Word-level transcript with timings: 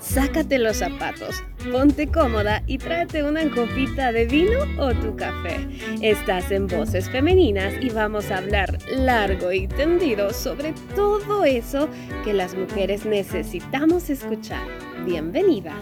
Sácate 0.00 0.58
los 0.58 0.78
zapatos, 0.78 1.44
ponte 1.70 2.08
cómoda 2.08 2.62
y 2.66 2.78
tráete 2.78 3.22
una 3.22 3.42
copita 3.50 4.12
de 4.12 4.24
vino 4.24 4.60
o 4.78 4.94
tu 4.94 5.14
café. 5.14 5.68
Estás 6.00 6.50
en 6.50 6.66
Voces 6.66 7.10
Femeninas 7.10 7.74
y 7.82 7.90
vamos 7.90 8.30
a 8.30 8.38
hablar 8.38 8.78
largo 8.90 9.52
y 9.52 9.68
tendido 9.68 10.32
sobre 10.32 10.72
todo 10.96 11.44
eso 11.44 11.86
que 12.24 12.32
las 12.32 12.54
mujeres 12.54 13.04
necesitamos 13.04 14.08
escuchar. 14.08 14.66
Bienvenida. 15.04 15.74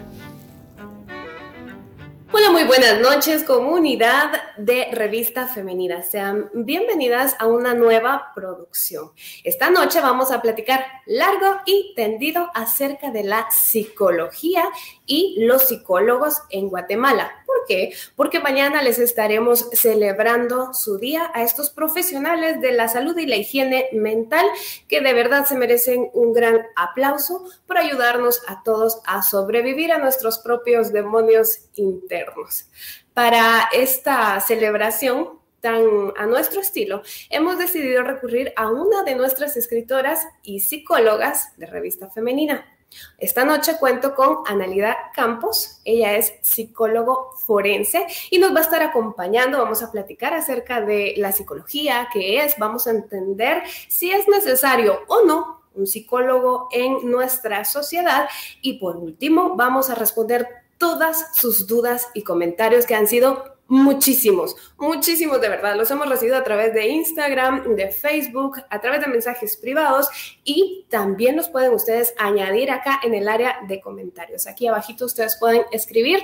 Hola, 2.31 2.51
muy 2.51 2.63
buenas 2.65 3.01
noches, 3.01 3.43
comunidad 3.43 4.31
de 4.55 4.89
Revista 4.91 5.47
Femenina. 5.47 6.03
Sean 6.03 6.51
bienvenidas 6.53 7.35
a 7.39 7.47
una 7.47 7.73
nueva 7.73 8.33
producción. 8.35 9.09
Esta 9.43 9.71
noche 9.71 9.99
vamos 9.99 10.31
a 10.31 10.39
platicar 10.39 10.85
largo 11.07 11.59
y 11.65 11.91
tendido 11.95 12.51
acerca 12.53 13.09
de 13.09 13.23
la 13.23 13.49
psicología 13.49 14.63
y 15.09 15.35
los 15.39 15.63
psicólogos 15.63 16.43
en 16.51 16.69
Guatemala. 16.69 17.43
¿Por 17.45 17.57
qué? 17.67 17.93
Porque 18.15 18.39
mañana 18.39 18.83
les 18.83 18.99
estaremos 18.99 19.67
celebrando 19.73 20.73
su 20.73 20.97
día 20.99 21.31
a 21.33 21.41
estos 21.41 21.71
profesionales 21.71 22.61
de 22.61 22.71
la 22.71 22.87
salud 22.87 23.17
y 23.17 23.25
la 23.25 23.35
higiene 23.35 23.87
mental 23.91 24.45
que 24.87 25.01
de 25.01 25.13
verdad 25.13 25.45
se 25.45 25.57
merecen 25.57 26.09
un 26.13 26.31
gran 26.31 26.61
aplauso 26.75 27.43
por 27.65 27.79
ayudarnos 27.79 28.41
a 28.47 28.61
todos 28.63 29.01
a 29.05 29.23
sobrevivir 29.23 29.91
a 29.91 29.97
nuestros 29.97 30.37
propios 30.37 30.93
demonios 30.93 31.69
internos. 31.75 32.67
Para 33.15 33.67
esta 33.73 34.39
celebración 34.41 35.39
tan 35.59 36.13
a 36.17 36.27
nuestro 36.27 36.61
estilo, 36.61 37.01
hemos 37.31 37.57
decidido 37.57 38.03
recurrir 38.03 38.53
a 38.55 38.69
una 38.69 39.03
de 39.03 39.15
nuestras 39.15 39.57
escritoras 39.57 40.25
y 40.43 40.59
psicólogas 40.59 41.57
de 41.57 41.65
revista 41.65 42.09
femenina. 42.11 42.78
Esta 43.17 43.45
noche 43.45 43.77
cuento 43.79 44.15
con 44.15 44.39
Analida 44.47 45.11
Campos, 45.13 45.81
ella 45.85 46.15
es 46.15 46.33
psicólogo 46.41 47.33
forense 47.37 48.07
y 48.31 48.39
nos 48.39 48.53
va 48.53 48.59
a 48.59 48.63
estar 48.63 48.81
acompañando, 48.81 49.59
vamos 49.59 49.83
a 49.83 49.91
platicar 49.91 50.33
acerca 50.33 50.81
de 50.81 51.13
la 51.17 51.31
psicología, 51.31 52.09
qué 52.11 52.43
es, 52.43 52.57
vamos 52.57 52.87
a 52.87 52.91
entender 52.91 53.63
si 53.87 54.11
es 54.11 54.27
necesario 54.27 55.01
o 55.07 55.23
no 55.25 55.59
un 55.75 55.87
psicólogo 55.87 56.67
en 56.71 57.09
nuestra 57.09 57.63
sociedad. 57.65 58.27
Y 58.61 58.79
por 58.79 58.97
último 58.97 59.55
vamos 59.55 59.89
a 59.89 59.95
responder 59.95 60.47
todas 60.77 61.35
sus 61.35 61.67
dudas 61.67 62.07
y 62.13 62.23
comentarios 62.23 62.85
que 62.85 62.95
han 62.95 63.07
sido 63.07 63.58
Muchísimos, 63.69 64.55
muchísimos 64.77 65.39
de 65.39 65.47
verdad. 65.47 65.75
Los 65.75 65.91
hemos 65.91 66.09
recibido 66.09 66.35
a 66.37 66.43
través 66.43 66.73
de 66.73 66.87
Instagram, 66.87 67.75
de 67.75 67.89
Facebook, 67.89 68.63
a 68.67 68.81
través 68.81 68.99
de 69.01 69.05
mensajes 69.05 69.55
privados 69.57 70.09
y 70.43 70.87
también 70.89 71.35
los 71.35 71.49
pueden 71.49 71.75
ustedes 71.75 72.15
añadir 72.17 72.71
acá 72.71 72.99
en 73.03 73.13
el 73.13 73.29
área 73.29 73.57
de 73.67 73.79
comentarios. 73.79 74.47
Aquí 74.47 74.65
abajito 74.67 75.05
ustedes 75.05 75.37
pueden 75.39 75.61
escribir 75.71 76.19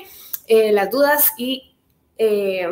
eh, 0.47 0.71
las 0.71 0.89
dudas 0.89 1.33
y 1.37 1.77
eh, 2.17 2.67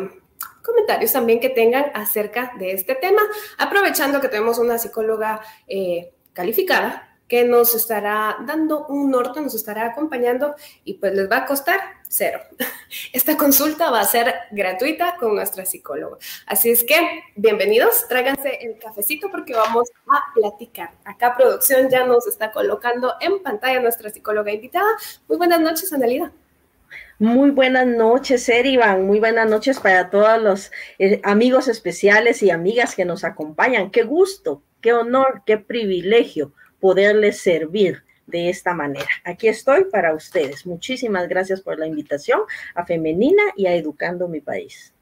comentarios 0.64 1.12
también 1.12 1.38
que 1.38 1.50
tengan 1.50 1.92
acerca 1.94 2.52
de 2.58 2.72
este 2.72 2.96
tema, 2.96 3.22
aprovechando 3.58 4.20
que 4.20 4.28
tenemos 4.28 4.58
una 4.58 4.78
psicóloga 4.78 5.40
eh, 5.68 6.12
calificada 6.32 7.13
que 7.28 7.44
nos 7.44 7.74
estará 7.74 8.36
dando 8.46 8.86
un 8.86 9.10
norte, 9.10 9.40
nos 9.40 9.54
estará 9.54 9.86
acompañando 9.86 10.54
y 10.84 10.94
pues 10.94 11.14
les 11.14 11.30
va 11.30 11.38
a 11.38 11.46
costar 11.46 11.80
cero. 12.08 12.40
Esta 13.12 13.36
consulta 13.36 13.90
va 13.90 14.00
a 14.00 14.04
ser 14.04 14.34
gratuita 14.50 15.16
con 15.18 15.34
nuestra 15.34 15.64
psicóloga. 15.64 16.18
Así 16.46 16.70
es 16.70 16.84
que 16.84 17.22
bienvenidos, 17.34 18.06
tráiganse 18.08 18.58
el 18.60 18.78
cafecito 18.78 19.30
porque 19.30 19.54
vamos 19.54 19.90
a 20.06 20.34
platicar. 20.34 20.90
Acá 21.04 21.34
producción 21.36 21.88
ya 21.88 22.06
nos 22.06 22.26
está 22.26 22.52
colocando 22.52 23.14
en 23.20 23.42
pantalla 23.42 23.80
nuestra 23.80 24.10
psicóloga 24.10 24.52
invitada. 24.52 24.90
Muy 25.26 25.38
buenas 25.38 25.60
noches, 25.60 25.92
Analida. 25.92 26.30
Muy 27.18 27.50
buenas 27.50 27.86
noches, 27.86 28.48
Erivan. 28.48 29.06
Muy 29.06 29.18
buenas 29.18 29.48
noches 29.48 29.80
para 29.80 30.10
todos 30.10 30.40
los 30.42 30.72
eh, 30.98 31.20
amigos 31.24 31.68
especiales 31.68 32.42
y 32.42 32.50
amigas 32.50 32.94
que 32.94 33.04
nos 33.04 33.24
acompañan. 33.24 33.90
Qué 33.90 34.02
gusto, 34.02 34.62
qué 34.80 34.92
honor, 34.92 35.42
qué 35.46 35.56
privilegio 35.56 36.52
poderles 36.84 37.38
servir 37.38 38.04
de 38.26 38.50
esta 38.50 38.74
manera. 38.74 39.08
Aquí 39.24 39.48
estoy 39.48 39.86
para 39.86 40.12
ustedes. 40.12 40.66
Muchísimas 40.66 41.26
gracias 41.28 41.62
por 41.62 41.78
la 41.78 41.86
invitación 41.86 42.40
a 42.74 42.84
Femenina 42.84 43.42
y 43.56 43.64
a 43.64 43.74
Educando 43.74 44.28
mi 44.28 44.42
País. 44.42 44.93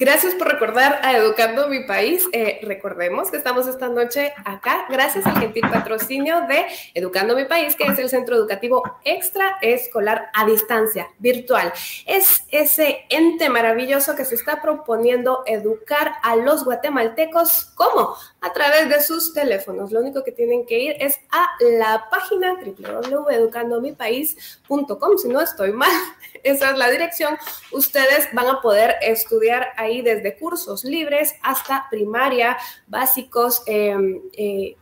Gracias 0.00 0.34
por 0.34 0.48
recordar 0.48 0.98
a 1.02 1.14
Educando 1.14 1.68
mi 1.68 1.80
País. 1.80 2.26
Eh, 2.32 2.60
recordemos 2.62 3.30
que 3.30 3.36
estamos 3.36 3.66
esta 3.66 3.90
noche 3.90 4.32
acá 4.46 4.86
gracias 4.88 5.26
al 5.26 5.38
gentil 5.38 5.64
patrocinio 5.70 6.46
de 6.48 6.64
Educando 6.94 7.36
mi 7.36 7.44
País, 7.44 7.76
que 7.76 7.84
es 7.84 7.98
el 7.98 8.08
centro 8.08 8.34
educativo 8.34 8.82
extraescolar 9.04 10.30
a 10.32 10.46
distancia, 10.46 11.10
virtual. 11.18 11.70
Es 12.06 12.44
ese 12.48 13.04
ente 13.10 13.50
maravilloso 13.50 14.16
que 14.16 14.24
se 14.24 14.36
está 14.36 14.62
proponiendo 14.62 15.42
educar 15.44 16.14
a 16.22 16.34
los 16.34 16.64
guatemaltecos. 16.64 17.70
¿Cómo? 17.74 18.16
A 18.40 18.54
través 18.54 18.88
de 18.88 19.02
sus 19.02 19.34
teléfonos. 19.34 19.92
Lo 19.92 20.00
único 20.00 20.24
que 20.24 20.32
tienen 20.32 20.64
que 20.64 20.78
ir 20.78 20.96
es 20.98 21.20
a 21.30 21.46
la 21.78 22.08
página 22.10 22.54
www.educandomipaís.com. 22.54 25.18
Si 25.18 25.28
no 25.28 25.42
estoy 25.42 25.72
mal, 25.72 25.92
esa 26.42 26.70
es 26.70 26.78
la 26.78 26.88
dirección. 26.88 27.36
Ustedes 27.70 28.30
van 28.32 28.48
a 28.48 28.62
poder 28.62 28.94
estudiar 29.02 29.74
ahí 29.76 29.89
desde 30.02 30.36
cursos 30.36 30.84
libres 30.84 31.34
hasta 31.42 31.86
primaria, 31.90 32.56
básicos 32.86 33.62
em, 33.66 34.20
eh, 34.32 34.76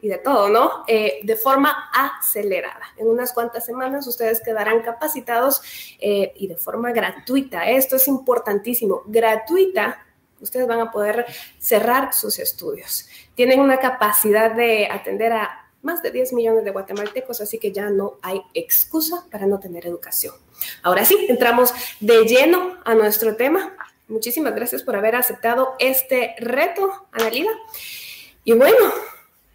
y 0.00 0.08
de 0.08 0.18
todo, 0.18 0.48
¿no? 0.48 0.84
Eh, 0.86 1.20
de 1.22 1.36
forma 1.36 1.90
acelerada. 1.92 2.86
En 2.96 3.08
unas 3.08 3.32
cuantas 3.32 3.64
semanas 3.64 4.06
ustedes 4.06 4.40
quedarán 4.40 4.82
capacitados 4.82 5.60
eh, 6.00 6.32
y 6.36 6.48
de 6.48 6.56
forma 6.56 6.92
gratuita. 6.92 7.68
Esto 7.68 7.96
es 7.96 8.08
importantísimo. 8.08 9.02
Gratuita 9.06 10.06
ustedes 10.42 10.66
van 10.66 10.80
a 10.80 10.90
poder 10.90 11.24
cerrar 11.58 12.12
sus 12.12 12.38
estudios. 12.38 13.08
Tienen 13.34 13.60
una 13.60 13.78
capacidad 13.78 14.50
de 14.50 14.88
atender 14.90 15.32
a 15.32 15.70
más 15.82 16.02
de 16.02 16.10
10 16.10 16.32
millones 16.34 16.64
de 16.64 16.70
guatemaltecos, 16.70 17.40
así 17.40 17.58
que 17.58 17.72
ya 17.72 17.90
no 17.90 18.18
hay 18.22 18.40
excusa 18.54 19.26
para 19.30 19.46
no 19.46 19.58
tener 19.58 19.86
educación. 19.86 20.34
Ahora 20.82 21.04
sí, 21.04 21.26
entramos 21.28 21.72
de 22.00 22.24
lleno 22.24 22.78
a 22.84 22.94
nuestro 22.94 23.36
tema. 23.36 23.74
Muchísimas 24.12 24.54
gracias 24.54 24.82
por 24.82 24.94
haber 24.94 25.16
aceptado 25.16 25.74
este 25.78 26.34
reto, 26.38 27.06
Analida. 27.12 27.48
Y 28.44 28.52
bueno, 28.52 28.92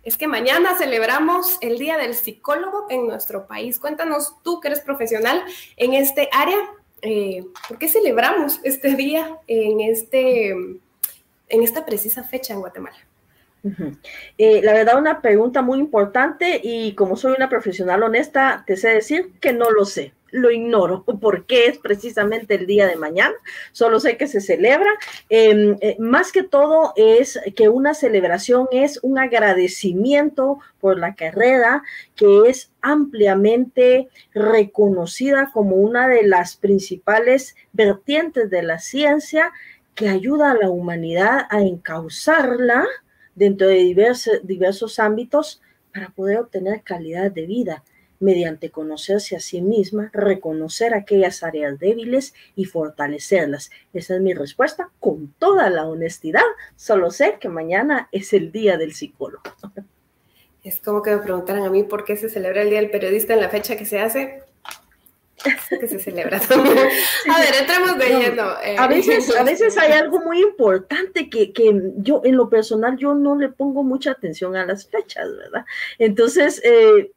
es 0.04 0.18
que 0.18 0.28
mañana 0.28 0.76
celebramos 0.80 1.60
el 1.62 1.78
Día 1.78 1.96
del 1.98 2.16
Psicólogo 2.16 2.88
en 2.90 3.06
nuestro 3.06 3.46
país. 3.46 3.78
Cuéntanos 3.78 4.34
tú 4.42 4.60
que 4.60 4.70
eres 4.70 4.82
profesional 4.82 5.44
en 5.76 5.94
este 5.94 6.28
área, 6.32 6.58
eh, 7.04 7.46
¿por 7.68 7.78
qué 7.78 7.88
celebramos 7.88 8.60
este 8.64 8.96
día 8.96 9.38
en, 9.46 9.80
este, 9.80 10.50
en 10.50 11.64
esta 11.64 11.86
precisa 11.86 12.24
fecha 12.24 12.54
en 12.54 12.62
Guatemala? 12.62 12.98
Eh, 14.38 14.62
la 14.62 14.74
verdad, 14.74 14.98
una 14.98 15.22
pregunta 15.22 15.62
muy 15.62 15.80
importante 15.80 16.60
y 16.64 16.94
como 16.94 17.16
soy 17.16 17.34
una 17.36 17.50
profesional 17.50 18.04
honesta, 18.04 18.64
te 18.66 18.78
sé 18.78 18.90
decir 18.90 19.32
que 19.40 19.54
no 19.54 19.70
lo 19.72 19.86
sé 19.86 20.14
lo 20.32 20.52
ignoro 20.52 21.04
por 21.22 21.46
qué 21.46 21.68
es 21.68 21.78
precisamente 21.78 22.56
el 22.56 22.68
día 22.68 22.88
de 22.88 22.96
mañana, 22.96 23.36
solo 23.72 24.00
sé 24.00 24.18
que 24.18 24.28
se 24.28 24.42
celebra. 24.42 24.90
Em, 25.30 25.78
eh, 25.82 25.96
más 26.00 26.32
que 26.32 26.44
todo 26.44 26.94
es 26.96 27.40
que 27.56 27.70
una 27.70 27.94
celebración 27.94 28.68
es 28.72 29.00
un 29.04 29.20
agradecimiento 29.20 30.60
por 30.80 31.00
la 31.00 31.16
carrera 31.16 31.84
que 32.16 32.44
es 32.48 32.72
ampliamente 32.82 34.10
reconocida 34.34 35.50
como 35.54 35.76
una 35.76 36.08
de 36.08 36.24
las 36.24 36.56
principales 36.56 37.56
vertientes 37.74 38.50
de 38.50 38.64
la 38.64 38.80
ciencia 38.80 39.52
que 39.96 40.10
ayuda 40.10 40.52
a 40.52 40.56
la 40.56 40.70
humanidad 40.70 41.48
a 41.50 41.62
encauzarla 41.62 42.86
dentro 43.38 43.68
de 43.68 43.76
diversos, 43.76 44.40
diversos 44.44 44.98
ámbitos 45.00 45.62
para 45.94 46.10
poder 46.10 46.40
obtener 46.40 46.82
calidad 46.82 47.32
de 47.32 47.46
vida 47.46 47.84
mediante 48.20 48.72
conocerse 48.72 49.36
a 49.36 49.40
sí 49.40 49.62
misma, 49.62 50.10
reconocer 50.12 50.96
aquellas 50.96 51.44
áreas 51.44 51.78
débiles 51.78 52.34
y 52.56 52.66
fortalecerlas. 52.66 53.70
Esa 53.94 54.16
es 54.16 54.22
mi 54.22 54.34
respuesta 54.34 54.90
con 55.00 55.34
toda 55.38 55.70
la 55.70 55.86
honestidad. 55.86 56.42
Solo 56.76 57.12
sé 57.12 57.38
que 57.40 57.48
mañana 57.48 58.10
es 58.12 58.34
el 58.34 58.52
día 58.52 58.78
del 58.78 58.94
psicólogo. 58.94 59.44
Es 60.64 60.80
como 60.80 61.04
que 61.04 61.12
me 61.12 61.20
preguntaran 61.20 61.64
a 61.64 61.70
mí 61.70 61.84
por 61.84 62.04
qué 62.06 62.18
se 62.18 62.28
celebra 62.28 62.64
el 62.64 62.72
Día 62.72 62.82
del 62.82 62.90
Periodista 62.90 63.34
en 63.34 63.42
la 63.42 63.50
fecha 63.50 63.78
que 63.78 63.86
se 63.86 64.00
hace. 64.00 64.42
Que 65.70 65.88
se 65.88 66.00
celebra 66.00 66.38
A 66.38 67.40
ver, 67.40 67.56
entremos 67.60 67.98
de 67.98 68.10
lleno. 68.10 68.60
Eh. 68.64 68.76
A, 68.78 68.88
veces, 68.88 69.36
a 69.36 69.44
veces 69.44 69.78
hay 69.78 69.92
algo 69.92 70.20
muy 70.20 70.42
importante 70.42 71.30
que, 71.30 71.54
que, 71.54 71.80
yo, 71.98 72.22
en 72.24 72.36
lo 72.36 72.50
personal, 72.50 72.98
yo 72.98 73.14
no 73.14 73.36
le 73.36 73.50
pongo 73.50 73.84
mucha 73.84 74.12
atención 74.12 74.56
a 74.56 74.66
las 74.66 74.88
fechas, 74.88 75.28
¿verdad? 75.38 75.66
Entonces, 76.00 76.62
eh, 76.64 77.12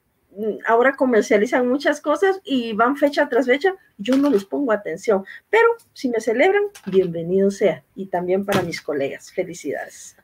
ahora 0.66 0.94
comercializan 0.94 1.68
muchas 1.68 2.00
cosas 2.00 2.40
y 2.44 2.72
van 2.72 2.96
fecha 2.96 3.28
tras 3.28 3.46
fecha, 3.46 3.74
yo 3.98 4.16
no 4.16 4.30
les 4.30 4.44
pongo 4.44 4.72
atención, 4.72 5.24
pero 5.48 5.66
si 5.92 6.08
me 6.08 6.20
celebran, 6.20 6.62
bienvenido 6.86 7.50
sea. 7.50 7.82
Y 7.94 8.06
también 8.06 8.44
para 8.44 8.62
mis 8.62 8.80
colegas, 8.80 9.32
felicidades. 9.32 10.16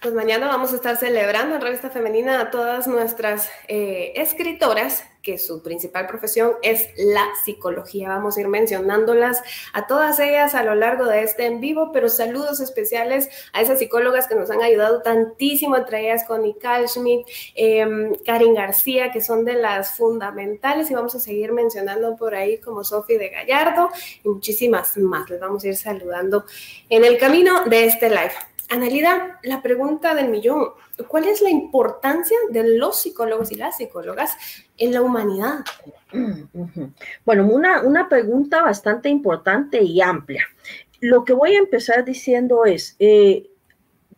Pues 0.00 0.14
mañana 0.14 0.46
vamos 0.46 0.72
a 0.72 0.76
estar 0.76 0.96
celebrando 0.96 1.56
en 1.56 1.60
Revista 1.60 1.90
Femenina 1.90 2.40
a 2.40 2.50
todas 2.52 2.86
nuestras 2.86 3.50
eh, 3.66 4.12
escritoras 4.14 5.04
que 5.22 5.38
su 5.38 5.62
principal 5.62 6.06
profesión 6.06 6.52
es 6.62 6.88
la 6.96 7.26
psicología. 7.44 8.08
Vamos 8.08 8.36
a 8.36 8.40
ir 8.40 8.48
mencionándolas 8.48 9.42
a 9.72 9.86
todas 9.86 10.18
ellas 10.20 10.54
a 10.54 10.62
lo 10.62 10.74
largo 10.74 11.06
de 11.06 11.22
este 11.22 11.46
en 11.46 11.60
vivo, 11.60 11.90
pero 11.92 12.08
saludos 12.08 12.60
especiales 12.60 13.28
a 13.52 13.60
esas 13.60 13.78
psicólogas 13.78 14.26
que 14.26 14.34
nos 14.34 14.50
han 14.50 14.62
ayudado 14.62 15.02
tantísimo, 15.02 15.76
entre 15.76 16.02
ellas 16.02 16.24
Connie 16.26 16.56
Kalschmidt, 16.58 17.26
eh, 17.54 18.12
Karin 18.24 18.54
García, 18.54 19.10
que 19.12 19.20
son 19.20 19.44
de 19.44 19.54
las 19.54 19.96
fundamentales 19.96 20.90
y 20.90 20.94
vamos 20.94 21.14
a 21.14 21.20
seguir 21.20 21.52
mencionando 21.52 22.16
por 22.16 22.34
ahí 22.34 22.58
como 22.58 22.84
Sofi 22.84 23.16
de 23.16 23.28
Gallardo 23.28 23.90
y 24.24 24.28
muchísimas 24.28 24.96
más. 24.96 25.28
Les 25.30 25.40
vamos 25.40 25.64
a 25.64 25.68
ir 25.68 25.76
saludando 25.76 26.44
en 26.88 27.04
el 27.04 27.18
camino 27.18 27.64
de 27.64 27.84
este 27.84 28.08
live. 28.08 28.47
Analida, 28.70 29.40
la 29.42 29.62
pregunta 29.62 30.14
del 30.14 30.28
millón, 30.28 30.68
¿cuál 31.06 31.26
es 31.26 31.40
la 31.40 31.48
importancia 31.48 32.36
de 32.50 32.76
los 32.76 33.00
psicólogos 33.00 33.50
y 33.50 33.56
las 33.56 33.78
psicólogas 33.78 34.36
en 34.76 34.92
la 34.92 35.00
humanidad? 35.00 35.64
Bueno, 37.24 37.46
una, 37.46 37.82
una 37.82 38.08
pregunta 38.08 38.62
bastante 38.62 39.08
importante 39.08 39.82
y 39.82 40.00
amplia. 40.00 40.44
Lo 41.00 41.24
que 41.24 41.32
voy 41.32 41.54
a 41.54 41.58
empezar 41.58 42.04
diciendo 42.04 42.64
es, 42.64 42.96
eh, 42.98 43.48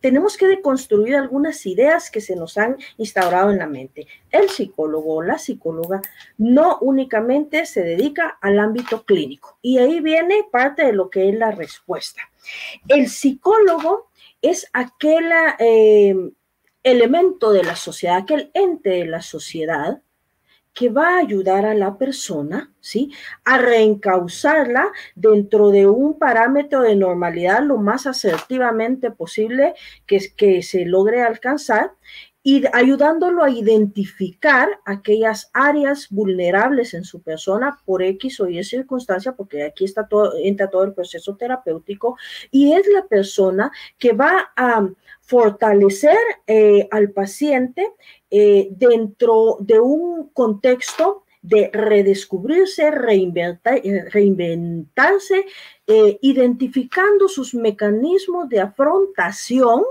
tenemos 0.01 0.35
que 0.35 0.47
deconstruir 0.47 1.15
algunas 1.15 1.65
ideas 1.65 2.09
que 2.09 2.21
se 2.21 2.35
nos 2.35 2.57
han 2.57 2.75
instaurado 2.97 3.51
en 3.51 3.59
la 3.59 3.67
mente. 3.67 4.07
El 4.31 4.49
psicólogo 4.49 5.15
o 5.15 5.21
la 5.21 5.37
psicóloga 5.37 6.01
no 6.37 6.79
únicamente 6.81 7.65
se 7.65 7.83
dedica 7.83 8.37
al 8.41 8.59
ámbito 8.59 9.03
clínico. 9.05 9.57
Y 9.61 9.77
ahí 9.77 10.01
viene 10.01 10.45
parte 10.51 10.83
de 10.83 10.93
lo 10.93 11.09
que 11.09 11.29
es 11.29 11.35
la 11.35 11.51
respuesta. 11.51 12.21
El 12.87 13.07
psicólogo 13.07 14.10
es 14.41 14.67
aquel 14.73 15.31
eh, 15.59 16.15
elemento 16.83 17.51
de 17.51 17.63
la 17.63 17.75
sociedad, 17.75 18.17
aquel 18.17 18.51
ente 18.53 18.89
de 18.89 19.05
la 19.05 19.21
sociedad 19.21 20.01
que 20.73 20.89
va 20.89 21.15
a 21.15 21.19
ayudar 21.19 21.65
a 21.65 21.73
la 21.73 21.97
persona, 21.97 22.73
¿sí? 22.79 23.11
A 23.43 23.57
reencauzarla 23.57 24.89
dentro 25.15 25.69
de 25.69 25.85
un 25.87 26.17
parámetro 26.17 26.81
de 26.81 26.95
normalidad 26.95 27.61
lo 27.63 27.77
más 27.77 28.07
asertivamente 28.07 29.11
posible 29.11 29.73
que, 30.05 30.19
que 30.35 30.63
se 30.63 30.85
logre 30.85 31.23
alcanzar 31.23 31.91
y 32.43 32.63
ayudándolo 32.73 33.43
a 33.43 33.49
identificar 33.49 34.69
aquellas 34.85 35.51
áreas 35.53 36.07
vulnerables 36.09 36.93
en 36.93 37.03
su 37.03 37.21
persona 37.21 37.79
por 37.85 38.01
X 38.01 38.39
o 38.39 38.47
Y 38.47 38.63
circunstancia, 38.63 39.33
porque 39.33 39.63
aquí 39.63 39.85
está 39.85 40.07
todo, 40.07 40.33
entra 40.37 40.69
todo 40.69 40.83
el 40.83 40.93
proceso 40.93 41.35
terapéutico, 41.35 42.17
y 42.49 42.73
es 42.73 42.87
la 42.87 43.05
persona 43.05 43.71
que 43.99 44.13
va 44.13 44.51
a 44.55 44.87
fortalecer 45.21 46.17
eh, 46.47 46.87
al 46.91 47.11
paciente 47.11 47.93
eh, 48.29 48.69
dentro 48.71 49.57
de 49.59 49.79
un 49.79 50.29
contexto 50.33 51.23
de 51.41 51.69
redescubrirse, 51.73 52.87
eh, 52.87 54.05
reinventarse, 54.11 55.45
identificando 56.21 57.27
sus 57.27 57.53
mecanismos 57.53 58.47
de 58.47 58.59
afrontación 58.61 59.83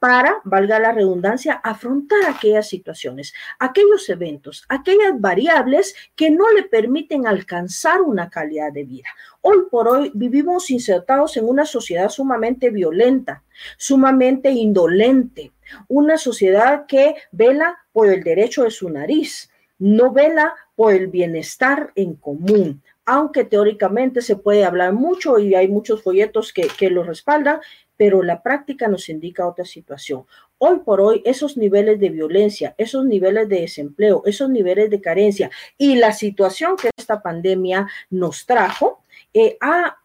para, 0.00 0.40
valga 0.44 0.80
la 0.80 0.92
redundancia, 0.92 1.60
afrontar 1.62 2.18
aquellas 2.26 2.68
situaciones, 2.68 3.34
aquellos 3.58 4.08
eventos, 4.08 4.64
aquellas 4.68 5.20
variables 5.20 5.94
que 6.16 6.30
no 6.30 6.50
le 6.50 6.62
permiten 6.62 7.26
alcanzar 7.26 8.00
una 8.00 8.30
calidad 8.30 8.72
de 8.72 8.84
vida. 8.84 9.08
Hoy 9.42 9.58
por 9.70 9.86
hoy 9.86 10.10
vivimos 10.14 10.70
insertados 10.70 11.36
en 11.36 11.46
una 11.46 11.66
sociedad 11.66 12.08
sumamente 12.08 12.70
violenta, 12.70 13.44
sumamente 13.76 14.50
indolente, 14.50 15.52
una 15.86 16.16
sociedad 16.16 16.86
que 16.86 17.14
vela 17.30 17.78
por 17.92 18.08
el 18.08 18.24
derecho 18.24 18.64
de 18.64 18.70
su 18.70 18.88
nariz, 18.88 19.50
no 19.78 20.12
vela 20.12 20.54
por 20.74 20.94
el 20.94 21.08
bienestar 21.08 21.92
en 21.94 22.14
común, 22.14 22.82
aunque 23.04 23.44
teóricamente 23.44 24.22
se 24.22 24.36
puede 24.36 24.64
hablar 24.64 24.94
mucho 24.94 25.38
y 25.38 25.54
hay 25.54 25.68
muchos 25.68 26.02
folletos 26.02 26.54
que, 26.54 26.68
que 26.68 26.88
lo 26.88 27.02
respaldan, 27.02 27.60
pero 28.00 28.22
la 28.22 28.42
práctica 28.42 28.88
nos 28.88 29.10
indica 29.10 29.46
otra 29.46 29.66
situación. 29.66 30.24
Hoy 30.56 30.78
por 30.78 31.02
hoy, 31.02 31.20
esos 31.26 31.58
niveles 31.58 32.00
de 32.00 32.08
violencia, 32.08 32.74
esos 32.78 33.04
niveles 33.04 33.46
de 33.50 33.60
desempleo, 33.60 34.22
esos 34.24 34.48
niveles 34.48 34.88
de 34.88 35.02
carencia 35.02 35.50
y 35.76 35.96
la 35.96 36.14
situación 36.14 36.78
que 36.78 36.88
esta 36.96 37.20
pandemia 37.20 37.88
nos 38.08 38.46
trajo, 38.46 39.02
eh, 39.34 39.58
ha 39.60 39.98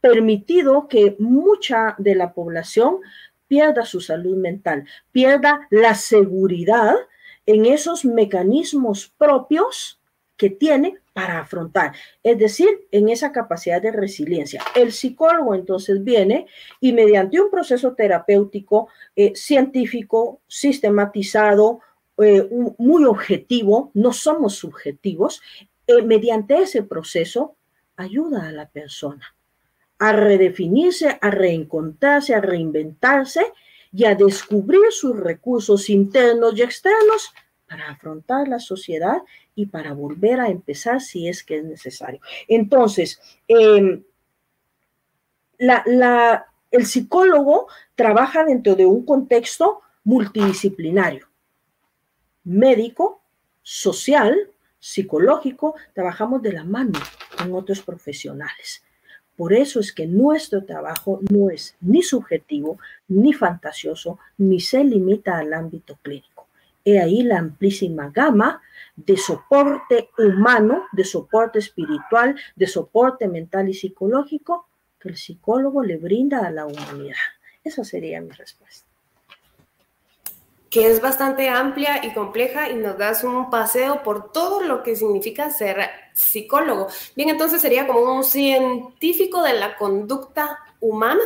permitido 0.00 0.88
que 0.88 1.14
mucha 1.20 1.94
de 1.98 2.16
la 2.16 2.32
población 2.32 2.96
pierda 3.46 3.84
su 3.84 4.00
salud 4.00 4.36
mental, 4.36 4.84
pierda 5.12 5.68
la 5.70 5.94
seguridad 5.94 6.96
en 7.46 7.66
esos 7.66 8.04
mecanismos 8.04 9.14
propios 9.16 10.00
que 10.36 10.50
tiene 10.50 10.98
para 11.16 11.40
afrontar, 11.40 11.94
es 12.22 12.36
decir, 12.36 12.68
en 12.90 13.08
esa 13.08 13.32
capacidad 13.32 13.80
de 13.80 13.90
resiliencia. 13.90 14.62
El 14.74 14.92
psicólogo 14.92 15.54
entonces 15.54 16.04
viene 16.04 16.46
y 16.78 16.92
mediante 16.92 17.40
un 17.40 17.50
proceso 17.50 17.94
terapéutico 17.94 18.88
eh, 19.16 19.32
científico, 19.34 20.42
sistematizado, 20.46 21.80
eh, 22.18 22.46
muy 22.76 23.06
objetivo, 23.06 23.90
no 23.94 24.12
somos 24.12 24.56
subjetivos, 24.56 25.40
eh, 25.86 26.02
mediante 26.02 26.58
ese 26.58 26.82
proceso 26.82 27.56
ayuda 27.96 28.48
a 28.48 28.52
la 28.52 28.68
persona 28.68 29.34
a 29.98 30.12
redefinirse, 30.12 31.18
a 31.18 31.30
reencontrarse, 31.30 32.34
a 32.34 32.42
reinventarse 32.42 33.54
y 33.90 34.04
a 34.04 34.14
descubrir 34.14 34.82
sus 34.90 35.18
recursos 35.18 35.88
internos 35.88 36.58
y 36.58 36.62
externos 36.62 37.32
para 37.68 37.90
afrontar 37.90 38.48
la 38.48 38.58
sociedad 38.58 39.22
y 39.54 39.66
para 39.66 39.92
volver 39.92 40.40
a 40.40 40.48
empezar 40.48 41.00
si 41.00 41.28
es 41.28 41.42
que 41.42 41.58
es 41.58 41.64
necesario. 41.64 42.20
Entonces, 42.48 43.20
em, 43.48 44.02
el 45.58 46.86
psicólogo 46.86 47.66
trabaja 47.94 48.44
dentro 48.44 48.74
de 48.74 48.86
un 48.86 49.04
contexto 49.04 49.80
multidisciplinario, 50.04 51.26
médico, 52.44 53.22
social, 53.62 54.50
psicológico, 54.78 55.74
trabajamos 55.94 56.42
de 56.42 56.52
la 56.52 56.64
mano 56.64 56.98
con 57.36 57.52
otros 57.54 57.82
profesionales. 57.82 58.84
Por 59.36 59.52
eso 59.52 59.80
es 59.80 59.92
que 59.92 60.06
nuestro 60.06 60.64
trabajo 60.64 61.20
no 61.30 61.50
es 61.50 61.76
ni 61.80 62.02
subjetivo, 62.02 62.78
ni 63.08 63.32
fantasioso, 63.32 64.18
ni 64.38 64.60
se 64.60 64.84
limita 64.84 65.38
al 65.38 65.52
ámbito 65.52 65.98
clínico. 66.02 66.35
He 66.86 67.00
ahí 67.00 67.22
la 67.24 67.38
amplísima 67.40 68.10
gama 68.10 68.62
de 68.94 69.16
soporte 69.16 70.08
humano, 70.16 70.86
de 70.92 71.04
soporte 71.04 71.58
espiritual, 71.58 72.36
de 72.54 72.66
soporte 72.68 73.26
mental 73.26 73.68
y 73.68 73.74
psicológico 73.74 74.68
que 75.00 75.08
el 75.08 75.16
psicólogo 75.16 75.82
le 75.82 75.96
brinda 75.96 76.46
a 76.46 76.50
la 76.52 76.64
humanidad. 76.64 77.16
Esa 77.64 77.82
sería 77.82 78.20
mi 78.20 78.30
respuesta. 78.30 78.86
Que 80.70 80.88
es 80.88 81.02
bastante 81.02 81.48
amplia 81.48 82.06
y 82.06 82.14
compleja 82.14 82.70
y 82.70 82.76
nos 82.76 82.96
das 82.96 83.24
un 83.24 83.50
paseo 83.50 84.04
por 84.04 84.30
todo 84.30 84.62
lo 84.62 84.84
que 84.84 84.94
significa 84.94 85.50
ser 85.50 85.90
psicólogo. 86.14 86.86
Bien, 87.16 87.30
entonces 87.30 87.60
sería 87.60 87.88
como 87.88 88.14
un 88.14 88.22
científico 88.22 89.42
de 89.42 89.54
la 89.54 89.76
conducta 89.76 90.60
humana 90.78 91.22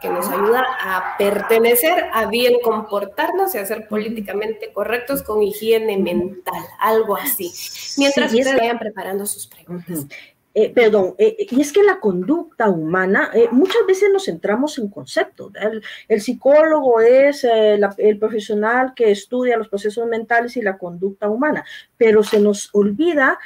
que 0.00 0.08
nos 0.08 0.28
ayuda 0.28 0.64
a 0.80 1.16
pertenecer, 1.18 2.06
a 2.12 2.26
bien 2.26 2.54
comportarnos 2.62 3.54
y 3.54 3.58
a 3.58 3.66
ser 3.66 3.86
políticamente 3.88 4.72
correctos 4.72 5.22
con 5.22 5.42
higiene 5.42 5.96
mental, 5.98 6.62
algo 6.78 7.16
así. 7.16 7.52
Mientras 7.98 8.32
ustedes 8.32 8.56
vayan 8.56 8.78
preparando 8.78 9.26
sus 9.26 9.46
preguntas. 9.46 10.06
Eh, 10.52 10.72
perdón, 10.74 11.14
eh, 11.16 11.46
y 11.48 11.60
es 11.60 11.72
que 11.72 11.84
la 11.84 12.00
conducta 12.00 12.68
humana, 12.68 13.30
eh, 13.32 13.46
muchas 13.52 13.86
veces 13.86 14.10
nos 14.12 14.24
centramos 14.24 14.78
en 14.78 14.88
conceptos. 14.88 15.52
El, 16.08 16.20
psicólogo 16.20 17.00
es 17.00 17.44
el 17.44 18.18
profesional 18.18 18.92
que 18.96 19.12
estudia 19.12 19.56
los 19.56 19.68
procesos 19.68 20.08
mentales 20.08 20.56
y 20.56 20.62
la 20.62 20.76
conducta 20.76 21.28
humana, 21.28 21.64
pero 21.96 22.24
se 22.24 22.40
nos 22.40 22.68
olvida 22.72 23.38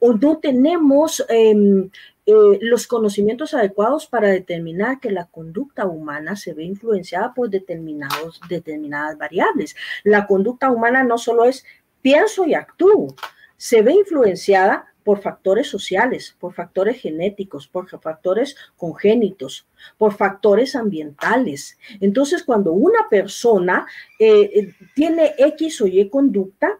o 0.00 0.12
no 0.14 0.38
tenemos 0.38 1.24
em, 1.28 1.90
eh, 2.30 2.58
los 2.60 2.86
conocimientos 2.86 3.54
adecuados 3.54 4.06
para 4.06 4.28
determinar 4.28 5.00
que 5.00 5.10
la 5.10 5.26
conducta 5.26 5.86
humana 5.86 6.36
se 6.36 6.54
ve 6.54 6.62
influenciada 6.62 7.34
por 7.34 7.50
determinados, 7.50 8.40
determinadas 8.48 9.18
variables. 9.18 9.74
La 10.04 10.28
conducta 10.28 10.70
humana 10.70 11.02
no 11.02 11.18
solo 11.18 11.44
es 11.44 11.64
pienso 12.02 12.46
y 12.46 12.54
actúo, 12.54 13.16
se 13.56 13.82
ve 13.82 13.94
influenciada 13.94 14.86
por 15.02 15.20
factores 15.20 15.66
sociales, 15.66 16.36
por 16.38 16.54
factores 16.54 17.00
genéticos, 17.00 17.66
por 17.66 17.88
factores 17.88 18.54
congénitos, 18.76 19.66
por 19.98 20.14
factores 20.14 20.76
ambientales. 20.76 21.78
Entonces, 22.00 22.44
cuando 22.44 22.72
una 22.72 23.08
persona 23.08 23.86
eh, 24.20 24.50
eh, 24.54 24.74
tiene 24.94 25.34
X 25.36 25.80
o 25.80 25.86
Y 25.88 26.08
conducta, 26.08 26.78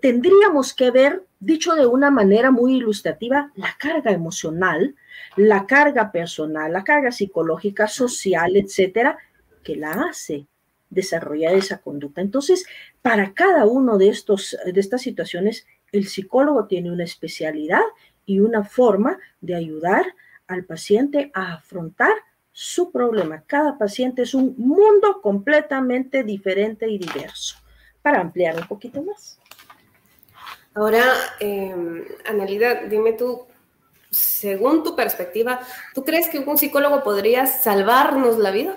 tendríamos 0.00 0.72
que 0.72 0.90
ver 0.90 1.25
dicho 1.40 1.74
de 1.74 1.86
una 1.86 2.10
manera 2.10 2.50
muy 2.50 2.76
ilustrativa, 2.76 3.52
la 3.54 3.74
carga 3.78 4.12
emocional, 4.12 4.94
la 5.36 5.66
carga 5.66 6.12
personal, 6.12 6.72
la 6.72 6.84
carga 6.84 7.12
psicológica, 7.12 7.88
social, 7.88 8.56
etcétera, 8.56 9.18
que 9.62 9.76
la 9.76 9.92
hace 9.92 10.46
desarrollar 10.90 11.54
esa 11.54 11.78
conducta. 11.78 12.20
Entonces, 12.20 12.66
para 13.02 13.34
cada 13.34 13.66
uno 13.66 13.98
de 13.98 14.08
estos 14.08 14.56
de 14.64 14.80
estas 14.80 15.02
situaciones 15.02 15.66
El 15.92 16.08
psicólogo 16.08 16.66
tiene 16.66 16.90
una 16.90 17.04
especialidad 17.04 17.82
y 18.24 18.40
una 18.40 18.64
forma 18.64 19.18
de 19.40 19.54
ayudar 19.54 20.04
al 20.46 20.64
paciente 20.64 21.30
a 21.32 21.54
afrontar 21.54 22.12
su 22.52 22.90
problema. 22.90 23.44
Cada 23.46 23.78
paciente 23.78 24.22
es 24.22 24.34
un 24.34 24.54
mundo 24.58 25.20
completamente 25.22 26.24
diferente 26.24 26.88
y 26.88 26.98
diverso. 26.98 27.56
Para 28.02 28.20
ampliar 28.20 28.56
un 28.60 28.66
poquito 28.66 29.02
más. 29.02 29.38
Ahora, 30.76 31.04
eh, 31.40 31.74
dime 32.90 33.14
tú, 33.14 33.46
según 34.10 34.84
tu 34.84 34.94
perspectiva, 34.94 35.58
¿tú 35.94 36.04
crees 36.04 36.28
que 36.28 36.38
un 36.38 36.58
psicólogo 36.58 37.02
podría 37.02 37.46
salvarnos 37.46 38.36
la 38.38 38.50
vida? 38.50 38.76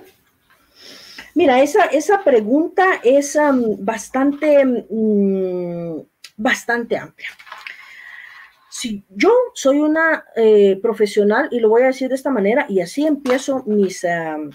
Mira, 1.36 1.62
esa, 1.62 1.86
esa 1.88 2.24
pregunta 2.24 3.01
es 3.03 3.38
bastante, 3.79 4.63
mm, 4.65 6.00
bastante 6.38 6.98
amplia. 6.98 7.29
Si 8.80 9.04
yo 9.10 9.34
soy 9.56 9.82
una 9.82 10.24
eh, 10.38 10.80
profesional, 10.82 11.50
y 11.52 11.60
lo 11.60 11.68
voy 11.68 11.82
a 11.82 11.88
decir 11.88 12.08
de 12.08 12.16
esta 12.16 12.30
manera, 12.30 12.66
y 12.70 12.80
así 12.80 13.06
empiezo 13.06 13.62
mis, 13.66 14.08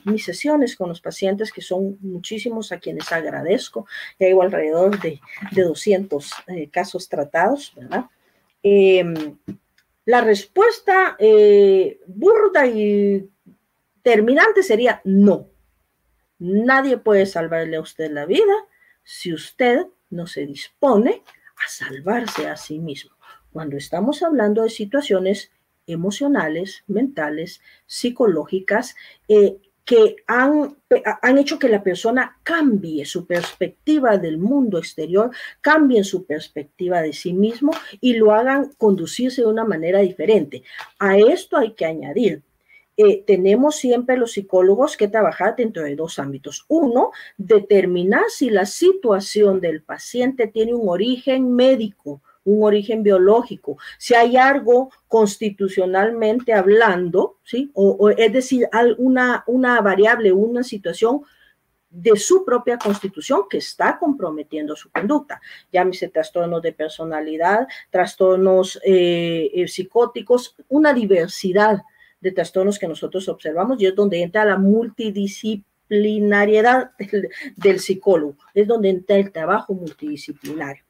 mis 0.07 0.25
sesiones 0.25 0.77
con 0.77 0.89
los 0.89 1.03
pacientes, 1.03 1.53
que 1.53 1.61
son 1.61 1.99
muchísimos 2.01 2.73
a 2.73 2.79
quienes 2.79 3.13
agradezco, 3.13 3.87
ya 4.19 4.27
hay 4.27 4.33
alrededor 4.33 4.99
de, 4.99 5.21
de 5.53 5.63
200 5.63 6.33
eh, 6.47 6.71
casos 6.71 7.07
tratados, 7.11 7.75
¿verdad? 7.77 8.07
Em, 8.63 9.37
la 10.07 10.23
respuesta 10.23 11.17
eh, 11.19 12.01
burda 12.07 12.67
y 12.67 13.29
terminante 14.03 14.63
sería 14.63 15.03
no. 15.05 15.51
Nadie 16.39 16.97
puede 16.97 17.27
salvarle 17.27 17.77
a 17.77 17.83
usted 17.83 18.11
la 18.11 18.25
vida 18.25 18.55
si 19.03 19.35
usted 19.35 19.85
no 20.09 20.27
se 20.27 20.47
dispone 20.47 21.23
a 21.63 21.69
salvarse 21.69 22.47
a 22.47 22.57
sí 22.57 22.79
mismo. 22.79 23.14
Cuando 23.55 23.77
estamos 23.77 24.25
hablando 24.25 24.65
de 24.65 24.69
situaciones 24.69 25.53
emocionales, 25.87 26.83
mentales, 26.89 27.61
psicológicas, 27.87 28.97
eh, 29.29 29.59
que 29.85 30.17
han, 30.27 30.77
han, 31.23 31.39
hecho 31.39 31.61
que 31.61 31.69
la 31.69 31.85
persona 31.85 32.41
cambie 32.43 33.05
su 33.05 33.29
perspectiva 33.29 34.19
del 34.19 34.39
mundo 34.39 34.79
exterior, 34.79 35.31
cambien 35.61 36.03
su 36.03 36.27
perspectiva 36.27 37.01
de 37.01 37.13
sí 37.13 37.33
mismo 37.33 37.71
y 38.01 38.15
lo 38.15 38.33
hagan 38.33 38.73
conducirse 38.77 39.43
de 39.43 39.47
una 39.47 39.65
manera 39.65 40.01
diferente. 40.01 40.65
A 40.99 41.17
esto 41.17 41.57
hay 41.57 41.75
que 41.75 41.87
añadir. 41.87 42.43
Eh, 42.97 43.23
tenemos 43.25 43.77
siempre 43.77 44.17
los 44.17 44.33
psicólogos 44.33 44.97
que 44.97 45.07
trabajar 45.07 45.55
dentro 45.55 45.85
de 45.85 45.95
dos 45.95 46.19
ámbitos. 46.19 46.65
Uno, 46.67 47.13
determinar 47.37 48.25
si 48.31 48.51
la 48.51 48.67
situación 48.67 49.61
del 49.61 49.85
paciente 49.85 50.49
tiene 50.49 50.75
un 50.75 50.89
origen 50.89 51.55
médico, 51.55 52.21
un 52.45 52.63
origen 52.63 53.03
biológico, 53.03 53.79
si 53.99 54.15
hay 54.15 54.37
algo 54.37 54.91
constitucionalmente 55.09 56.53
hablando, 56.53 57.39
¿sí? 57.43 57.71
O, 57.75 58.11
es 58.11 58.33
decir, 58.33 58.69
una, 58.99 59.43
una 59.47 59.81
variable, 59.81 60.33
una 60.33 60.63
situación 60.63 61.23
de 61.95 62.17
su 62.17 62.45
propia 62.45 62.77
constitución 62.77 63.43
que 63.49 63.59
está 63.59 63.97
comprometiendo 63.99 64.75
su 64.75 64.91
conducta. 64.91 65.41
Llámese 65.73 66.09
trastornos 66.09 66.61
de 66.61 66.73
personalidad, 66.73 67.69
trastornos 67.91 68.81
eh, 68.85 69.49
eh, 69.55 69.69
psicóticos, 69.69 70.57
una 70.69 70.93
diversidad 70.93 71.83
de 72.21 72.33
trastornos 72.33 72.81
que 72.81 72.89
nosotros 72.89 73.29
observamos 73.29 73.81
y 73.81 73.87
es 73.87 73.95
donde 73.95 74.21
entra 74.23 74.45
la 74.45 74.59
multidisciplinariedad 74.59 76.91
del, 76.99 77.29
del 77.55 77.79
psicólogo, 77.79 78.39
es 78.55 78.67
donde 78.67 78.89
entra 78.89 79.15
el 79.17 79.31
trabajo 79.31 79.73
multidisciplinario 79.75 80.84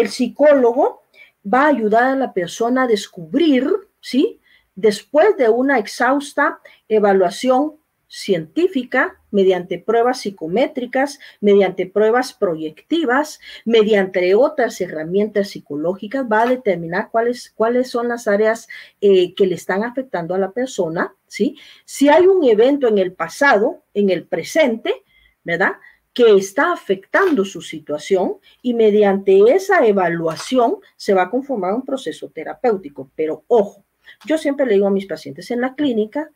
el 0.00 0.08
psicólogo 0.08 1.02
va 1.44 1.62
a 1.62 1.68
ayudar 1.68 2.04
a 2.04 2.16
la 2.16 2.32
persona 2.32 2.84
a 2.84 2.86
descubrir, 2.86 3.68
¿sí? 4.00 4.40
Después 4.74 5.36
de 5.36 5.48
una 5.48 5.78
exhausta 5.78 6.60
evaluación 6.88 7.76
científica, 8.08 9.20
mediante 9.30 9.78
pruebas 9.78 10.20
psicométricas, 10.20 11.18
mediante 11.40 11.86
pruebas 11.86 12.32
proyectivas, 12.32 13.40
mediante 13.64 14.34
otras 14.34 14.80
herramientas 14.80 15.50
psicológicas, 15.50 16.24
va 16.30 16.42
a 16.42 16.46
determinar 16.46 17.10
cuáles, 17.10 17.50
cuáles 17.50 17.90
son 17.90 18.08
las 18.08 18.28
áreas 18.28 18.68
eh, 19.00 19.34
que 19.34 19.46
le 19.46 19.56
están 19.56 19.82
afectando 19.82 20.34
a 20.34 20.38
la 20.38 20.52
persona, 20.52 21.14
¿sí? 21.26 21.56
Si 21.84 22.08
hay 22.08 22.26
un 22.26 22.44
evento 22.44 22.88
en 22.88 22.98
el 22.98 23.12
pasado, 23.12 23.82
en 23.92 24.10
el 24.10 24.24
presente, 24.26 25.02
¿verdad? 25.42 25.72
Que 26.16 26.34
está 26.34 26.72
afectando 26.72 27.44
su 27.44 27.60
situación 27.60 28.36
y 28.62 28.72
mediante 28.72 29.38
esa 29.54 29.86
evaluación 29.86 30.76
se 30.96 31.12
va 31.12 31.24
a 31.24 31.30
conformar 31.30 31.74
un 31.74 31.84
proceso 31.84 32.30
terapéutico. 32.30 33.10
Pero 33.14 33.44
ojo, 33.48 33.84
yo 34.24 34.38
siempre 34.38 34.64
le 34.64 34.72
digo 34.72 34.86
a 34.86 34.90
mis 34.90 35.04
pacientes 35.04 35.50
en 35.50 35.60
la 35.60 35.74
clínica, 35.74 36.30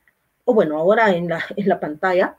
o 0.44 0.52
bueno, 0.52 0.76
ahora 0.76 1.16
en 1.16 1.30
la, 1.30 1.42
en 1.56 1.66
la 1.66 1.80
pantalla, 1.80 2.36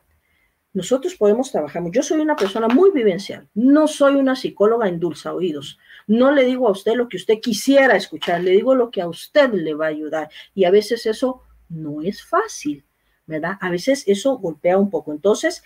nosotros 0.71 1.15
podemos 1.15 1.51
trabajar. 1.51 1.81
Yo 1.89 2.03
soy 2.03 2.21
una 2.21 2.35
persona 2.35 2.67
muy 2.67 2.91
vivencial, 2.91 3.47
no 3.55 3.87
soy 3.87 4.17
una 4.17 4.35
psicóloga 4.35 4.87
en 4.87 4.99
dulce 4.99 5.27
oídos. 5.27 5.79
No 6.05 6.31
le 6.31 6.45
digo 6.45 6.67
a 6.67 6.71
usted 6.71 6.93
lo 6.93 7.09
que 7.09 7.17
usted 7.17 7.39
quisiera 7.41 7.95
escuchar, 7.95 8.43
le 8.43 8.51
digo 8.51 8.75
lo 8.75 8.91
que 8.91 9.01
a 9.01 9.07
usted 9.07 9.51
le 9.51 9.73
va 9.73 9.87
a 9.87 9.89
ayudar. 9.89 10.29
Y 10.53 10.65
a 10.65 10.69
veces 10.69 11.07
eso 11.07 11.41
no 11.69 12.03
es 12.03 12.23
fácil, 12.23 12.85
¿verdad? 13.25 13.57
A 13.61 13.71
veces 13.71 14.03
eso 14.05 14.37
golpea 14.37 14.77
un 14.77 14.91
poco. 14.91 15.11
Entonces, 15.11 15.63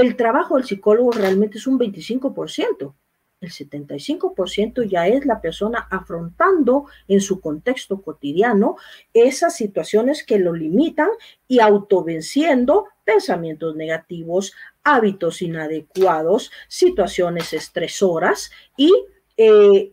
el 0.00 0.16
trabajo 0.16 0.56
del 0.56 0.64
psicólogo 0.64 1.12
realmente 1.12 1.58
es 1.58 1.66
un 1.66 1.78
25%. 1.78 2.94
El 3.40 3.50
75% 3.50 4.88
ya 4.88 5.06
es 5.08 5.26
la 5.26 5.40
persona 5.42 5.86
afrontando 5.90 6.86
en 7.06 7.20
su 7.20 7.40
contexto 7.40 8.00
cotidiano 8.00 8.76
esas 9.12 9.54
situaciones 9.54 10.24
que 10.24 10.38
lo 10.38 10.54
limitan 10.54 11.10
y 11.46 11.60
autovenciendo 11.60 12.86
pensamientos 13.04 13.76
negativos, 13.76 14.54
hábitos 14.82 15.42
inadecuados, 15.42 16.50
situaciones 16.66 17.52
estresoras 17.52 18.50
y 18.76 18.90
eh, 19.36 19.92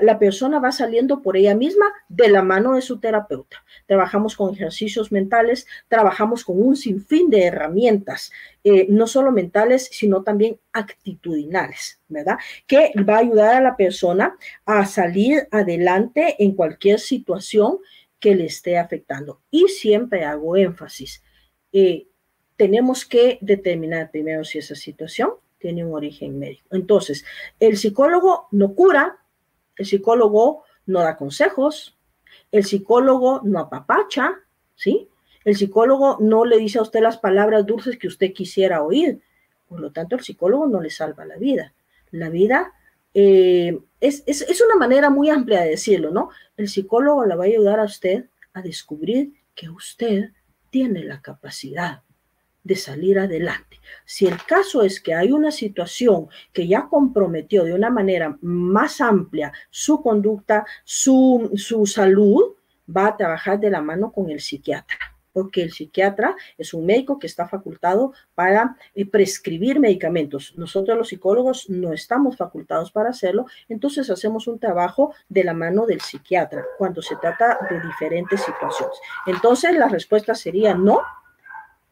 la 0.00 0.18
persona 0.18 0.58
va 0.58 0.72
saliendo 0.72 1.22
por 1.22 1.36
ella 1.36 1.54
misma 1.54 1.86
de 2.08 2.28
la 2.28 2.42
mano 2.42 2.74
de 2.74 2.82
su 2.82 3.00
terapeuta. 3.00 3.64
Trabajamos 3.86 4.36
con 4.36 4.54
ejercicios 4.54 5.10
mentales, 5.10 5.66
trabajamos 5.88 6.44
con 6.44 6.62
un 6.62 6.76
sinfín 6.76 7.30
de 7.30 7.44
herramientas, 7.44 8.30
eh, 8.62 8.86
no 8.90 9.06
solo 9.06 9.32
mentales, 9.32 9.88
sino 9.90 10.22
también 10.22 10.60
actitudinales, 10.72 12.00
¿verdad? 12.08 12.36
Que 12.66 12.92
va 13.08 13.16
a 13.16 13.20
ayudar 13.20 13.54
a 13.54 13.60
la 13.62 13.76
persona 13.76 14.36
a 14.66 14.84
salir 14.84 15.48
adelante 15.50 16.36
en 16.38 16.52
cualquier 16.52 17.00
situación 17.00 17.78
que 18.20 18.34
le 18.34 18.46
esté 18.46 18.76
afectando. 18.76 19.40
Y 19.50 19.68
siempre 19.68 20.24
hago 20.24 20.56
énfasis. 20.56 21.22
Eh, 21.72 22.06
tenemos 22.56 23.06
que 23.06 23.38
determinar 23.40 24.10
primero 24.10 24.44
si 24.44 24.58
esa 24.58 24.74
situación 24.74 25.30
tiene 25.58 25.84
un 25.84 25.94
origen 25.94 26.38
médico. 26.38 26.68
Entonces, 26.72 27.24
el 27.60 27.76
psicólogo 27.76 28.48
no 28.52 28.74
cura, 28.74 29.18
el 29.76 29.86
psicólogo 29.86 30.64
no 30.86 31.00
da 31.00 31.16
consejos, 31.16 31.96
el 32.50 32.64
psicólogo 32.64 33.40
no 33.44 33.58
apapacha, 33.58 34.40
¿sí? 34.74 35.08
El 35.44 35.56
psicólogo 35.56 36.18
no 36.20 36.44
le 36.44 36.58
dice 36.58 36.78
a 36.78 36.82
usted 36.82 37.00
las 37.00 37.18
palabras 37.18 37.66
dulces 37.66 37.98
que 37.98 38.08
usted 38.08 38.32
quisiera 38.32 38.82
oír. 38.82 39.20
Por 39.68 39.80
lo 39.80 39.92
tanto, 39.92 40.16
el 40.16 40.22
psicólogo 40.22 40.66
no 40.66 40.80
le 40.80 40.90
salva 40.90 41.24
la 41.24 41.36
vida. 41.36 41.74
La 42.10 42.28
vida 42.28 42.72
eh, 43.14 43.78
es, 44.00 44.24
es 44.26 44.62
una 44.62 44.76
manera 44.76 45.10
muy 45.10 45.30
amplia 45.30 45.62
de 45.62 45.70
decirlo, 45.70 46.10
¿no? 46.10 46.30
El 46.56 46.68
psicólogo 46.68 47.24
le 47.24 47.34
va 47.34 47.44
a 47.44 47.46
ayudar 47.46 47.80
a 47.80 47.84
usted 47.84 48.26
a 48.52 48.62
descubrir 48.62 49.34
que 49.54 49.68
usted 49.68 50.30
tiene 50.70 51.04
la 51.04 51.22
capacidad 51.22 52.02
de 52.68 52.76
salir 52.76 53.18
adelante. 53.18 53.80
Si 54.04 54.26
el 54.26 54.36
caso 54.44 54.82
es 54.82 55.00
que 55.00 55.14
hay 55.14 55.32
una 55.32 55.50
situación 55.50 56.28
que 56.52 56.68
ya 56.68 56.86
comprometió 56.88 57.64
de 57.64 57.72
una 57.72 57.90
manera 57.90 58.36
más 58.42 59.00
amplia 59.00 59.52
su 59.70 60.02
conducta, 60.02 60.66
su, 60.84 61.50
su 61.56 61.86
salud, 61.86 62.54
va 62.94 63.08
a 63.08 63.16
trabajar 63.16 63.58
de 63.58 63.70
la 63.70 63.80
mano 63.80 64.12
con 64.12 64.30
el 64.30 64.40
psiquiatra 64.40 64.98
porque 65.30 65.62
el 65.62 65.70
psiquiatra 65.70 66.34
es 66.56 66.74
un 66.74 66.84
médico 66.84 67.20
que 67.20 67.28
está 67.28 67.46
facultado 67.46 68.12
para 68.34 68.76
eh, 68.96 69.06
prescribir 69.06 69.78
medicamentos. 69.78 70.52
Nosotros 70.56 70.98
los 70.98 71.08
psicólogos 71.10 71.70
no 71.70 71.92
estamos 71.92 72.36
facultados 72.36 72.90
para 72.90 73.10
hacerlo, 73.10 73.46
entonces 73.68 74.10
hacemos 74.10 74.48
un 74.48 74.58
trabajo 74.58 75.14
de 75.28 75.44
la 75.44 75.54
mano 75.54 75.86
del 75.86 76.00
psiquiatra 76.00 76.64
cuando 76.76 77.02
se 77.02 77.14
trata 77.16 77.56
de 77.70 77.80
diferentes 77.80 78.40
situaciones. 78.40 78.98
Entonces 79.26 79.76
la 79.76 79.86
respuesta 79.86 80.34
sería 80.34 80.74
no, 80.74 81.02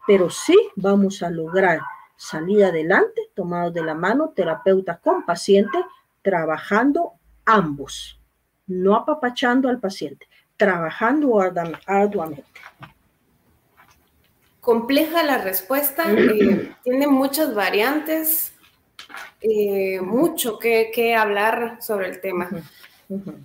pero 0.06 0.30
sí 0.30 0.56
vamos 0.76 1.22
a 1.22 1.30
lograr 1.30 1.80
salir 2.16 2.64
adelante 2.64 3.30
tomados 3.34 3.74
de 3.74 3.82
la 3.82 3.94
mano, 3.94 4.32
terapeuta 4.34 4.98
con 4.98 5.24
paciente, 5.24 5.78
trabajando 6.22 7.12
ambos, 7.44 8.18
no 8.66 8.96
apapachando 8.96 9.68
al 9.68 9.78
paciente, 9.78 10.26
trabajando 10.56 11.38
arduamente. 11.86 12.60
Compleja 14.60 15.22
la 15.22 15.38
respuesta, 15.38 16.10
eh, 16.10 16.74
tiene 16.82 17.06
muchas 17.06 17.54
variantes, 17.54 18.52
eh, 19.40 20.00
mucho 20.00 20.58
que, 20.58 21.14
hablar 21.14 21.78
sobre 21.80 22.08
el 22.08 22.20
tema. 22.20 22.50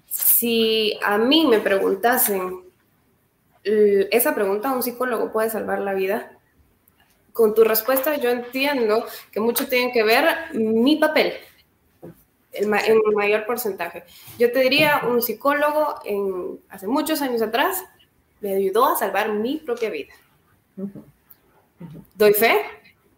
Si 0.08 0.98
a 1.04 1.20
mí 1.20 1.46
me 1.46 1.60
preguntasen, 1.60 2.62
esa 3.64 4.34
pregunta 4.34 4.70
a 4.70 4.74
un 4.74 4.82
psicólogo 4.82 5.32
puede 5.32 5.52
salvar 5.52 5.80
la 5.80 5.94
vida, 5.94 6.32
con 7.34 7.54
tu 7.54 7.64
respuesta 7.64 8.16
yo 8.18 8.30
entiendo 8.30 9.06
que 9.32 9.40
mucho 9.40 9.68
tiene 9.68 9.92
que 9.92 10.04
ver 10.04 10.54
mi 10.54 10.98
papel, 10.98 11.34
en 12.54 12.74
el 12.74 13.16
mayor 13.16 13.46
porcentaje. 13.46 14.04
Yo 14.38 14.52
te 14.52 14.60
diría, 14.60 15.04
un 15.08 15.22
psicólogo 15.22 15.96
en, 16.04 16.60
hace 16.70 16.88
muchos 16.88 17.22
años 17.22 17.42
atrás 17.42 17.84
me 18.42 18.56
ayudó 18.56 18.86
a 18.88 18.98
salvar 18.98 19.32
mi 19.32 19.58
propia 19.58 19.90
vida. 19.90 20.14
Doy 22.16 22.34
fe 22.34 22.62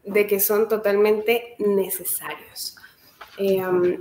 de 0.04 0.28
que 0.28 0.40
son 0.40 0.68
totalmente 0.68 1.56
necesarios. 1.60 2.76
Eh, 3.38 3.98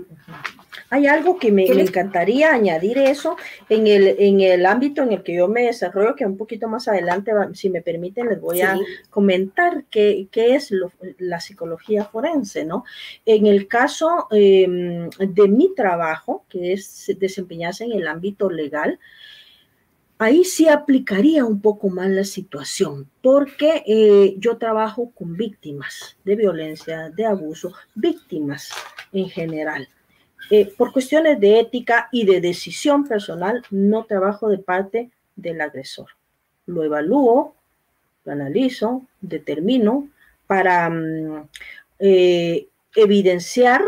hay 0.91 1.07
algo 1.07 1.39
que 1.39 1.51
me, 1.51 1.65
encantaría 1.65 2.53
añadir 2.53 2.99
eso 2.99 3.37
en 3.71 3.87
el, 3.87 4.09
en 4.19 4.41
el 4.41 4.67
ámbito 4.67 5.03
en 5.03 5.13
el 5.13 5.23
que 5.23 5.35
yo 5.35 5.49
me 5.49 5.63
desarrollo, 5.63 6.15
que 6.15 6.27
un 6.27 6.37
poquito 6.37 6.69
más 6.69 6.87
adelante, 6.87 7.33
si 7.55 7.71
me 7.71 7.81
permiten, 7.81 8.29
les 8.29 8.39
voy 8.39 8.61
a 8.61 8.79
comentar 9.09 9.85
qué, 9.91 10.29
es 10.35 10.71
la 11.19 11.41
psicología 11.41 12.05
forense, 12.05 12.67
¿no? 12.67 12.85
En 13.25 13.47
el 13.47 13.69
caso 13.69 14.29
em, 14.31 15.09
de 15.09 15.49
mi 15.49 15.75
trabajo, 15.75 16.45
que 16.51 16.75
es 16.75 17.11
desempeñarse 17.19 17.85
en 17.85 17.93
el 17.93 18.07
ámbito 18.07 18.51
legal, 18.51 18.99
ahí 20.19 20.45
sí 20.45 20.69
aplicaría 20.69 21.47
un 21.47 21.63
poco 21.63 21.89
más 21.89 22.11
la 22.11 22.25
situación, 22.25 23.09
porque 23.23 23.83
eh, 23.87 24.35
yo 24.37 24.59
trabajo 24.59 25.11
con 25.15 25.39
víctimas 25.39 26.19
de 26.23 26.37
violencia, 26.37 27.09
de 27.09 27.25
abuso, 27.25 27.73
víctimas 27.95 28.71
en 29.13 29.29
general. 29.29 29.89
Eh, 30.51 30.73
por 30.77 30.93
cuestiones 30.93 31.39
de 31.41 31.61
ética 31.61 32.09
y 32.11 32.27
de 32.27 32.41
decisión 32.41 33.07
personal, 33.07 33.63
no 33.71 34.05
trabajo 34.05 34.49
de 34.49 34.59
parte 34.59 35.11
del 35.37 35.61
agresor. 35.61 36.09
Lo 36.67 36.83
evalúo, 36.83 37.55
lo 38.25 38.33
analizo, 38.33 39.07
determino 39.21 40.09
para 40.47 40.91
mm, 40.91 41.49
eh, 41.99 42.67
evidenciar 42.95 43.83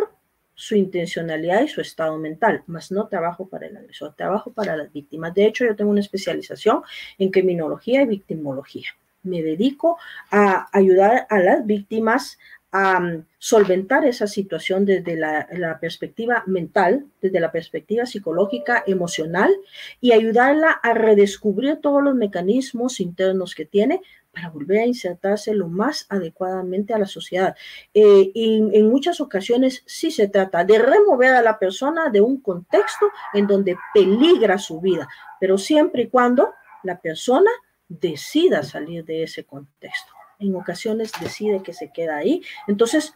su 0.55 0.77
intencionalidad 0.77 1.63
y 1.63 1.69
su 1.69 1.81
estado 1.81 2.17
mental, 2.17 2.63
más 2.67 2.93
no 2.93 3.09
trabajo 3.09 3.49
para 3.49 3.67
el 3.67 3.77
agresor, 3.77 4.15
trabajo 4.15 4.53
para 4.53 4.77
las 4.77 4.93
víctimas. 4.93 5.35
De 5.35 5.47
hecho, 5.47 5.65
yo 5.65 5.75
tengo 5.75 5.91
una 5.91 6.01
especialización 6.01 6.83
en 7.19 7.31
criminología 7.31 8.03
y 8.03 8.07
victimología. 8.07 8.89
Me 9.25 9.43
dedico 9.43 9.99
a 10.31 10.69
ayudar 10.73 11.27
a 11.31 11.41
las 11.41 11.67
víctimas 11.67 12.39
a 12.75 12.99
mm, 12.99 13.27
solventar 13.39 14.05
esa 14.05 14.27
situación 14.27 14.85
desde 14.85 15.17
la, 15.17 15.79
perspectiva 15.81 16.43
mental, 16.47 17.07
desde 17.23 17.39
la 17.39 17.53
perspectiva 17.53 18.05
psicológica, 18.05 18.83
emocional 18.87 19.55
y 20.01 20.11
ayudarla 20.13 20.71
a 20.71 20.93
redescubrir 20.93 21.77
todos 21.77 22.03
los 22.03 22.17
mecanismos 22.17 22.99
internos 22.99 23.55
que 23.55 23.65
tiene 23.65 24.01
para 24.33 24.51
volver 24.51 24.81
a 24.81 24.87
insertarse 24.87 25.55
lo 25.55 25.69
más 25.69 26.07
adecuadamente 26.09 26.93
a 26.93 26.99
la 26.99 27.07
sociedad. 27.07 27.55
Eh, 27.95 28.33
y 28.35 28.57
en 28.73 28.91
muchas 28.91 29.21
ocasiones 29.21 29.85
sí 29.87 30.11
se 30.11 30.27
trata 30.27 30.65
de 30.65 30.81
remover 30.81 31.35
a 31.35 31.43
la 31.43 31.61
persona 31.61 32.11
de 32.11 32.21
un 32.21 32.41
contexto 32.41 33.07
en 33.35 33.47
donde 33.47 33.77
peligra 33.95 34.59
su 34.59 34.81
vida, 34.81 35.09
pero 35.39 35.59
siempre 35.59 36.03
y 36.03 36.09
cuando 36.09 36.55
la 36.83 36.99
persona 36.99 37.51
decida 37.89 38.65
salir 38.65 39.05
de 39.05 39.23
ese 39.23 39.45
contexto 39.45 40.14
en 40.49 40.57
ocasiones 40.57 41.13
decide 41.21 41.63
que 41.63 41.73
se 41.73 41.91
queda 41.93 42.17
ahí. 42.17 42.43
Entonces, 42.67 43.15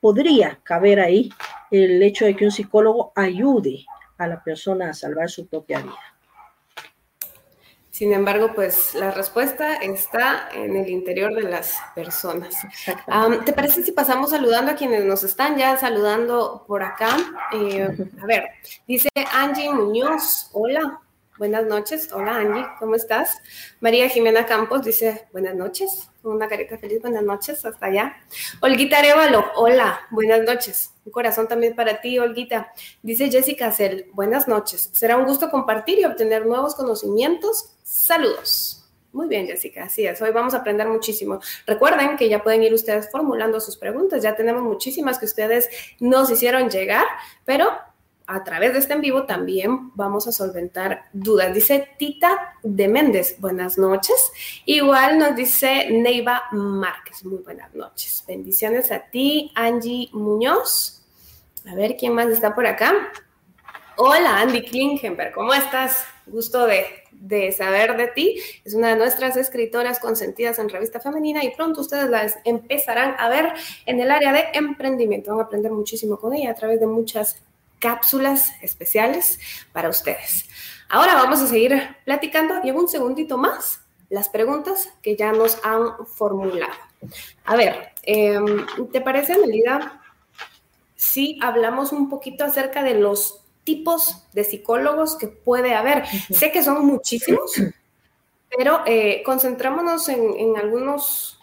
podría 0.00 0.60
caber 0.62 1.00
ahí 1.00 1.30
el 1.70 2.02
hecho 2.02 2.24
de 2.24 2.34
que 2.34 2.44
un 2.44 2.50
psicólogo 2.50 3.12
ayude 3.14 3.84
a 4.18 4.26
la 4.26 4.42
persona 4.42 4.90
a 4.90 4.94
salvar 4.94 5.30
su 5.30 5.46
propia 5.46 5.80
vida. 5.80 5.98
Sin 7.90 8.14
embargo, 8.14 8.52
pues 8.54 8.94
la 8.94 9.10
respuesta 9.10 9.74
está 9.74 10.48
en 10.54 10.74
el 10.74 10.88
interior 10.88 11.34
de 11.34 11.42
las 11.42 11.76
personas. 11.94 12.54
¿Te 13.44 13.52
parece 13.52 13.82
si 13.82 13.92
pasamos 13.92 14.30
saludando 14.30 14.72
a 14.72 14.74
quienes 14.74 15.04
nos 15.04 15.22
están 15.22 15.58
ya 15.58 15.76
saludando 15.76 16.64
por 16.66 16.82
acá? 16.82 17.16
Eh, 17.52 17.88
a 18.22 18.26
ver, 18.26 18.44
dice 18.86 19.10
Angie 19.34 19.70
Muñoz, 19.70 20.48
hola, 20.54 20.98
buenas 21.40 21.64
noches. 21.64 22.12
Hola 22.12 22.36
Angie, 22.36 22.66
¿cómo 22.78 22.94
estás? 22.94 23.38
María 23.80 24.10
Jimena 24.10 24.44
Campos 24.44 24.84
dice, 24.84 25.26
buenas 25.32 25.54
noches 25.54 26.10
una 26.22 26.48
carita 26.48 26.76
feliz, 26.76 27.00
buenas 27.00 27.22
noches, 27.22 27.64
hasta 27.64 27.86
allá. 27.86 28.16
Olguita 28.60 28.98
Arevalo, 28.98 29.42
hola, 29.56 30.00
buenas 30.10 30.42
noches. 30.42 30.92
Un 31.06 31.12
corazón 31.12 31.48
también 31.48 31.74
para 31.74 32.02
ti, 32.02 32.18
Olguita. 32.18 32.72
Dice 33.02 33.30
Jessica 33.30 33.72
Cel, 33.72 34.10
buenas 34.12 34.46
noches. 34.46 34.90
Será 34.92 35.16
un 35.16 35.24
gusto 35.24 35.50
compartir 35.50 35.98
y 35.98 36.04
obtener 36.04 36.44
nuevos 36.44 36.74
conocimientos. 36.74 37.74
Saludos. 37.82 38.76
Muy 39.12 39.28
bien, 39.28 39.46
Jessica, 39.46 39.84
así 39.84 40.06
es. 40.06 40.20
Hoy 40.20 40.30
vamos 40.30 40.54
a 40.54 40.58
aprender 40.58 40.86
muchísimo. 40.86 41.40
Recuerden 41.66 42.16
que 42.16 42.28
ya 42.28 42.42
pueden 42.42 42.62
ir 42.62 42.74
ustedes 42.74 43.10
formulando 43.10 43.58
sus 43.58 43.78
preguntas. 43.78 44.22
Ya 44.22 44.36
tenemos 44.36 44.62
muchísimas 44.62 45.18
que 45.18 45.24
ustedes 45.24 45.68
nos 46.00 46.30
hicieron 46.30 46.68
llegar, 46.68 47.06
pero 47.44 47.70
a 48.30 48.44
través 48.44 48.72
de 48.72 48.78
este 48.78 48.92
en 48.92 49.00
vivo 49.00 49.24
también 49.24 49.90
vamos 49.96 50.28
a 50.28 50.32
solventar 50.32 51.06
dudas. 51.12 51.52
Dice 51.52 51.88
Tita 51.98 52.54
de 52.62 52.86
Méndez, 52.86 53.36
buenas 53.40 53.76
noches. 53.76 54.32
Igual 54.66 55.18
nos 55.18 55.34
dice 55.34 55.90
Neiva 55.90 56.44
Márquez, 56.52 57.24
muy 57.24 57.38
buenas 57.38 57.74
noches. 57.74 58.24
Bendiciones 58.28 58.92
a 58.92 59.00
ti, 59.00 59.50
Angie 59.56 60.10
Muñoz. 60.12 61.04
A 61.66 61.74
ver 61.74 61.96
quién 61.96 62.14
más 62.14 62.28
está 62.28 62.54
por 62.54 62.66
acá. 62.66 62.92
Hola, 63.96 64.40
Andy 64.40 64.62
Klingenberg, 64.62 65.34
¿cómo 65.34 65.52
estás? 65.52 66.04
Gusto 66.26 66.66
de, 66.66 66.86
de, 67.10 67.50
saber 67.50 67.96
de 67.96 68.06
ti. 68.06 68.40
Es 68.64 68.74
una 68.74 68.90
de 68.90 68.96
nuestras 68.96 69.36
escritoras 69.36 69.98
consentidas 69.98 70.60
en 70.60 70.68
revista 70.68 71.00
femenina 71.00 71.44
y 71.44 71.50
pronto 71.50 71.80
ustedes 71.80 72.08
las 72.08 72.38
empezarán 72.44 73.16
a 73.18 73.28
ver 73.28 73.52
en 73.86 74.00
el 74.00 74.10
área 74.12 74.32
de 74.32 74.44
emprendimiento. 74.54 75.32
Van 75.32 75.40
a 75.40 75.44
aprender 75.44 75.72
muchísimo 75.72 76.16
con 76.18 76.32
ella 76.32 76.52
a 76.52 76.54
través 76.54 76.78
de 76.78 76.86
muchas 76.86 77.42
cápsulas 77.80 78.52
especiales 78.62 79.40
para 79.72 79.88
ustedes. 79.88 80.46
Ahora 80.88 81.14
vamos 81.14 81.40
a 81.40 81.46
seguir 81.46 81.96
platicando 82.04 82.54
y 82.62 82.68
en 82.68 82.76
un 82.76 82.88
segundito 82.88 83.38
más 83.38 83.80
las 84.08 84.28
preguntas 84.28 84.90
que 85.02 85.16
ya 85.16 85.32
nos 85.32 85.58
han 85.64 86.06
formulado. 86.06 86.72
A 87.44 87.56
ver, 87.56 87.92
em, 88.02 88.66
¿te 88.92 89.00
parece, 89.00 89.38
Melida, 89.38 90.02
si 90.96 91.38
hablamos 91.40 91.92
un 91.92 92.08
poquito 92.08 92.44
acerca 92.44 92.82
de 92.82 92.94
los 92.94 93.40
tipos 93.64 94.26
de 94.32 94.44
psicólogos 94.44 95.16
que 95.16 95.28
puede 95.28 95.74
haber? 95.74 96.04
Sé 96.30 96.52
que 96.52 96.62
son 96.62 96.84
muchísimos, 96.84 97.52
pero 98.56 98.82
eh, 98.84 99.22
concentrámonos 99.24 100.08
en, 100.08 100.36
en 100.36 100.56
algunos 100.56 101.38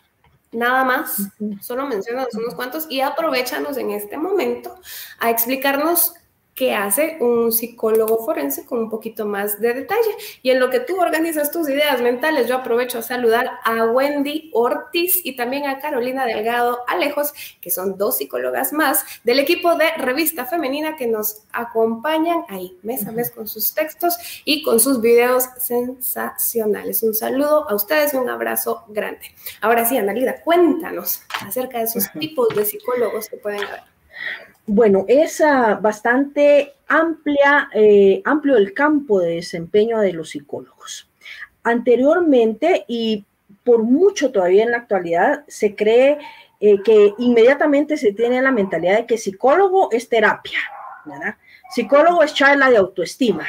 nada 0.52 0.84
más, 0.84 1.18
solo 1.62 1.86
mencionamos 1.86 2.34
unos 2.36 2.56
cuantos 2.56 2.88
y 2.90 3.02
aprovechanos 3.02 3.78
en 3.78 3.92
este 3.92 4.18
momento 4.18 4.76
a 5.20 5.30
explicarnos 5.30 6.14
que 6.58 6.74
hace 6.74 7.18
un 7.20 7.52
psicólogo 7.52 8.26
forense 8.26 8.66
con 8.66 8.80
un 8.80 8.90
poquito 8.90 9.28
más 9.28 9.62
de 9.62 9.76
detalle. 9.76 10.10
Y 10.42 10.50
en 10.50 10.60
lo 10.60 10.72
que 10.72 10.80
tú 10.80 11.00
organizas 11.00 11.52
tus 11.52 11.70
ideas 11.70 12.02
mentales, 12.02 12.48
yo 12.48 12.56
aprovecho 12.56 12.98
a 12.98 13.04
saludar 13.04 13.60
a 13.64 13.86
Wendy 13.86 14.50
Ortiz 14.56 15.24
y 15.24 15.36
también 15.36 15.68
a 15.68 15.78
Carolina 15.78 16.26
Delgado 16.26 16.80
Alejos, 16.88 17.32
que 17.62 17.70
son 17.70 17.96
dos 18.00 18.18
psicólogas 18.18 18.74
más 18.74 19.06
del 19.24 19.38
equipo 19.38 19.76
de 19.76 19.92
Revista 19.98 20.46
Femenina 20.46 20.96
que 20.96 21.06
nos 21.06 21.44
acompañan 21.54 22.44
ahí 22.50 22.76
mes 22.82 23.06
a 23.06 23.12
mes 23.12 23.30
con 23.30 23.48
sus 23.48 23.76
textos 23.76 24.18
y 24.44 24.64
con 24.64 24.80
sus 24.80 25.00
videos 25.00 25.44
sensacionales. 25.60 27.04
Un 27.04 27.14
saludo 27.14 27.70
a 27.70 27.76
ustedes 27.76 28.16
un 28.16 28.32
abrazo 28.32 28.84
grande. 28.88 29.28
Ahora 29.62 29.88
sí, 29.88 29.96
Analida, 29.96 30.42
cuéntanos 30.42 31.22
acerca 31.46 31.78
de 31.78 31.84
esos 31.84 32.12
tipos 32.20 32.48
de 32.56 32.66
psicólogos 32.66 33.30
que 33.30 33.38
pueden 33.38 33.64
haber. 33.64 33.84
Bueno, 34.70 35.06
es 35.08 35.40
ah, 35.40 35.80
bastante 35.82 36.74
amplia, 36.90 37.70
eh, 37.74 38.22
amplio 38.26 38.58
el 38.58 38.74
campo 38.74 39.22
de 39.22 39.36
desempeño 39.36 40.00
de 40.00 40.12
los 40.12 40.32
psicólogos. 40.32 41.10
Anteriormente 41.64 42.84
y 42.86 43.26
por 43.64 43.84
mucho 43.84 44.30
todavía 44.30 44.64
en 44.64 44.72
la 44.72 44.80
actualidad 44.80 45.46
se 45.48 45.74
cree 45.74 46.18
eh, 46.60 46.82
que 46.84 47.14
inmediatamente 47.18 47.96
se 47.96 48.12
tiene 48.12 48.42
la 48.42 48.52
mentalidad 48.52 48.98
de 48.98 49.06
que 49.06 49.18
psicólogo 49.18 49.90
es 49.92 50.10
terapia. 50.10 50.60
Psicólogo 51.70 52.22
es 52.24 52.34
charla 52.34 52.70
de 52.70 52.76
autoestima, 52.76 53.46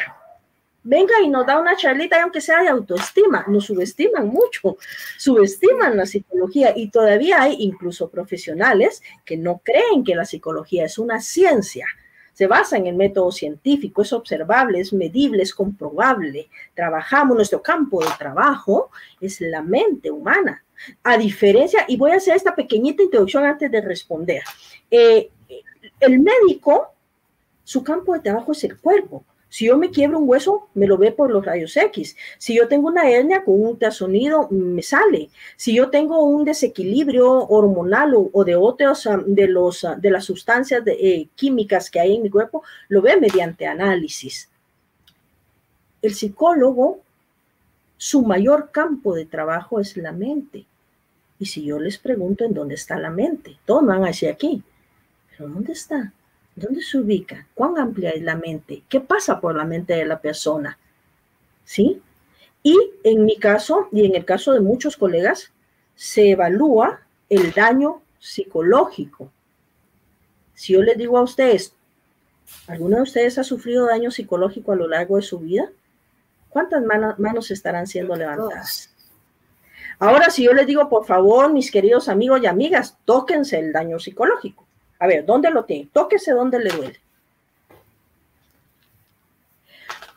venga 0.89 1.21
y 1.23 1.29
nos 1.29 1.47
da 1.47 1.61
una 1.61 1.77
charlita, 1.77 2.23
aunque 2.23 2.41
sea 2.41 2.63
de 2.63 2.69
autoestima, 2.69 3.45
nos 3.47 3.67
subestiman 3.67 4.27
mucho, 4.27 4.79
subestiman 5.19 5.97
la 5.97 6.07
psicología 6.07 6.73
y 6.75 6.91
todavía 6.91 7.43
hay 7.43 7.57
incluso 7.61 8.09
profesionales 8.09 9.03
que 9.25 9.37
no 9.37 9.61
creen 9.63 10.03
que 10.03 10.15
la 10.15 10.25
psicología 10.25 10.87
es 10.87 10.99
una 10.99 11.21
ciencia. 11.21 11.87
Se 12.33 12.47
basa 12.47 12.77
en 12.77 12.87
el 12.87 12.97
método 12.97 13.31
científico, 13.33 14.01
es 14.01 14.13
observable, 14.13 14.81
es 14.81 14.93
medible, 14.93 15.43
es 15.43 15.55
comprobable. 15.55 16.49
Trabajamos, 16.73 17.37
nuestro 17.37 17.61
campo 17.61 18.03
de 18.03 18.11
trabajo 18.17 18.91
es 19.21 19.41
la 19.41 19.61
mente 19.61 20.11
humana. 20.11 20.65
A 21.03 21.19
diferencia, 21.19 21.85
y 21.89 21.97
voy 21.97 22.13
a 22.13 22.17
hacer 22.17 22.37
esta 22.37 22.55
pequeñita 22.55 23.03
introducción 23.03 23.45
antes 23.45 23.71
de 23.71 23.81
responder. 23.81 24.43
Eh, 24.91 25.31
el 26.01 26.21
médico, 26.21 26.95
su 27.65 27.83
campo 27.83 28.15
de 28.15 28.21
trabajo 28.21 28.53
es 28.53 28.63
el 28.65 28.79
cuerpo, 28.79 29.25
Si 29.51 29.67
yo 29.67 29.79
me 29.79 29.91
quiebro 29.91 30.19
un 30.19 30.29
hueso, 30.29 30.69
me 30.75 30.87
lo 30.87 30.99
ve 30.99 31.11
por 31.11 31.31
los 31.31 31.45
rayos 31.45 31.77
X. 31.77 32.17
Si 32.37 32.55
yo 32.55 32.69
tengo 32.69 32.89
una 32.89 33.11
hernia 33.11 33.45
con 33.45 33.55
un 33.55 33.69
ultrasonido, 33.69 34.49
me 34.51 34.83
sale. 34.83 35.31
Si 35.57 35.75
yo 35.75 35.89
tengo 35.89 36.23
un 36.23 36.45
desequilibrio 36.45 37.31
hormonal 37.49 38.15
o, 38.15 38.45
de 38.45 38.57
otros 38.57 39.07
ah, 39.07 39.23
de, 39.25 39.55
ah, 39.85 39.97
de 39.97 40.11
las 40.11 40.25
sustancias 40.25 40.83
eh, 40.87 41.29
químicas 41.35 41.91
que 41.91 41.99
hay 41.99 42.17
en 42.17 42.23
mi 42.23 42.31
cuerpo, 42.31 42.63
lo 42.89 43.01
ve 43.01 43.19
mediante 43.19 43.67
análisis. 43.67 44.51
El 46.03 46.15
psicólogo, 46.15 47.01
su 47.97 48.23
mayor 48.23 48.71
campo 48.71 49.15
de 49.15 49.25
trabajo 49.25 49.81
es 49.81 49.97
la 49.97 50.13
mente. 50.13 50.67
Y 51.39 51.47
si 51.47 51.65
yo 51.65 51.79
les 51.79 51.99
pregunto 51.99 52.45
en 52.45 52.53
dónde 52.53 52.75
está 52.75 52.99
la 52.99 53.11
mente, 53.11 53.57
todos 53.65 53.87
van 53.87 54.05
a 54.05 54.09
decir 54.09 54.29
aquí, 54.29 54.63
pero 55.31 55.49
¿dónde 55.49 55.73
está? 55.73 56.13
¿Dónde 56.59 56.83
se 56.83 56.99
ubica? 56.99 57.47
¿Cuán 57.55 57.79
amplia 57.79 58.11
es 58.11 58.23
la 58.23 58.35
mente? 58.35 58.83
¿Qué 58.89 59.01
pasa 59.01 59.41
por 59.41 59.55
la 59.55 59.65
mente 59.65 59.95
de 59.95 60.05
la 60.05 60.21
persona? 60.21 60.79
¿Sí? 61.65 62.03
Y 62.63 62.77
en 63.05 63.25
mi 63.25 63.37
caso, 63.37 63.89
y 63.93 64.05
en 64.05 64.17
el 64.17 64.25
caso 64.25 64.53
de 64.53 64.61
muchos 64.61 64.97
colegas, 64.97 65.53
se 65.95 66.31
evalúa 66.31 67.01
el 67.29 67.53
daño 67.53 68.03
psicológico. 68.19 69.31
Si 70.55 70.73
yo 70.73 70.83
les 70.83 70.99
digo 70.99 71.19
a 71.19 71.23
ustedes, 71.23 71.75
¿alguno 72.67 72.97
de 72.97 73.03
ustedes 73.03 73.39
ha 73.39 73.45
sufrido 73.45 73.87
daño 73.87 74.11
psicológico 74.11 74.73
a 74.73 74.77
lo 74.77 74.89
largo 74.89 75.17
de 75.17 75.23
su 75.23 75.39
vida? 75.39 75.71
¿Cuántas 76.51 76.83
manos, 76.83 77.51
estarán 77.51 77.87
siendo 77.87 78.17
levantadas? 78.17 78.93
Ahora, 80.01 80.31
si 80.31 80.45
yo 80.45 80.53
les 80.53 80.67
digo, 80.67 80.89
por 80.89 81.07
favor, 81.07 81.53
mis 81.53 81.71
queridos 81.71 82.09
amigos 82.09 82.41
y 82.43 82.47
amigas, 82.47 82.97
tóquense 83.05 83.59
el 83.59 83.73
daño 83.73 83.99
psicológico. 83.99 84.68
A 84.99 85.07
ver, 85.07 85.25
¿dónde 85.25 85.51
lo 85.51 85.65
tiene? 85.65 85.89
Tóquese 85.93 86.33
donde 86.33 86.59
le 86.59 86.71
duele. 86.71 87.01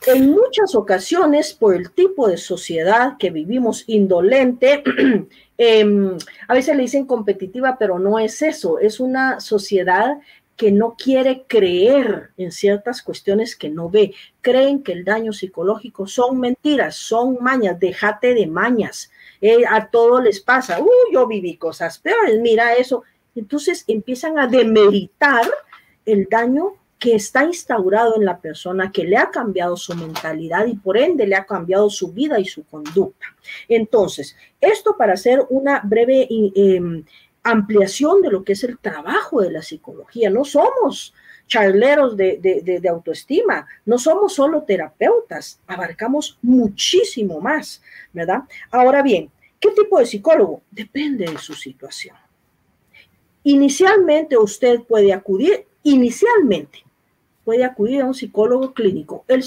En 0.07 0.31
muchas 0.31 0.73
ocasiones, 0.73 1.53
por 1.53 1.75
el 1.75 1.91
tipo 1.91 2.27
de 2.27 2.37
sociedad 2.37 3.17
que 3.19 3.29
vivimos 3.29 3.83
indolente, 3.85 4.83
em, 5.59 6.17
a 6.47 6.53
veces 6.55 6.75
le 6.75 6.81
dicen 6.81 7.05
competitiva, 7.05 7.77
pero 7.77 7.99
no 7.99 8.17
es 8.17 8.41
eso, 8.41 8.79
es 8.79 8.99
una 8.99 9.39
sociedad 9.39 10.17
que 10.57 10.71
no 10.71 10.95
quiere 10.95 11.43
creer 11.47 12.31
en 12.37 12.51
ciertas 12.51 13.01
cuestiones 13.01 13.55
que 13.55 13.69
no 13.69 13.89
ve. 13.89 14.13
Creen 14.41 14.83
que 14.83 14.91
el 14.91 15.05
daño 15.05 15.33
psicológico 15.33 16.07
son 16.07 16.39
mentiras, 16.39 16.95
son 16.95 17.37
mañas, 17.41 17.79
déjate 17.79 18.33
de 18.33 18.47
mañas. 18.47 19.11
Eh, 19.39 19.63
a 19.67 19.87
todos 19.87 20.23
les 20.23 20.39
pasa, 20.39 20.79
uh, 20.79 20.89
yo 21.11 21.25
viví 21.25 21.57
cosas 21.57 21.97
peores, 21.97 22.39
mira 22.39 22.73
eso. 22.73 23.03
Entonces 23.35 23.83
empiezan 23.87 24.39
a 24.39 24.47
demeritar 24.47 25.45
el 26.05 26.27
daño 26.29 26.73
que 27.01 27.15
está 27.15 27.43
instaurado 27.45 28.15
en 28.15 28.25
la 28.25 28.39
persona, 28.39 28.91
que 28.91 29.03
le 29.03 29.17
ha 29.17 29.31
cambiado 29.31 29.75
su 29.75 29.95
mentalidad 29.95 30.67
y 30.67 30.75
por 30.75 30.97
ende 30.99 31.25
le 31.25 31.35
ha 31.35 31.45
cambiado 31.45 31.89
su 31.89 32.11
vida 32.11 32.39
y 32.39 32.45
su 32.45 32.63
conducta. 32.65 33.25
Entonces, 33.67 34.35
esto 34.59 34.95
para 34.95 35.13
hacer 35.13 35.43
una 35.49 35.81
breve 35.83 36.27
em, 36.29 37.03
ampliación 37.41 38.21
de 38.21 38.29
lo 38.29 38.43
que 38.43 38.53
es 38.53 38.63
el 38.63 38.77
trabajo 38.77 39.41
de 39.41 39.49
la 39.49 39.63
psicología. 39.63 40.29
No 40.29 40.45
somos 40.45 41.13
charleros 41.47 42.15
de, 42.15 42.37
de, 42.39 42.89
autoestima, 42.89 43.65
no 43.83 43.97
somos 43.97 44.35
solo 44.35 44.61
terapeutas, 44.61 45.59
abarcamos 45.67 46.37
muchísimo 46.41 47.41
más, 47.41 47.81
¿verdad? 48.13 48.43
Ahora 48.69 49.01
bien, 49.01 49.29
¿qué 49.59 49.71
tipo 49.71 49.97
de 49.97 50.05
psicólogo? 50.05 50.61
Depende 50.69 51.25
de 51.25 51.37
su 51.39 51.53
situación. 51.53 52.15
Inicialmente 53.43 54.37
usted 54.37 54.81
puede 54.81 55.13
acudir, 55.13 55.65
inicialmente 55.83 56.83
puede 57.43 57.63
acudir 57.65 58.01
a 58.01 58.05
un 58.05 58.13
psicólogo 58.13 58.73
clínico. 58.73 59.25
El, 59.27 59.43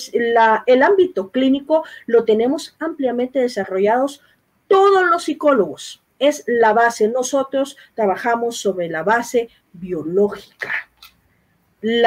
el 0.67 0.83
ámbito 0.83 1.31
clínico 1.31 1.85
lo 2.07 2.25
tenemos 2.25 2.75
ampliamente 2.81 3.39
desarrollados 3.39 4.21
todos 4.69 5.09
los 5.09 5.25
psicólogos. 5.25 6.03
Es 6.19 6.45
la 6.47 6.73
base. 6.73 7.09
Nosotros 7.09 7.77
trabajamos 7.95 8.57
sobre 8.57 8.89
la 8.89 9.03
base 9.03 9.49
biológica 9.73 10.73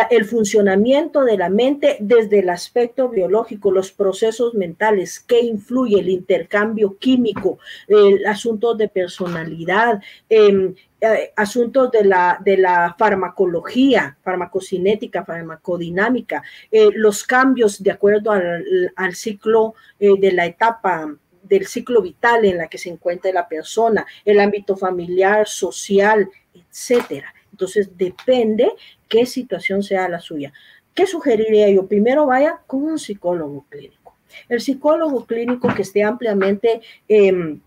el 0.10 0.26
funcionamiento 0.26 1.24
de 1.24 1.38
la 1.38 1.50
mente 1.50 1.98
desde 2.00 2.40
el 2.40 2.50
aspecto 2.50 3.10
biológico, 3.10 3.72
los 3.72 3.92
procesos 3.92 4.56
mentales, 4.56 5.20
qué 5.20 5.42
influye 5.42 6.00
el 6.00 6.10
intercambio 6.10 6.98
químico, 6.98 7.60
el 7.88 8.26
asuntos 8.26 8.78
de 8.78 8.90
personalidad, 8.90 10.02
em, 10.30 10.74
eh, 11.00 11.32
asuntos 11.36 11.92
de 11.92 12.04
la, 12.04 12.40
de 12.44 12.58
la 12.58 12.96
farmacología, 12.98 14.18
farmacocinética, 14.24 15.24
farmacodinámica, 15.24 16.42
eh, 16.72 16.90
los 16.92 17.24
cambios 17.24 17.84
de 17.84 17.92
acuerdo 17.92 18.32
al, 18.32 19.16
ciclo 19.16 19.76
eh, 20.00 20.10
de 20.18 20.32
la 20.32 20.48
etapa 20.48 21.14
del 21.44 21.68
ciclo 21.68 22.02
vital 22.02 22.46
en 22.46 22.58
la 22.58 22.68
que 22.68 22.80
se 22.80 22.90
encuentra 22.90 23.32
la 23.32 23.48
persona, 23.48 24.08
el 24.26 24.40
ámbito 24.40 24.76
familiar, 24.76 25.48
social, 25.48 26.28
etcétera. 26.54 27.32
Entonces 27.52 27.96
depende 27.96 28.72
qué 29.08 29.28
situación 29.28 29.84
sea 29.84 30.10
la 30.10 30.20
suya. 30.20 30.52
¿Qué 30.96 31.06
sugeriría 31.06 31.70
yo? 31.70 31.86
Primero 31.86 32.26
vaya 32.26 32.60
con 32.66 32.82
un 32.84 32.98
psicólogo 32.98 33.68
clínico. 33.70 34.16
El 34.50 34.62
psicólogo 34.62 35.28
clínico 35.28 35.72
que 35.76 35.84
esté 35.84 36.02
ampliamente... 36.02 36.82
Em, 37.08 37.62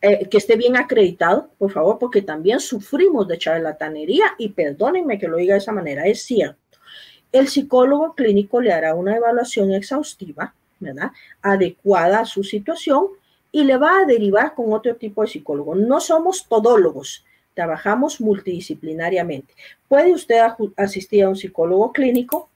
eh, 0.00 0.28
que 0.28 0.38
esté 0.38 0.56
bien 0.56 0.76
acreditado, 0.76 1.50
por 1.58 1.72
favor, 1.72 1.98
porque 1.98 2.22
también 2.22 2.60
sufrimos 2.60 3.26
de 3.26 3.38
charlatanería 3.38 4.26
y 4.38 4.50
perdónenme 4.50 5.18
que 5.18 5.26
lo 5.26 5.36
diga 5.36 5.54
de 5.54 5.58
esa 5.58 5.72
manera, 5.72 6.06
es 6.06 6.22
cierto. 6.22 6.78
El 7.32 7.48
psicólogo 7.48 8.14
clínico 8.14 8.60
le 8.60 8.72
hará 8.72 8.94
una 8.94 9.16
evaluación 9.16 9.72
exhaustiva, 9.72 10.54
¿verdad? 10.78 11.10
Adecuada 11.42 12.20
a 12.20 12.24
su 12.24 12.44
situación 12.44 13.08
y 13.50 13.64
le 13.64 13.76
va 13.76 14.00
a 14.00 14.04
derivar 14.04 14.54
con 14.54 14.72
otro 14.72 14.94
tipo 14.96 15.22
de 15.22 15.28
psicólogo. 15.28 15.74
No 15.74 16.00
somos 16.00 16.46
todólogos, 16.48 17.24
trabajamos 17.54 18.20
multidisciplinariamente. 18.20 19.52
Puede 19.88 20.12
usted 20.12 20.40
asistir 20.76 21.24
a 21.24 21.28
un 21.28 21.36
psicólogo 21.36 21.92
clínico, 21.92 22.48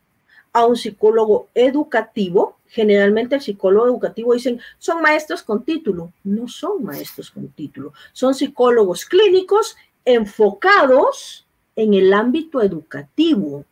a 0.52 0.66
un 0.66 0.76
psicólogo 0.76 1.48
educativo. 1.54 2.58
Generalmente 2.68 3.34
el 3.34 3.40
psicólogo 3.40 3.86
educativo 3.86 4.34
dicen, 4.34 4.60
son 4.78 5.02
maestros 5.02 5.42
con 5.42 5.64
título. 5.64 6.12
No 6.24 6.48
son 6.48 6.84
maestros 6.84 7.30
con 7.30 7.48
título, 7.48 7.92
son 8.12 8.34
psicólogos 8.34 9.04
clínicos 9.04 9.76
enfocados 10.04 11.46
en 11.76 11.94
el 11.94 12.12
ámbito 12.12 12.62
educativo. 12.62 13.64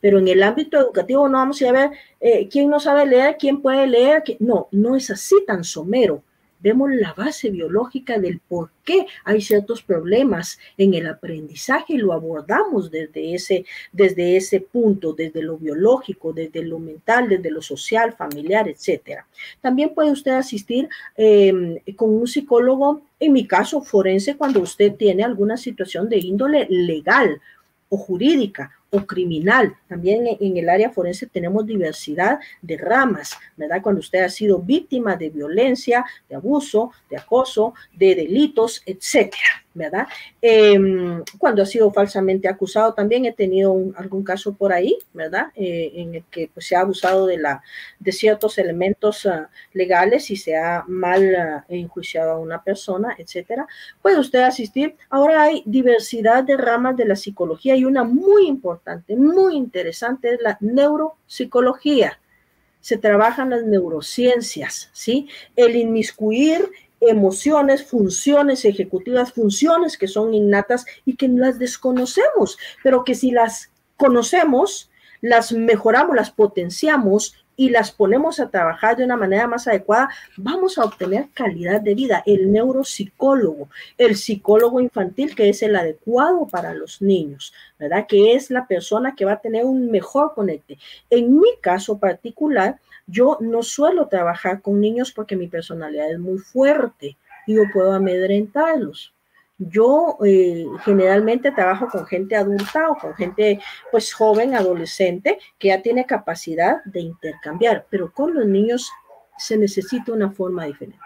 Pero 0.00 0.18
en 0.18 0.28
el 0.28 0.42
ámbito 0.42 0.78
educativo 0.78 1.28
no 1.28 1.38
vamos 1.38 1.60
a 1.62 1.72
ver 1.72 1.90
eh, 2.20 2.48
quién 2.48 2.70
no 2.70 2.80
sabe 2.80 3.06
leer, 3.06 3.36
quién 3.38 3.60
puede 3.60 3.86
leer. 3.86 4.22
No, 4.38 4.68
no 4.70 4.96
es 4.96 5.10
así 5.10 5.44
tan 5.46 5.62
somero 5.62 6.22
vemos 6.60 6.90
la 6.90 7.12
base 7.14 7.50
biológica 7.50 8.18
del 8.18 8.40
por 8.40 8.70
qué 8.84 9.06
hay 9.24 9.40
ciertos 9.40 9.82
problemas 9.82 10.58
en 10.76 10.94
el 10.94 11.06
aprendizaje 11.06 11.94
y 11.94 11.98
lo 11.98 12.12
abordamos 12.12 12.90
desde 12.90 13.34
ese, 13.34 13.64
desde 13.92 14.36
ese 14.36 14.60
punto, 14.60 15.12
desde 15.12 15.42
lo 15.42 15.56
biológico, 15.56 16.32
desde 16.32 16.62
lo 16.62 16.78
mental, 16.78 17.28
desde 17.28 17.50
lo 17.50 17.62
social, 17.62 18.12
familiar, 18.12 18.68
etcétera. 18.68 19.26
También 19.60 19.94
puede 19.94 20.10
usted 20.10 20.32
asistir 20.32 20.88
em, 21.16 21.78
con 21.96 22.10
un 22.10 22.26
psicólogo, 22.26 23.02
en 23.18 23.32
mi 23.32 23.46
caso 23.46 23.82
forense, 23.82 24.36
cuando 24.36 24.60
usted 24.60 24.94
tiene 24.94 25.24
alguna 25.24 25.56
situación 25.56 26.08
de 26.08 26.18
índole 26.18 26.66
legal 26.68 27.40
o 27.88 27.96
jurídica 27.96 28.79
o 28.90 29.06
criminal. 29.06 29.74
También 29.88 30.26
en 30.40 30.56
el 30.56 30.68
área 30.68 30.90
forense 30.90 31.26
tenemos 31.26 31.66
diversidad 31.66 32.40
de 32.60 32.76
ramas, 32.76 33.36
¿verdad? 33.56 33.80
Cuando 33.82 34.00
usted 34.00 34.24
ha 34.24 34.28
sido 34.28 34.58
víctima 34.58 35.16
de 35.16 35.30
violencia, 35.30 36.04
de 36.28 36.36
abuso, 36.36 36.92
de 37.08 37.16
acoso, 37.16 37.74
de 37.96 38.14
delitos, 38.14 38.82
etcétera. 38.86 39.64
¿verdad? 39.72 40.08
Em, 40.42 41.22
cuando 41.38 41.62
ha 41.62 41.66
sido 41.66 41.92
falsamente 41.92 42.48
acusado, 42.48 42.92
también 42.92 43.24
he 43.24 43.32
tenido 43.32 43.76
algún 43.96 44.24
caso 44.24 44.54
por 44.54 44.72
ahí, 44.72 44.98
¿verdad? 45.12 45.46
Eh, 45.54 45.92
en 45.94 46.16
el 46.16 46.24
que 46.24 46.50
pues, 46.52 46.66
se 46.66 46.74
ha 46.74 46.80
abusado 46.80 47.26
de, 47.26 47.38
la, 47.38 47.62
de 47.98 48.12
ciertos 48.12 48.58
elementos 48.58 49.26
ah, 49.26 49.48
legales 49.72 50.30
y 50.30 50.36
se 50.36 50.56
ha 50.56 50.84
mal 50.88 51.34
ah, 51.36 51.64
enjuiciado 51.68 52.32
a 52.32 52.38
una 52.38 52.62
persona, 52.62 53.14
etcétera. 53.16 53.66
Puede 54.02 54.18
usted 54.18 54.40
asistir. 54.40 54.96
Ahora 55.08 55.42
hay 55.42 55.62
diversidad 55.66 56.42
de 56.42 56.56
ramas 56.56 56.96
de 56.96 57.04
la 57.04 57.16
psicología 57.16 57.76
y 57.76 57.84
una 57.84 58.02
muy 58.02 58.46
importante, 58.46 58.79
muy 59.16 59.56
interesante 59.56 60.34
es 60.34 60.40
la 60.40 60.56
neuropsicología 60.60 62.18
se 62.80 62.96
trabajan 62.96 63.50
las 63.50 63.64
neurociencias, 63.64 64.90
¿sí? 64.92 65.28
El 65.56 65.76
inmiscuir 65.76 66.70
emociones, 67.00 67.84
funciones 67.84 68.64
ejecutivas, 68.64 69.32
funciones 69.32 69.96
que 69.96 70.08
son 70.08 70.34
innatas 70.34 70.84
y 71.04 71.16
que 71.16 71.28
las 71.28 71.58
desconocemos, 71.58 72.58
pero 72.82 73.04
que 73.04 73.14
si 73.14 73.30
las 73.30 73.70
conocemos, 73.96 74.90
las 75.20 75.52
mejoramos, 75.52 76.16
las 76.16 76.30
potenciamos 76.30 77.34
y 77.60 77.68
las 77.68 77.92
ponemos 77.92 78.40
a 78.40 78.48
trabajar 78.48 78.96
de 78.96 79.04
una 79.04 79.18
manera 79.18 79.46
más 79.46 79.68
adecuada, 79.68 80.08
vamos 80.38 80.78
a 80.78 80.84
obtener 80.84 81.28
calidad 81.34 81.82
de 81.82 81.94
vida. 81.94 82.22
El 82.24 82.50
neuropsicólogo, 82.50 83.68
el 83.98 84.16
psicólogo 84.16 84.80
infantil, 84.80 85.34
que 85.34 85.50
es 85.50 85.62
el 85.62 85.76
adecuado 85.76 86.46
para 86.46 86.72
los 86.72 87.02
niños, 87.02 87.52
¿verdad? 87.78 88.06
Que 88.08 88.32
es 88.32 88.50
la 88.50 88.66
persona 88.66 89.14
que 89.14 89.26
va 89.26 89.32
a 89.32 89.40
tener 89.42 89.66
un 89.66 89.90
mejor 89.90 90.32
conecte. 90.32 90.78
En 91.10 91.38
mi 91.38 91.50
caso 91.60 91.98
particular, 91.98 92.80
yo 93.06 93.36
no 93.42 93.62
suelo 93.62 94.08
trabajar 94.08 94.62
con 94.62 94.80
niños 94.80 95.12
porque 95.12 95.36
mi 95.36 95.46
personalidad 95.46 96.10
es 96.10 96.18
muy 96.18 96.38
fuerte 96.38 97.18
y 97.46 97.56
yo 97.56 97.64
puedo 97.74 97.92
amedrentarlos. 97.92 99.12
Yo 99.62 100.16
eh, 100.24 100.64
generalmente 100.86 101.52
trabajo 101.52 101.86
con 101.92 102.06
gente 102.06 102.34
adulta 102.34 102.88
o 102.88 102.96
con 102.96 103.14
gente 103.14 103.60
pues 103.90 104.10
joven, 104.14 104.54
adolescente, 104.54 105.38
que 105.58 105.68
ya 105.68 105.82
tiene 105.82 106.06
capacidad 106.06 106.82
de 106.86 107.00
intercambiar, 107.00 107.86
pero 107.90 108.10
con 108.10 108.32
los 108.32 108.46
niños 108.46 108.90
se 109.36 109.58
necesita 109.58 110.12
una 110.12 110.30
forma 110.30 110.64
diferente. 110.64 110.98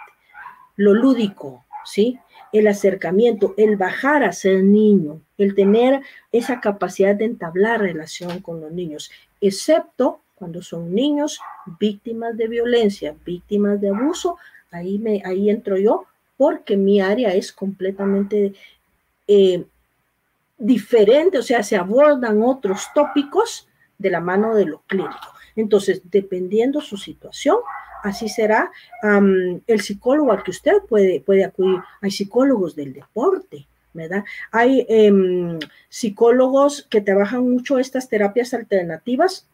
Lo 0.76 0.94
lúdico, 0.94 1.64
¿sí? 1.84 2.20
El 2.52 2.68
acercamiento, 2.68 3.54
el 3.56 3.76
bajar 3.76 4.22
a 4.22 4.30
ser 4.30 4.62
niño, 4.62 5.20
el 5.36 5.56
tener 5.56 6.02
esa 6.30 6.60
capacidad 6.60 7.16
de 7.16 7.24
entablar 7.24 7.80
relación 7.80 8.40
con 8.40 8.60
los 8.60 8.70
niños, 8.70 9.10
excepto 9.40 10.20
cuando 10.36 10.62
son 10.62 10.94
niños 10.94 11.40
víctimas 11.80 12.36
de 12.36 12.46
violencia, 12.46 13.16
víctimas 13.24 13.80
de 13.80 13.88
abuso, 13.88 14.36
ahí, 14.70 15.00
me, 15.00 15.22
ahí 15.24 15.50
entro 15.50 15.76
yo 15.76 16.06
porque 16.36 16.76
mi 16.76 17.00
área 17.00 17.34
es 17.34 17.52
completamente 17.52 18.54
eh, 19.26 19.64
diferente, 20.58 21.38
o 21.38 21.42
sea, 21.42 21.62
se 21.62 21.76
abordan 21.76 22.42
otros 22.42 22.88
tópicos 22.94 23.68
de 23.98 24.10
la 24.10 24.20
mano 24.20 24.54
de 24.54 24.66
lo 24.66 24.82
clínico. 24.86 25.34
Entonces, 25.56 26.02
dependiendo 26.04 26.80
su 26.80 26.96
situación, 26.96 27.58
así 28.02 28.28
será 28.28 28.70
el 29.02 29.80
psicólogo 29.80 30.32
al 30.32 30.42
que 30.42 30.50
usted 30.50 30.82
puede, 30.88 31.20
puede 31.20 31.44
acudir. 31.44 31.80
Hay 32.00 32.10
psicólogos 32.10 32.74
del 32.74 32.92
deporte, 32.92 33.66
¿verdad? 33.92 34.24
Hay 34.50 34.84
em, 34.88 35.58
psicólogos 35.88 36.86
que 36.90 37.00
trabajan 37.00 37.48
mucho 37.48 37.78
estas 37.78 38.08
terapias 38.08 38.52
alternativas 38.52 39.48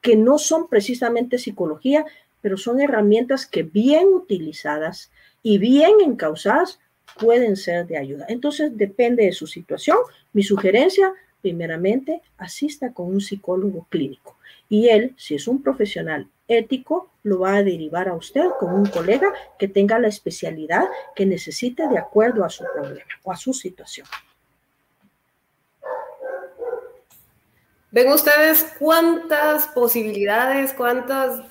que 0.00 0.16
no 0.16 0.38
son 0.38 0.68
precisamente 0.68 1.38
psicología, 1.38 2.04
pero 2.40 2.56
son 2.56 2.80
herramientas 2.80 3.46
que 3.46 3.62
bien 3.62 4.08
utilizadas 4.08 5.10
y 5.42 5.58
bien 5.58 6.00
encausadas 6.00 6.80
pueden 7.18 7.56
ser 7.56 7.86
de 7.86 7.98
ayuda. 7.98 8.26
Entonces, 8.28 8.76
depende 8.76 9.24
de 9.24 9.32
su 9.32 9.46
situación. 9.46 9.98
Mi 10.32 10.42
sugerencia, 10.42 11.12
primeramente, 11.40 12.22
asista 12.38 12.92
con 12.92 13.06
un 13.08 13.20
psicólogo 13.20 13.86
clínico. 13.90 14.36
Y 14.68 14.88
él, 14.88 15.14
si 15.16 15.34
es 15.34 15.48
un 15.48 15.62
profesional 15.62 16.28
ético, 16.48 17.10
lo 17.22 17.40
va 17.40 17.56
a 17.56 17.62
derivar 17.62 18.08
a 18.08 18.14
usted 18.14 18.44
con 18.58 18.72
un 18.74 18.86
colega 18.86 19.32
que 19.58 19.68
tenga 19.68 19.98
la 19.98 20.08
especialidad 20.08 20.84
que 21.14 21.26
necesite 21.26 21.88
de 21.88 21.98
acuerdo 21.98 22.44
a 22.44 22.50
su 22.50 22.64
problema 22.74 23.10
o 23.22 23.32
a 23.32 23.36
su 23.36 23.52
situación. 23.52 24.06
¿Ven 27.90 28.10
ustedes 28.10 28.74
cuántas 28.78 29.68
posibilidades, 29.68 30.72
cuántas 30.72 31.42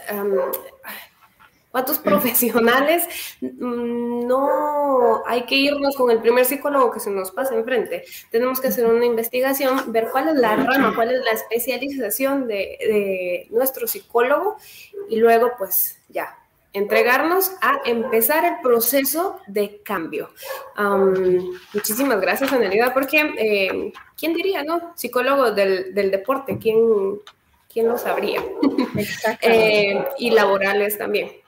¿Cuántos 1.72 2.00
profesionales? 2.00 3.08
Mm, 3.40 4.28
no 4.28 5.26
hay 5.26 5.44
que 5.44 5.56
irnos 5.56 5.96
con 5.96 6.12
el 6.12 6.20
primer 6.20 6.46
psicólogo 6.46 6.92
que 6.92 7.00
se 7.00 7.10
nos 7.10 7.32
pasa 7.32 7.56
enfrente. 7.56 8.04
Tenemos 8.30 8.60
que 8.60 8.68
hacer 8.68 8.86
una 8.86 9.06
investigación, 9.06 9.92
ver 9.92 10.10
cuál 10.12 10.28
es 10.30 10.36
la 10.36 10.58
rama, 10.58 10.94
cuál 10.94 11.12
es 11.12 11.24
la 11.24 11.32
especialización 11.32 12.48
de, 12.48 13.48
nuestro 13.52 13.88
psicólogo 13.88 14.58
y 15.10 15.16
luego 15.16 15.52
pues 15.58 16.00
ya, 16.10 16.38
entregarnos 16.74 17.52
a 17.62 17.82
empezar 17.86 18.44
el 18.44 18.62
proceso 18.62 19.40
de 19.48 19.82
cambio. 19.82 20.30
muchísimas 21.74 22.20
gracias, 22.20 22.52
Anelida, 22.52 22.94
porque 22.94 23.34
eh, 23.38 23.94
¿quién 24.18 24.34
diría, 24.34 24.64
no? 24.64 24.94
Psicólogo 24.96 25.52
del, 25.52 25.94
deporte, 25.94 26.58
¿quién, 26.60 27.22
quién 27.72 27.88
lo 27.88 27.98
sabría? 27.98 28.44
eh, 29.42 30.06
y 30.18 30.32
laborales 30.32 30.98
también. 30.98 31.41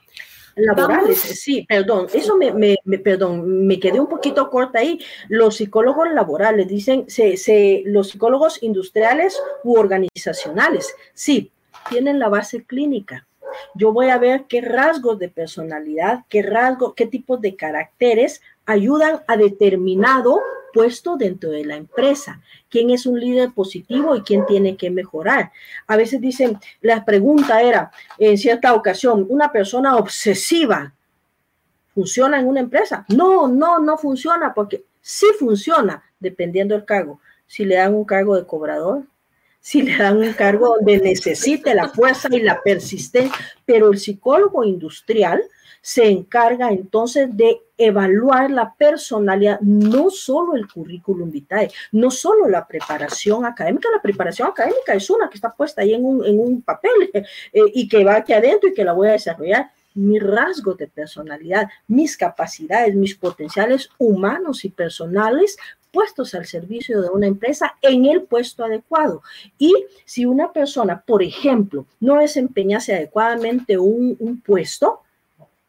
Laborales, 0.56 1.18
sí, 1.18 1.66
perdón, 1.68 2.06
eso 2.12 2.36
me, 2.36 2.52
me, 2.52 2.98
perdón, 2.98 3.66
me 3.66 3.80
quedé 3.80 3.98
un 3.98 4.08
poquito 4.08 4.50
corta 4.50 4.78
ahí. 4.78 5.00
Los 5.28 5.56
psicólogos 5.56 6.10
laborales, 6.12 6.68
dicen, 6.68 7.04
se, 7.08 7.36
se, 7.36 7.82
los 7.86 8.10
psicólogos 8.10 8.62
industriales 8.62 9.40
u 9.64 9.76
organizacionales, 9.76 10.94
sí, 11.12 11.50
tienen 11.88 12.18
la 12.18 12.28
base 12.28 12.64
clínica. 12.64 13.26
Yo 13.74 13.92
voy 13.92 14.08
a 14.08 14.18
ver 14.18 14.44
qué 14.48 14.60
rasgos 14.60 15.18
de 15.18 15.28
personalidad, 15.28 16.24
qué 16.28 16.42
rasgos, 16.42 16.94
qué 16.94 17.06
tipos 17.06 17.40
de 17.40 17.56
caracteres 17.56 18.40
ayudan 18.66 19.20
a 19.26 19.36
determinado 19.36 20.40
puesto 20.74 21.16
dentro 21.16 21.50
de 21.50 21.64
la 21.64 21.76
empresa, 21.76 22.40
quién 22.68 22.90
es 22.90 23.06
un 23.06 23.18
líder 23.20 23.52
positivo 23.52 24.16
y 24.16 24.22
quién 24.22 24.44
tiene 24.44 24.76
que 24.76 24.90
mejorar. 24.90 25.52
A 25.86 25.96
veces 25.96 26.20
dicen, 26.20 26.58
la 26.80 27.04
pregunta 27.04 27.62
era, 27.62 27.92
en 28.18 28.36
cierta 28.36 28.74
ocasión, 28.74 29.24
una 29.28 29.52
persona 29.52 29.96
obsesiva, 29.96 30.92
¿funciona 31.94 32.40
en 32.40 32.48
una 32.48 32.60
empresa? 32.60 33.06
No, 33.08 33.46
no, 33.46 33.78
no 33.78 33.96
funciona 33.96 34.52
porque 34.52 34.84
sí 35.00 35.26
funciona, 35.38 36.02
dependiendo 36.18 36.74
del 36.74 36.84
cargo. 36.84 37.20
Si 37.46 37.64
le 37.64 37.76
dan 37.76 37.94
un 37.94 38.04
cargo 38.04 38.34
de 38.34 38.44
cobrador, 38.44 39.04
si 39.60 39.80
le 39.80 39.96
dan 39.96 40.18
un 40.18 40.32
cargo 40.32 40.76
donde 40.76 40.98
necesite 40.98 41.72
la 41.74 41.88
fuerza 41.88 42.28
y 42.32 42.40
la 42.40 42.60
persistencia, 42.62 43.38
pero 43.64 43.92
el 43.92 43.98
psicólogo 43.98 44.64
industrial 44.64 45.42
se 45.84 46.08
encarga 46.08 46.70
entonces 46.70 47.36
de 47.36 47.60
evaluar 47.76 48.50
la 48.50 48.72
personalidad, 48.72 49.60
no 49.60 50.08
solo 50.08 50.56
el 50.56 50.66
currículum 50.66 51.30
vitae, 51.30 51.70
no 51.92 52.10
solo 52.10 52.48
la 52.48 52.66
preparación 52.66 53.44
académica, 53.44 53.90
la 53.94 54.00
preparación 54.00 54.48
académica 54.48 54.94
es 54.94 55.10
una 55.10 55.28
que 55.28 55.34
está 55.34 55.52
puesta 55.52 55.82
ahí 55.82 55.92
en 55.92 56.02
un, 56.02 56.62
papel 56.62 56.90
eh, 57.12 57.26
y 57.74 57.86
que 57.86 58.02
va 58.02 58.16
aquí 58.16 58.32
adentro 58.32 58.70
y 58.70 58.72
que 58.72 58.82
la 58.82 58.94
voy 58.94 59.08
a 59.08 59.12
desarrollar. 59.12 59.70
Mi 59.92 60.18
rasgo 60.18 60.72
de 60.72 60.88
personalidad, 60.88 61.68
mis 61.86 62.16
capacidades, 62.16 62.94
mis 62.94 63.14
potenciales 63.14 63.90
humanos 63.98 64.64
y 64.64 64.70
personales 64.70 65.58
puestos 65.92 66.34
al 66.34 66.46
servicio 66.46 67.02
de 67.02 67.10
una 67.10 67.26
empresa 67.26 67.74
en 67.82 68.06
el 68.06 68.22
puesto 68.22 68.64
adecuado. 68.64 69.22
Y 69.58 69.84
si 70.06 70.24
una 70.24 70.50
persona, 70.50 71.02
por 71.06 71.22
ejemplo, 71.22 71.86
no 72.00 72.18
desempeñase 72.20 72.94
adecuadamente 72.94 73.76
un, 73.76 74.16
un 74.18 74.40
puesto, 74.40 75.03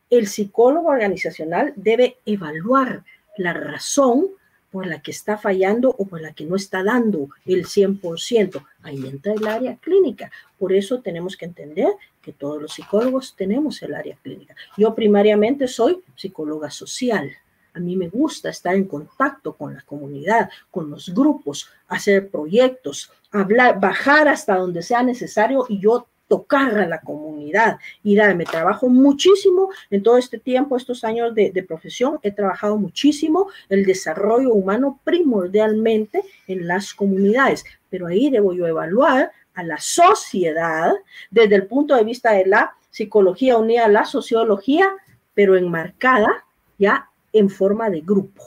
el 0.10 0.28
psicólogo 0.28 0.90
organizacional 0.90 1.74
debe 1.76 2.18
evaluar 2.26 3.04
la 3.38 3.54
razón 3.54 4.28
por 4.72 4.88
la 4.88 5.02
que 5.02 5.12
está 5.12 5.38
fallando 5.38 5.96
o 5.98 6.06
por 6.06 6.22
la 6.22 6.34
que 6.34 6.44
no 6.44 6.58
está 6.58 6.84
dando 6.84 7.30
el 7.46 7.66
100%. 7.66 8.62
Ahí 8.84 9.08
entra 9.08 9.34
el 9.34 9.48
área 9.48 9.78
clínica. 9.78 10.30
Por 10.60 10.74
eso 10.74 11.00
tenemos 11.00 11.38
que 11.38 11.46
entender 11.46 11.88
que 12.22 12.34
todos 12.34 12.62
los 12.62 12.74
psicólogos 12.74 13.36
tenemos 13.38 13.82
el 13.84 13.96
área 13.96 14.18
clínica. 14.22 14.54
Yo 14.78 14.94
primariamente 14.94 15.70
soy 15.70 16.02
psicóloga 16.16 16.70
social. 16.70 17.32
A 17.74 17.80
mí 17.80 17.96
me 17.96 18.10
gusta 18.10 18.50
estar 18.50 18.76
en 18.76 18.86
contacto 18.86 19.54
con 19.54 19.74
la 19.74 19.82
comunidad, 19.82 20.50
con 20.72 20.90
los 20.90 21.14
grupos, 21.14 21.70
hacer 21.88 22.30
proyectos, 22.30 23.12
hablar, 23.32 23.80
bajar 23.80 24.28
hasta 24.28 24.58
donde 24.58 24.82
sea 24.82 25.04
necesario 25.04 25.66
y 25.70 25.80
yo 25.80 26.08
tocar 26.36 26.78
a 26.80 26.86
la 26.86 27.00
comunidad 27.00 27.78
y 28.04 28.14
darme 28.18 28.44
trabajo 28.44 28.90
muchísimo 28.90 29.70
en 29.90 30.04
todo 30.04 30.18
este 30.18 30.38
tiempo, 30.38 30.76
estos 30.76 31.06
años 31.06 31.34
de, 31.34 31.66
profesión, 31.66 32.20
he 32.24 32.32
trabajado 32.32 32.78
muchísimo 32.78 33.48
el 33.70 33.86
desarrollo 33.86 34.52
humano 34.52 35.00
primordialmente 35.06 36.24
en 36.48 36.68
las 36.68 36.94
comunidades, 36.94 37.64
pero 37.90 38.08
ahí 38.08 38.30
debo 38.30 38.52
yo 38.52 38.68
evaluar 38.68 39.32
a 39.54 39.64
la 39.64 39.78
sociedad 39.78 40.92
desde 41.32 41.56
el 41.56 41.68
punto 41.68 41.96
de 41.96 42.04
vista 42.04 42.34
de 42.34 42.46
la 42.48 42.74
psicología 42.90 43.58
unida 43.58 43.86
a 43.86 43.90
la 43.90 44.04
sociología, 44.04 44.90
pero 45.34 45.56
enmarcada 45.56 46.44
ya 46.78 47.10
en 47.32 47.50
forma 47.50 47.90
de 47.90 48.02
grupo. 48.02 48.44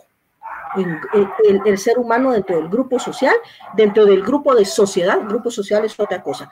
el, 0.77 1.63
el, 1.65 1.79
ser 1.79 1.99
humano 1.99 2.33
dentro 2.33 2.57
del 2.57 2.69
grupo 2.69 2.99
social, 2.99 3.35
dentro 3.75 4.05
del 4.05 4.23
grupo 4.23 4.55
de 4.55 4.67
sociedad, 4.67 5.19
grupo 5.27 5.51
social 5.51 5.87
es 5.87 5.99
otra 5.99 6.23
cosa, 6.23 6.51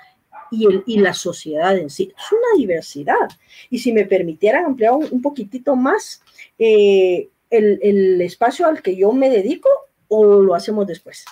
y, 0.51 0.67
el, 0.67 0.83
y 0.87 0.99
la 0.99 1.15
sociedad 1.15 1.77
en 1.77 1.91
sí. 1.91 2.13
Es 2.17 2.33
una 2.33 2.59
diversidad. 2.59 3.29
Y 3.71 3.79
si 3.79 3.93
me 3.93 4.05
permitieran 4.05 4.65
ampliar 4.65 4.93
un, 4.95 5.23
poquitito 5.23 5.77
más 5.77 6.23
eh, 6.59 7.29
el, 7.51 7.79
el, 7.83 8.21
espacio 8.23 8.67
al 8.67 8.83
que 8.83 8.97
yo 8.97 9.13
me 9.13 9.31
dedico 9.31 9.69
o 10.09 10.25
lo 10.41 10.55
hacemos 10.55 10.87
después. 10.87 11.25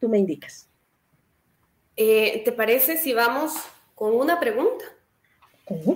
Tú 0.00 0.08
me 0.08 0.18
indicas. 0.18 0.68
Eh, 1.96 2.42
¿Te 2.44 2.52
parece 2.52 2.96
si 2.96 3.12
vamos 3.12 3.54
con 3.94 4.14
una 4.14 4.38
pregunta? 4.38 4.84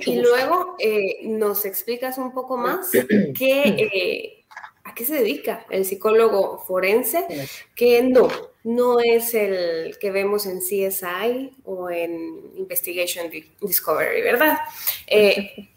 y 0.04 0.20
luego 0.20 0.76
eh, 0.78 1.20
nos 1.22 1.64
explicas 1.64 2.18
un 2.18 2.34
poco 2.34 2.58
más 2.58 2.90
qué, 3.38 4.44
a 4.84 4.94
qué 4.94 5.04
se 5.06 5.14
dedica 5.14 5.64
el 5.70 5.86
psicólogo 5.86 6.58
forense, 6.58 7.26
que 7.74 8.02
no, 8.02 8.28
no 8.64 9.00
es 9.00 9.34
el 9.34 9.98
que 9.98 10.10
vemos 10.10 10.46
en 10.46 10.60
CSI 10.60 11.52
o 11.64 11.90
en 11.90 12.52
Investigation 12.56 13.30
Discovery, 13.60 14.22
¿verdad? 14.22 14.58
Eh, 15.06 15.68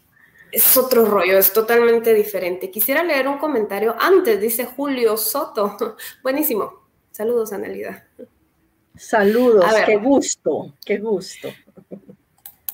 es 0.52 0.76
otro 0.76 1.04
rollo, 1.04 1.38
es 1.38 1.52
totalmente 1.52 2.14
diferente. 2.14 2.70
Quisiera 2.70 3.02
leer 3.02 3.26
un 3.28 3.38
comentario 3.38 3.94
antes, 3.98 4.40
dice 4.40 4.64
Julio 4.64 5.16
Soto. 5.16 5.76
Buenísimo. 6.22 6.86
Saludos, 7.10 7.52
Analida. 7.52 8.06
Saludos, 8.96 9.64
qué 9.84 9.96
gusto, 9.96 10.72
qué 10.84 10.98
gusto. 10.98 11.48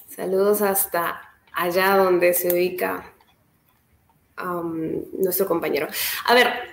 Saludos 0.09 0.63
hasta 0.63 1.21
allá 1.53 1.97
donde 1.97 2.35
se 2.35 2.53
ubica 2.53 3.13
nuestro 5.13 5.47
compañero. 5.47 5.89
A 6.27 6.35
ver, 6.35 6.72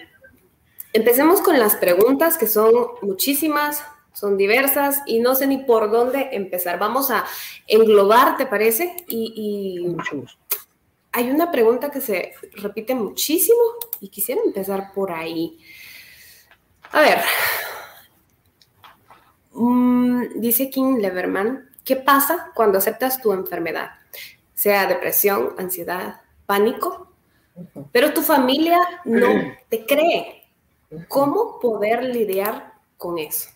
empecemos 0.94 1.42
con 1.42 1.60
las 1.60 1.76
preguntas, 1.76 2.38
que 2.38 2.48
son 2.48 2.72
muchísimas, 3.02 3.84
son 4.14 4.38
diversas 4.38 5.02
y 5.06 5.20
no 5.20 5.36
sé 5.36 5.48
ni 5.48 5.60
por 5.60 5.92
dónde 5.92 6.30
empezar. 6.34 6.80
Vamos 6.80 7.12
a 7.12 7.26
englobar, 7.68 8.38
¿te 8.38 8.46
parece? 8.46 8.96
Y, 9.08 9.96
hay 11.12 11.32
una 11.32 11.52
pregunta 11.52 11.90
que 11.90 12.02
se 12.02 12.34
repite 12.54 12.94
muchísimo 12.94 13.60
y 14.00 14.10
quisiera 14.10 14.42
empezar 14.46 14.92
por 14.94 15.12
ahí. 15.12 15.58
A 16.92 17.02
ver, 17.02 17.20
mm, 19.54 20.40
dice 20.40 20.70
King 20.70 21.00
Leverman, 21.00 21.70
¿qué 21.84 21.96
pasa 21.96 22.52
cuando 22.54 22.78
aceptas 22.78 23.22
tu 23.22 23.34
enfermedad? 23.34 23.92
Sea 24.54 24.86
depresión, 24.86 25.56
ansiedad, 25.58 26.22
pánico, 26.46 27.12
pero 27.92 28.14
tu 28.14 28.22
familia 28.22 28.78
no 29.06 29.30
te 29.70 29.86
cree. 29.86 30.39
¿Cómo 31.08 31.60
poder 31.60 32.04
lidiar 32.04 32.74
con 32.98 33.20
eso? 33.20 33.50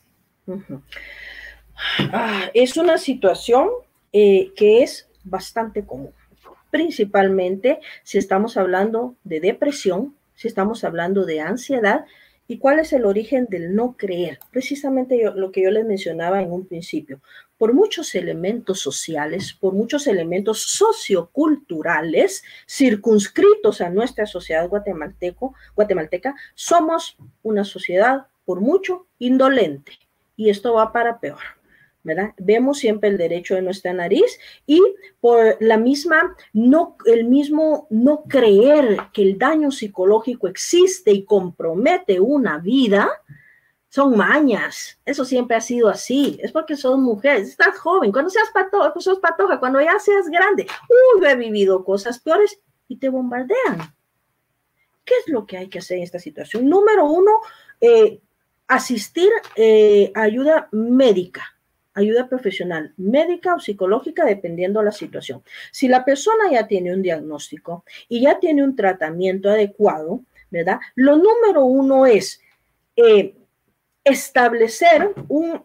Ah, 2.12 2.50
es 2.54 2.78
una 2.78 2.98
situación 2.98 3.69
eh, 4.12 4.54
que 4.56 4.84
es 4.84 5.10
bastante 5.24 5.86
común, 5.86 6.13
principalmente 6.69 7.80
si 8.04 8.17
estamos 8.19 8.58
hablando 8.58 9.15
de 9.24 9.39
depresión, 9.39 10.15
si 10.36 10.48
estamos 10.48 10.84
hablando 10.84 11.26
de 11.26 11.41
ansiedad 11.41 12.06
¿Y 12.54 12.60
cuál 12.60 12.78
es 12.78 12.94
el 12.94 13.06
origen 13.06 13.48
del 13.50 13.74
no 13.74 13.98
creer? 13.98 14.38
Precisamente 14.52 15.20
lo 15.34 15.52
que 15.52 15.63
yo 15.63 15.72
les 15.72 15.88
mencionaba 15.88 16.39
en 16.39 16.52
un 16.52 16.68
principio. 16.68 17.20
Por 17.58 17.74
muchos 17.74 18.13
elementos 18.13 18.80
sociales, 18.80 19.54
por 19.54 19.74
muchos 19.74 20.06
elementos 20.06 20.62
socioculturales 20.62 22.44
circunscritos 22.70 23.82
a 23.82 23.89
nuestra 23.89 24.28
sociedad 24.28 24.70
guatemalteco, 24.70 25.56
guatemalteca, 25.76 26.36
somos 26.54 27.18
una 27.42 27.63
sociedad 27.63 28.28
por 28.46 28.62
mucho 28.62 29.08
indolente. 29.18 29.94
Y 30.36 30.52
esto 30.52 30.76
va 30.76 30.92
para 30.92 31.20
peor. 31.20 31.42
Vemos 32.38 32.80
siempre 32.80 33.10
el 33.10 33.18
derecho 33.18 33.56
de 33.56 33.62
nuestra 33.62 33.94
nariz 33.94 34.38
y 34.68 34.82
por 35.22 35.58
la 35.62 35.78
misma, 35.78 36.36
no, 36.52 36.98
el 37.06 37.26
mismo 37.26 37.88
no 37.89 38.24
creer 38.24 38.98
que 39.13 39.22
el 39.22 39.38
daño 39.38 39.72
psicológico 39.72 40.48
existe 40.48 41.12
y 41.12 41.24
compromete 41.24 42.20
una 42.20 42.58
vida, 42.58 43.10
son 43.88 44.18
mañas. 44.18 45.00
Eso 45.06 45.24
siempre 45.24 45.56
ha 45.56 45.62
sido 45.62 45.88
así. 45.88 46.39
Es 46.42 46.52
porque 46.52 46.76
son 46.76 47.04
mujeres. 47.04 47.50
Estás 47.50 47.78
joven. 47.78 48.12
Cuando 48.12 48.32
seas 48.32 48.50
patoja, 48.52 48.92
pues 48.92 49.06
sos 49.06 49.20
patoja. 49.20 49.60
Cuando 49.60 49.80
ya 49.80 50.00
seas 50.00 50.28
grande, 50.30 50.66
uy, 50.89 51.26
he 51.26 51.36
vivido 51.36 51.86
cosas 51.86 52.20
peores 52.20 52.60
y 52.88 52.98
te 52.98 53.10
bombardean. 53.10 53.96
¿Qué 55.06 55.13
es 55.24 55.32
lo 55.32 55.46
que 55.46 55.58
hay 55.58 55.70
que 55.70 55.80
hacer 55.80 55.98
en 55.98 56.04
esta 56.04 56.20
situación? 56.20 56.68
Número 56.68 57.06
uno, 57.06 57.32
eh, 57.80 58.20
asistir 58.68 59.30
eh, 59.56 60.12
a 60.16 60.24
ayuda 60.24 60.70
médica 60.72 61.53
ayuda 61.93 62.27
profesional, 62.27 62.93
médica 62.97 63.56
o 63.56 63.60
psicológica, 63.60 64.25
dependiendo 64.25 64.79
de 64.79 64.86
la 64.86 64.91
situación. 64.91 65.43
Si 65.71 65.88
la 65.88 66.03
persona 66.03 66.51
ya 66.51 66.67
tiene 66.67 66.93
un 66.93 67.01
diagnóstico 67.01 67.86
y 68.10 68.21
ya 68.21 68.39
tiene 68.39 68.63
un 68.63 68.75
tratamiento 68.75 69.49
adecuado, 69.49 70.21
¿verdad? 70.49 70.79
Lo 70.95 71.17
número 71.17 71.65
uno 71.65 72.06
es 72.06 72.41
eh, 72.95 73.36
establecer 74.03 75.13
un, 75.27 75.63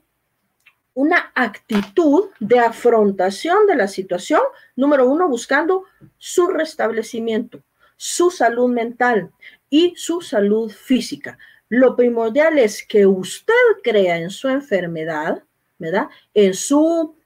una 0.94 1.32
actitud 1.34 2.30
de 2.40 2.58
afrontación 2.58 3.66
de 3.66 3.76
la 3.76 3.88
situación, 3.88 4.40
número 4.76 5.08
uno, 5.08 5.28
buscando 5.28 5.84
su 6.16 6.48
restablecimiento, 6.48 7.62
su 7.96 8.30
salud 8.30 8.70
mental 8.70 9.30
y 9.70 9.94
su 9.96 10.20
salud 10.20 10.70
física. 10.70 11.38
Lo 11.68 11.96
primordial 11.96 12.58
es 12.58 12.82
que 12.82 13.06
usted 13.06 13.52
crea 13.82 14.16
en 14.16 14.30
su 14.30 14.48
enfermedad, 14.48 15.44
¿verdad? 15.78 16.08
En 16.34 16.54
su 16.54 17.16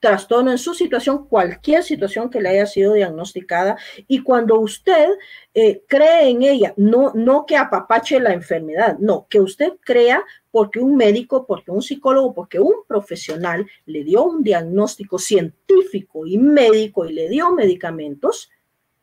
trastorno, 0.00 0.50
en 0.50 0.58
su 0.58 0.74
situación, 0.74 1.26
cualquier 1.28 1.82
situación 1.82 2.28
que 2.28 2.40
le 2.40 2.50
haya 2.50 2.66
sido 2.66 2.92
diagnosticada. 2.92 3.78
Y 4.06 4.22
cuando 4.22 4.60
usted 4.60 5.08
eh, 5.54 5.82
cree 5.88 6.28
en 6.28 6.42
ella, 6.42 6.74
no, 6.76 7.12
no 7.14 7.46
que 7.46 7.56
apapache 7.56 8.20
la 8.20 8.32
enfermedad, 8.32 8.98
no, 8.98 9.26
que 9.28 9.40
usted 9.40 9.72
crea 9.80 10.22
porque 10.50 10.78
un 10.78 10.96
médico, 10.96 11.46
porque 11.46 11.70
un 11.70 11.82
psicólogo, 11.82 12.34
porque 12.34 12.60
un 12.60 12.74
profesional 12.86 13.66
le 13.86 14.04
dio 14.04 14.24
un 14.24 14.42
diagnóstico 14.42 15.18
científico 15.18 16.26
y 16.26 16.38
médico 16.38 17.06
y 17.06 17.12
le 17.12 17.28
dio 17.28 17.52
medicamentos, 17.52 18.50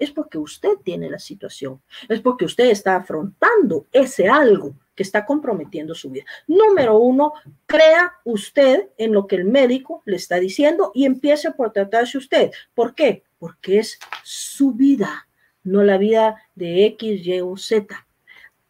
es 0.04 0.12
porque 0.12 0.38
usted 0.38 0.76
tiene 0.84 1.10
la 1.10 1.20
situación, 1.20 1.82
es 2.08 2.22
porque 2.22 2.46
usted 2.46 2.66
está 2.66 2.96
afrontando 2.96 3.88
ese 3.92 4.28
algo 4.28 4.76
que 4.96 5.04
está 5.04 5.26
comprometiendo 5.26 5.96
su 5.96 6.10
vida. 6.10 6.26
Número 6.48 6.98
uno, 6.98 7.34
crea 7.66 8.14
usted 8.24 8.90
en 8.98 9.14
lo 9.14 9.28
que 9.28 9.38
el 9.38 9.46
médico 9.46 10.04
le 10.06 10.18
está 10.18 10.40
diciendo 10.40 10.92
y 10.94 11.06
empiece 11.06 11.52
por 11.52 11.72
tratarse 11.72 12.18
usted. 12.18 12.52
¿Por 12.74 12.94
qué? 12.94 13.24
Porque 13.40 13.80
es 13.80 14.00
su 14.24 14.74
vida, 14.74 15.28
no 15.64 15.84
la 15.84 15.98
vida 15.98 16.36
de 16.56 16.86
X, 16.86 17.26
Y 17.26 17.42
o 17.42 17.58
Z. 17.58 18.06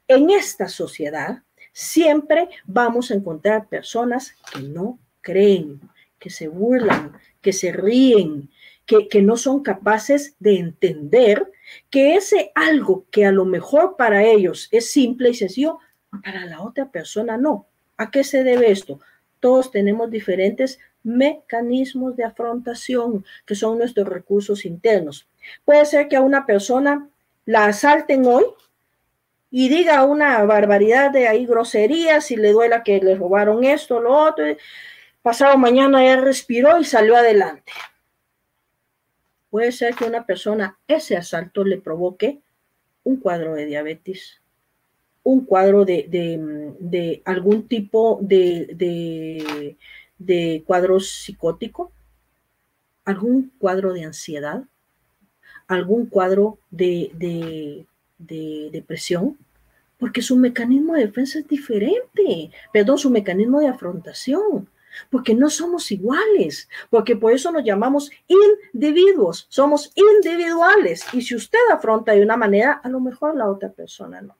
En 0.07 0.29
esta 0.29 0.67
sociedad 0.67 1.43
siempre 1.71 2.49
vamos 2.65 3.11
a 3.11 3.15
encontrar 3.15 3.67
personas 3.67 4.35
que 4.53 4.61
no 4.61 4.99
creen, 5.21 5.81
que 6.19 6.29
se 6.29 6.47
burlan, 6.47 7.17
que 7.41 7.51
se 7.51 7.71
ríen, 7.71 8.49
que, 8.85 9.21
no 9.21 9.37
son 9.37 9.63
capaces 9.63 10.35
de 10.39 10.57
entender 10.57 11.51
que 11.89 12.15
ese 12.15 12.51
algo 12.55 13.05
que 13.11 13.25
a 13.25 13.31
lo 13.31 13.45
mejor 13.45 13.95
para 13.97 14.23
ellos 14.23 14.67
es 14.71 14.91
simple 14.91 15.29
y 15.29 15.33
sencillo, 15.33 15.79
para 16.23 16.45
la 16.45 16.61
otra 16.61 16.91
persona 16.91 17.37
no. 17.37 17.67
¿A 17.97 18.11
qué 18.11 18.23
se 18.23 18.43
debe 18.43 18.71
esto? 18.71 18.99
Todos 19.39 19.71
tenemos 19.71 20.11
diferentes 20.11 20.79
mecanismos 21.03 22.15
de 22.15 22.23
afrontación, 22.23 23.25
que 23.45 23.55
son 23.55 23.77
nuestros 23.77 24.07
recursos 24.07 24.65
internos. 24.65 25.27
Puede 25.65 25.85
ser 25.85 26.07
que 26.07 26.15
a 26.15 26.21
una 26.21 26.45
persona 26.45 27.09
la 27.45 27.65
asalten 27.65 28.25
hoy 28.25 28.45
y 29.51 29.69
diga 29.69 30.03
una 30.05 30.43
barbaridad 30.43 31.11
de 31.11 31.27
ahí 31.27 31.45
groserías 31.45 32.31
y 32.31 32.37
le 32.37 32.51
duela 32.51 32.83
que 32.83 32.99
le 32.99 33.15
robaron 33.15 33.63
esto, 33.63 33.99
lo 33.99 34.17
otro. 34.17 34.45
Pasado 35.21 35.57
mañana 35.57 36.03
ya 36.03 36.17
respiró 36.17 36.79
y 36.79 36.85
salió 36.85 37.15
adelante. 37.15 37.71
Puede 39.53 39.71
ser 39.71 39.93
que 39.93 40.05
una 40.05 40.25
persona 40.25 40.79
ese 40.87 41.15
asalto 41.15 41.63
le 41.63 41.79
provoque 41.79 42.41
un 43.03 43.17
cuadro 43.17 43.53
de 43.53 43.67
diabetes, 43.67 44.41
un 45.21 45.45
cuadro 45.45 45.85
de, 45.85 47.21
algún 47.23 47.67
tipo 47.67 48.17
de, 48.23 49.77
de, 50.17 50.63
cuadro 50.65 50.99
psicótico, 50.99 51.91
algún 53.05 53.51
cuadro 53.59 53.93
de 53.93 54.05
ansiedad, 54.05 54.63
algún 55.67 56.07
cuadro 56.07 56.57
de, 56.71 57.85
depresión, 58.17 59.37
porque 59.99 60.23
su 60.23 60.35
mecanismo 60.35 60.95
de 60.95 61.05
defensa 61.05 61.37
es 61.37 61.47
diferente, 61.47 62.49
perdón, 62.71 62.97
su 62.97 63.11
mecanismo 63.11 63.59
de 63.59 63.67
afrontación, 63.67 64.67
porque 65.09 65.33
no 65.33 65.49
somos 65.49 65.91
iguales, 65.91 66.69
porque 66.89 67.15
por 67.15 67.33
eso 67.33 67.51
nos 67.51 67.63
llamamos 67.63 68.11
individuos, 68.73 69.45
somos 69.49 69.91
individuales, 69.95 71.05
y 71.13 71.21
si 71.21 71.35
usted 71.35 71.59
afronta 71.71 72.13
de 72.13 72.21
una 72.21 72.37
manera, 72.37 72.81
a 72.83 72.89
lo 72.89 72.99
mejor 72.99 73.35
la 73.35 73.49
otra 73.49 73.71
persona 73.71 74.21
no. 74.21 74.37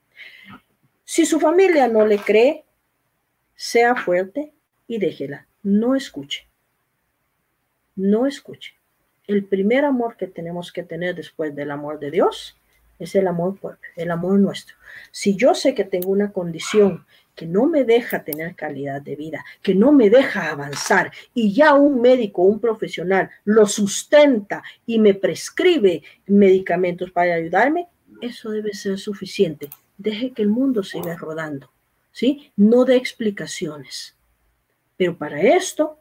Si 1.04 1.26
su 1.26 1.38
familia 1.38 1.86
no 1.88 2.06
le 2.06 2.18
cree, 2.18 2.64
sea 3.54 3.94
fuerte 3.94 4.52
y 4.86 4.98
déjela. 4.98 5.46
No 5.62 5.94
escuche. 5.94 6.48
No 7.96 8.26
escuche. 8.26 8.74
El 9.26 9.44
primer 9.44 9.84
amor 9.84 10.16
que 10.16 10.26
tenemos 10.26 10.72
que 10.72 10.82
tener 10.82 11.14
después 11.14 11.54
del 11.54 11.70
amor 11.70 11.98
de 11.98 12.10
Dios 12.10 12.58
es 12.98 13.14
el 13.14 13.26
amor 13.26 13.58
propio, 13.58 13.90
el 13.96 14.10
amor 14.10 14.38
nuestro. 14.38 14.76
Si 15.10 15.36
yo 15.36 15.54
sé 15.54 15.74
que 15.74 15.84
tengo 15.84 16.10
una 16.10 16.32
condición 16.32 17.06
que 17.34 17.46
no 17.46 17.66
me 17.66 17.84
deja 17.84 18.24
tener 18.24 18.54
calidad 18.54 19.02
de 19.02 19.16
vida, 19.16 19.44
que 19.62 19.74
no 19.74 19.92
me 19.92 20.10
deja 20.10 20.50
avanzar. 20.50 21.12
Y 21.34 21.52
ya 21.52 21.74
un 21.74 22.00
médico, 22.00 22.42
un 22.42 22.60
profesional 22.60 23.30
lo 23.44 23.66
sustenta 23.66 24.62
y 24.86 24.98
me 24.98 25.14
prescribe 25.14 26.02
medicamentos 26.26 27.10
para 27.10 27.34
ayudarme, 27.34 27.88
eso 28.20 28.50
debe 28.50 28.72
ser 28.74 28.98
suficiente. 28.98 29.68
Deje 29.98 30.32
que 30.32 30.42
el 30.42 30.48
mundo 30.48 30.82
siga 30.82 31.16
rodando, 31.16 31.70
¿sí? 32.12 32.52
No 32.56 32.84
de 32.84 32.96
explicaciones, 32.96 34.16
Pero 34.96 35.18
para 35.18 35.40
esto 35.40 35.98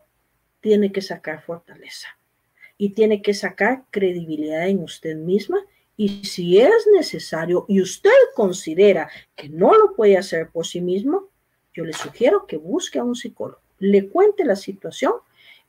tiene 0.62 0.92
que 0.92 1.02
sacar 1.02 1.42
fortaleza 1.42 2.08
y 2.78 2.90
tiene 2.90 3.22
que 3.22 3.34
sacar 3.34 3.84
credibilidad 3.92 4.68
en 4.68 4.84
usted 4.84 5.16
misma 5.16 5.60
y 5.96 6.26
si 6.26 6.60
es 6.60 6.88
necesario 6.94 7.66
y 7.68 7.82
usted 7.82 8.12
considera 8.36 9.10
que 9.36 9.50
no 9.50 9.74
lo 9.74 9.96
puede 9.96 10.18
hacer 10.18 10.50
por 10.50 10.66
sí 10.66 10.82
mismo, 10.82 11.30
yo 11.74 11.86
le 11.86 11.94
sugiero 11.94 12.46
que 12.46 12.58
busque 12.58 13.00
a 13.00 13.04
un 13.04 13.16
psicólogo, 13.16 13.62
le 13.80 14.10
cuente 14.10 14.46
la 14.46 14.56
situación 14.56 15.14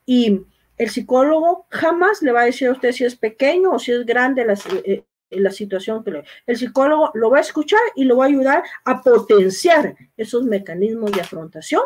y 0.06 0.42
el 0.76 0.90
psicólogo 0.90 1.66
jamás 1.70 2.22
le 2.22 2.32
va 2.32 2.42
a 2.42 2.46
decir 2.46 2.68
a 2.68 2.72
usted 2.72 2.92
si 2.92 3.04
es 3.04 3.16
pequeño 3.16 3.72
o 3.72 3.78
si 3.78 3.92
es 3.92 4.04
grande 4.04 4.44
la, 4.44 4.58
eh, 4.84 5.04
la 5.30 5.50
situación 5.50 6.02
que 6.02 6.10
le... 6.10 6.24
El 6.46 6.56
psicólogo 6.56 7.10
lo 7.14 7.30
va 7.30 7.38
a 7.38 7.42
escuchar 7.42 7.80
y 7.94 8.04
lo 8.04 8.16
va 8.16 8.24
a 8.24 8.28
ayudar 8.28 8.62
a 8.84 9.02
potenciar 9.02 9.96
esos 10.16 10.44
mecanismos 10.44 11.12
de 11.12 11.20
afrontación, 11.20 11.82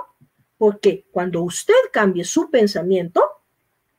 porque 0.56 1.06
cuando 1.10 1.42
usted 1.42 1.74
cambie 1.92 2.24
su 2.24 2.50
pensamiento, 2.50 3.22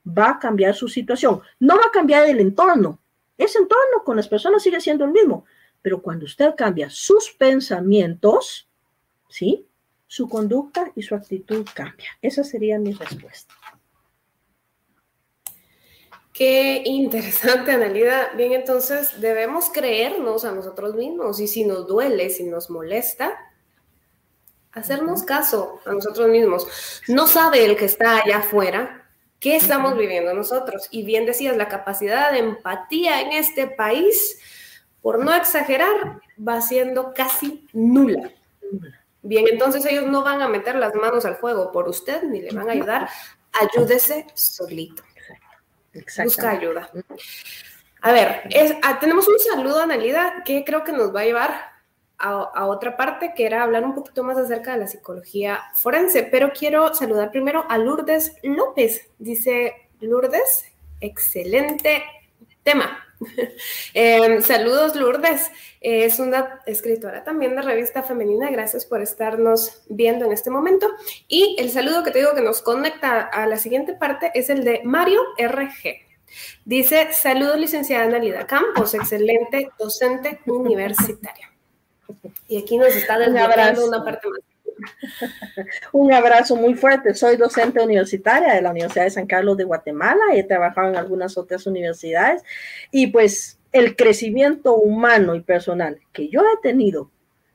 va 0.06 0.30
a 0.30 0.38
cambiar 0.38 0.74
su 0.74 0.88
situación. 0.88 1.40
No 1.58 1.76
va 1.76 1.86
a 1.86 1.92
cambiar 1.92 2.28
el 2.28 2.40
entorno. 2.40 3.00
Ese 3.40 3.58
entorno 3.58 4.04
con 4.04 4.16
las 4.16 4.28
personas 4.28 4.62
sigue 4.62 4.82
siendo 4.82 5.06
el 5.06 5.12
mismo, 5.12 5.46
pero 5.80 6.02
cuando 6.02 6.26
usted 6.26 6.54
cambia 6.56 6.90
sus 6.90 7.30
pensamientos, 7.30 8.68
¿sí? 9.30 9.66
Su 10.06 10.28
conducta 10.28 10.92
y 10.94 11.00
su 11.00 11.14
actitud 11.14 11.66
cambia. 11.72 12.10
Esa 12.20 12.44
sería 12.44 12.78
mi 12.78 12.92
respuesta. 12.92 13.54
Qué 16.34 16.82
interesante, 16.84 17.72
Analida. 17.72 18.30
Bien, 18.36 18.52
entonces 18.52 19.18
debemos 19.22 19.70
creernos 19.70 20.44
a 20.44 20.52
nosotros 20.52 20.94
mismos 20.94 21.40
y 21.40 21.48
si 21.48 21.64
nos 21.64 21.86
duele, 21.86 22.28
si 22.28 22.44
nos 22.44 22.68
molesta, 22.68 23.38
hacernos 24.72 25.22
caso 25.22 25.80
a 25.86 25.92
nosotros 25.94 26.28
mismos. 26.28 26.66
No 27.08 27.26
sabe 27.26 27.64
el 27.64 27.74
que 27.74 27.86
está 27.86 28.18
allá 28.18 28.38
afuera 28.38 29.09
qué 29.40 29.56
estamos 29.56 29.96
viviendo 29.96 30.34
nosotros. 30.34 30.86
Y 30.90 31.02
bien 31.02 31.26
decías, 31.26 31.56
la 31.56 31.68
capacidad 31.68 32.30
de 32.30 32.38
empatía 32.38 33.22
en 33.22 33.32
este 33.32 33.66
país, 33.66 34.38
por 35.02 35.24
no 35.24 35.34
exagerar, 35.34 36.20
va 36.38 36.60
siendo 36.60 37.12
casi 37.14 37.66
nula. 37.72 38.30
Bien, 39.22 39.46
entonces 39.48 39.84
ellos 39.86 40.06
no 40.06 40.22
van 40.22 40.40
a 40.40 40.48
meter 40.48 40.76
las 40.76 40.94
manos 40.94 41.24
al 41.24 41.36
fuego 41.36 41.72
por 41.72 41.88
usted 41.88 42.22
ni 42.22 42.40
le 42.40 42.52
van 42.52 42.68
a 42.68 42.72
ayudar. 42.72 43.08
Ayúdese 43.52 44.26
solito. 44.34 45.02
Busca 46.22 46.50
ayuda. 46.50 46.90
A 48.02 48.12
ver, 48.12 48.42
ah, 48.82 48.98
tenemos 49.00 49.26
un 49.28 49.38
saludo, 49.38 49.82
Analida, 49.82 50.42
que 50.44 50.64
creo 50.64 50.84
que 50.84 50.92
nos 50.92 51.14
va 51.14 51.20
a 51.20 51.24
llevar 51.24 51.69
a, 52.20 52.66
otra 52.66 52.96
parte, 52.96 53.32
que 53.34 53.46
era 53.46 53.62
hablar 53.62 53.84
un 53.84 53.94
poquito 53.94 54.22
más 54.22 54.36
acerca 54.36 54.72
de 54.72 54.78
la 54.78 54.88
psicología 54.88 55.60
forense, 55.74 56.22
pero 56.24 56.52
quiero 56.52 56.94
saludar 56.94 57.30
primero 57.30 57.64
a 57.68 57.78
Lourdes 57.78 58.36
López. 58.42 59.08
Dice 59.18 59.74
Lourdes, 60.00 60.64
excelente 61.00 62.02
tema. 62.62 63.06
Em, 63.94 64.40
saludos, 64.40 64.96
Lourdes. 64.96 65.50
es 65.82 66.18
una 66.18 66.60
escritora 66.64 67.22
también 67.22 67.54
de 67.54 67.62
revista 67.62 68.02
femenina. 68.02 68.50
Gracias 68.50 68.86
por 68.86 69.02
estarnos 69.02 69.82
viendo 69.88 70.24
en 70.24 70.32
este 70.32 70.50
momento. 70.50 70.88
Y 71.28 71.56
el 71.58 71.70
saludo 71.70 72.02
que 72.02 72.10
te 72.10 72.20
digo 72.20 72.34
que 72.34 72.40
nos 72.40 72.62
conecta 72.62 73.20
a 73.20 73.46
la 73.46 73.58
siguiente 73.58 73.94
parte 73.94 74.30
es 74.34 74.48
el 74.48 74.64
de 74.64 74.80
Mario 74.84 75.20
RG. 75.38 76.10
Dice, 76.64 77.12
saludos 77.12 77.58
licenciada 77.58 78.04
Analida 78.04 78.46
Campos, 78.46 78.94
excelente 78.94 79.68
docente 79.78 80.40
universitaria. 80.46 81.50
Y 82.48 82.58
aquí 82.58 82.76
nos 82.76 82.94
está 82.94 83.18
desglosando 83.18 83.86
una 83.86 84.04
parte 84.04 84.28
más. 84.28 84.40
Un 85.92 86.12
abrazo 86.12 86.56
muy 86.56 86.74
fuerte. 86.74 87.14
Soy 87.14 87.36
docente 87.36 87.80
universitaria 87.80 88.54
de 88.54 88.62
la 88.62 88.70
Universidad 88.70 89.04
de 89.04 89.10
San 89.10 89.26
Carlos 89.26 89.56
de 89.56 89.64
Guatemala. 89.64 90.22
He 90.32 90.44
trabajado 90.44 90.88
en 90.88 90.96
algunas 90.96 91.36
otras 91.36 91.66
universidades 91.66 92.42
y 92.90 93.08
pues 93.08 93.58
el 93.72 93.96
crecimiento 93.96 94.74
humano 94.74 95.34
y 95.34 95.40
personal 95.40 96.00
que 96.12 96.28
yo 96.28 96.40
he 96.40 96.60
tenido 96.62 97.10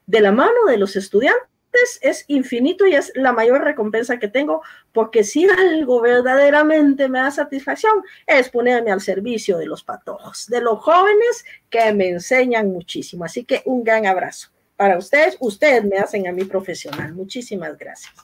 de 0.06 0.20
la 0.20 0.32
mano 0.32 0.66
de 0.68 0.78
los 0.78 0.96
estudiantes 0.96 1.55
es 2.00 2.24
infinito 2.28 2.86
y 2.86 2.94
es 2.94 3.12
la 3.14 3.32
mayor 3.32 3.62
recompensa 3.62 4.18
que 4.18 4.28
tengo, 4.28 4.62
porque 4.92 5.24
si 5.24 5.48
algo 5.48 6.00
verdaderamente 6.00 7.08
me 7.08 7.20
da 7.20 7.30
satisfacción 7.30 8.02
es 8.26 8.48
ponerme 8.48 8.90
al 8.90 9.00
servicio 9.00 9.58
de 9.58 9.66
los 9.66 9.84
patojos, 9.84 10.46
de 10.48 10.60
los 10.60 10.78
jóvenes 10.78 11.44
que 11.70 11.92
me 11.92 12.08
enseñan 12.08 12.70
muchísimo. 12.70 13.24
Así 13.24 13.44
que 13.44 13.62
un 13.64 13.84
gran 13.84 14.06
abrazo 14.06 14.50
para 14.76 14.98
ustedes. 14.98 15.36
Ustedes 15.40 15.84
me 15.84 15.98
hacen 15.98 16.26
a 16.28 16.32
mí 16.32 16.44
profesional. 16.44 17.12
Muchísimas 17.14 17.76
gracias. 17.76 18.14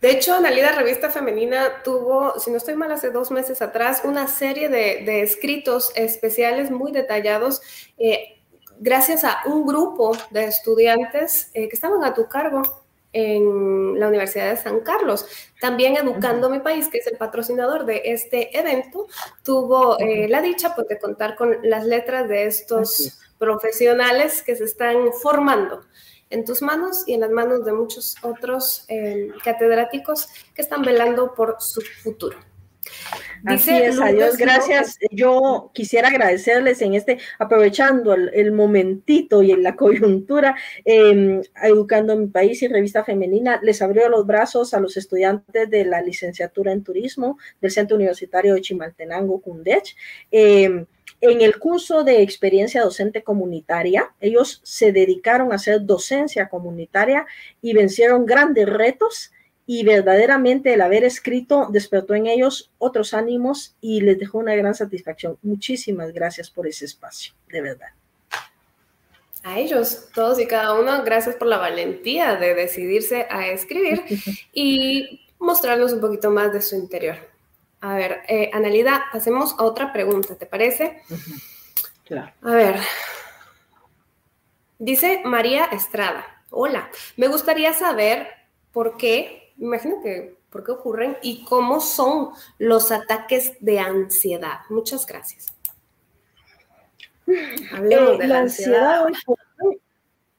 De 0.00 0.10
hecho, 0.10 0.34
Analida 0.34 0.72
Revista 0.72 1.10
Femenina 1.10 1.82
tuvo, 1.84 2.38
si 2.38 2.50
no 2.50 2.56
estoy 2.56 2.74
mal, 2.74 2.90
hace 2.90 3.10
dos 3.10 3.30
meses 3.30 3.60
atrás, 3.60 4.00
una 4.04 4.28
serie 4.28 4.70
de, 4.70 5.20
escritos 5.20 5.92
especiales 5.94 6.70
muy 6.70 6.90
detallados. 6.90 7.60
Eh, 7.98 8.39
gracias 8.80 9.24
a 9.24 9.42
un 9.44 9.66
grupo 9.66 10.16
de 10.30 10.44
estudiantes 10.44 11.50
eh, 11.54 11.68
que 11.68 11.76
estaban 11.76 12.02
a 12.02 12.14
tu 12.14 12.26
cargo 12.28 12.62
en 13.12 13.98
la 13.98 14.08
Universidad 14.08 14.50
de 14.50 14.56
San 14.56 14.80
Carlos. 14.80 15.26
También 15.60 15.96
Educando 15.96 16.48
Mi 16.48 16.60
País, 16.60 16.88
que 16.88 16.98
es 16.98 17.06
el 17.06 17.16
patrocinador 17.16 17.84
de 17.84 18.02
este 18.04 18.56
evento, 18.58 19.06
tuvo 19.42 19.98
eh, 19.98 20.28
la 20.28 20.40
dicha 20.40 20.74
pues, 20.74 20.88
de 20.88 20.98
contar 20.98 21.36
con 21.36 21.58
las 21.62 21.84
letras 21.84 22.28
de 22.28 22.46
estos 22.46 23.20
profesionales 23.38 24.42
que 24.42 24.56
se 24.56 24.64
están 24.64 25.12
formando 25.20 25.82
en 26.30 26.44
tus 26.44 26.62
manos 26.62 27.04
y 27.06 27.14
en 27.14 27.20
las 27.20 27.30
manos 27.30 27.64
de 27.64 27.72
muchos 27.72 28.14
otros 28.22 28.84
eh, 28.88 29.30
catedráticos 29.44 30.28
que 30.54 30.62
están 30.62 30.82
velando 30.82 31.34
por 31.34 31.56
su 31.58 31.80
futuro. 32.02 32.38
Así 33.44 33.70
es, 33.70 33.98
adiós, 34.00 34.36
gracias. 34.36 34.98
Yo 35.10 35.70
quisiera 35.72 36.08
agradecerles 36.08 36.82
en 36.82 36.94
este, 36.94 37.18
aprovechando 37.38 38.14
el, 38.14 38.52
momentito 38.52 39.42
y 39.42 39.52
en 39.52 39.62
la 39.62 39.76
coyuntura, 39.76 40.56
eh, 40.84 41.40
Educando 41.62 42.16
mi 42.16 42.26
País 42.26 42.62
y 42.62 42.68
Revista 42.68 43.04
Femenina, 43.04 43.60
les 43.62 43.80
abrió 43.82 44.08
los 44.08 44.26
brazos 44.26 44.74
a 44.74 44.80
los 44.80 44.96
estudiantes 44.96 45.70
de 45.70 45.84
la 45.84 46.02
licenciatura 46.02 46.72
en 46.72 46.84
turismo 46.84 47.38
del 47.60 47.70
Centro 47.70 47.96
Universitario 47.96 48.54
de 48.54 48.60
Chimaltenango, 48.60 49.40
Cundech. 49.40 49.96
Em, 50.30 50.86
en 51.22 51.40
el 51.42 51.58
curso 51.58 52.02
de 52.02 52.22
experiencia 52.22 52.82
docente 52.82 53.22
comunitaria, 53.22 54.14
ellos 54.20 54.60
se 54.64 54.90
dedicaron 54.92 55.52
a 55.52 55.56
hacer 55.56 55.84
docencia 55.84 56.48
comunitaria 56.48 57.26
y 57.60 57.74
vencieron 57.74 58.24
grandes 58.24 58.66
retos 58.66 59.30
y 59.72 59.84
verdaderamente 59.84 60.74
el 60.74 60.80
haber 60.80 61.04
escrito 61.04 61.68
despertó 61.70 62.16
en 62.16 62.26
ellos 62.26 62.72
otros 62.78 63.14
ánimos 63.14 63.76
y 63.80 64.00
les 64.00 64.18
dejó 64.18 64.38
una 64.38 64.56
gran 64.56 64.74
satisfacción. 64.74 65.38
Muchísimas 65.42 66.12
gracias 66.12 66.50
por 66.50 66.66
ese 66.66 66.86
espacio, 66.86 67.34
de 67.46 67.62
verdad. 67.62 67.90
A 69.44 69.60
ellos, 69.60 70.08
todos 70.12 70.40
y 70.40 70.48
cada 70.48 70.74
uno, 70.74 71.04
gracias 71.04 71.36
por 71.36 71.46
la 71.46 71.58
valentía 71.58 72.34
de 72.34 72.52
decidirse 72.52 73.28
a 73.30 73.46
escribir 73.46 74.02
y 74.52 75.24
mostrarnos 75.38 75.92
un 75.92 76.00
poquito 76.00 76.32
más 76.32 76.52
de 76.52 76.62
su 76.62 76.74
interior. 76.74 77.18
A 77.80 77.94
ver, 77.94 78.22
eh, 78.26 78.50
Analida, 78.52 79.04
pasemos 79.12 79.54
a 79.56 79.62
otra 79.62 79.92
pregunta, 79.92 80.34
¿te 80.34 80.46
parece? 80.46 81.00
Claro. 82.06 82.32
A 82.42 82.54
ver. 82.56 82.80
Dice 84.80 85.22
María 85.24 85.66
Estrada. 85.66 86.42
Hola, 86.50 86.90
me 87.16 87.28
gustaría 87.28 87.72
saber 87.72 88.26
por 88.72 88.96
qué 88.96 89.39
imagino 89.60 90.02
que 90.02 90.36
por 90.50 90.64
qué 90.64 90.72
ocurren 90.72 91.16
y 91.22 91.44
cómo 91.44 91.80
son 91.80 92.30
los 92.58 92.90
ataques 92.90 93.52
de 93.60 93.78
ansiedad. 93.78 94.60
Muchas 94.68 95.06
gracias. 95.06 95.46
Hablemos 97.72 98.18
de 98.18 98.26
la, 98.26 98.38
ansiedad. 98.40 99.04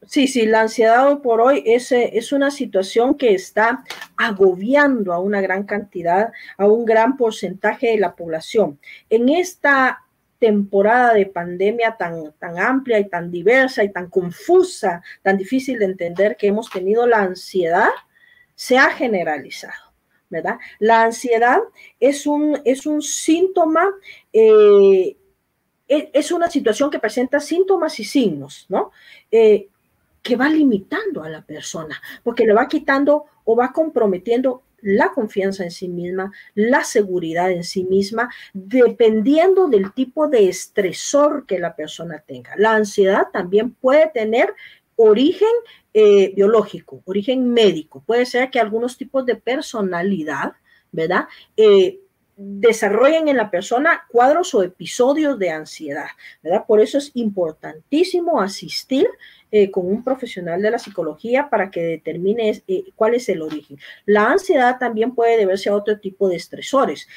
sí, 0.05 0.27
sí, 0.27 0.45
la 0.45 0.61
ansiedad 0.61 1.07
hoy 1.07 1.17
por 1.17 1.39
hoy 1.39 1.63
es, 1.65 1.93
es 1.93 2.33
una 2.33 2.51
situación 2.51 3.15
que 3.15 3.33
está 3.33 3.85
agobiando 4.17 5.13
a 5.13 5.19
una 5.19 5.39
gran 5.39 5.63
cantidad, 5.63 6.33
a 6.57 6.65
un 6.67 6.83
gran 6.83 7.15
porcentaje 7.15 7.91
de 7.91 7.97
la 7.97 8.13
población. 8.13 8.77
En 9.09 9.29
esta 9.29 10.03
temporada 10.39 11.13
de 11.13 11.27
pandemia 11.27 11.95
tan, 11.95 12.33
tan 12.39 12.59
amplia 12.59 12.99
y 12.99 13.07
tan 13.07 13.31
diversa 13.31 13.83
y 13.83 13.91
tan 13.91 14.09
confusa, 14.09 15.01
tan 15.21 15.37
difícil 15.37 15.79
de 15.79 15.85
entender 15.85 16.35
que 16.35 16.47
hemos 16.47 16.69
tenido 16.69 17.07
la 17.07 17.19
ansiedad, 17.19 17.91
se 18.61 18.77
ha 18.77 18.91
generalizado, 18.91 19.91
¿verdad? 20.29 20.59
La 20.77 21.01
ansiedad 21.01 21.61
es 21.99 22.27
un, 22.27 22.61
es 22.63 22.85
un 22.85 23.01
síntoma, 23.01 23.89
eh, 24.31 25.17
es 25.87 26.31
una 26.31 26.47
situación 26.47 26.91
que 26.91 26.99
presenta 26.99 27.39
síntomas 27.39 27.99
y 27.99 28.03
signos, 28.03 28.67
¿no? 28.69 28.91
Eh, 29.31 29.67
que 30.21 30.35
va 30.35 30.47
limitando 30.47 31.23
a 31.23 31.29
la 31.29 31.41
persona, 31.41 31.99
porque 32.21 32.45
le 32.45 32.53
va 32.53 32.67
quitando 32.67 33.25
o 33.45 33.55
va 33.55 33.73
comprometiendo 33.73 34.61
la 34.81 35.11
confianza 35.11 35.63
en 35.63 35.71
sí 35.71 35.87
misma, 35.87 36.31
la 36.53 36.83
seguridad 36.83 37.49
en 37.49 37.63
sí 37.63 37.83
misma, 37.83 38.29
dependiendo 38.53 39.69
del 39.69 39.91
tipo 39.91 40.27
de 40.27 40.49
estresor 40.49 41.47
que 41.47 41.57
la 41.57 41.75
persona 41.75 42.23
tenga. 42.27 42.55
La 42.57 42.75
ansiedad 42.75 43.29
también 43.33 43.73
puede 43.73 44.07
tener 44.09 44.53
origen 45.01 45.49
eh, 45.93 46.31
biológico, 46.35 47.01
origen 47.05 47.51
médico. 47.51 48.03
Puede 48.05 48.25
ser 48.25 48.49
que 48.51 48.59
algunos 48.59 48.97
tipos 48.97 49.25
de 49.25 49.35
personalidad, 49.35 50.53
¿verdad? 50.91 51.27
Eh, 51.57 51.99
desarrollen 52.37 53.27
en 53.27 53.37
la 53.37 53.51
persona 53.51 54.05
cuadros 54.09 54.53
o 54.53 54.63
episodios 54.63 55.37
de 55.37 55.49
ansiedad, 55.49 56.07
¿verdad? 56.41 56.65
Por 56.67 56.79
eso 56.79 56.97
es 56.97 57.11
importantísimo 57.15 58.39
asistir 58.39 59.07
eh, 59.51 59.69
con 59.69 59.85
un 59.87 60.03
profesional 60.03 60.61
de 60.61 60.71
la 60.71 60.79
psicología 60.79 61.49
para 61.49 61.69
que 61.69 61.81
determine 61.81 62.63
cuál 62.95 63.15
es 63.15 63.27
el 63.29 63.41
origen. 63.41 63.77
La 64.05 64.31
ansiedad 64.31 64.77
también 64.79 65.13
puede 65.13 65.37
deberse 65.37 65.69
a 65.69 65.75
otro 65.75 65.99
tipo 65.99 66.29
de 66.29 66.37
estresores 66.37 67.07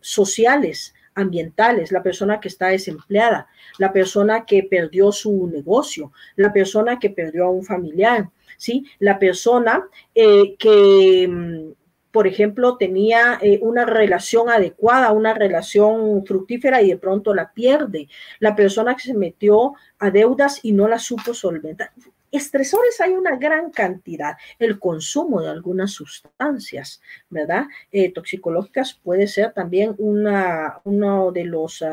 sociales, 0.00 0.94
ambientales, 1.14 1.92
la 1.92 2.02
persona 2.02 2.40
que 2.40 2.48
está 2.48 2.68
desempleada, 2.68 3.48
la 3.78 3.92
persona 3.92 4.44
que 4.44 4.62
perdió 4.64 5.12
su 5.12 5.46
negocio, 5.46 6.12
la 6.36 6.52
persona 6.52 6.98
que 6.98 7.10
perdió 7.10 7.44
a 7.44 7.50
un 7.50 7.64
familiar, 7.64 8.30
¿sí? 8.56 8.86
La 8.98 9.18
persona 9.18 9.84
eh, 10.14 10.56
que, 10.58 11.28
mm, 11.28 11.72
por 12.10 12.26
ejemplo, 12.26 12.76
tenía 12.76 13.38
eh, 13.40 13.58
una 13.62 13.84
relación 13.84 14.50
adecuada, 14.50 15.12
una 15.12 15.34
relación 15.34 16.24
fructífera 16.26 16.82
y 16.82 16.90
de 16.90 16.98
pronto 16.98 17.34
la 17.34 17.52
pierde, 17.52 18.08
la 18.38 18.54
persona 18.54 18.94
que 18.94 19.02
se 19.02 19.14
metió 19.14 19.74
a 19.98 20.10
deudas 20.10 20.60
y 20.62 20.72
no 20.72 20.88
la 20.88 20.98
supo 20.98 21.34
solventar. 21.34 21.90
Estresores 22.32 22.98
hay 23.02 23.12
una 23.12 23.36
gran 23.36 23.70
cantidad. 23.70 24.36
El 24.58 24.78
consumo 24.78 25.42
de 25.42 25.50
algunas 25.50 25.92
sustancias, 25.92 27.02
¿verdad? 27.28 27.66
Eh, 27.92 28.10
toxicológicas 28.10 28.94
puede 28.94 29.26
ser 29.26 29.52
también 29.52 29.94
uno 29.98 31.30
de 31.30 31.44
los 31.44 31.84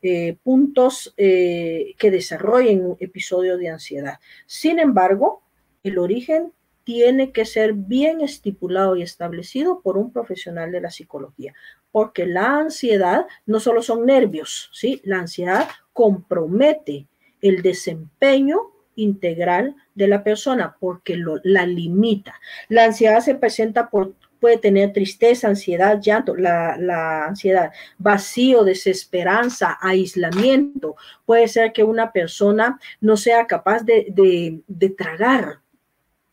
eh, 0.00 0.36
puntos 0.44 1.12
eh, 1.16 1.94
que 1.98 2.12
desarrollen 2.12 2.86
un 2.86 2.96
episodio 3.00 3.58
de 3.58 3.70
ansiedad. 3.70 4.20
Sin 4.46 4.78
embargo, 4.78 5.42
el 5.82 5.98
origen 5.98 6.52
tiene 6.84 7.32
que 7.32 7.44
ser 7.44 7.72
bien 7.72 8.20
estipulado 8.20 8.96
y 8.96 9.02
establecido 9.02 9.80
por 9.80 9.98
un 9.98 10.12
profesional 10.12 10.70
de 10.70 10.80
la 10.80 10.90
psicología, 10.90 11.54
porque 11.90 12.26
la 12.26 12.58
ansiedad 12.58 13.26
no 13.46 13.58
solo 13.58 13.82
son 13.82 14.06
nervios, 14.06 14.70
¿sí? 14.72 15.00
La 15.04 15.18
ansiedad 15.18 15.68
compromete 15.92 17.06
el 17.40 17.62
desempeño 17.62 18.72
integral 18.96 19.74
de 19.94 20.08
la 20.08 20.24
persona 20.24 20.76
porque 20.78 21.16
lo, 21.16 21.40
la 21.44 21.66
limita. 21.66 22.34
La 22.68 22.84
ansiedad 22.84 23.20
se 23.20 23.34
presenta 23.34 23.90
por 23.90 24.14
puede 24.42 24.58
tener 24.58 24.92
tristeza, 24.92 25.46
ansiedad, 25.46 26.00
llanto, 26.00 26.34
la, 26.34 26.76
la, 26.76 27.26
ansiedad, 27.26 27.70
vacío, 27.96 28.64
desesperanza, 28.64 29.78
aislamiento. 29.80 30.96
Puede 31.24 31.46
ser 31.46 31.72
que 31.72 31.84
una 31.84 32.10
persona 32.10 32.80
no 33.00 33.16
sea 33.16 33.46
capaz 33.46 33.84
de, 33.84 34.08
de, 34.10 34.60
de 34.66 34.90
tragar, 34.90 35.60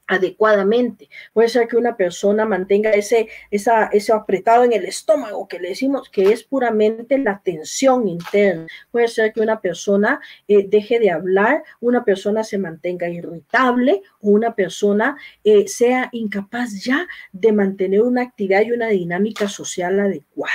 adecuadamente. 0.10 1.08
Puede 1.34 1.48
ser 1.48 1.68
que 1.68 1.78
una 1.78 1.96
persona 1.96 2.44
mantenga 2.46 2.90
ese, 2.90 3.30
ese 3.52 4.12
apretado 4.12 4.64
en 4.64 4.74
el 4.74 4.86
estómago 4.86 5.48
que 5.48 5.60
le 5.60 5.70
decimos 5.70 6.10
que 6.10 6.34
es 6.34 6.44
puramente 6.44 7.18
la 7.20 7.42
tensión 7.44 8.08
interna. 8.08 8.66
Puede 8.92 9.08
ser 9.08 9.32
que 9.32 9.42
una 9.42 9.62
persona 9.62 10.20
eh, 10.48 10.66
deje 10.68 11.00
de 11.00 11.12
hablar, 11.12 11.64
una 11.80 12.04
persona 12.04 12.44
se 12.44 12.58
mantenga 12.58 13.08
irritable 13.08 14.02
una 14.22 14.56
persona 14.56 15.18
eh, 15.44 15.68
sea 15.68 16.10
incapaz 16.12 16.84
ya 16.84 17.08
de 17.32 17.52
mantener 17.52 18.02
una 18.02 18.24
actividad 18.24 18.62
y 18.66 18.72
una 18.72 18.88
dinámica 18.88 19.48
social 19.48 20.00
adecuada. 20.00 20.54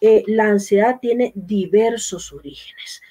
Eh, 0.00 0.24
la 0.26 0.48
ansiedad 0.48 0.98
tiene 1.00 1.32
diversos 1.34 2.32
orígenes. 2.32 3.02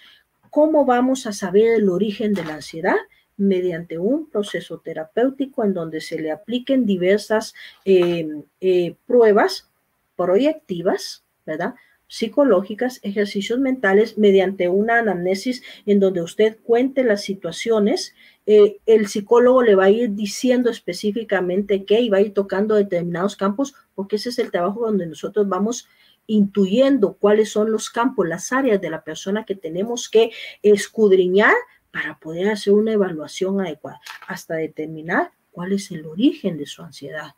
¿Cómo 0.50 0.86
vamos 0.86 1.28
a 1.28 1.34
saber 1.34 1.76
el 1.76 1.90
origen 1.90 2.34
de 2.34 2.44
la 2.44 2.56
ansiedad? 2.56 2.96
Mediante 3.38 3.98
un 4.00 4.30
proceso 4.30 4.80
terapéutico 4.80 5.64
en 5.64 5.74
donde 5.74 6.02
se 6.02 6.20
le 6.20 6.32
apliquen 6.32 6.86
diversas 6.86 7.54
eh, 7.86 8.28
eh, 8.60 8.96
pruebas 9.06 9.70
proyectivas, 10.16 11.24
¿verdad? 11.46 11.76
psicológicas, 12.08 13.00
ejercicios 13.04 13.60
mentales, 13.60 14.18
mediante 14.18 14.70
una 14.70 15.00
anamnesis 15.00 15.62
en 15.86 16.00
donde 16.00 16.22
usted 16.22 16.58
cuente 16.64 17.04
las 17.04 17.22
situaciones, 17.22 18.16
eh, 18.46 18.78
el 18.86 19.08
psicólogo 19.08 19.62
le 19.62 19.76
va 19.76 19.86
a 19.86 19.90
ir 19.90 20.16
diciendo 20.16 20.70
específicamente 20.70 21.84
qué 21.84 22.00
y 22.00 22.10
va 22.10 22.18
a 22.18 22.22
ir 22.22 22.34
tocando 22.34 22.76
determinados 22.76 23.36
campos, 23.36 23.76
porque 23.94 24.16
ese 24.16 24.30
es 24.30 24.40
el 24.40 24.52
trabajo 24.52 24.86
donde 24.86 25.06
nosotros 25.06 25.48
vamos 25.50 25.88
intuyendo 26.28 27.14
cuáles 27.14 27.50
son 27.50 27.72
los 27.72 27.90
campos, 27.90 28.28
las 28.28 28.52
áreas 28.52 28.82
de 28.82 28.90
la 28.90 29.04
persona 29.04 29.46
que 29.46 29.56
tenemos 29.56 30.10
que 30.10 30.32
escudriñar 30.62 31.54
para 31.98 32.20
poder 32.20 32.50
hacer 32.50 32.74
una 32.74 32.91
evaluación 32.91 33.60
adecuada 33.60 34.00
hasta 34.28 34.54
determinar 34.54 35.32
cuál 35.50 35.74
es 35.74 35.89
el 35.89 36.06
origen 36.06 36.56
de 36.56 36.68
su 36.68 36.84
ansiedad. 36.84 37.34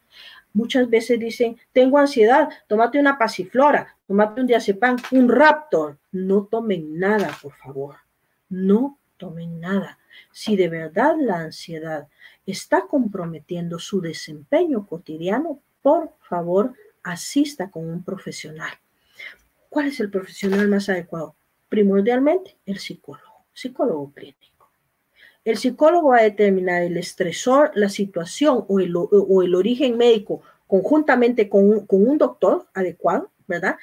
Muchas 0.51 0.89
veces 0.89 1.17
dicen, 1.17 1.57
tengo 1.71 1.97
ansiedad, 1.97 2.49
tómate 2.67 2.99
una 2.99 3.17
pasiflora, 3.17 3.95
tómate 4.05 4.41
un 4.41 4.47
diazepam, 4.47 4.97
un 5.11 5.29
raptor. 5.29 5.97
No 6.11 6.43
tomen 6.43 6.99
nada, 6.99 7.33
por 7.41 7.53
favor. 7.53 7.95
No 8.49 8.99
tomen 9.15 9.61
nada. 9.61 9.97
Si 10.33 10.57
de 10.57 10.67
verdad 10.67 11.15
la 11.17 11.37
ansiedad 11.39 12.09
está 12.45 12.85
comprometiendo 12.85 13.79
su 13.79 14.01
desempeño 14.01 14.85
cotidiano, 14.85 15.61
por 15.81 16.11
favor, 16.19 16.73
asista 17.01 17.71
con 17.71 17.87
un 17.87 18.03
profesional. 18.03 18.73
¿Cuál 19.69 19.87
es 19.87 20.01
el 20.01 20.09
profesional 20.09 20.67
más 20.67 20.89
adecuado? 20.89 21.37
Primordialmente, 21.69 22.57
el 22.65 22.79
psicólogo, 22.79 23.45
psicólogo 23.53 24.11
clínico. 24.11 24.48
El 25.45 25.57
psicólogo 25.57 26.09
va 26.09 26.17
a 26.17 26.23
determinar 26.23 26.83
el 26.83 26.97
estresor, 26.97 27.71
la 27.73 27.89
situación 27.89 28.65
o 28.67 28.79
el, 28.79 29.55
origen 29.55 29.97
médico 29.97 30.41
conjuntamente 30.67 31.49
con, 31.49 31.85
un 31.87 32.17
doctor 32.17 32.67
adecuado, 32.73 33.31
¿verdad? 33.47 33.77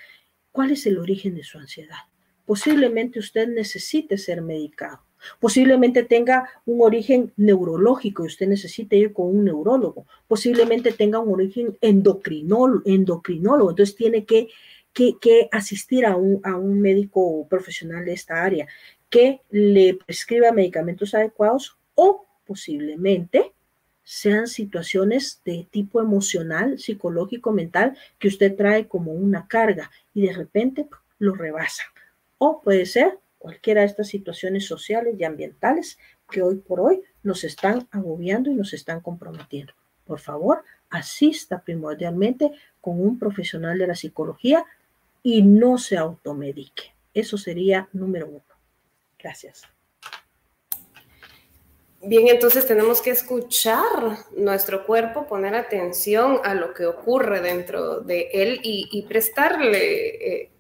¿Cuál 0.52 0.70
es 0.72 0.86
el 0.86 0.98
origen 0.98 1.34
de 1.34 1.44
su 1.44 1.59
ansiedad? 1.59 1.96
Posiblemente 2.44 3.18
usted 3.18 3.48
necesite 3.48 4.18
ser 4.18 4.42
medicado. 4.42 5.00
Posiblemente 5.40 6.04
tenga 6.04 6.48
un 6.66 6.82
origen 6.82 7.32
neurológico 7.36 8.22
y 8.22 8.26
usted 8.26 8.46
necesite 8.46 8.96
ir 8.96 9.12
con 9.12 9.34
un 9.34 9.46
neurólogo. 9.46 10.07
Posiblemente 10.28 10.92
tenga 10.92 11.18
un 11.18 11.32
origen 11.32 11.76
endocrinólogo. 11.80 12.82
endocrinólogo 12.84 13.70
entonces 13.70 13.96
tiene 13.96 14.24
que, 14.24 14.48
que, 14.92 15.48
asistir 15.50 16.07
a 16.07 16.16
un 16.16 16.80
médico 16.80 17.48
profesional 17.48 18.04
de 18.04 18.12
esta 18.12 18.44
área 18.44 18.68
que 19.11 19.40
le 19.50 19.94
prescriba 19.94 20.52
medicamentos 20.52 21.14
adecuados 21.14 21.76
o 21.94 22.26
posiblemente 22.46 23.52
sean 24.02 24.46
situaciones 24.46 25.40
de 25.44 25.66
tipo 25.70 26.00
emocional, 26.00 26.78
psicológico, 26.78 27.50
mental, 27.50 27.98
que 28.18 28.28
usted 28.28 28.54
trae 28.54 28.86
como 28.86 29.12
una 29.12 29.48
carga 29.48 29.90
y 30.14 30.22
de 30.22 30.32
repente 30.32 30.86
lo 31.18 31.34
rebasa. 31.34 31.82
O 32.38 32.62
puede 32.62 32.86
ser 32.86 33.18
cualquiera 33.38 33.80
de 33.80 33.88
estas 33.88 34.09
situaciones 34.09 34.64
sociales 34.64 35.16
y 35.18 35.24
ambientales 35.24 35.98
que 36.30 36.42
hoy 36.42 36.57
por 36.57 36.80
hoy 36.80 37.02
nos 37.22 37.44
están 37.44 37.88
agobiando 37.90 38.50
y 38.50 38.54
nos 38.54 38.72
están 38.74 39.00
comprometiendo. 39.00 39.72
Por 40.04 40.20
favor, 40.20 40.62
asista 40.88 41.61
primordialmente 41.61 42.52
con 42.80 43.00
un 43.00 43.18
profesional 43.18 43.76
de 43.76 43.88
la 43.88 43.96
psicología 43.96 44.64
y 45.22 45.42
no 45.42 45.78
se 45.78 45.96
automedique. 45.96 46.94
Eso 47.12 47.36
sería 47.38 47.88
número 47.92 48.28
uno. 48.28 48.55
Gracias. 49.19 49.62
Bien, 52.03 52.29
entonces 52.29 52.67
tenemos 52.67 53.01
que 53.01 53.11
escuchar 53.11 54.19
nuestro 54.37 54.87
cuerpo, 54.87 55.27
poner 55.27 55.55
atención 55.55 56.41
a 56.45 56.55
lo 56.55 56.73
que 56.73 56.87
ocurre 56.87 57.41
dentro 57.41 58.01
de 58.01 58.29
él 58.33 58.61
y, 58.62 59.03
prestarle 59.09 60.43
eh, 60.43 60.51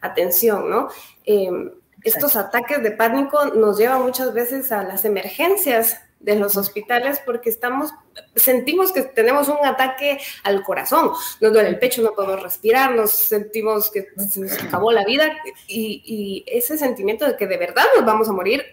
atención, 0.00 0.70
¿no? 0.70 0.88
Em, 1.24 1.72
estos 2.04 2.36
ataques 2.36 2.82
de 2.82 2.90
pánico 2.92 3.46
nos 3.46 3.78
llevan 3.78 4.02
muchas 4.02 4.34
veces 4.34 4.70
a 4.70 4.82
las 4.82 5.04
emergencias 5.04 6.00
de 6.22 6.36
los 6.36 6.56
hospitales 6.56 7.20
porque 7.24 7.50
estamos, 7.50 7.90
sentimos 8.34 8.92
que 8.92 9.02
tenemos 9.02 9.48
un 9.48 9.64
ataque 9.64 10.18
al 10.44 10.62
corazón, 10.62 11.10
nos 11.40 11.52
duele 11.52 11.68
el 11.68 11.78
pecho, 11.78 12.02
no 12.02 12.12
podemos 12.12 12.42
respirar, 12.42 12.94
nos 12.94 13.10
sentimos 13.10 13.90
que 13.90 14.06
se 14.30 14.40
nos 14.40 14.52
acabó 14.62 14.92
la 14.92 15.04
vida 15.04 15.32
y, 15.66 16.44
ese 16.46 16.78
sentimiento 16.78 17.26
de 17.26 17.36
que 17.36 17.46
de 17.46 17.56
verdad 17.56 17.84
nos 17.96 18.06
vamos 18.06 18.28
a 18.28 18.32
morir 18.32 18.64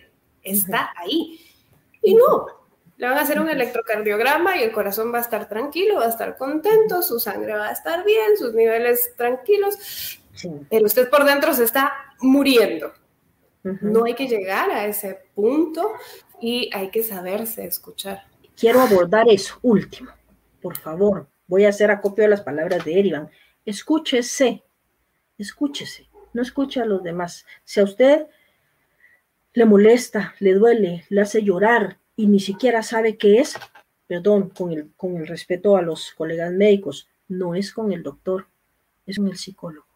está 0.44 0.92
ahí. 0.96 1.40
Y 2.02 2.16
no, 2.16 2.46
le 2.98 3.08
van 3.08 3.18
a 3.18 3.22
hacer 3.22 3.40
un 3.40 3.50
electrocardiograma 3.50 4.58
y 4.58 4.64
el 4.64 4.72
corazón 4.72 5.14
va 5.14 5.18
a 5.18 5.22
estar 5.22 5.50
tranquilo, 5.50 5.96
va 5.96 6.06
a 6.06 6.10
estar 6.10 6.38
contento, 6.38 7.02
su 7.02 7.20
sangre 7.20 7.54
va 7.54 7.68
a 7.68 7.72
estar 7.72 8.06
bien, 8.06 8.38
sus 8.38 8.54
niveles 8.54 9.14
tranquilos, 9.18 10.20
pero 10.70 10.86
usted 10.86 11.10
por 11.10 11.26
dentro 11.26 11.54
se 11.54 11.64
está 11.64 11.94
muriendo. 12.20 12.94
No 13.64 14.06
hay 14.06 14.16
que 14.16 14.28
llegar 14.28 14.72
a 14.72 14.86
ese 14.86 15.20
punto 15.36 15.92
y 16.42 16.70
hay 16.74 16.90
que 16.90 17.04
saberse 17.04 17.66
escuchar. 17.66 18.24
Quiero 18.56 18.82
abordar 18.82 19.28
eso 19.30 19.60
último, 19.62 20.12
por 20.62 20.78
favor. 20.78 21.28
Voy 21.48 21.66
a 21.66 21.70
hacer 21.70 21.92
acopio 21.92 22.24
de 22.24 22.30
las 22.30 22.42
palabras 22.42 22.86
de 22.86 23.00
Erivan. 23.00 23.30
Escúchese, 23.66 24.64
escúchese, 25.38 26.10
no 26.34 26.42
escuche 26.42 26.82
a 26.82 26.86
los 26.86 27.04
demás. 27.04 27.46
Si 27.64 27.80
a 27.80 27.84
usted 27.84 28.28
le 29.54 29.66
molesta, 29.66 30.36
le 30.40 30.54
duele, 30.54 31.06
le 31.10 31.22
hace 31.22 31.44
llorar 31.44 31.98
y 32.16 32.28
ni 32.28 32.40
siquiera 32.40 32.84
sabe 32.84 33.18
qué 33.18 33.40
es, 33.40 33.56
perdón, 34.08 34.50
con 34.50 34.72
el, 34.72 34.92
con 34.96 35.18
el 35.18 35.28
respeto 35.28 35.76
a 35.76 35.82
los 35.82 36.14
colegas 36.14 36.52
médicos, 36.52 37.10
no 37.28 37.56
es 37.56 37.74
con 37.74 37.92
el 37.92 38.04
doctor, 38.04 38.48
es 39.06 39.18
con 39.18 39.28
el 39.28 39.38
psicólogo. 39.38 39.89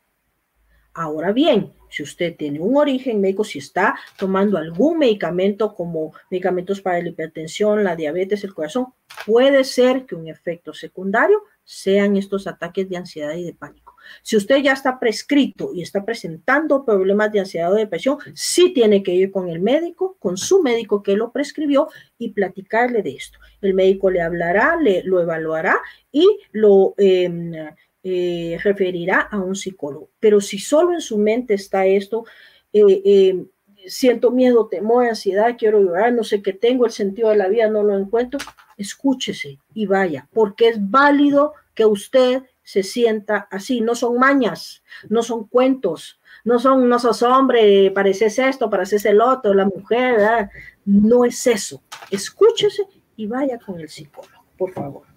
Ahora 0.93 1.31
bien, 1.31 1.73
si 1.89 2.03
usted 2.03 2.35
tiene 2.35 2.59
un 2.59 2.77
origen 2.77 3.19
médico, 3.19 3.43
si 3.43 3.59
está 3.59 3.95
tomando 4.17 4.57
algún 4.57 4.99
medicamento 4.99 5.73
como 5.73 6.13
medicamentos 6.29 6.81
para 6.81 7.01
la 7.01 7.09
hipertensión, 7.09 7.83
la 7.83 7.95
diabetes, 7.95 8.43
el 8.43 8.53
corazón, 8.53 8.93
puede 9.25 9.63
ser 9.63 10.05
que 10.05 10.15
un 10.15 10.27
efecto 10.27 10.73
secundario 10.73 11.43
sean 11.63 12.17
estos 12.17 12.45
ataques 12.47 12.89
de 12.89 12.97
ansiedad 12.97 13.35
y 13.35 13.43
de 13.43 13.53
pánico. 13.53 13.95
Si 14.21 14.35
usted 14.35 14.57
ya 14.57 14.73
está 14.73 14.99
prescrito 14.99 15.71
y 15.73 15.81
está 15.81 16.03
presentando 16.03 16.83
problemas 16.85 17.31
de 17.31 17.39
ansiedad 17.39 17.71
o 17.71 17.75
depresión, 17.75 18.17
sí 18.33 18.73
tiene 18.73 19.01
que 19.01 19.13
ir 19.13 19.31
con 19.31 19.49
el 19.49 19.61
médico, 19.61 20.17
con 20.19 20.37
su 20.37 20.61
médico 20.61 21.01
que 21.01 21.15
lo 21.15 21.31
prescribió 21.31 21.89
y 22.17 22.29
platicarle 22.33 23.01
de 23.01 23.11
esto. 23.11 23.39
El 23.61 23.73
médico 23.73 24.09
le 24.09 24.21
hablará, 24.21 24.75
le, 24.75 25.03
lo 25.03 25.21
evaluará 25.21 25.79
y 26.11 26.39
lo... 26.51 26.93
Em, 26.97 27.53
eh, 28.03 28.57
referirá 28.61 29.21
a 29.21 29.39
un 29.39 29.55
psicólogo. 29.55 30.09
Pero 30.19 30.41
si 30.41 30.59
solo 30.59 30.93
en 30.93 30.99
su 31.01 31.17
mente 31.17 31.53
está 31.53 31.85
esto, 31.85 32.25
eh, 32.73 33.01
eh, 33.05 33.45
siento 33.87 34.29
miedo, 34.29 34.67
temor, 34.67 35.05
ansiedad, 35.05 35.55
quiero 35.57 35.79
llorar, 35.79 36.11
no 36.13 36.23
sé 36.23 36.41
qué 36.41 36.51
tengo, 36.51 36.85
el 36.85 36.91
sentido 36.91 37.29
de 37.29 37.37
la 37.37 37.47
vida 37.47 37.69
no 37.69 37.81
lo 37.81 37.97
encuentro, 37.97 38.39
escúchese 38.77 39.59
y 39.73 39.85
vaya, 39.85 40.27
porque 40.33 40.69
es 40.69 40.89
válido 40.89 41.53
que 41.73 41.85
usted 41.85 42.43
se 42.61 42.83
sienta 42.83 43.47
así, 43.51 43.81
no 43.81 43.95
son 43.95 44.17
mañas, 44.17 44.83
no 45.09 45.23
son 45.23 45.47
cuentos, 45.47 46.19
no 46.43 46.59
son, 46.59 46.89
no 46.89 46.99
sos 46.99 47.21
hombre, 47.23 47.91
pareces 47.91 48.39
esto, 48.39 48.69
pareces 48.69 49.05
el 49.05 49.21
otro, 49.21 49.53
la 49.53 49.65
mujer, 49.65 50.49
no 50.85 51.25
es 51.25 51.47
eso. 51.47 51.81
Escúchese 52.09 52.83
y 53.15 53.27
vaya 53.27 53.57
con 53.59 53.79
el 53.79 53.89
psicólogo, 53.89 54.45
por 54.57 54.71
favor. 54.71 55.12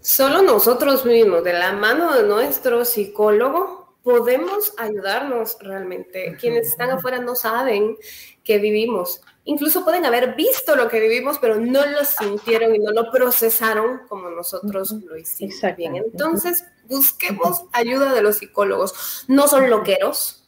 Solo 0.00 0.42
nosotros 0.42 1.04
mismos, 1.04 1.44
de 1.44 1.52
la 1.52 1.72
mano 1.72 2.14
de 2.14 2.22
nuestro 2.22 2.84
psicólogo, 2.84 3.96
podemos 4.02 4.72
ayudarnos 4.78 5.58
realmente. 5.60 6.36
Quienes 6.40 6.68
están 6.68 6.90
afuera 6.90 7.18
no 7.18 7.34
saben 7.34 7.96
que 8.42 8.58
vivimos. 8.58 9.20
Incluso 9.44 9.84
pueden 9.84 10.06
haber 10.06 10.34
visto 10.34 10.74
lo 10.74 10.88
que 10.88 11.00
vivimos, 11.00 11.38
pero 11.38 11.56
no 11.60 11.84
lo 11.84 12.04
sintieron 12.04 12.74
y 12.74 12.78
no 12.78 12.92
lo 12.92 13.10
procesaron 13.10 14.00
como 14.08 14.30
nosotros 14.30 14.92
lo 14.92 15.16
hicimos. 15.16 15.56
Bien, 15.76 15.96
entonces 15.96 16.64
busquemos 16.88 17.64
ayuda 17.72 18.14
de 18.14 18.22
los 18.22 18.38
psicólogos. 18.38 19.24
No 19.28 19.48
son 19.48 19.68
loqueros, 19.68 20.40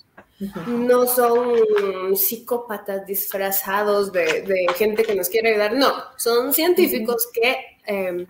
no 0.66 1.06
son 1.06 2.16
psicópatas 2.16 3.06
disfrazados 3.06 4.12
de, 4.12 4.66
gente 4.76 5.04
que 5.04 5.14
nos 5.14 5.28
quiere 5.28 5.50
ayudar, 5.50 5.74
no, 5.74 5.92
son 6.16 6.52
científicos 6.52 7.28
que 7.32 7.71
em, 7.84 8.26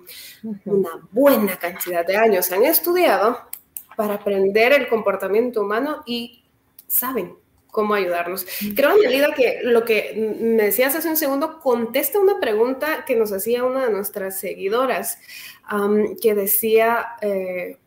una 0.65 0.91
buena 1.11 1.59
cantidad 1.59 2.07
de 2.07 2.17
años 2.17 2.51
han 2.53 2.65
estudiado 2.65 3.39
para 3.97 4.15
aprender 4.15 4.73
el 4.73 4.89
comportamiento 4.89 5.61
humano 5.61 6.03
y 6.07 6.45
saben 6.87 7.37
cómo 7.73 7.95
ayudarnos. 7.95 8.47
Creo, 8.77 8.91
Anelida, 8.91 9.33
que 9.35 9.61
lo 9.63 9.85
que 9.85 10.37
me 10.39 10.65
decías 10.65 10.95
hace 10.95 11.09
un 11.09 11.17
segundo 11.17 11.59
contesta 11.59 12.21
una 12.21 12.39
pregunta 12.39 13.05
que 13.07 13.17
nos 13.17 13.33
hacía 13.33 13.65
una 13.65 13.87
de 13.87 13.93
nuestras 13.93 14.39
seguidoras, 14.39 15.19
que 16.21 16.35
decía, 16.35 17.17
eh, 17.23 17.79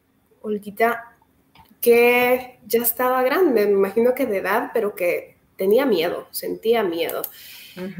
Olguita, 0.41 1.15
que 1.81 2.59
ya 2.65 2.81
estaba 2.81 3.21
grande, 3.21 3.67
me 3.67 3.73
imagino 3.73 4.15
que 4.15 4.25
de 4.25 4.37
edad, 4.37 4.71
pero 4.73 4.95
que 4.95 5.34
tenía 5.55 5.85
miedo, 5.85 6.27
sentía 6.31 6.83
miedo. 6.83 7.21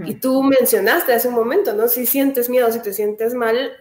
Y 0.06 0.16
tú 0.16 0.42
mencionaste 0.42 1.14
hace 1.14 1.28
un 1.28 1.34
momento, 1.34 1.74
¿no? 1.74 1.88
Si 1.88 2.06
sientes 2.06 2.50
miedo, 2.50 2.72
si 2.72 2.82
te 2.82 2.94
sientes 2.94 3.34
mal, 3.34 3.74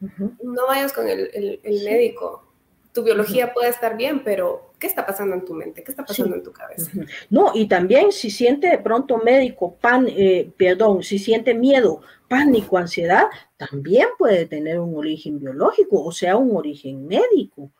no 0.00 0.66
vayas 0.66 0.92
con 0.92 1.08
el, 1.08 1.60
médico. 1.64 2.44
Tu 2.92 3.04
biología 3.04 3.52
puede 3.52 3.68
estar 3.68 3.96
bien, 3.96 4.24
pero 4.24 4.72
¿qué 4.78 4.88
está 4.88 5.06
pasando 5.06 5.34
en 5.36 5.44
tu 5.44 5.54
mente? 5.54 5.84
¿Qué 5.84 5.92
está 5.92 6.04
pasando 6.04 6.34
en 6.34 6.42
tu 6.42 6.52
cabeza? 6.52 6.90
No, 7.30 7.52
y 7.54 7.68
también 7.68 8.10
si 8.10 8.30
siente 8.30 8.68
de 8.68 8.78
pronto 8.78 9.18
médico, 9.18 9.76
pan, 9.80 10.06
eh, 10.08 10.50
perdón, 10.56 11.04
si 11.04 11.18
siente 11.18 11.54
miedo, 11.54 12.00
pánico, 12.26 12.76
ansiedad, 12.76 13.26
también 13.56 14.08
puede 14.18 14.46
tener 14.46 14.80
un 14.80 14.96
origen 14.96 15.38
biológico, 15.38 16.02
o 16.02 16.12
sea, 16.12 16.36
un 16.36 16.56
origen 16.56 17.06
médico. 17.06 17.70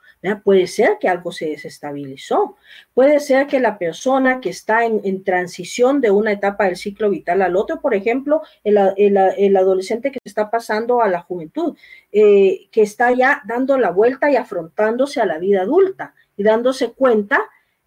Puede 0.43 0.67
ser 0.67 0.99
que 1.01 1.09
algo 1.09 1.31
se 1.31 1.47
desestabilizó. 1.47 2.57
Puede 2.93 3.21
ser 3.21 3.47
que 3.47 3.61
la 3.61 3.79
persona 3.79 4.41
que 4.41 4.51
está 4.51 4.85
en, 4.85 5.23
transición 5.23 6.01
de 6.01 6.11
una 6.11 6.33
etapa 6.33 6.65
del 6.65 6.77
ciclo 6.77 7.11
vital 7.11 7.43
al 7.43 7.57
otro, 7.57 7.81
por 7.81 7.95
ejemplo, 7.95 8.43
el, 8.65 9.57
adolescente 9.57 10.11
que 10.11 10.19
está 10.25 10.51
pasando 10.51 11.03
a 11.03 11.09
la 11.09 11.21
juventud, 11.21 11.77
eh, 12.13 12.69
que 12.73 12.83
está 12.83 13.13
ya 13.13 13.43
dando 13.47 13.79
la 13.79 13.91
vuelta 13.91 14.31
y 14.31 14.37
afrontándose 14.37 15.21
a 15.21 15.27
la 15.27 15.39
vida 15.39 15.63
adulta 15.63 16.15
y 16.37 16.43
dándose 16.43 16.93
cuenta 16.93 17.41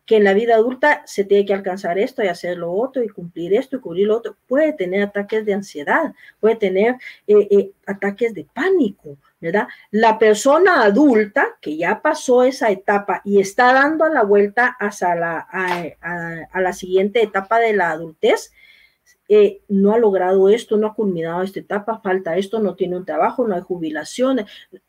que 0.06 0.18
en 0.18 0.24
la 0.24 0.34
vida 0.34 0.56
adulta 0.56 1.04
se 1.06 1.24
tiene 1.24 1.46
que 1.46 1.54
alcanzar 1.54 1.98
esto 1.98 2.24
y 2.24 2.28
hacer 2.28 2.58
lo 2.58 2.72
otro 2.72 3.04
y 3.04 3.10
cumplir 3.10 3.54
esto 3.54 3.78
y 3.78 3.80
cubrir 3.80 4.08
lo 4.08 4.18
otro, 4.18 4.36
puede 4.48 4.74
tener 4.74 5.04
ataques 5.04 5.46
de 5.46 5.54
ansiedad, 5.54 6.14
puede 6.40 6.56
tener 6.56 6.96
eh, 7.28 7.48
eh, 7.50 7.72
ataques 7.86 8.34
de 8.34 8.46
pánico, 8.54 9.18
¿verdad? 9.40 9.68
La 9.92 10.20
persona 10.20 10.84
adulta 10.84 11.58
que 11.62 11.78
ya 11.78 12.02
pasó 12.02 12.44
esa 12.44 12.72
etapa 12.72 13.22
y 13.24 13.40
está 13.40 13.74
dando 13.74 14.08
la 14.10 14.24
vuelta 14.24 14.76
hacia 14.80 15.16
la, 15.16 15.48
a 15.50 16.62
la 16.62 16.74
siguiente 16.74 17.22
etapa 17.22 17.60
de 17.60 17.74
la 17.74 17.92
adultez, 17.92 18.52
eh, 19.34 19.62
no 19.70 19.94
ha 19.94 19.98
logrado 19.98 20.50
esto, 20.50 20.76
no 20.76 20.88
ha 20.88 20.94
culminado 20.94 21.42
esta 21.42 21.62
etapa, 21.62 22.02
falta 22.04 22.36
esto, 22.36 22.60
no 22.60 22.76
tiene 22.76 22.98
un 22.98 23.06
trabajo, 23.06 23.48
no 23.48 23.56
hay 23.56 23.62
jubilación, 23.62 24.46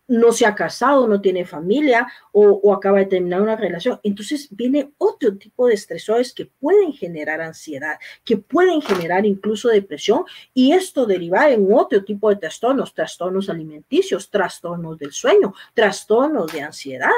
no 0.09 0.33
se 0.33 0.47
ha 0.47 0.57
casado, 0.57 1.07
no 1.07 1.21
tiene 1.21 1.45
familia 1.45 2.09
o, 2.33 2.75
acaba 2.75 2.99
de 2.99 3.07
terminar 3.07 3.41
una 3.41 3.55
relación. 3.55 4.01
Entonces 4.03 4.49
viene 4.51 4.91
otro 4.99 5.39
tipo 5.39 5.69
de 5.69 5.75
estresores 5.75 6.35
que 6.35 6.47
pueden 6.47 6.93
generar 6.93 7.41
ansiedad, 7.41 8.01
que 8.25 8.37
pueden 8.37 8.83
generar 8.83 9.25
incluso 9.27 9.69
depresión 9.69 10.25
y 10.53 10.73
esto 10.73 11.07
derivar 11.07 11.53
en 11.53 11.73
otro 11.73 12.03
tipo 12.03 12.29
de 12.29 12.35
trastornos, 12.35 12.95
trastornos 12.95 13.49
alimenticios, 13.49 14.29
trastornos 14.29 14.99
del 14.99 15.13
sueño, 15.13 15.55
trastornos 15.73 16.53
de 16.53 16.63
ansiedad, 16.63 17.11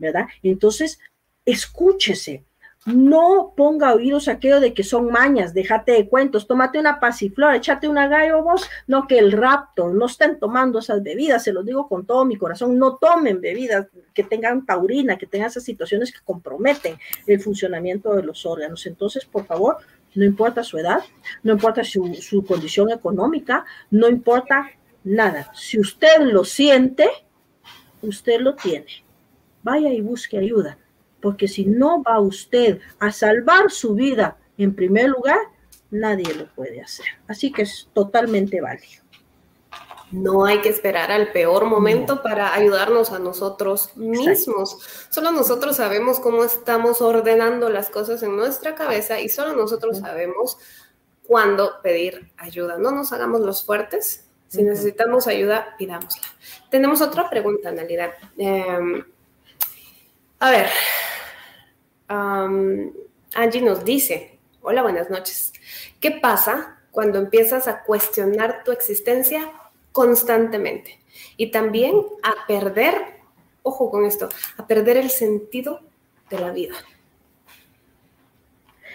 ¿verdad? 0.00 0.26
Entonces, 0.42 0.98
escúchese 1.44 2.44
no 2.84 3.54
ponga 3.56 3.94
oídos 3.94 4.26
a 4.26 4.32
aquello 4.32 4.58
de 4.58 4.74
que 4.74 4.82
son 4.82 5.06
mañas, 5.06 5.54
déjate 5.54 5.92
de 5.92 6.08
cuentos, 6.08 6.46
tómate 6.48 6.78
una 6.78 6.98
pasiflora, 6.98 7.56
échate 7.56 7.88
una 7.88 8.08
gallo 8.08 8.42
vos, 8.42 8.68
no 8.88 9.06
que 9.06 9.18
el 9.18 9.30
rapto, 9.30 9.90
no 9.90 10.06
estén 10.06 10.38
tomando 10.38 10.80
esas 10.80 11.02
bebidas, 11.02 11.44
se 11.44 11.52
los 11.52 11.64
digo 11.64 11.88
con 11.88 12.06
todo 12.06 12.24
mi 12.24 12.36
corazón, 12.36 12.78
no 12.78 12.96
tomen 12.96 13.40
bebidas 13.40 13.86
que 14.12 14.24
tengan 14.24 14.66
taurina, 14.66 15.16
que 15.16 15.26
tengan 15.26 15.48
esas 15.48 15.62
situaciones 15.62 16.12
que 16.12 16.20
comprometen 16.24 16.96
el 17.26 17.40
funcionamiento 17.40 18.14
de 18.14 18.24
los 18.24 18.44
órganos. 18.44 18.84
Entonces, 18.86 19.24
por 19.24 19.46
favor, 19.46 19.76
no 20.14 20.24
importa 20.24 20.64
su 20.64 20.76
edad, 20.76 21.00
no 21.42 21.52
importa 21.52 21.84
su, 21.84 22.14
su 22.16 22.44
condición 22.44 22.90
económica, 22.90 23.64
no 23.90 24.08
importa 24.08 24.70
nada. 25.04 25.52
Si 25.54 25.78
usted 25.78 26.20
lo 26.22 26.44
siente, 26.44 27.08
usted 28.02 28.40
lo 28.40 28.56
tiene. 28.56 29.04
Vaya 29.62 29.90
y 29.90 30.00
busque 30.00 30.36
ayuda 30.36 30.78
porque 31.22 31.48
si 31.48 31.64
no 31.64 32.02
va 32.02 32.20
usted 32.20 32.80
a 32.98 33.10
salvar 33.12 33.70
su 33.70 33.94
vida 33.94 34.36
en 34.58 34.74
primer 34.74 35.08
lugar, 35.08 35.38
nadie 35.90 36.34
lo 36.34 36.46
puede 36.54 36.82
hacer. 36.82 37.06
Así 37.28 37.52
que 37.52 37.62
es 37.62 37.88
totalmente 37.94 38.60
válido. 38.60 39.02
No 40.10 40.44
hay 40.44 40.60
que 40.60 40.68
esperar 40.68 41.10
al 41.10 41.32
peor 41.32 41.64
momento 41.64 42.22
para 42.22 42.52
ayudarnos 42.52 43.12
a 43.12 43.18
nosotros 43.18 43.96
mismos. 43.96 44.76
Solo 45.08 45.32
nosotros 45.32 45.76
sabemos 45.76 46.20
cómo 46.20 46.44
estamos 46.44 47.00
ordenando 47.00 47.70
las 47.70 47.88
cosas 47.88 48.22
en 48.22 48.36
nuestra 48.36 48.74
cabeza 48.74 49.20
y 49.20 49.30
solo 49.30 49.54
nosotros 49.56 50.00
sabemos 50.00 50.58
cuándo 51.26 51.80
pedir 51.82 52.30
ayuda. 52.36 52.76
No 52.76 52.90
nos 52.90 53.12
hagamos 53.14 53.40
los 53.40 53.64
fuertes. 53.64 54.26
Si 54.48 54.62
necesitamos 54.62 55.26
ayuda, 55.28 55.74
pidámosla. 55.78 56.26
Tenemos 56.70 57.00
otra 57.00 57.30
pregunta, 57.30 57.72
Nalidad. 57.72 58.12
Em, 58.36 59.02
a 60.40 60.50
ver, 60.50 60.66
Angie 62.08 63.62
nos 63.62 63.84
dice, 63.84 64.38
hola, 64.60 64.82
buenas 64.82 65.10
noches. 65.10 65.52
¿Qué 66.00 66.10
pasa 66.10 66.78
cuando 66.90 67.18
empiezas 67.18 67.68
a 67.68 67.82
cuestionar 67.82 68.62
tu 68.64 68.72
existencia 68.72 69.50
constantemente? 69.92 70.98
Y 71.36 71.50
también 71.50 71.94
a 72.22 72.46
perder, 72.46 72.94
ojo 73.62 73.90
con 73.90 74.04
esto, 74.04 74.28
a 74.56 74.66
perder 74.66 74.96
el 74.96 75.10
sentido 75.10 75.80
de 76.30 76.38
la 76.38 76.50
vida. 76.50 76.74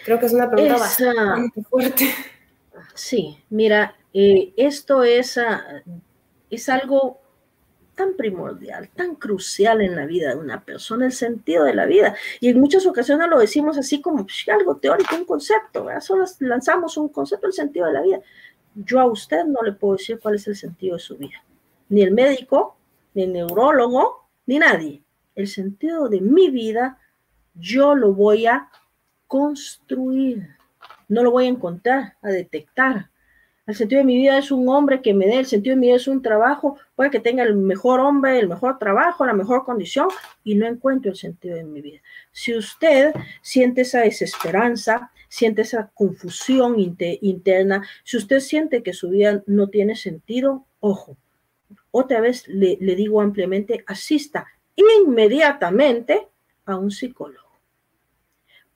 Creo 0.06 0.20
que 0.20 0.28
es 0.28 0.34
una 0.34 0.50
pregunta 0.50 0.78
bastante 0.78 1.64
fuerte. 1.64 2.14
Sí, 2.94 3.44
mira, 3.50 3.96
eh, 4.14 4.54
esto 4.56 5.04
es, 5.04 5.38
ah, 5.38 5.84
es 6.50 6.70
algo 6.70 7.20
tan 7.98 8.14
primordial, 8.16 8.90
tan 8.96 9.16
crucial 9.16 9.82
en 9.82 9.96
la 9.96 10.06
vida 10.06 10.30
de 10.30 10.40
una 10.40 10.64
persona, 10.64 11.08
el 11.08 11.12
sentido 11.12 11.66
de 11.66 11.74
la 11.74 11.86
vida. 11.86 12.16
Y 12.40 12.50
en 12.50 12.62
muchas 12.62 12.86
ocasiones 12.86 13.28
lo 13.28 13.40
decimos 13.40 13.78
así 13.78 14.00
como 14.02 14.24
pues, 14.24 14.46
algo 14.48 14.78
teórico, 14.78 15.16
un 15.16 15.26
concepto, 15.26 15.84
¿verdad? 15.84 16.02
Solo 16.02 16.24
lanzamos 16.40 16.96
un 16.96 17.10
concepto, 17.10 17.48
el 17.48 17.54
sentido 17.54 17.88
de 17.88 17.94
la 17.94 18.02
vida. 18.02 18.20
yo 18.76 19.00
a 19.00 19.08
usted 19.08 19.44
no 19.46 19.64
le 19.64 19.74
puedo 19.74 19.98
decir 19.98 20.20
cuál 20.20 20.36
es 20.36 20.48
el 20.48 20.56
sentido 20.56 20.96
de 20.96 21.02
su 21.02 21.18
vida. 21.18 21.44
Ni 21.90 22.04
el 22.04 22.12
médico, 22.12 22.78
ni 23.16 23.24
el 23.24 23.34
neurólogo, 23.34 24.30
ni 24.46 24.60
nadie. 24.60 25.02
El 25.36 25.48
sentido 25.48 26.08
de 26.08 26.22
mi 26.22 26.50
vida 26.50 27.00
yo 27.56 27.96
lo 27.96 28.14
voy 28.14 28.46
a 28.46 28.70
construir. 29.26 30.48
No 31.08 31.24
lo 31.24 31.32
voy 31.32 31.46
a 31.46 31.50
encontrar, 31.50 32.16
a 32.22 32.30
detectar. 32.30 33.10
El 33.68 33.76
sentido 33.76 34.00
de 34.00 34.06
mi 34.06 34.16
vida 34.16 34.38
es 34.38 34.50
un 34.50 34.70
hombre 34.70 35.02
que 35.02 35.14
me 35.14 35.28
dé, 35.28 35.40
el 35.40 35.46
sentido 35.46 35.76
de 35.76 35.82
mi 35.82 35.88
vida 35.88 35.98
es 35.98 36.08
un 36.08 36.22
trabajo, 36.22 36.78
puede 36.96 37.12
que 37.12 37.20
tenga 37.20 37.44
el 37.44 37.54
mejor 37.58 38.00
hombre, 38.00 38.40
el 38.40 38.48
mejor 38.48 38.80
trabajo, 38.80 39.26
la 39.26 39.34
mejor 39.34 39.66
condición 39.66 40.08
y 40.46 40.56
no 40.56 40.66
encuentro 40.66 41.12
el 41.12 41.18
sentido 41.18 41.58
de 41.58 41.66
mi 41.66 41.82
vida. 41.82 42.00
Si 42.32 42.56
usted 42.56 43.14
siente 43.42 43.82
esa 43.82 44.00
desesperanza, 44.00 45.12
siente 45.28 45.64
esa 45.64 45.92
confusión 45.94 46.78
interna, 46.80 47.86
si 48.06 48.16
usted 48.16 48.40
siente 48.40 48.84
que 48.84 48.94
su 48.94 49.10
vida 49.10 49.44
no 49.48 49.68
tiene 49.68 49.98
sentido, 49.98 50.66
ojo, 50.80 51.18
otra 51.92 52.22
vez 52.22 52.48
le, 52.48 52.78
le 52.80 52.96
digo 52.96 53.20
ampliamente, 53.20 53.84
asista 53.86 54.48
inmediatamente 54.78 56.26
a 56.66 56.78
un 56.78 56.90
psicólogo. 56.90 57.47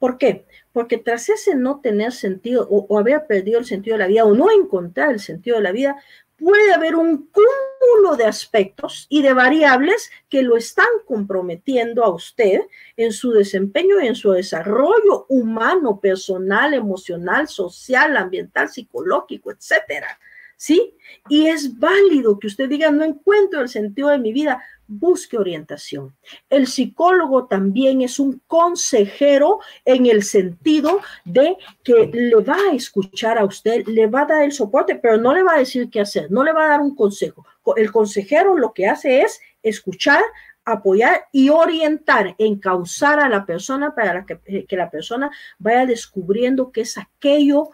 ¿Por 0.02 0.18
qué? 0.18 0.48
Porque 0.74 0.98
tras 0.98 1.30
ese 1.30 1.54
no 1.54 1.80
tener 1.80 2.12
sentido 2.12 2.68
o, 2.68 2.98
haber 2.98 3.28
perdido 3.28 3.60
el 3.60 3.66
sentido 3.66 3.98
de 3.98 4.00
la 4.00 4.08
vida 4.08 4.26
o 4.26 4.34
no 4.34 4.50
encontrar 4.50 5.12
el 5.12 5.20
sentido 5.20 5.58
de 5.58 5.64
la 5.64 5.72
vida, 5.72 5.96
puede 6.40 6.74
haber 6.74 6.96
un 6.96 7.30
cúmulo 7.30 8.18
de 8.18 8.26
aspectos 8.26 9.06
y 9.10 9.22
de 9.22 9.34
variables 9.34 10.10
que 10.28 10.42
lo 10.42 10.58
están 10.58 10.88
comprometiendo 11.06 12.04
a 12.04 12.10
usted 12.10 12.62
en 12.98 13.12
su 13.12 13.30
desempeño 13.30 14.02
y 14.02 14.08
en 14.08 14.16
su 14.16 14.32
desarrollo 14.32 15.28
humano, 15.30 16.00
personal, 16.00 16.74
emocional, 16.74 17.48
social, 17.48 18.18
ambiental, 18.18 18.70
psicológico, 18.70 19.52
etcétera. 19.52 20.20
¿Sí? 20.58 20.96
Y 21.30 21.46
es 21.46 21.78
válido 21.78 22.40
que 22.40 22.48
usted 22.48 22.68
diga, 22.68 22.90
no 22.90 23.04
encuentro 23.04 23.62
el 23.62 23.70
sentido 23.70 24.10
de 24.10 24.18
mi 24.18 24.34
vida 24.34 24.64
busque 24.92 25.38
orientación. 25.38 26.14
El 26.50 26.68
psicólogo 26.68 27.46
también 27.46 28.02
es 28.02 28.20
un 28.20 28.42
consejero 28.46 29.60
en 29.86 30.06
el 30.06 30.24
sentido 30.24 31.00
de 31.24 31.58
que 31.84 32.10
le 32.14 32.36
va 32.36 32.58
a 32.70 32.76
escuchar 32.76 33.38
a 33.38 33.46
usted, 33.46 33.86
le 33.88 34.08
va 34.08 34.24
a 34.24 34.26
dar 34.26 34.44
el 34.44 34.52
soporte, 34.52 34.96
pero 34.96 35.18
no 35.18 35.34
le 35.34 35.44
va 35.44 35.54
a 35.56 35.60
decir 35.60 35.90
qué 35.90 36.02
hacer, 36.02 36.30
no 36.30 36.44
le 36.44 36.52
va 36.52 36.66
a 36.66 36.70
dar 36.70 36.82
un 36.82 36.94
consejo. 36.94 37.46
El 37.78 37.92
consejero 37.92 38.58
lo 38.58 38.74
que 38.74 38.88
hace 38.88 39.22
es 39.22 39.40
escuchar, 39.64 40.22
apoyar 40.66 41.26
y 41.32 41.50
orientar, 41.50 42.36
encauzar 42.38 43.22
a 43.22 43.30
la 43.30 43.46
persona 43.46 43.96
para 43.96 44.26
que, 44.26 44.40
eh, 44.46 44.66
que 44.66 44.76
la 44.76 44.92
persona 44.92 45.32
vaya 45.58 45.86
descubriendo 45.86 46.72
qué 46.72 46.82
es 46.82 46.98
aquello, 46.98 47.70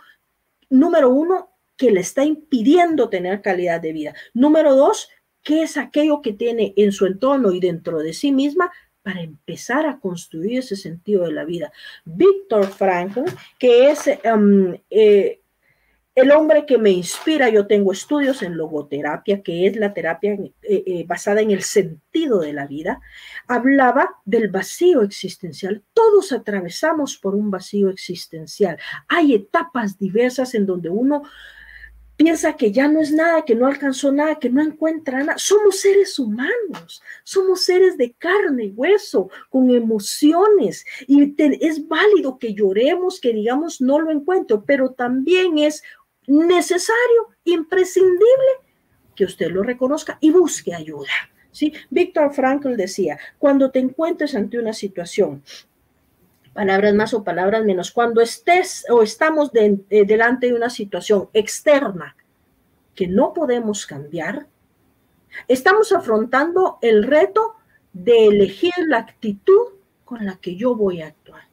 número 0.69 1.09
uno, 1.09 1.49
que 1.77 1.91
le 1.91 2.01
está 2.01 2.23
impidiendo 2.23 3.09
tener 3.09 3.41
calidad 3.41 3.79
de 3.79 3.93
vida. 3.93 4.13
Número 4.33 4.75
dos, 4.75 5.09
qué 5.43 5.63
es 5.63 5.77
aquello 5.77 6.21
que 6.21 6.33
tiene 6.33 6.73
en 6.75 6.91
su 6.91 7.05
entorno 7.05 7.51
y 7.51 7.59
dentro 7.59 7.99
de 7.99 8.13
sí 8.13 8.31
misma 8.31 8.71
para 9.01 9.21
empezar 9.21 9.85
a 9.85 9.99
construir 9.99 10.59
ese 10.59 10.75
sentido 10.75 11.23
de 11.23 11.31
la 11.31 11.45
vida. 11.45 11.71
Víctor 12.03 12.67
Frankl, 12.67 13.21
que 13.57 13.89
es 13.89 14.09
um, 14.25 14.75
eh, 14.89 15.39
el 16.17 16.31
hombre 16.31 16.65
que 16.65 16.79
me 16.79 16.89
inspira, 16.89 17.47
yo 17.47 17.67
tengo 17.67 17.91
estudios 17.91 18.41
en 18.41 18.57
logoterapia, 18.57 19.43
que 19.43 19.67
es 19.67 19.77
la 19.77 19.93
terapia 19.93 20.33
eh, 20.33 20.51
eh, 20.63 21.05
basada 21.07 21.41
en 21.41 21.51
el 21.51 21.61
sentido 21.61 22.39
de 22.39 22.53
la 22.53 22.65
vida, 22.65 22.99
hablaba 23.47 24.09
del 24.25 24.49
vacío 24.49 25.03
existencial. 25.03 25.83
Todos 25.93 26.31
atravesamos 26.31 27.17
por 27.17 27.35
un 27.35 27.51
vacío 27.51 27.89
existencial. 27.89 28.79
Hay 29.07 29.35
etapas 29.35 29.99
diversas 29.99 30.55
en 30.55 30.65
donde 30.65 30.89
uno 30.89 31.21
piensa 32.17 32.57
que 32.57 32.71
ya 32.71 32.87
no 32.87 32.99
es 32.99 33.11
nada, 33.11 33.45
que 33.45 33.55
no 33.55 33.67
alcanzó 33.67 34.11
nada, 34.11 34.39
que 34.39 34.49
no 34.49 34.61
encuentra 34.61 35.19
nada. 35.19 35.37
Somos 35.37 35.79
seres 35.79 36.17
humanos, 36.17 37.01
somos 37.23 37.63
seres 37.63 37.97
de 37.97 38.13
carne 38.13 38.65
y 38.65 38.71
hueso, 38.71 39.29
con 39.49 39.69
emociones. 39.69 40.83
Y 41.07 41.35
es 41.39 41.87
válido 41.87 42.39
que 42.39 42.53
lloremos, 42.53 43.21
que 43.21 43.31
digamos 43.31 43.79
no 43.79 43.99
lo 43.99 44.11
encuentro, 44.11 44.63
pero 44.65 44.91
también 44.91 45.59
es 45.59 45.83
necesario, 46.25 47.29
imprescindible, 47.45 48.17
que 49.15 49.25
usted 49.25 49.51
lo 49.51 49.63
reconozca 49.63 50.17
y 50.19 50.31
busque 50.31 50.73
ayuda. 50.73 51.11
¿sí? 51.51 51.71
Víctor 51.89 52.33
Frankl 52.33 52.75
decía, 52.75 53.17
cuando 53.37 53.71
te 53.71 53.79
encuentres 53.79 54.35
ante 54.35 54.59
una 54.59 54.73
situación 54.73 55.43
palabras 56.57 56.95
más 56.95 57.13
o 57.13 57.23
palabras 57.23 57.63
menos. 57.63 57.91
Cuando 57.91 58.19
estés 58.19 58.83
o 58.89 59.03
estamos 59.03 59.51
eh, 59.53 59.77
delante 60.07 60.47
de 60.47 60.55
una 60.55 60.71
situación 60.71 61.29
externa 61.31 62.15
que 62.95 63.07
no 63.07 63.31
podemos 63.31 63.85
cambiar, 63.85 64.47
estamos 65.47 65.91
afrontando 65.91 66.79
el 66.81 67.03
reto 67.03 67.53
de 67.93 68.29
elegir 68.29 68.73
la 68.87 68.97
actitud 68.97 69.67
con 70.03 70.25
la 70.25 70.37
que 70.37 70.55
yo 70.55 70.75
voy 70.75 71.03
a 71.03 71.09
actuar. 71.09 71.43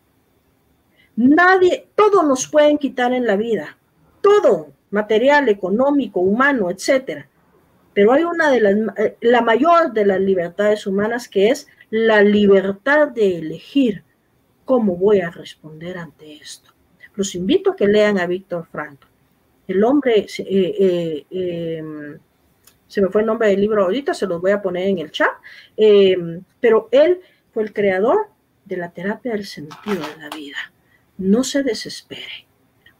Nadie, 1.16 1.86
todo 1.94 2.22
nos 2.22 2.48
pueden 2.48 2.78
quitar 2.78 3.12
en 3.12 3.26
la 3.26 3.36
vida, 3.36 3.76
todo, 4.22 4.68
material, 4.90 5.50
económico, 5.50 6.20
humano, 6.20 6.70
etcétera. 6.70 7.28
Pero 7.92 8.10
hay 8.14 8.24
una 8.24 8.50
de 8.50 8.60
las, 8.62 8.74
eh, 8.96 9.18
la 9.20 9.42
mayor 9.42 9.92
de 9.92 10.06
las 10.06 10.20
libertades 10.20 10.86
humanas 10.86 11.28
que 11.28 11.50
es 11.50 11.68
la 11.90 12.22
libertad 12.22 13.08
de 13.08 13.36
elegir 13.36 14.02
¿Cómo 14.64 14.96
voy 14.96 15.20
a 15.20 15.30
responder 15.30 15.98
ante 15.98 16.36
esto? 16.36 16.72
Los 17.14 17.34
invito 17.34 17.72
a 17.72 17.76
que 17.76 17.86
lean 17.86 18.18
a 18.18 18.26
Víctor 18.26 18.66
Frank. 18.66 19.00
El 19.66 19.82
hombre, 19.84 20.26
eh, 20.38 20.46
eh, 20.46 21.26
em, 21.30 22.18
se 22.86 23.00
me 23.00 23.08
fue 23.08 23.22
el 23.22 23.26
nombre 23.26 23.48
del 23.48 23.60
libro 23.60 23.84
ahorita, 23.84 24.14
se 24.14 24.26
los 24.26 24.40
voy 24.40 24.52
a 24.52 24.62
poner 24.62 24.88
en 24.88 24.98
el 24.98 25.10
chat, 25.10 25.30
em, 25.76 26.42
pero 26.60 26.88
él 26.92 27.20
fue 27.52 27.62
el 27.62 27.72
creador 27.72 28.28
de 28.64 28.76
la 28.76 28.90
terapia 28.90 29.32
del 29.32 29.46
sentido 29.46 30.00
de 30.00 30.16
la 30.18 30.30
vida. 30.34 30.72
No 31.18 31.44
se 31.44 31.62
desespere. 31.62 32.46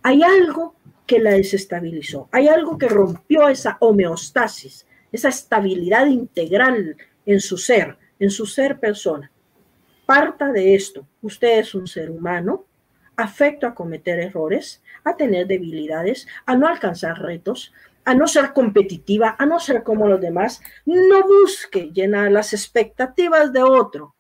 Hay 0.03 0.23
algo 0.23 0.75
que 1.07 1.19
la 1.19 1.33
desestabilizó, 1.33 2.29
hay 2.33 2.49
algo 2.49 2.79
que 2.79 2.89
rompió 2.89 3.49
esa 3.49 3.77
homeostasis, 3.81 4.87
esa 5.13 5.29
estabilidad 5.29 6.07
integral 6.07 6.97
en 7.27 7.41
su 7.41 7.59
ser, 7.59 7.99
en 8.19 8.31
su 8.31 8.47
ser 8.47 8.79
persona. 8.79 9.31
Parta 10.07 10.53
de 10.53 10.75
esto. 10.75 11.07
Usted 11.23 11.59
es 11.59 11.75
un 11.75 11.87
ser 11.87 12.11
humano, 12.11 12.67
afecto 13.17 13.67
a 13.67 13.75
cometer 13.75 14.19
errores, 14.19 14.83
a 15.05 15.17
tener 15.17 15.47
debilidades, 15.47 16.27
a 16.47 16.57
no 16.57 16.69
alcanzar 16.69 17.21
retos, 17.21 17.73
a 18.05 18.15
no 18.15 18.27
ser 18.29 18.53
competitiva, 18.53 19.35
a 19.39 19.47
no 19.47 19.59
ser 19.59 19.83
como 19.83 20.07
los 20.09 20.21
demás. 20.21 20.61
No 20.85 21.23
busque 21.23 21.91
llenar 21.93 22.31
las 22.31 22.53
expectativas 22.53 23.53
de 23.53 23.63
otro. 23.63 24.15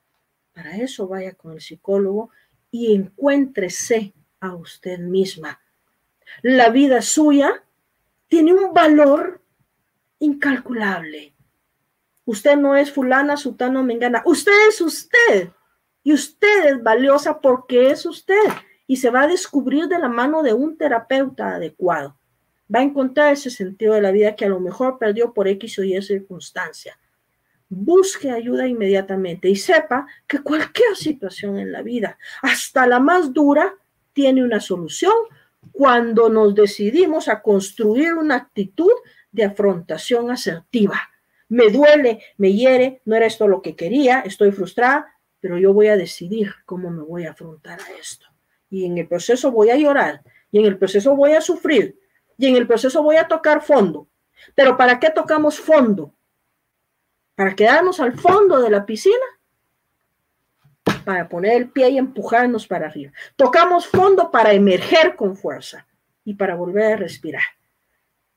Para 0.55 0.77
eso 0.77 1.07
vaya 1.07 1.33
con 1.33 1.53
el 1.53 1.61
psicólogo 1.61 2.31
y 2.71 2.95
encuéntrese 2.95 4.15
a 4.41 4.55
usted 4.55 4.99
misma. 4.99 5.61
La 6.43 6.71
vida 6.71 7.03
suya 7.03 7.63
tiene 8.29 8.55
un 8.55 8.73
valor 8.73 9.43
incalculable. 10.19 11.35
Usted 12.25 12.57
no 12.57 12.75
es 12.75 12.91
fulana, 12.91 13.37
sutano, 13.37 13.83
mengana. 13.83 14.23
Usted 14.25 14.69
es 14.69 14.81
usted. 14.81 15.51
Y 16.05 16.13
usted 16.13 16.67
es 16.67 16.83
valiosa 16.83 17.41
porque 17.41 17.91
es 17.91 18.07
usted 18.07 18.45
y 18.87 18.97
se 18.97 19.11
va 19.11 19.23
a 19.23 19.27
descubrir 19.27 19.89
de 19.89 19.99
la 19.99 20.09
mano 20.09 20.43
de 20.43 20.53
un 20.53 20.77
terapeuta 20.77 21.55
adecuado. 21.57 22.17
Va 22.73 22.81
a 22.81 22.85
encontrar 22.85 23.33
ese 23.33 23.51
sentido 23.51 23.95
de 23.95 24.03
la 24.03 24.11
vida 24.11 24.37
que 24.37 24.45
a 24.45 24.51
lo 24.51 24.61
mejor 24.61 24.99
perdió 24.99 25.33
por 25.33 25.49
X 25.49 25.79
o 25.79 25.83
Y 25.83 26.01
circunstancia. 26.03 26.99
Busque 27.71 28.31
ayuda 28.31 28.69
inmediatamente 28.69 29.49
y 29.49 29.57
sepa 29.57 30.07
que 30.27 30.41
cualquier 30.41 30.95
situación 30.95 31.59
en 31.59 31.73
la 31.73 31.83
vida, 31.83 32.19
hasta 32.43 32.87
la 32.87 33.01
más 33.01 33.33
dura, 33.33 33.75
tiene 34.13 34.45
una 34.45 34.61
solución 34.61 35.15
cuando 35.73 36.29
nos 36.29 36.55
decidimos 36.55 37.29
a 37.29 37.43
construir 37.43 38.15
una 38.15 38.37
actitud 38.37 38.93
de 39.33 39.45
afrontación 39.45 40.31
asertiva. 40.31 41.01
Me 41.49 41.71
duele, 41.71 42.23
me 42.37 42.53
hiere, 42.53 43.01
no 43.07 43.17
era 43.17 43.27
esto 43.27 43.49
lo 43.49 43.61
que 43.61 43.75
quería, 43.75 44.21
estoy 44.21 44.53
frustrada, 44.53 45.14
pero 45.45 45.59
yo 45.59 45.75
voy 45.75 45.89
a 45.89 45.97
decidir 45.99 46.55
cómo 46.65 46.89
me 46.89 47.03
voy 47.03 47.27
a 47.27 47.33
afrontar 47.33 47.79
a 47.79 48.01
esto. 48.01 48.25
Y 48.71 48.87
en 48.87 48.97
el 48.97 49.07
proceso 49.07 49.53
voy 49.53 49.69
a 49.69 49.77
llorar, 49.77 50.23
y 50.51 50.59
en 50.59 50.65
el 50.65 50.79
proceso 50.79 51.15
voy 51.15 51.33
a 51.33 51.43
sufrir, 51.43 52.01
y 52.39 52.47
en 52.47 52.57
el 52.57 52.67
proceso 52.67 53.03
voy 53.03 53.17
a 53.17 53.29
tocar 53.29 53.61
fondo. 53.61 54.09
Pero 54.55 54.75
¿para 54.79 54.99
qué 54.99 55.11
tocamos 55.11 55.61
fondo? 55.61 56.15
¿Para 57.35 57.55
quedarnos 57.55 58.01
al 58.01 58.19
fondo 58.19 58.59
de 58.63 58.71
la 58.71 58.87
piscina? 58.87 59.27
Para 61.05 61.29
poner 61.29 61.59
el 61.59 61.69
pie 61.69 61.91
y 61.91 61.99
empujarnos 61.99 62.67
para 62.67 62.87
arriba. 62.87 63.13
Tocamos 63.37 63.87
fondo 63.87 64.31
para 64.31 64.55
emerger 64.55 65.15
con 65.15 65.37
fuerza 65.37 65.87
y 66.25 66.33
para 66.33 66.55
volver 66.55 66.95
a 66.95 66.97
respirar 66.97 67.43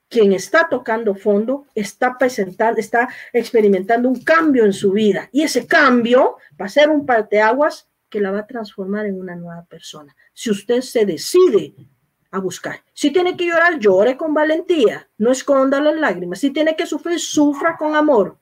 quien 0.10 0.34
está 0.34 0.68
tocando 0.70 1.16
fondo 1.16 1.66
está 1.76 2.18
presentando, 2.18 2.80
está 2.80 3.10
experimentando 3.34 4.08
un 4.08 4.24
cambio 4.24 4.66
en 4.66 4.74
su 4.74 4.92
vida 4.92 5.30
y 5.32 5.44
ese 5.44 5.68
cambio 5.68 6.38
va 6.60 6.66
a 6.66 6.70
ser 6.70 6.90
un 6.90 7.06
parteaguas 7.06 7.90
que 8.10 8.22
la 8.22 8.32
va 8.32 8.40
a 8.40 8.48
transformar 8.48 9.06
en 9.06 9.20
una 9.20 9.36
nueva 9.36 9.66
persona. 9.66 10.16
Si 10.34 10.50
usted 10.50 10.82
se 10.82 11.06
decide 11.06 11.76
a 12.32 12.40
buscar. 12.40 12.84
Si 12.94 13.12
tiene 13.12 13.36
que 13.36 13.46
llorar, 13.46 13.80
llore 13.80 14.18
con 14.18 14.34
valentía, 14.34 15.10
no 15.18 15.32
esconda 15.32 15.80
las 15.82 15.96
lágrimas. 15.96 16.40
Si 16.40 16.52
tiene 16.52 16.76
que 16.76 16.86
sufrir, 16.86 17.20
sufra 17.20 17.78
con 17.78 17.96
amor. 17.96 18.38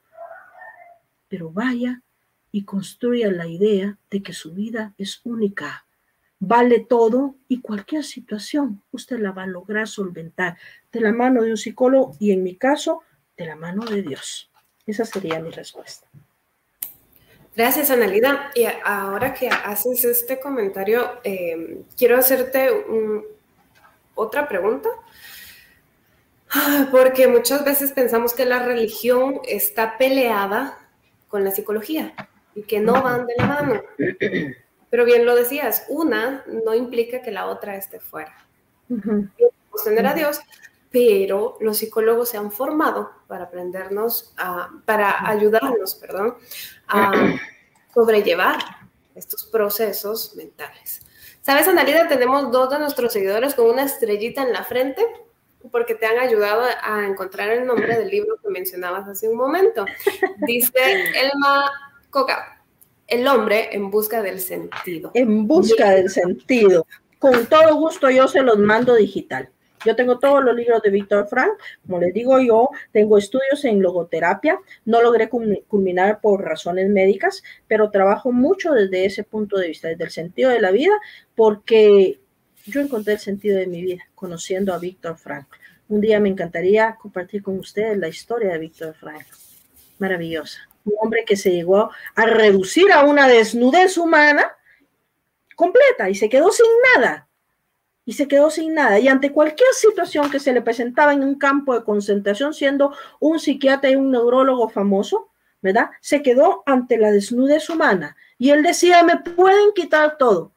Pero 1.27 1.51
vaya 1.51 2.01
y 2.51 2.63
construya 2.63 3.31
la 3.31 3.47
idea 3.47 3.97
de 4.09 4.23
que 4.23 4.33
su 4.33 4.53
vida 4.53 4.93
es 4.97 5.21
única, 5.23 5.84
vale 6.47 6.79
todo 6.87 7.35
y 7.47 7.61
cualquier 7.61 8.03
situación 8.03 8.81
usted 8.91 9.19
la 9.19 9.31
va 9.31 9.43
a 9.43 9.47
lograr 9.47 9.87
solventar 9.87 10.57
de 10.91 11.01
la 11.01 11.11
mano 11.11 11.41
de 11.41 11.51
un 11.51 11.57
psicólogo 11.57 12.15
y 12.19 12.31
en 12.31 12.43
mi 12.43 12.55
caso, 12.55 13.01
de 13.37 13.45
la 13.45 13.55
mano 13.55 13.85
de 13.85 14.01
Dios. 14.01 14.51
Esa 14.85 15.05
sería 15.05 15.39
mi 15.39 15.49
respuesta. 15.51 16.07
Gracias, 17.55 17.89
Analida. 17.89 18.51
Y 18.53 18.65
ahora 18.83 19.33
que 19.33 19.47
haces 19.47 20.03
este 20.03 20.39
comentario, 20.39 21.19
eh, 21.23 21.81
quiero 21.97 22.17
hacerte 22.17 22.69
otra 24.13 24.47
pregunta. 24.47 24.89
Porque 26.91 27.27
muchas 27.27 27.65
veces 27.65 27.91
pensamos 27.91 28.33
que 28.33 28.45
la 28.45 28.63
religión 28.63 29.41
está 29.47 29.97
peleada 29.97 30.77
con 31.27 31.43
la 31.43 31.51
psicología 31.51 32.13
y 32.53 32.63
que 32.63 32.79
no 32.79 33.01
van 33.01 33.25
de 33.25 33.33
la 33.37 33.45
mano. 33.45 33.81
Pero 34.89 35.05
bien 35.05 35.25
lo 35.25 35.35
decías, 35.35 35.85
una 35.89 36.43
no 36.47 36.73
implica 36.73 37.21
que 37.21 37.31
la 37.31 37.47
otra 37.47 37.75
esté 37.75 37.99
fuera. 37.99 38.35
Podemos 38.87 39.83
tener 39.83 40.05
a 40.07 40.13
Dios, 40.13 40.39
pero 40.91 41.57
los 41.59 41.77
psicólogos 41.77 42.29
se 42.29 42.37
han 42.37 42.51
formado 42.51 43.11
para 43.27 43.45
aprendernos, 43.45 44.33
a, 44.37 44.69
para 44.85 45.27
ayudarnos, 45.27 45.95
perdón, 45.95 46.35
a 46.87 47.11
sobrellevar 47.93 48.59
estos 49.15 49.45
procesos 49.45 50.35
mentales. 50.35 51.01
¿Sabes, 51.41 51.67
Analida? 51.67 52.07
Tenemos 52.07 52.51
dos 52.51 52.69
de 52.69 52.79
nuestros 52.79 53.13
seguidores 53.13 53.55
con 53.55 53.69
una 53.69 53.83
estrellita 53.83 54.41
en 54.41 54.53
la 54.53 54.63
frente 54.63 55.05
porque 55.71 55.95
te 55.95 56.05
han 56.05 56.19
ayudado 56.19 56.63
a 56.81 57.05
encontrar 57.05 57.49
el 57.49 57.65
nombre 57.65 57.97
del 57.97 58.09
libro 58.09 58.35
que 58.41 58.49
mencionabas 58.49 59.07
hace 59.07 59.29
un 59.29 59.37
momento. 59.37 59.85
Dice 60.37 60.71
Elma 61.15 61.71
Coca, 62.09 62.54
El 63.07 63.27
hombre 63.27 63.69
en 63.71 63.91
busca 63.91 64.21
del 64.21 64.39
sentido. 64.39 65.11
En 65.13 65.47
busca 65.47 65.91
del 65.91 66.09
sentido. 66.09 66.87
Con 67.19 67.45
todo 67.45 67.75
gusto 67.75 68.09
yo 68.09 68.27
se 68.27 68.41
los 68.41 68.57
mando 68.57 68.95
digital. 68.95 69.49
Yo 69.85 69.95
tengo 69.95 70.17
todos 70.17 70.43
los 70.43 70.55
libros 70.55 70.81
de 70.81 70.89
Víctor 70.89 71.27
Frank, 71.27 71.51
como 71.85 71.99
les 71.99 72.11
digo 72.11 72.39
yo, 72.39 72.71
tengo 72.91 73.19
estudios 73.19 73.63
en 73.65 73.83
logoterapia, 73.83 74.59
no 74.83 75.01
logré 75.03 75.29
culminar 75.29 76.19
por 76.21 76.43
razones 76.43 76.89
médicas, 76.89 77.43
pero 77.67 77.91
trabajo 77.91 78.31
mucho 78.31 78.71
desde 78.71 79.05
ese 79.05 79.23
punto 79.23 79.57
de 79.57 79.67
vista, 79.67 79.87
desde 79.87 80.05
el 80.05 80.09
sentido 80.09 80.49
de 80.49 80.59
la 80.59 80.71
vida, 80.71 80.93
porque 81.35 82.19
yo 82.65 82.81
encontré 82.81 83.13
el 83.13 83.19
sentido 83.19 83.59
de 83.59 83.67
mi 83.67 83.83
vida 83.83 84.03
conociendo 84.15 84.73
a 84.73 84.79
Víctor 84.79 85.17
Frank. 85.17 85.45
Un 85.87 86.01
día 86.01 86.19
me 86.19 86.29
encantaría 86.29 86.95
compartir 86.99 87.43
con 87.43 87.59
ustedes 87.59 87.95
la 87.95 88.07
historia 88.07 88.53
de 88.53 88.57
Víctor 88.57 88.95
Frank. 88.95 89.27
Maravillosa. 89.99 90.67
Un 90.85 90.93
hombre 91.01 91.25
que 91.25 91.35
se 91.35 91.51
llegó 91.51 91.91
a 92.15 92.25
reducir 92.25 92.91
a 92.91 93.03
una 93.03 93.27
desnudez 93.27 93.97
humana 93.97 94.55
completa 95.55 96.09
y 96.09 96.15
se 96.15 96.29
quedó 96.29 96.51
sin 96.51 96.67
nada 96.95 97.27
y 98.05 98.13
se 98.13 98.27
quedó 98.27 98.49
sin 98.49 98.73
nada. 98.75 98.99
Y 98.99 99.07
ante 99.07 99.31
cualquier 99.31 99.73
situación 99.73 100.29
que 100.29 100.39
se 100.39 100.53
le 100.53 100.61
presentaba 100.61 101.13
en 101.13 101.23
un 101.23 101.35
campo 101.35 101.73
de 101.73 101.83
concentración, 101.83 102.53
siendo 102.53 102.95
un 103.19 103.39
psiquiatra 103.39 103.89
y 103.89 103.95
un 103.95 104.11
neurólogo 104.11 104.69
famoso, 104.69 105.29
¿verdad? 105.61 105.89
Se 106.01 106.21
quedó 106.21 106.61
ante 106.67 106.97
la 106.97 107.11
desnudez 107.11 107.69
humana. 107.69 108.15
Y 108.37 108.51
él 108.51 108.61
decía, 108.61 109.03
me 109.03 109.17
pueden 109.17 109.71
quitar 109.73 110.17
todo, 110.17 110.53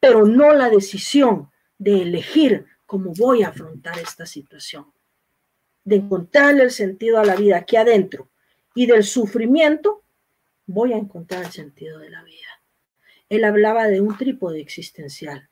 pero 0.00 0.24
no 0.24 0.52
la 0.54 0.70
decisión 0.70 1.50
de 1.76 2.02
elegir 2.02 2.66
cómo 2.86 3.12
voy 3.16 3.42
a 3.42 3.48
afrontar 3.48 3.98
esta 3.98 4.24
situación, 4.24 4.86
de 5.84 5.96
encontrarle 5.96 6.62
el 6.62 6.70
sentido 6.70 7.18
a 7.18 7.24
la 7.24 7.36
vida 7.36 7.58
aquí 7.58 7.76
adentro 7.76 8.28
y 8.74 8.86
del 8.86 9.04
sufrimiento, 9.04 10.02
voy 10.66 10.92
a 10.92 10.98
encontrar 10.98 11.44
el 11.44 11.52
sentido 11.52 11.98
de 11.98 12.10
la 12.10 12.22
vida. 12.22 12.62
Él 13.28 13.44
hablaba 13.44 13.86
de 13.86 14.00
un 14.00 14.16
trípode 14.16 14.60
existencial 14.60 15.48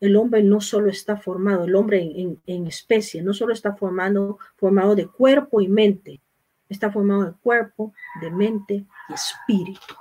el 0.00 0.16
hombre 0.16 0.42
no 0.42 0.60
solo 0.60 0.90
está 0.90 1.16
formado, 1.16 1.64
el 1.64 1.74
hombre 1.74 2.02
en, 2.46 2.66
especie, 2.66 3.22
no 3.22 3.32
solo 3.32 3.52
está 3.52 3.74
formado, 3.74 4.38
formado 4.56 4.94
de 4.94 5.06
cuerpo 5.06 5.60
y 5.60 5.68
mente, 5.68 6.20
está 6.68 6.90
formado 6.90 7.24
de 7.24 7.32
cuerpo, 7.32 7.94
de 8.20 8.30
mente 8.30 8.84
y 9.08 9.12
espíritu. 9.14 9.94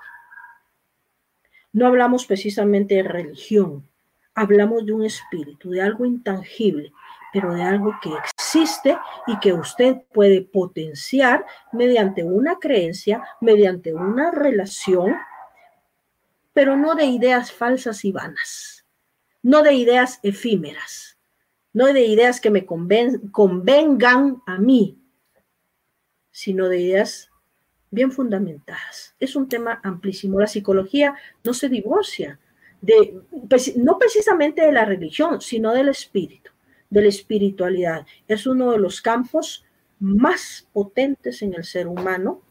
No 1.72 1.88
hablamos 1.88 2.26
precisamente 2.26 2.96
de 2.96 3.04
religión, 3.04 3.88
hablamos 4.34 4.86
de 4.86 4.94
un 4.94 5.04
espíritu, 5.04 5.70
de 5.70 5.82
algo 5.82 6.06
intangible, 6.06 6.92
pero 7.36 7.54
de 7.54 7.64
algo 7.64 7.94
que 8.02 8.12
existe 8.24 8.98
y 9.28 9.38
que 9.40 9.52
usted 9.52 9.98
puede 10.14 10.42
potenciar 10.42 11.46
mediante 11.74 12.24
una 12.24 12.56
creencia, 12.60 13.22
mediante 13.42 13.94
una 13.94 14.32
relación, 14.32 15.16
pero 16.54 16.78
no 16.78 16.96
de 16.96 17.06
ideas 17.06 17.52
falsas 17.52 18.06
y 18.06 18.14
vanas 18.14 18.76
no 19.46 19.62
de 19.62 19.76
ideas 19.76 20.20
efímeras, 20.24 21.20
no 21.72 21.86
de 21.94 22.04
ideas 22.04 22.42
que 22.42 22.50
me 22.50 22.66
convengan 22.66 24.42
a 24.48 24.58
mí, 24.58 24.98
sino 26.32 26.68
de 26.68 26.80
ideas 26.80 27.30
bien 27.92 28.12
fundamentadas. 28.12 29.14
Es 29.20 29.36
un 29.36 29.48
tema 29.48 29.80
amplísimo. 29.84 30.40
La 30.40 30.48
psicología 30.48 31.14
no 31.44 31.54
se 31.54 31.70
divorcia 31.70 32.40
de, 32.82 33.22
pues, 33.48 33.78
no 33.78 34.00
precisamente 34.00 34.64
de 34.64 34.72
la 34.72 34.84
religión, 34.84 35.40
sino 35.42 35.74
del 35.74 35.90
espíritu, 35.90 36.50
de 36.96 37.02
la 37.02 37.10
espiritualidad. 37.10 38.06
Es 38.26 38.48
uno 38.48 38.72
de 38.72 38.80
los 38.80 39.02
campos 39.02 39.66
más 40.00 40.66
potentes 40.72 41.42
en 41.42 41.54
el 41.54 41.66
ser 41.66 41.88
humano 41.88 42.42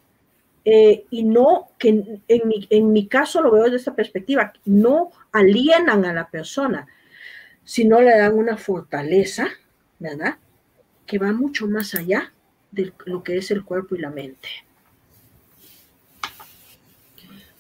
eh, 0.67 1.07
y 1.11 1.25
no, 1.25 1.71
que 1.79 2.21
en 2.29 2.49
mi, 2.49 2.67
en 2.69 2.93
mi 2.93 3.09
caso 3.09 3.41
lo 3.41 3.51
veo 3.51 3.65
desde 3.65 3.77
esta 3.77 3.95
perspectiva, 3.95 4.53
no 4.67 5.11
alienan 5.33 6.05
a 6.05 6.13
la 6.13 6.29
persona, 6.29 6.87
sino 7.65 8.03
le 8.03 8.19
dan 8.19 8.35
una 8.35 8.59
fortaleza, 8.59 9.49
¿verdad? 9.99 10.37
Que 11.07 11.19
va 11.19 11.33
mucho 11.33 11.67
más 11.67 11.95
allá 11.95 12.33
de 12.71 12.93
lo 13.07 13.23
que 13.23 13.39
es 13.39 13.51
el 13.51 13.65
cuerpo 13.65 13.95
y 13.95 14.01
la 14.01 14.11
mente. 14.11 14.49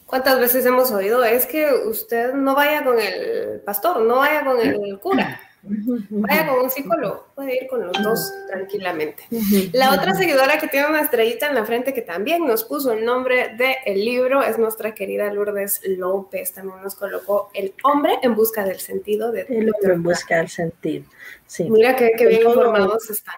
¿Cuántas 0.04 0.38
veces 0.38 0.66
hemos 0.66 0.90
oído? 0.90 1.24
Es 1.24 1.46
que 1.46 1.72
usted 1.72 2.34
no 2.34 2.54
vaya 2.54 2.84
con 2.84 3.00
el 3.00 3.60
pastor, 3.60 4.02
no 4.02 4.16
vaya 4.16 4.44
con 4.44 4.60
el 4.60 4.98
cura. 4.98 5.40
Vaya 5.66 6.46
con 6.46 6.64
un 6.64 6.70
psicólogo, 6.70 7.28
puede 7.34 7.56
ir 7.56 7.66
con 7.68 7.86
los 7.86 8.02
dos 8.02 8.32
tranquilamente. 8.48 9.24
La 9.72 9.92
otra 9.92 10.14
seguidora 10.14 10.58
que 10.58 10.68
tiene 10.68 10.88
una 10.88 11.00
estrellita 11.00 11.48
en 11.48 11.54
la 11.54 11.64
frente 11.64 11.94
que 11.94 12.02
también 12.02 12.46
nos 12.46 12.64
puso 12.64 12.92
el 12.92 13.04
nombre 13.04 13.56
del 13.56 14.04
libro 14.04 14.42
es 14.42 14.58
nuestra 14.58 14.94
querida 14.94 15.32
Lourdes 15.32 15.80
López. 15.84 16.52
También 16.52 16.82
nos 16.82 16.94
colocó 16.94 17.50
El 17.54 17.74
hombre 17.82 18.18
en 18.22 18.34
busca 18.34 18.64
del 18.64 18.80
sentido 18.80 19.32
de 19.32 19.42
El 19.42 19.72
hombre 19.74 19.94
en 19.94 20.02
busca 20.02 20.36
del 20.36 20.48
sentido. 20.48 21.04
Sí. 21.46 21.70
Mira 21.70 21.96
qué 21.96 22.14
bien 22.26 22.46
informados 22.46 23.08
están. 23.10 23.36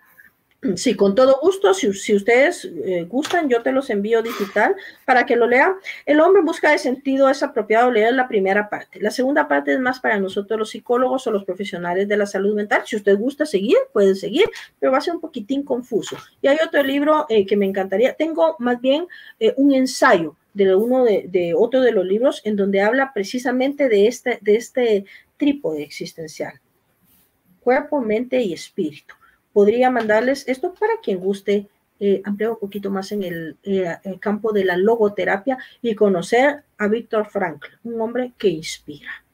Sí, 0.74 0.94
con 0.94 1.14
todo 1.14 1.38
gusto. 1.40 1.72
Si, 1.74 2.14
ustedes 2.14 2.64
eh, 2.64 3.06
gustan, 3.08 3.48
yo 3.48 3.62
te 3.62 3.72
los 3.72 3.90
envío 3.90 4.22
digital 4.22 4.74
para 5.04 5.24
que 5.26 5.36
lo 5.36 5.46
lean. 5.46 5.74
El 6.04 6.20
hombre 6.20 6.42
busca 6.42 6.70
de 6.70 6.78
sentido 6.78 7.28
es 7.28 7.42
apropiado 7.42 7.90
leer 7.90 8.14
la 8.14 8.26
primera 8.26 8.68
parte. 8.68 9.00
La 9.00 9.10
segunda 9.10 9.48
parte 9.48 9.72
es 9.72 9.80
más 9.80 10.00
para 10.00 10.18
nosotros 10.18 10.58
los 10.58 10.70
psicólogos 10.70 11.26
o 11.26 11.30
los 11.30 11.44
profesionales 11.44 12.08
de 12.08 12.16
la 12.16 12.26
salud 12.26 12.54
mental. 12.54 12.82
Si 12.84 12.96
usted 12.96 13.16
gusta 13.16 13.46
seguir, 13.46 13.76
puede 13.92 14.14
seguir, 14.14 14.46
pero 14.80 14.92
va 14.92 14.98
a 14.98 15.02
ser 15.02 15.14
un 15.14 15.20
poquitín 15.20 15.62
confuso. 15.62 16.16
Y 16.40 16.48
hay 16.48 16.58
otro 16.64 16.82
libro 16.82 17.26
eh, 17.28 17.46
que 17.46 17.56
me 17.56 17.66
encantaría. 17.66 18.14
Tengo 18.14 18.56
más 18.58 18.80
bien 18.80 19.06
eh, 19.38 19.54
un 19.56 19.72
ensayo 19.72 20.36
de 20.54 20.74
uno 20.74 21.04
de, 21.04 21.26
de, 21.28 21.52
otro 21.54 21.82
de 21.82 21.92
los 21.92 22.06
libros 22.06 22.40
en 22.44 22.56
donde 22.56 22.80
habla 22.80 23.12
precisamente 23.12 23.88
de 23.88 24.06
este, 24.06 24.38
de 24.40 24.56
este 24.56 25.04
trípode 25.36 25.82
existencial. 25.82 26.60
Cuerpo, 27.60 28.00
mente 28.00 28.40
y 28.40 28.54
espíritu 28.54 29.14
podría 29.56 29.90
mandarles 29.90 30.46
esto 30.48 30.74
para 30.74 31.00
quien 31.02 31.18
guste 31.18 31.66
eh, 31.98 32.20
ampliar 32.26 32.50
un 32.50 32.58
poquito 32.58 32.90
más 32.90 33.10
en 33.12 33.22
el, 33.22 33.56
eh, 33.62 33.96
campo 34.20 34.52
de 34.52 34.66
la 34.66 34.76
logoterapia 34.76 35.56
y 35.80 35.94
conocer 35.94 36.64
a 36.76 36.88
Víctor 36.88 37.30
Frankl, 37.30 37.68
un 37.84 37.98
hombre 38.02 38.34
que 38.36 38.48
inspira. 38.48 39.24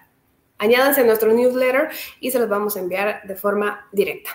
Añádanse 0.59 1.01
a 1.01 1.05
nuestro 1.05 1.33
newsletter 1.33 1.89
y 2.21 2.31
se 2.31 2.39
los 2.39 2.49
vamos 2.49 2.77
a 2.77 2.81
enviar 2.81 3.23
de 3.25 3.35
forma 3.35 3.89
directa. 3.91 4.31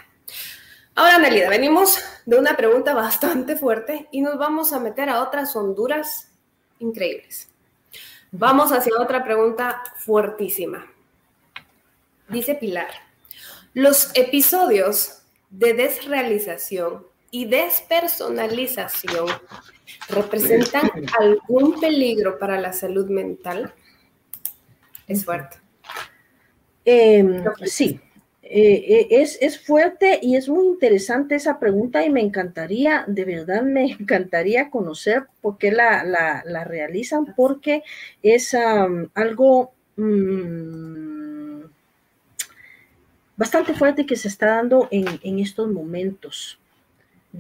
Ahora, 0.95 1.19
Nelida, 1.19 1.49
venimos 1.49 1.99
de 2.25 2.39
una 2.39 2.57
pregunta 2.57 2.93
bastante 2.93 3.55
fuerte 3.55 4.07
y 4.11 4.21
nos 4.21 4.37
vamos 4.37 4.73
a 4.73 4.79
meter 4.79 5.09
a 5.09 5.21
otras 5.21 5.55
Honduras 5.55 6.31
increíbles. 6.79 7.49
Vamos 8.31 8.71
hacia 8.71 8.99
otra 8.99 9.23
pregunta 9.23 9.83
fuertísima. 9.97 10.85
Dice 12.27 12.55
Pilar, 12.55 12.89
los 13.73 14.11
episodios 14.15 15.21
de 15.49 15.73
desrealización 15.73 17.05
y 17.31 17.45
despersonalización 17.45 19.27
representan 20.09 20.89
algún 21.19 21.79
peligro 21.79 22.37
para 22.39 22.59
la 22.59 22.73
salud 22.73 23.07
mental? 23.09 23.73
Es 25.07 25.25
fuerte. 25.25 25.57
Em, 26.85 27.43
sí, 27.65 27.99
eh, 28.41 29.07
eh, 29.11 29.37
es, 29.41 29.59
fuerte 29.59 30.19
y 30.21 30.37
es 30.37 30.47
muy 30.47 30.67
interesante 30.67 31.35
esa 31.35 31.59
pregunta 31.59 32.05
y 32.05 32.09
me 32.09 32.21
encantaría, 32.21 33.03
de 33.07 33.25
verdad 33.25 33.61
me 33.61 33.91
encantaría 33.99 34.69
conocer 34.69 35.27
por 35.41 35.57
qué 35.57 35.71
la, 35.71 36.63
realizan, 36.65 37.33
porque 37.35 37.83
es 38.23 38.53
algo 38.53 39.73
mm, 39.97 41.61
bastante 43.35 43.73
fuerte 43.73 44.05
que 44.05 44.15
se 44.15 44.29
está 44.29 44.47
dando 44.47 44.87
en, 44.91 45.05
en 45.23 45.39
estos 45.39 45.69
momentos 45.69 46.57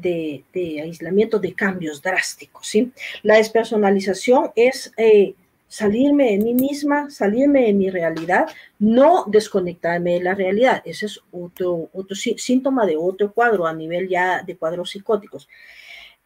de, 0.01 0.81
aislamiento, 0.81 1.39
de 1.39 1.53
cambios 1.53 2.01
drásticos. 2.01 2.67
¿sí? 2.67 2.91
La 3.23 3.37
despersonalización 3.37 4.51
es 4.55 4.91
eh, 4.97 5.35
salirme 5.67 6.31
de 6.31 6.37
mí 6.37 6.53
misma, 6.53 7.09
salirme 7.09 7.63
de 7.63 7.73
mi 7.73 7.89
realidad, 7.89 8.47
no 8.79 9.25
desconectarme 9.27 10.13
de 10.13 10.23
la 10.23 10.35
realidad. 10.35 10.81
Ese 10.85 11.07
es 11.07 11.21
otro, 11.31 11.89
síntoma 12.37 12.85
de 12.85 12.97
otro 12.97 13.33
cuadro 13.33 13.67
a 13.67 13.73
nivel 13.73 14.07
ya 14.07 14.43
de 14.43 14.55
cuadros 14.55 14.91
psicóticos. 14.91 15.49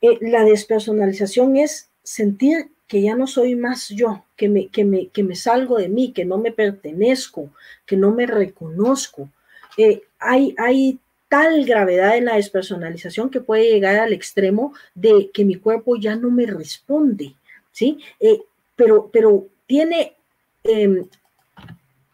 Eh, 0.01 0.17
la 0.21 0.43
despersonalización 0.43 1.57
es 1.57 1.89
sentir 2.03 2.71
que 2.87 3.01
ya 3.01 3.15
no 3.15 3.25
soy 3.25 3.55
más 3.55 3.89
yo, 3.89 4.25
que 4.35 4.49
me, 4.49 4.67
que, 4.67 4.83
me, 4.83 5.07
que 5.07 5.23
me 5.23 5.35
salgo 5.35 5.77
de 5.77 5.87
mí, 5.87 6.11
que 6.11 6.25
no 6.25 6.37
me 6.37 6.51
pertenezco, 6.51 7.49
que 7.85 7.95
no 7.95 8.11
me 8.11 8.27
reconozco. 8.27 9.29
Eh, 9.77 10.01
hay, 10.19 10.53
hay 10.57 10.99
tal 11.31 11.63
gravedad 11.63 12.17
en 12.17 12.25
la 12.25 12.35
despersonalización 12.35 13.29
que 13.29 13.39
puede 13.39 13.71
llegar 13.71 13.95
al 13.95 14.11
extremo 14.11 14.73
de 14.93 15.31
que 15.33 15.45
mi 15.45 15.55
cuerpo 15.55 15.95
ya 15.95 16.13
no 16.17 16.29
me 16.29 16.45
responde, 16.45 17.35
¿sí? 17.71 17.99
Eh, 18.19 18.41
pero, 18.75 19.09
pero 19.13 19.47
tiene, 19.65 20.17
em, 20.61 21.07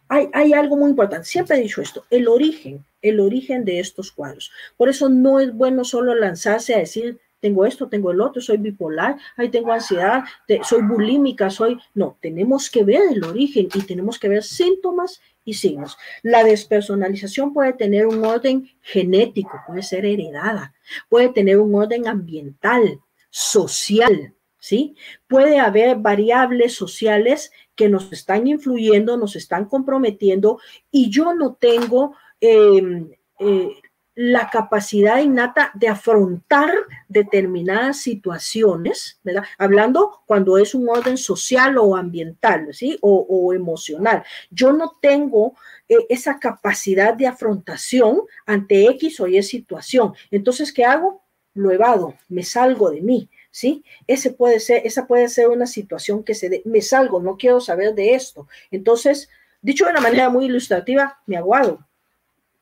hay, 0.08 0.30
hay 0.34 0.54
algo 0.54 0.78
muy 0.78 0.92
importante, 0.92 1.26
siempre 1.26 1.58
he 1.58 1.62
dicho 1.62 1.82
esto, 1.82 2.06
el 2.12 2.28
origen, 2.28 2.86
el 3.02 3.20
origen 3.20 3.66
de 3.66 3.80
estos 3.80 4.12
cuadros. 4.12 4.52
Por 4.78 4.88
eso 4.88 5.10
no 5.10 5.40
es 5.40 5.52
bueno 5.52 5.84
solo 5.84 6.14
lanzarse 6.14 6.76
a 6.76 6.80
decir, 6.80 7.20
tengo 7.40 7.66
esto, 7.66 7.90
tengo 7.90 8.12
el 8.12 8.22
otro, 8.22 8.40
soy 8.40 8.58
bipolar, 8.58 9.18
ahí 9.36 9.50
tengo 9.50 9.72
ansiedad, 9.72 10.26
soy 10.62 10.84
bulímica, 10.84 11.50
soy... 11.50 11.80
No, 11.96 12.20
tenemos 12.22 12.70
que 12.70 12.84
ver 12.84 13.02
el 13.12 13.24
origen 13.24 13.68
y 13.74 13.82
tenemos 13.82 14.20
que 14.20 14.30
ver 14.30 14.44
síntomas 14.44 15.22
y 15.48 15.54
signos. 15.54 15.98
La 16.24 16.44
despersonalización 16.44 17.54
puede 17.54 17.72
tener 17.72 18.06
un 18.06 18.24
orden 18.26 18.70
genético, 18.82 19.62
puede 19.66 19.82
ser 19.82 20.06
heredada, 20.06 20.74
puede 21.08 21.30
tener 21.30 21.58
un 21.58 21.74
orden 21.74 22.06
ambiental, 22.06 23.00
social, 23.30 24.36
¿sí? 24.60 24.98
Puede 25.26 25.60
haber 25.60 25.96
variables 25.96 26.74
sociales 26.74 27.52
que 27.76 27.88
nos 27.88 28.12
están 28.12 28.46
influyendo, 28.46 29.16
nos 29.16 29.38
están 29.38 29.66
comprometiendo 29.66 30.60
y 30.92 31.10
yo 31.10 31.34
no 31.34 31.56
tengo 31.56 32.14
em, 32.42 33.10
eh, 33.40 33.72
la 34.20 34.50
capacidad 34.50 35.20
innata 35.20 35.70
de 35.76 35.90
afrontar 35.90 36.72
determinadas 37.08 38.02
situaciones, 38.02 39.20
¿verdad? 39.24 39.44
Hablando 39.60 40.24
cuando 40.26 40.58
es 40.58 40.74
un 40.74 40.90
orden 40.90 41.18
social 41.18 41.78
o 41.78 41.96
ambiental, 41.96 42.74
¿sí? 42.74 42.98
O, 43.02 43.54
emocional. 43.54 44.24
Yo 44.50 44.74
no 44.74 44.98
tengo 45.00 45.54
eh, 45.88 45.98
esa 46.10 46.40
capacidad 46.40 47.14
de 47.14 47.28
afrontación 47.28 48.22
ante 48.48 48.88
X 48.88 49.20
o 49.20 49.28
Y 49.28 49.44
situación. 49.44 50.14
Entonces, 50.32 50.74
¿qué 50.74 50.84
hago? 50.84 51.22
Lo 51.54 51.72
evado, 51.72 52.16
me 52.28 52.42
salgo 52.42 52.90
de 52.90 53.02
mí, 53.02 53.30
¿sí? 53.52 53.84
Ese 54.08 54.32
puede 54.32 54.60
ser, 54.60 54.82
esa 54.84 55.06
puede 55.06 55.30
ser 55.30 55.50
una 55.50 55.68
situación 55.68 56.24
que 56.24 56.34
se 56.34 56.64
me 56.66 56.82
salgo, 56.82 57.22
no 57.22 57.38
quiero 57.38 57.62
saber 57.62 57.94
de 57.94 58.16
esto. 58.16 58.48
Entonces, 58.72 59.30
dicho 59.62 59.86
de 59.86 59.92
una 59.92 60.02
manera 60.02 60.32
muy 60.32 60.46
ilustrativa, 60.46 61.20
me 61.28 61.38
aguado, 61.38 61.86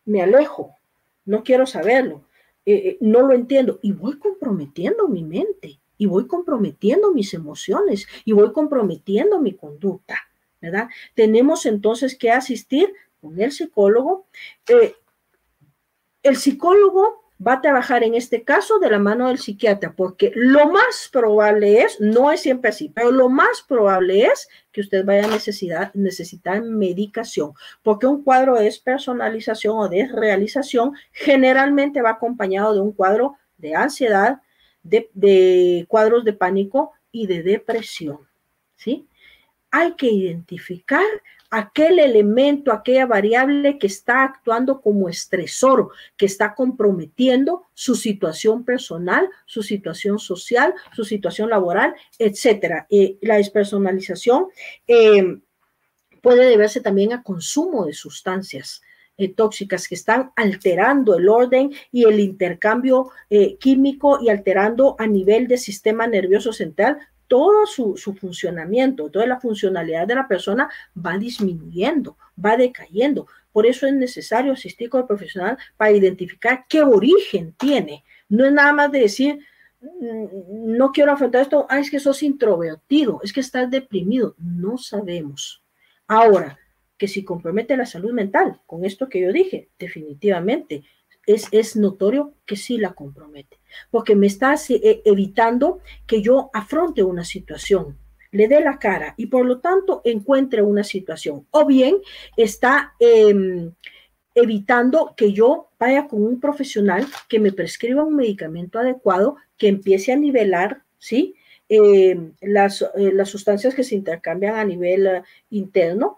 me 0.03 0.21
alejo, 0.21 0.74
no 1.25 1.43
quiero 1.43 1.65
saberlo, 1.65 2.23
eh, 2.65 2.73
eh, 2.73 2.97
no 3.01 3.21
lo 3.21 3.33
entiendo 3.33 3.79
y 3.81 3.91
voy 3.91 4.17
comprometiendo 4.17 5.07
mi 5.07 5.23
mente 5.23 5.79
y 5.97 6.05
voy 6.05 6.27
comprometiendo 6.27 7.11
mis 7.11 7.33
emociones 7.33 8.07
y 8.25 8.33
voy 8.33 8.51
comprometiendo 8.51 9.39
mi 9.39 9.53
conducta, 9.53 10.17
¿verdad? 10.61 10.89
Tenemos 11.13 11.65
entonces 11.65 12.17
que 12.17 12.31
asistir 12.31 12.93
con 13.21 13.39
el 13.39 13.51
psicólogo. 13.51 14.27
Eh, 14.67 14.95
el 16.23 16.35
psicólogo 16.37 17.24
va 17.45 17.53
a 17.53 17.61
trabajar 17.61 18.03
en 18.03 18.15
este 18.15 18.43
caso 18.43 18.79
de 18.79 18.89
la 18.89 18.99
mano 18.99 19.27
del 19.27 19.39
psiquiatra, 19.39 19.93
porque 19.93 20.31
lo 20.35 20.71
más 20.71 21.09
probable 21.11 21.81
es, 21.81 21.99
no 21.99 22.31
es 22.31 22.41
siempre 22.41 22.69
así, 22.69 22.89
pero 22.89 23.11
lo 23.11 23.29
más 23.29 23.63
probable 23.67 24.23
es 24.25 24.47
que 24.71 24.81
usted 24.81 25.03
vaya 25.03 25.25
a 25.25 25.31
necesitar, 25.31 25.91
necesitar 25.93 26.61
medicación, 26.61 27.53
porque 27.83 28.07
un 28.07 28.23
cuadro 28.23 28.55
de 28.55 28.65
despersonalización 28.65 29.77
o 29.77 29.89
desrealización 29.89 30.93
generalmente 31.11 32.01
va 32.01 32.11
acompañado 32.11 32.73
de 32.73 32.81
un 32.81 32.93
cuadro 32.93 33.35
de 33.57 33.75
ansiedad, 33.75 34.41
de, 34.83 35.09
de 35.13 35.85
cuadros 35.87 36.23
de 36.23 36.33
pánico 36.33 36.93
y 37.11 37.27
de 37.27 37.43
depresión, 37.43 38.19
¿sí? 38.75 39.07
Hay 39.71 39.93
que 39.95 40.07
identificar 40.07 41.03
aquel 41.55 41.99
elemento, 41.99 42.73
aquella 42.73 43.05
variable 43.05 43.79
que 43.79 43.87
está 43.87 44.23
actuando 44.23 44.81
como 44.81 45.07
estresor, 45.07 45.89
que 46.17 46.25
está 46.25 46.53
comprometiendo 46.53 47.63
su 47.73 47.95
situación 47.95 48.65
personal, 48.65 49.29
su 49.45 49.63
situación 49.63 50.19
social, 50.19 50.73
su 50.93 51.05
situación 51.05 51.49
laboral, 51.49 51.95
etcétera. 52.19 52.87
Eh, 52.89 53.17
la 53.21 53.37
despersonalización 53.37 54.47
eh, 54.85 55.39
puede 56.21 56.45
deberse 56.49 56.81
también 56.81 57.13
a 57.13 57.23
consumo 57.23 57.85
de 57.85 57.93
sustancias. 57.93 58.81
Eh, 59.17 59.33
tóxicas 59.33 59.87
que 59.87 59.95
están 59.95 60.33
alterando 60.35 61.15
el 61.15 61.29
orden 61.29 61.71
y 61.89 62.03
el 62.03 62.19
intercambio 62.19 63.11
químico 63.61 64.19
y 64.21 64.27
alterando 64.27 64.97
a 64.99 65.07
nivel 65.07 65.47
del 65.47 65.57
sistema 65.57 66.05
nervioso 66.05 66.51
central 66.51 66.97
todo 67.27 67.65
su, 67.65 67.95
funcionamiento, 68.19 69.09
toda 69.09 69.25
la 69.25 69.39
funcionalidad 69.39 70.07
de 70.07 70.15
la 70.15 70.27
persona 70.27 70.69
va 70.95 71.17
disminuyendo, 71.17 72.17
va 72.43 72.57
decayendo. 72.57 73.27
Por 73.51 73.65
eso 73.65 73.87
es 73.87 73.93
necesario 73.93 74.53
asistir 74.53 74.89
con 74.89 75.01
el 75.01 75.07
profesional 75.07 75.57
para 75.77 75.91
identificar 75.91 76.65
qué 76.67 76.83
origen 76.83 77.53
tiene. 77.57 78.03
No 78.29 78.45
es 78.45 78.53
nada 78.53 78.73
más 78.73 78.91
de 78.91 78.99
decir, 78.99 79.39
mm, 79.81 80.77
no 80.77 80.91
quiero 80.91 81.11
afrontar 81.11 81.41
esto, 81.41 81.65
ah, 81.69 81.79
es 81.79 81.89
que 81.89 81.99
sos 81.99 82.21
introvertido, 82.23 83.19
es 83.23 83.33
que 83.33 83.39
estás 83.41 83.69
deprimido. 83.69 84.35
No 84.37 84.77
sabemos. 84.77 85.63
Ahora, 86.07 86.59
que 86.97 87.07
si 87.07 87.23
compromete 87.23 87.75
la 87.75 87.85
salud 87.85 88.11
mental, 88.11 88.61
con 88.65 88.85
esto 88.85 89.09
que 89.09 89.21
yo 89.21 89.33
dije, 89.33 89.69
definitivamente, 89.77 90.83
es, 91.25 91.47
es 91.51 91.75
notorio 91.75 92.33
que 92.45 92.55
sí 92.55 92.77
la 92.77 92.93
compromete, 92.93 93.57
porque 93.91 94.15
me 94.15 94.27
está 94.27 94.55
eh, 94.69 95.01
evitando 95.05 95.79
que 96.05 96.21
yo 96.21 96.49
afronte 96.53 97.03
una 97.03 97.23
situación, 97.23 97.97
le 98.31 98.47
dé 98.47 98.59
la 98.59 98.77
cara 98.79 99.13
y 99.17 99.27
por 99.27 99.45
lo 99.45 99.59
tanto 99.59 100.01
encuentre 100.03 100.61
una 100.61 100.83
situación. 100.83 101.47
O 101.51 101.65
bien 101.65 101.97
está 102.35 102.93
em, 102.99 103.71
evitando 104.33 105.13
que 105.15 105.31
yo 105.31 105.69
vaya 105.79 106.07
con 106.07 106.21
un 106.23 106.39
profesional 106.39 107.07
que 107.29 107.39
me 107.39 107.53
prescriba 107.53 108.03
un 108.03 108.15
medicamento 108.15 108.77
adecuado, 108.77 109.37
que 109.57 109.69
empiece 109.69 110.11
a 110.11 110.17
nivelar, 110.17 110.83
¿sí? 110.97 111.35
Em, 111.69 112.33
las, 112.41 112.81
eh, 112.81 113.11
las, 113.13 113.29
sustancias 113.29 113.73
que 113.73 113.83
se 113.83 113.95
intercambian 113.95 114.55
a 114.55 114.65
nivel 114.65 115.07
eh, 115.07 115.23
interno, 115.49 116.17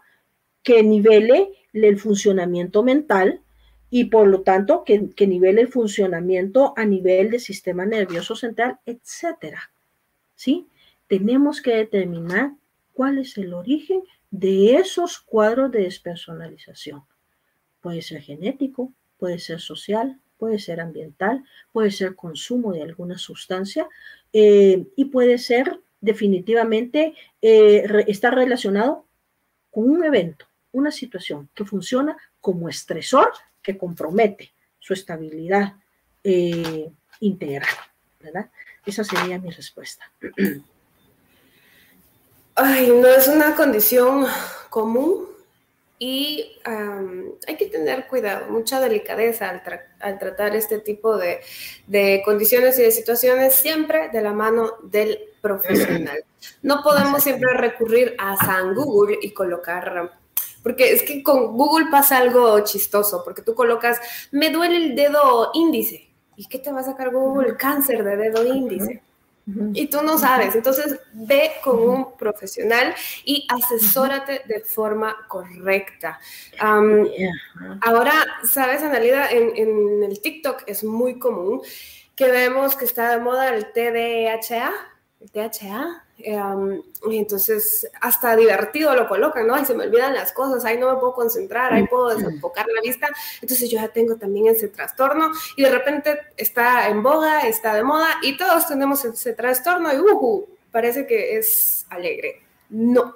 que 0.63 0.83
nivele 0.83 1.51
el 1.71 1.97
funcionamiento 1.99 2.83
mental 2.83 3.41
y 3.89 4.05
por 4.05 4.27
lo 4.27 4.41
tanto 4.41 4.83
que, 4.83 5.09
que 5.15 5.27
nivele 5.27 5.61
el 5.61 5.67
funcionamiento 5.69 6.73
a 6.75 6.85
nivel 6.85 7.31
del 7.31 7.39
sistema 7.39 7.85
nervioso 7.85 8.35
central, 8.35 8.79
etcétera. 8.85 9.71
¿Sí? 10.35 10.67
tenemos 11.07 11.61
que 11.61 11.75
determinar 11.75 12.53
cuál 12.93 13.17
es 13.17 13.37
el 13.37 13.53
origen 13.53 14.03
de 14.29 14.75
esos 14.75 15.19
cuadros 15.19 15.71
de 15.71 15.83
despersonalización. 15.83 17.03
Puede 17.81 18.01
ser 18.01 18.21
genético, 18.21 18.93
puede 19.17 19.39
ser 19.39 19.59
social, 19.59 20.19
puede 20.37 20.59
ser 20.59 20.81
ambiental, 20.81 21.43
puede 21.71 21.91
ser 21.91 22.15
consumo 22.15 22.73
de 22.73 22.83
alguna 22.83 23.17
sustancia 23.17 23.87
eh, 24.33 24.85
y 24.95 25.05
puede 25.05 25.37
ser 25.37 25.79
definitivamente, 26.01 27.15
eh, 27.41 27.83
relacionado 27.87 29.05
con 29.71 29.89
un 29.89 30.03
evento, 30.03 30.45
una 30.71 30.91
situación 30.91 31.49
que 31.55 31.65
funciona 31.65 32.17
como 32.39 32.69
estresor 32.69 33.31
que 33.67 33.77
compromete 33.77 34.53
su 34.79 34.93
estabilidad 34.93 35.73
eh, 36.23 36.89
integral. 37.19 37.75
¿verdad? 38.21 38.49
Esa 38.85 39.03
sería 39.03 39.37
mi 39.39 39.51
respuesta. 39.51 40.09
Ay, 42.55 42.89
no 42.89 43.07
es 43.07 43.27
una 43.27 43.55
condición 43.55 44.25
común 44.69 45.27
y 45.99 46.59
hay 47.45 47.57
que 47.57 47.65
tener 47.65 48.07
cuidado, 48.07 48.49
mucha 48.49 48.79
delicadeza 48.79 49.49
al, 49.99 50.19
tratar 50.19 50.55
este 50.55 50.79
tipo 50.79 51.17
de, 51.17 52.21
condiciones 52.23 52.79
y 52.79 52.83
de 52.83 52.91
situaciones 52.91 53.53
siempre 53.53 54.09
de 54.09 54.21
la 54.21 54.31
mano 54.31 54.75
del 54.83 55.19
profesional. 55.41 56.23
No 56.61 56.81
podemos 56.83 57.21
siempre 57.21 57.53
recurrir 57.53 58.15
a 58.17 58.37
San 58.37 58.73
Google 58.73 59.17
y 59.21 59.31
colocar 59.31 60.17
porque 60.63 60.91
es 60.91 61.03
que 61.03 61.23
con 61.23 61.57
Google 61.57 61.87
pasa 61.91 62.17
algo 62.17 62.59
chistoso, 62.61 63.23
porque 63.23 63.41
tú 63.41 63.55
colocas, 63.55 63.99
me 64.31 64.49
duele 64.49 64.77
el 64.77 64.95
dedo 64.95 65.51
índice. 65.53 66.07
¿Y 66.35 66.45
qué 66.45 66.59
te 66.59 66.71
va 66.71 66.81
a 66.81 66.83
sacar 66.83 67.11
Google? 67.11 67.57
Cáncer 67.57 68.03
de 68.03 68.15
dedo 68.15 68.45
índice. 68.45 69.01
Y 69.73 69.87
tú 69.87 70.01
no 70.03 70.17
sabes. 70.17 70.55
Entonces, 70.55 70.99
ve 71.13 71.53
con 71.63 71.79
un 71.79 72.17
profesional 72.17 72.93
y 73.23 73.47
asesórate 73.49 74.41
de 74.45 74.59
forma 74.59 75.15
correcta. 75.29 76.19
ahora, 76.59 78.13
sabes, 78.43 78.83
Analida, 78.83 79.31
en, 79.31 79.55
en, 79.55 80.03
el 80.03 80.19
TikTok 80.19 80.63
es 80.67 80.83
muy 80.83 81.17
común 81.17 81.61
que 82.15 82.29
vemos 82.29 82.75
que 82.75 82.83
está 82.83 83.11
de 83.11 83.19
moda 83.19 83.49
el 83.55 83.71
TDHA, 83.71 84.71
THA, 85.31 86.07
Em, 86.19 86.81
y 87.11 87.17
entonces, 87.17 87.87
hasta 88.01 88.35
divertido 88.35 88.95
lo 88.95 89.07
colocan, 89.07 89.45
¿no? 89.45 89.53
Ay, 89.53 89.65
se 89.65 89.75
me 89.75 89.85
olvidan 89.85 90.15
las 90.15 90.31
cosas, 90.31 90.65
ahí 90.65 90.77
no 90.79 90.91
me 90.91 90.99
puedo 90.99 91.13
concentrar, 91.13 91.73
ahí 91.73 91.85
puedo 91.85 92.09
desenfocar 92.09 92.65
la 92.73 92.81
vista. 92.81 93.07
Entonces, 93.41 93.69
yo 93.69 93.79
ya 93.79 93.89
tengo 93.89 94.15
también 94.15 94.47
ese 94.47 94.67
trastorno 94.67 95.31
y 95.55 95.63
de 95.63 95.69
repente 95.69 96.19
está 96.35 96.89
en 96.89 97.03
boga, 97.03 97.41
está 97.41 97.75
de 97.75 97.83
moda 97.83 98.17
y 98.23 98.35
todos 98.35 98.67
tenemos 98.67 99.05
ese 99.05 99.33
trastorno 99.33 99.93
y 99.93 99.99
uh, 99.99 100.47
parece 100.71 101.05
que 101.05 101.37
es 101.37 101.85
alegre. 101.89 102.41
No, 102.69 103.15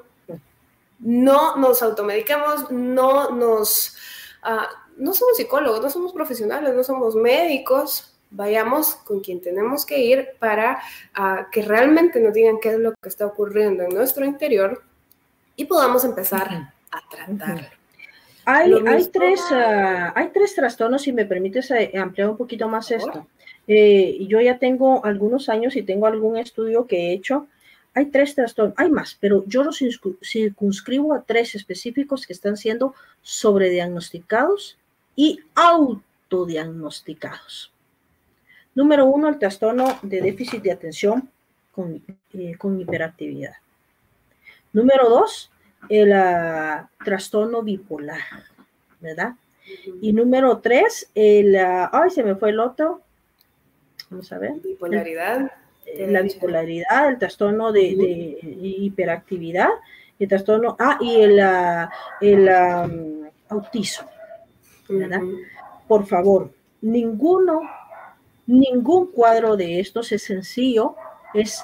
no 0.99 1.56
nos 1.58 1.82
automedicamos, 1.82 2.70
no 2.70 3.32
nos. 3.32 3.97
Uh, 4.43 4.76
no 4.97 5.14
somos 5.14 5.38
psicólogos, 5.38 5.82
no 5.82 5.89
somos 5.89 6.14
profesionales, 6.14 6.76
no 6.76 6.84
somos 6.84 7.16
médicos, 7.16 8.11
vayamos 8.32 8.95
con 8.95 9.19
quien 9.19 9.41
tenemos 9.41 9.86
que 9.86 9.99
ir 9.99 10.29
para 10.39 10.82
ah, 11.13 11.47
que 11.51 11.61
realmente 11.61 12.19
nos 12.19 12.34
digan 12.34 12.57
qué 12.61 12.69
es 12.69 12.79
lo 12.79 12.93
que 12.93 13.09
está 13.09 13.25
ocurriendo 13.25 13.84
en 13.84 13.93
nuestro 13.93 14.25
interior 14.25 14.82
y 15.55 15.65
podamos 15.65 16.03
empezar 16.05 16.73
a 16.91 17.09
tratarlo. 17.09 17.67
Hay, 18.45 18.73
hay, 18.88 19.05
tres, 19.07 19.41
ah, 19.51 20.13
hay 20.15 20.29
tres 20.29 20.55
trastornos, 20.55 21.01
si 21.03 21.13
me 21.13 21.25
permites 21.25 21.69
eh, 21.71 21.91
ampliar 21.95 22.29
un 22.29 22.38
poquito 22.38 22.67
más 22.67 22.89
esto. 22.89 23.27
Eh, 23.67 24.25
yo 24.27 24.41
ya 24.41 24.57
tengo 24.57 25.05
algunos 25.05 25.47
años 25.49 25.75
y 25.75 25.84
tengo 25.84 26.07
algún 26.07 26.38
estudio 26.38 26.88
que 26.88 26.97
he 26.97 27.13
hecho. 27.13 27.45
Hay 27.93 28.07
tres 28.07 28.34
trastornos, 28.36 28.73
hay 28.77 28.89
más, 28.89 29.17
pero 29.19 29.43
yo 29.45 29.63
los 29.63 29.79
circunscribo 30.23 31.13
a 31.13 31.21
tres 31.21 31.53
específicos 31.55 32.25
que 32.25 32.34
están 32.34 32.57
siendo 32.57 32.95
sobrediagnosticados 33.21 34.79
y 35.15 35.41
autodiagnosticados. 35.53 37.70
Número 38.74 39.05
uno, 39.05 39.28
el 39.28 39.38
trastorno 39.38 39.99
de 40.01 40.22
déficit 40.22 40.63
de 40.63 40.72
atención 40.72 41.30
con, 41.72 42.01
eh, 42.34 42.55
hiperactividad. 42.80 43.53
Número 44.72 45.09
dos, 45.09 45.51
el 45.89 46.13
ah, 46.13 46.89
trastorno 47.03 47.63
bipolar, 47.63 48.22
¿verdad? 49.01 49.36
Y 50.01 50.13
número 50.13 50.59
tres, 50.59 51.09
el, 51.13 51.55
ah, 51.57 51.89
ay, 51.91 52.11
se 52.11 52.24
me 52.24 52.36
fue 52.36 52.51
el 52.51 52.59
otro. 52.59 53.01
Vamos 54.09 54.32
a 54.32 54.38
ver. 54.38 54.53
Bipolaridad. 54.63 55.51
la 55.97 56.22
bipolaridad, 56.22 57.09
el 57.09 57.17
trastorno 57.17 57.74
de, 57.74 58.39
hiperactividad, 58.61 59.69
el 60.17 60.28
trastorno, 60.30 60.78
ah, 60.80 60.97
y 61.01 61.22
el, 61.22 61.39
ah, 61.41 61.91
el 62.22 63.30
autismo, 63.49 64.09
¿verdad? 64.88 65.22
Por 65.89 66.05
favor, 66.05 66.51
ninguno 66.82 67.63
Ningún 68.52 69.12
cuadro 69.14 69.56
de 69.56 69.80
estos 69.80 70.12
es 70.12 70.24
sencillo, 70.24 70.95
es, 71.34 71.64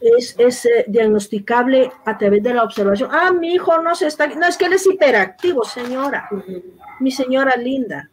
es, 0.00 0.64
eh, 0.64 0.86
diagnosticable 0.88 1.92
a 2.06 2.16
través 2.16 2.42
de 2.42 2.54
la 2.54 2.62
observación. 2.62 3.10
Ah, 3.12 3.30
mi 3.30 3.52
hijo 3.52 3.78
no 3.82 3.94
se 3.94 4.06
está, 4.06 4.26
no 4.28 4.46
es 4.46 4.56
que 4.56 4.64
él 4.64 4.72
es 4.72 4.86
hiperactivo, 4.86 5.64
señora, 5.64 6.30
mi 6.98 7.10
señora 7.10 7.56
linda. 7.56 8.08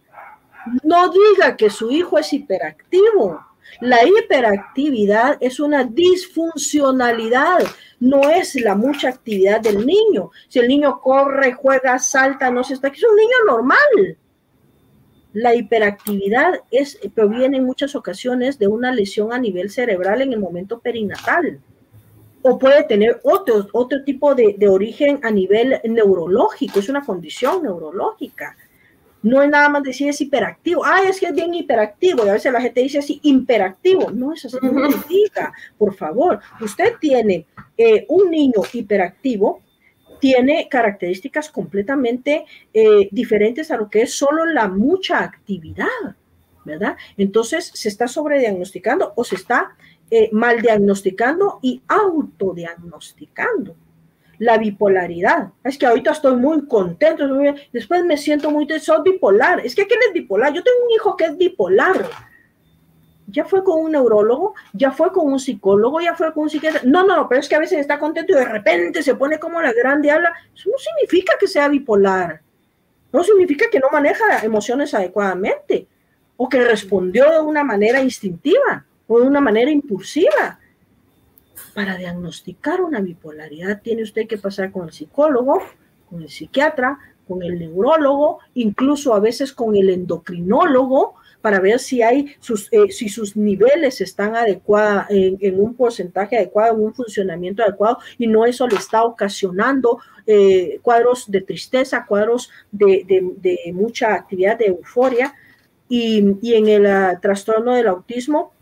No 0.84 1.10
diga 1.10 1.56
que 1.56 1.70
su 1.70 1.90
hijo 1.90 2.18
es 2.18 2.34
hiperactivo. 2.34 3.46
La 3.80 4.06
hiperactividad 4.06 5.38
es 5.40 5.62
una 5.62 5.86
disfuncionalidad, 5.86 7.64
no 8.02 8.30
es 8.30 8.56
la 8.56 8.76
mucha 8.76 9.08
actividad 9.08 9.62
del 9.62 9.86
niño. 9.86 10.32
Si 10.50 10.60
el 10.60 10.68
niño 10.68 11.00
corre, 11.00 11.54
juega, 11.54 11.98
salta, 11.98 12.52
no 12.52 12.66
se 12.66 12.74
está, 12.74 12.90
es 12.90 13.04
un 13.04 13.16
niño 13.16 13.38
normal. 13.48 14.18
La 15.34 15.56
hiperactividad 15.56 16.62
es, 16.72 17.00
proviene 17.14 17.58
en 17.58 17.66
muchas 17.66 17.96
ocasiones 17.96 18.60
de 18.60 18.68
una 18.68 18.92
lesión 18.92 19.32
a 19.32 19.40
nivel 19.40 19.70
cerebral 19.70 20.22
en 20.22 20.34
el 20.34 20.40
momento 20.40 20.80
perinatal 20.80 21.62
o 22.42 22.58
puede 22.58 22.84
tener 22.84 23.20
otro, 23.24 23.68
otro 23.74 24.04
tipo 24.04 24.36
de, 24.36 24.56
origen 24.68 25.20
a 25.24 25.32
nivel 25.32 25.80
neurológico, 25.84 26.80
es 26.80 26.90
una 26.90 27.06
condición 27.06 27.64
neurológica. 27.64 28.56
No 29.24 29.42
es 29.44 29.50
nada 29.52 29.70
más 29.70 29.84
decir 29.84 30.10
es 30.10 30.20
hiperactivo. 30.20 30.84
Ah, 30.84 31.04
es 31.08 31.20
que 31.20 31.28
es 31.28 31.34
bien 31.34 31.54
hiperactivo. 31.54 32.26
Y 32.26 32.30
a 32.30 32.34
veces 32.34 32.52
la 32.52 32.60
gente 32.60 32.82
dice 32.82 32.98
así, 32.98 33.20
imperactivo. 33.22 34.10
No 34.10 34.34
es 34.34 34.46
así, 34.46 34.58
no 34.64 34.88
diga, 35.08 35.54
por 35.78 35.94
favor. 35.94 36.40
Usted 36.60 36.94
tiene 37.00 37.46
eh, 37.78 38.06
un 38.10 38.32
niño 38.32 38.64
hiperactivo 38.74 39.62
tiene 40.22 40.70
características 40.70 41.50
completamente 41.50 42.46
eh, 42.74 43.10
diferentes 43.12 43.72
a 43.72 43.78
lo 43.78 43.90
que 43.90 44.04
es 44.04 44.14
solo 44.14 44.46
la 44.46 44.68
mucha 44.68 45.20
actividad, 45.20 45.88
¿verdad? 46.64 46.96
Entonces, 47.18 47.72
se 47.74 47.90
está 47.90 48.08
sobrediagnosticando 48.08 49.14
o 49.16 49.24
se 49.24 49.36
está 49.36 49.76
eh, 50.12 50.30
mal 50.32 50.62
diagnosticando 50.62 51.60
y 51.64 51.82
autodiagnosticando. 51.88 53.76
La 54.38 54.58
bipolaridad. 54.58 55.50
Es 55.64 55.78
que 55.78 55.88
ahorita 55.88 56.12
estoy 56.12 56.36
muy 56.36 56.68
contento, 56.68 57.28
después 57.74 58.06
me 58.06 58.18
siento 58.18 58.52
muy, 58.52 58.68
soy 58.80 59.02
bipolar. 59.04 59.60
Es 59.66 59.76
que 59.76 59.88
¿quién 59.88 60.00
es 60.08 60.14
bipolar? 60.14 60.54
Yo 60.54 60.64
tengo 60.64 60.86
un 60.86 60.92
hijo 60.92 61.18
que 61.18 61.26
es 61.26 61.38
bipolar 61.38 62.10
ya 63.32 63.46
fue 63.46 63.64
con 63.64 63.80
un 63.80 63.92
neurólogo, 63.92 64.54
ya 64.74 64.92
fue 64.92 65.12
con 65.12 65.32
un 65.32 65.40
psicólogo, 65.40 66.02
ya 66.02 66.16
fue 66.16 66.34
con 66.34 66.44
un 66.44 66.50
psiquiatra. 66.50 66.82
No, 66.84 67.06
no, 67.06 67.28
pero 67.28 67.42
es 67.42 67.50
que 67.50 67.56
a 67.56 67.60
veces 67.60 67.80
está 67.80 67.98
contento 68.00 68.34
y 68.34 68.36
de 68.36 68.46
repente 68.46 69.02
se 69.02 69.16
pone 69.16 69.40
como 69.40 69.62
la 69.62 69.74
gran 69.74 70.02
diabla. 70.02 70.34
Eso 70.54 70.70
no 70.70 70.78
significa 70.78 71.34
que 71.40 71.48
sea 71.48 71.68
bipolar. 71.68 72.42
no 73.14 73.24
significa 73.24 73.66
que 73.70 73.80
no 73.80 73.90
maneja 73.92 74.44
emociones 74.44 74.94
adecuadamente 74.94 75.88
o 76.38 76.48
que 76.48 76.64
respondió 76.64 77.30
de 77.30 77.40
una 77.40 77.64
manera 77.64 78.02
instintiva 78.02 78.86
o 79.08 79.20
de 79.20 79.28
una 79.28 79.42
manera 79.42 79.70
impulsiva. 79.70 80.60
Para 81.74 81.98
diagnosticar 81.98 82.82
una 82.82 83.00
bipolaridad 83.00 83.82
tiene 83.82 84.04
usted 84.04 84.28
que 84.28 84.38
pasar 84.38 84.72
con 84.72 84.88
el 84.88 84.94
psicólogo, 84.94 85.62
con 86.10 86.22
el 86.22 86.30
psiquiatra, 86.30 86.98
con 87.28 87.44
el 87.44 87.60
neurólogo, 87.60 88.40
incluso 88.56 89.14
a 89.14 89.20
veces 89.20 89.54
con 89.54 89.76
el 89.76 89.90
endocrinólogo, 89.90 91.16
para 91.42 91.60
ver 91.60 91.80
si 91.80 92.02
hay 92.02 92.36
sus, 92.40 92.72
eh, 92.72 92.92
si 92.92 93.10
sus 93.10 93.36
niveles 93.36 94.02
están 94.02 94.36
adecuados 94.36 95.08
en, 95.10 95.60
un 95.60 95.76
porcentaje 95.76 96.38
adecuado, 96.38 96.76
en 96.76 96.84
un 96.84 96.94
funcionamiento 96.94 97.64
adecuado, 97.64 97.98
y 98.18 98.28
no 98.28 98.46
eso 98.46 98.68
le 98.68 98.76
está 98.76 99.04
ocasionando 99.04 100.00
eh, 100.28 100.80
cuadros 100.82 101.30
de 101.30 101.42
tristeza, 101.42 102.06
cuadros 102.08 102.50
de, 102.72 103.72
mucha 103.74 104.14
actividad 104.14 104.58
de 104.58 104.68
euforia. 104.68 105.34
Y, 105.90 106.20
en 106.54 106.70
el 106.70 106.86
ah, 106.86 107.20
trastorno 107.22 107.74
del 107.76 107.88
autismo, 107.88 108.54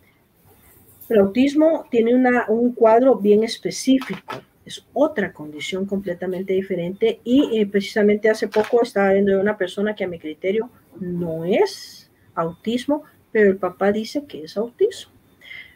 el 1.09 1.19
autismo 1.19 1.85
tiene 1.91 2.15
una, 2.15 2.45
un 2.47 2.73
cuadro 2.73 3.15
bien 3.15 3.43
específico 3.43 4.41
es 4.69 4.85
otra 4.93 5.33
condición 5.33 5.87
completamente 5.87 6.53
diferente 6.53 7.19
y 7.23 7.57
eh, 7.59 7.65
precisamente 7.65 8.29
hace 8.29 8.47
poco 8.47 8.83
estaba 8.83 9.13
viendo 9.13 9.31
de 9.31 9.41
una 9.41 9.57
persona 9.57 9.95
que 9.95 10.03
a 10.03 10.07
mi 10.07 10.19
criterio 10.19 10.69
no 10.99 11.43
es 11.43 11.98
autismo, 12.39 13.03
pero 13.31 13.49
el 13.49 13.57
papá 13.57 13.91
dice 13.91 14.25
que 14.25 14.43
es 14.43 14.57
autismo. 14.57 15.11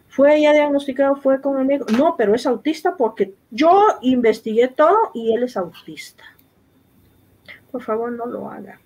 ¿Fue 0.07 0.41
ya 0.41 0.53
diagnosticado? 0.53 1.15
¿Fue 1.15 1.41
con 1.41 1.59
el 1.59 1.65
médico? 1.65 1.87
No, 1.91 2.15
pero 2.15 2.35
es 2.35 2.45
autista 2.45 2.95
porque 2.95 3.33
yo 3.49 3.97
investigué 4.03 4.67
todo 4.67 5.09
y 5.15 5.33
él 5.33 5.41
es 5.41 5.57
autista. 5.57 6.23
Por 7.71 7.81
favor, 7.81 8.11
no 8.11 8.27
lo 8.27 8.47
haga. 8.47 8.79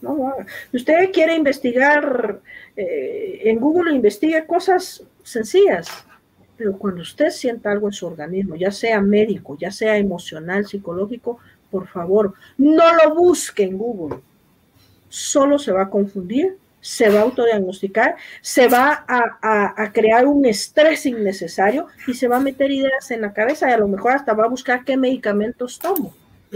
No 0.00 0.14
lo 0.14 0.28
haga. 0.28 0.46
Usted 0.72 1.10
quiere 1.10 1.34
investigar 1.34 2.40
eh, 2.76 3.40
en 3.42 3.58
Google, 3.58 3.92
investigue 3.92 4.46
cosas 4.46 5.02
sencillas, 5.24 5.88
pero 6.56 6.78
cuando 6.78 7.02
usted 7.02 7.30
sienta 7.30 7.72
algo 7.72 7.88
en 7.88 7.92
su 7.92 8.06
organismo, 8.06 8.54
ya 8.54 8.70
sea 8.70 9.00
médico, 9.00 9.56
ya 9.58 9.72
sea 9.72 9.96
emocional, 9.96 10.64
psicológico, 10.64 11.40
por 11.72 11.88
favor, 11.88 12.34
no 12.56 12.94
lo 12.94 13.16
busque 13.16 13.64
en 13.64 13.76
Google. 13.76 14.20
Solo 15.08 15.58
se 15.58 15.72
va 15.72 15.82
a 15.82 15.90
confundir 15.90 16.56
se 16.88 17.10
va 17.10 17.18
a 17.18 17.22
autodiagnosticar, 17.24 18.16
se 18.40 18.66
va 18.66 19.04
a, 19.06 19.92
crear 19.92 20.26
un 20.26 20.46
estrés 20.46 21.04
innecesario 21.04 21.86
y 22.06 22.14
se 22.14 22.28
va 22.28 22.38
a 22.38 22.40
meter 22.40 22.70
ideas 22.70 23.10
en 23.10 23.20
la 23.20 23.34
cabeza 23.34 23.68
y 23.68 23.74
a 23.74 23.78
lo 23.78 23.88
mejor 23.88 24.12
hasta 24.12 24.32
va 24.32 24.44
a 24.44 24.48
buscar 24.48 24.84
qué 24.86 24.96
medicamentos 24.96 25.78
tomo, 25.78 26.14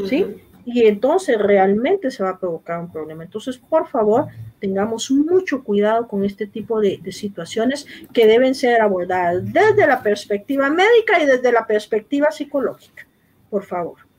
¿sí? 0.09 0.24
Y 0.64 0.86
entonces 0.86 1.36
realmente 1.38 2.10
se 2.10 2.22
va 2.22 2.30
a 2.30 2.38
provocar 2.38 2.80
un 2.80 2.90
problema. 2.90 3.24
Entonces, 3.24 3.59
por 3.59 3.88
favor, 3.88 4.28
tengamos 4.59 5.10
mucho 5.10 5.62
cuidado 5.62 6.09
con 6.09 6.24
este 6.24 6.46
tipo 6.46 6.80
de 6.80 7.12
situaciones 7.12 7.86
que 8.14 8.26
deben 8.26 8.54
ser 8.54 8.80
abordadas 8.80 9.52
desde 9.52 9.86
la 9.86 10.02
perspectiva 10.02 10.70
médica 10.70 11.22
y 11.22 11.26
desde 11.26 11.52
la 11.52 11.66
perspectiva 11.66 12.30
psicológica. 12.30 13.06
Por 13.50 13.64
favor. 13.64 14.11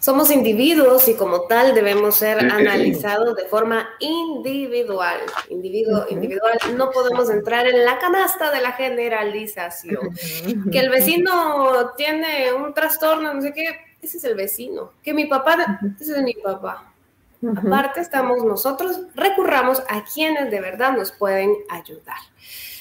Somos 0.00 0.30
individuos 0.30 1.08
y 1.08 1.14
como 1.14 1.42
tal 1.42 1.74
debemos 1.74 2.16
ser 2.16 2.38
analizados 2.38 3.36
de 3.36 3.44
forma 3.46 3.88
individual. 4.00 5.18
Individuo, 5.48 6.04
individual. 6.10 6.58
No 6.76 6.90
podemos 6.90 7.30
entrar 7.30 7.66
en 7.66 7.84
la 7.84 7.98
canasta 7.98 8.50
de 8.50 8.60
la 8.60 8.72
generalización. 8.72 10.10
Que 10.70 10.78
el 10.78 10.90
vecino 10.90 11.92
tiene 11.96 12.52
un 12.52 12.74
trastorno, 12.74 13.32
no 13.32 13.42
sé 13.42 13.52
qué, 13.52 13.78
ese 14.02 14.18
es 14.18 14.24
el 14.24 14.34
vecino. 14.34 14.92
Que 15.02 15.14
mi 15.14 15.26
papá, 15.26 15.80
ese 16.00 16.12
es 16.12 16.22
mi 16.22 16.34
papá. 16.34 16.92
Aparte 17.56 18.00
estamos 18.00 18.42
nosotros, 18.44 19.00
recurramos 19.14 19.82
a 19.88 20.04
quienes 20.04 20.50
de 20.50 20.60
verdad 20.60 20.92
nos 20.92 21.12
pueden 21.12 21.54
ayudar. 21.68 22.16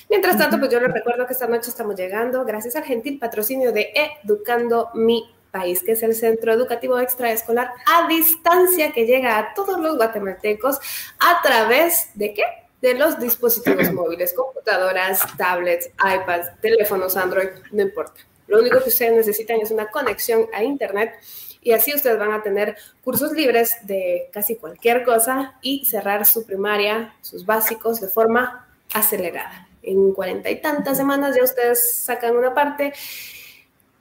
Mientras 0.09 0.37
tanto, 0.37 0.59
pues 0.59 0.71
yo 0.71 0.79
les 0.79 0.93
recuerdo 0.93 1.25
que 1.25 1.33
esta 1.33 1.47
noche 1.47 1.69
estamos 1.69 1.95
llegando 1.95 2.45
gracias 2.45 2.75
al 2.75 2.83
gentil 2.83 3.19
patrocinio 3.19 3.71
de 3.71 3.91
Educando 4.23 4.89
Mi 4.93 5.23
país, 5.53 5.83
que 5.83 5.91
es 5.91 6.01
el 6.01 6.15
Centro 6.15 6.51
Educativo 6.51 6.99
Extraescolar 6.99 7.71
a 7.85 8.07
distancia 8.07 8.91
que 8.91 9.05
llega 9.05 9.37
a 9.37 9.53
todos 9.53 9.79
los 9.79 9.95
guatemaltecos 9.95 10.79
a 11.19 11.41
través 11.43 12.09
de 12.15 12.33
qué? 12.33 12.43
De 12.81 12.95
los 12.95 13.19
dispositivos 13.19 13.93
móviles, 13.93 14.33
computadoras, 14.33 15.21
tablets, 15.37 15.89
iPads, 15.99 16.59
teléfonos 16.59 17.15
Android, 17.15 17.49
no 17.71 17.83
importa. 17.83 18.19
Lo 18.47 18.59
único 18.59 18.81
que 18.81 18.89
ustedes 18.89 19.13
necesitan 19.13 19.61
es 19.61 19.69
una 19.69 19.89
conexión 19.91 20.47
a 20.53 20.63
Internet 20.63 21.13
y 21.61 21.71
así 21.71 21.93
ustedes 21.93 22.17
van 22.17 22.33
a 22.33 22.41
tener 22.41 22.75
cursos 23.03 23.31
libres 23.31 23.77
de 23.83 24.29
casi 24.33 24.55
cualquier 24.55 25.03
cosa 25.03 25.53
y 25.61 25.85
cerrar 25.85 26.25
su 26.25 26.45
primaria, 26.45 27.15
sus 27.21 27.45
básicos 27.45 28.01
de 28.01 28.07
forma 28.07 28.67
acelerada. 28.91 29.67
En 29.83 30.13
cuarenta 30.13 30.49
y 30.49 30.59
tantas 30.61 30.97
semanas 30.97 31.35
ya 31.35 31.43
ustedes 31.43 32.03
sacan 32.03 32.35
una 32.35 32.53
parte 32.53 32.93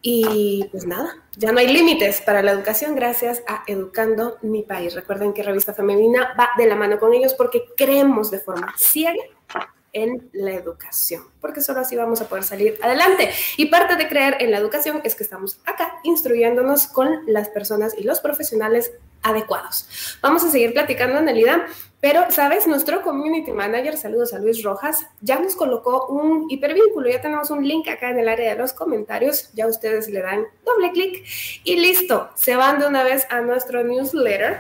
y 0.03 0.69
pues 0.73 0.85
nada, 0.85 1.17
ya 1.37 1.53
no 1.53 1.61
hay 1.61 1.69
límites 1.69 2.21
para 2.21 2.43
la 2.43 2.51
educación 2.51 2.97
gracias 2.97 3.43
a 3.47 3.63
Educando 3.69 4.37
Mi 4.43 4.63
País. 4.65 4.95
Recuerden 4.95 5.33
que 5.33 5.45
Revista 5.45 5.73
Femenina 5.73 6.35
va 6.39 6.51
de 6.59 6.67
la 6.67 6.75
mano 6.75 6.99
con 6.99 7.15
ellos 7.15 7.35
porque 7.35 7.65
creemos 7.77 8.33
de 8.33 8.41
forma 8.41 8.75
ciega 8.77 9.23
en 9.93 10.29
la 10.33 10.53
educación, 10.53 11.23
porque 11.41 11.61
solo 11.61 11.81
así 11.81 11.95
vamos 11.97 12.21
a 12.21 12.29
poder 12.29 12.45
salir 12.45 12.79
adelante. 12.83 13.31
Y 13.57 13.67
parte 13.67 13.95
de 13.97 14.09
creer 14.09 14.39
en 14.41 14.51
la 14.51 14.59
educación 14.59 15.01
es 15.05 15.15
que 15.15 15.23
estamos 15.23 15.61
acá 15.67 16.01
instruyéndonos 16.03 16.87
con 16.89 17.21
las 17.27 17.49
personas 17.51 17.95
y 17.97 18.03
los 18.03 18.21
profesionales 18.21 18.93
adecuados. 19.23 20.19
Vamos 20.21 20.43
a 20.45 20.51
seguir 20.51 20.73
platicando, 20.73 21.19
Anelida, 21.19 21.67
pero, 22.03 22.33
¿sabes? 22.33 22.67
Nuestro 22.67 23.01
community 23.03 23.53
manager, 23.53 23.97
saludos 23.97 24.35
a 24.35 24.41
Luis 24.41 24.65
Rojas, 24.65 25.07
ya 25.21 25.39
nos 25.39 25.55
colocó 25.55 26.09
un 26.09 26.51
hipervínculo, 26.51 27.09
ya 27.09 27.21
tenemos 27.21 27.49
un 27.53 27.65
link 27.65 27.87
acá 27.87 28.11
en 28.11 28.19
el 28.19 28.29
área 28.29 28.51
de 28.51 28.59
los 28.59 28.73
comentarios, 28.73 29.53
ya 29.53 29.69
ustedes 29.69 30.09
le 30.09 30.21
dan 30.21 30.45
doble 30.67 30.91
clic 30.91 31.25
y 31.63 31.77
listo, 31.77 32.29
se 32.35 32.57
van 32.57 32.81
de 32.81 32.89
una 32.89 33.05
vez 33.05 33.25
a 33.31 33.41
nuestro 33.41 33.85
newsletter 33.85 34.59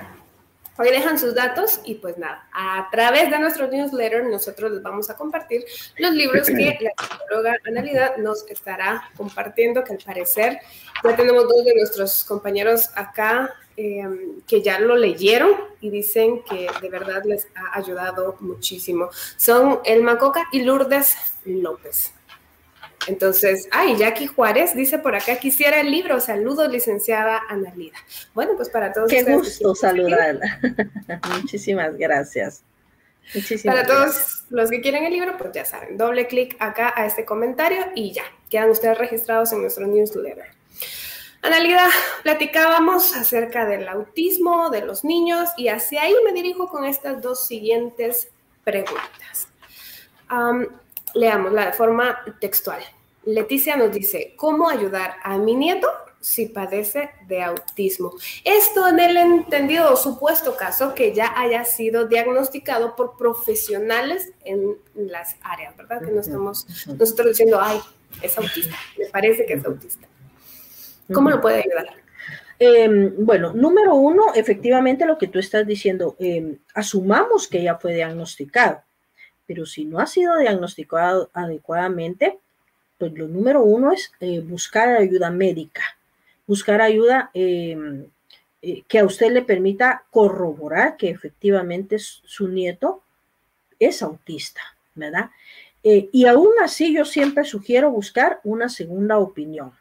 Hoy 0.78 0.88
dejan 0.90 1.18
sus 1.18 1.34
datos 1.34 1.80
y 1.84 1.96
pues 1.96 2.16
nada, 2.16 2.48
a 2.52 2.88
través 2.90 3.30
de 3.30 3.38
nuestro 3.38 3.68
newsletter 3.68 4.24
nosotros 4.24 4.72
les 4.72 4.82
vamos 4.82 5.10
a 5.10 5.16
compartir 5.16 5.64
los 5.98 6.12
libros 6.12 6.46
que 6.46 6.78
la 6.80 6.90
psicóloga 6.98 7.56
Analidad 7.66 8.16
nos 8.16 8.48
estará 8.48 9.10
compartiendo, 9.14 9.84
que 9.84 9.92
al 9.92 9.98
parecer 9.98 10.58
ya 11.04 11.16
tenemos 11.16 11.44
dos 11.44 11.64
de 11.64 11.74
nuestros 11.74 12.24
compañeros 12.24 12.88
acá 12.94 13.54
em, 13.76 14.40
que 14.46 14.62
ya 14.62 14.78
lo 14.78 14.96
leyeron 14.96 15.52
y 15.82 15.90
dicen 15.90 16.42
que 16.42 16.68
de 16.80 16.88
verdad 16.88 17.22
les 17.24 17.48
ha 17.54 17.76
ayudado 17.78 18.36
muchísimo. 18.40 19.10
Son 19.36 19.80
Elma 19.84 20.16
Coca 20.16 20.48
y 20.52 20.62
Lourdes 20.62 21.16
López. 21.44 22.12
Entonces, 23.08 23.68
ay, 23.70 23.96
Jackie 23.96 24.26
Juárez 24.26 24.74
dice 24.74 24.98
por 24.98 25.14
acá, 25.14 25.36
quisiera 25.36 25.80
el 25.80 25.90
libro, 25.90 26.20
saludos, 26.20 26.70
licenciada 26.70 27.42
Analida. 27.48 27.96
Bueno, 28.34 28.52
pues 28.56 28.68
para 28.68 28.92
todos. 28.92 29.10
Qué 29.10 29.24
gusto 29.24 29.74
saludarla. 29.74 30.60
Muchísimas 31.40 31.96
gracias. 31.96 32.62
Muchísimas 33.34 33.76
para 33.76 33.86
todos 33.86 34.44
los 34.50 34.70
que 34.70 34.80
quieren 34.80 35.04
el 35.04 35.12
libro, 35.12 35.36
pues 35.38 35.52
ya 35.52 35.64
saben, 35.64 35.96
doble 35.96 36.26
clic 36.26 36.56
acá 36.58 36.92
a 36.94 37.06
este 37.06 37.24
comentario 37.24 37.84
y 37.94 38.12
ya, 38.12 38.24
quedan 38.50 38.70
ustedes 38.70 38.98
registrados 38.98 39.52
en 39.52 39.62
nuestro 39.62 39.86
newsletter. 39.86 40.46
Analida, 41.40 41.88
platicábamos 42.22 43.16
acerca 43.16 43.64
del 43.66 43.88
autismo 43.88 44.70
de 44.70 44.82
los 44.82 45.02
niños 45.02 45.48
y 45.56 45.68
hacia 45.68 46.02
ahí 46.02 46.14
me 46.24 46.32
dirijo 46.32 46.68
con 46.68 46.84
estas 46.84 47.20
dos 47.20 47.46
siguientes 47.46 48.28
preguntas. 48.64 49.48
Leamos 50.28 50.81
la 51.14 51.66
de 51.66 51.72
forma 51.72 52.18
textual. 52.40 52.82
Leticia 53.24 53.76
nos 53.76 53.92
dice, 53.92 54.34
¿cómo 54.36 54.68
ayudar 54.68 55.14
a 55.22 55.38
mi 55.38 55.54
nieto 55.54 55.88
si 56.20 56.46
padece 56.46 57.10
de 57.28 57.42
autismo? 57.42 58.12
Esto 58.44 58.88
en 58.88 58.98
el 58.98 59.16
entendido 59.16 59.92
o 59.92 59.96
supuesto 59.96 60.56
caso 60.56 60.94
que 60.94 61.14
ya 61.14 61.32
haya 61.38 61.64
sido 61.64 62.06
diagnosticado 62.06 62.96
por 62.96 63.16
profesionales 63.16 64.32
en 64.44 64.76
las 64.94 65.36
áreas, 65.42 65.76
¿verdad? 65.76 66.02
Que 66.02 66.10
no 66.10 66.20
estamos 66.20 66.66
nosotros 66.86 67.28
diciendo, 67.28 67.60
ay, 67.60 67.78
es 68.22 68.36
autista, 68.36 68.76
me 68.98 69.06
parece 69.06 69.46
que 69.46 69.54
es 69.54 69.64
autista. 69.64 70.08
¿Cómo 71.12 71.30
lo 71.30 71.40
puede 71.40 71.58
ayudar? 71.58 71.94
Em, 72.58 73.12
bueno, 73.18 73.52
número 73.52 73.94
uno, 73.94 74.34
efectivamente 74.34 75.04
lo 75.04 75.18
que 75.18 75.26
tú 75.26 75.38
estás 75.38 75.66
diciendo, 75.66 76.16
em, 76.18 76.58
asumamos 76.74 77.48
que 77.48 77.62
ya 77.62 77.76
fue 77.76 77.94
diagnosticado 77.94 78.82
pero 79.46 79.66
si 79.66 79.84
no 79.84 79.98
ha 79.98 80.06
sido 80.06 80.38
diagnosticado 80.38 81.30
adecuadamente, 81.32 82.38
pues 82.98 83.12
lo 83.14 83.26
número 83.26 83.62
uno 83.62 83.92
es 83.92 84.12
eh, 84.20 84.40
buscar 84.40 84.88
ayuda 84.88 85.30
médica, 85.30 85.82
buscar 86.46 86.80
ayuda 86.80 87.30
em, 87.34 88.06
eh, 88.62 88.82
que 88.86 88.98
a 89.00 89.04
usted 89.04 89.32
le 89.32 89.42
permita 89.42 90.04
corroborar 90.10 90.96
que 90.96 91.10
efectivamente 91.10 91.98
su 91.98 92.46
nieto 92.48 93.02
es 93.78 94.02
autista, 94.02 94.62
¿verdad? 94.94 95.30
Eh, 95.82 96.08
y 96.12 96.26
aún 96.26 96.52
así 96.62 96.94
yo 96.94 97.04
siempre 97.04 97.44
sugiero 97.44 97.90
buscar 97.90 98.40
una 98.44 98.68
segunda 98.68 99.18
opinión. 99.18 99.72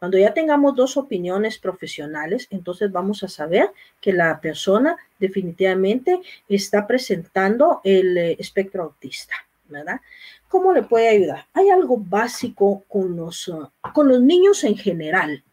Cuando 0.00 0.16
ya 0.16 0.32
tengamos 0.32 0.74
dos 0.74 0.96
opiniones 0.96 1.58
profesionales, 1.58 2.48
entonces 2.50 2.90
vamos 2.90 3.22
a 3.22 3.28
saber 3.28 3.70
que 4.00 4.14
la 4.14 4.40
persona 4.40 4.96
definitivamente 5.18 6.18
está 6.48 6.86
presentando 6.86 7.82
el 7.84 8.16
eh, 8.16 8.36
espectro 8.38 8.84
autista, 8.84 9.34
¿verdad? 9.68 10.00
¿Cómo 10.48 10.72
le 10.72 10.84
puede 10.84 11.10
ayudar? 11.10 11.44
Hay 11.52 11.68
algo 11.68 11.98
básico 11.98 12.82
con 12.88 13.14
los, 13.14 13.46
uh, 13.48 13.68
con 13.92 14.08
los 14.08 14.22
niños 14.22 14.64
en 14.64 14.74
general, 14.74 15.44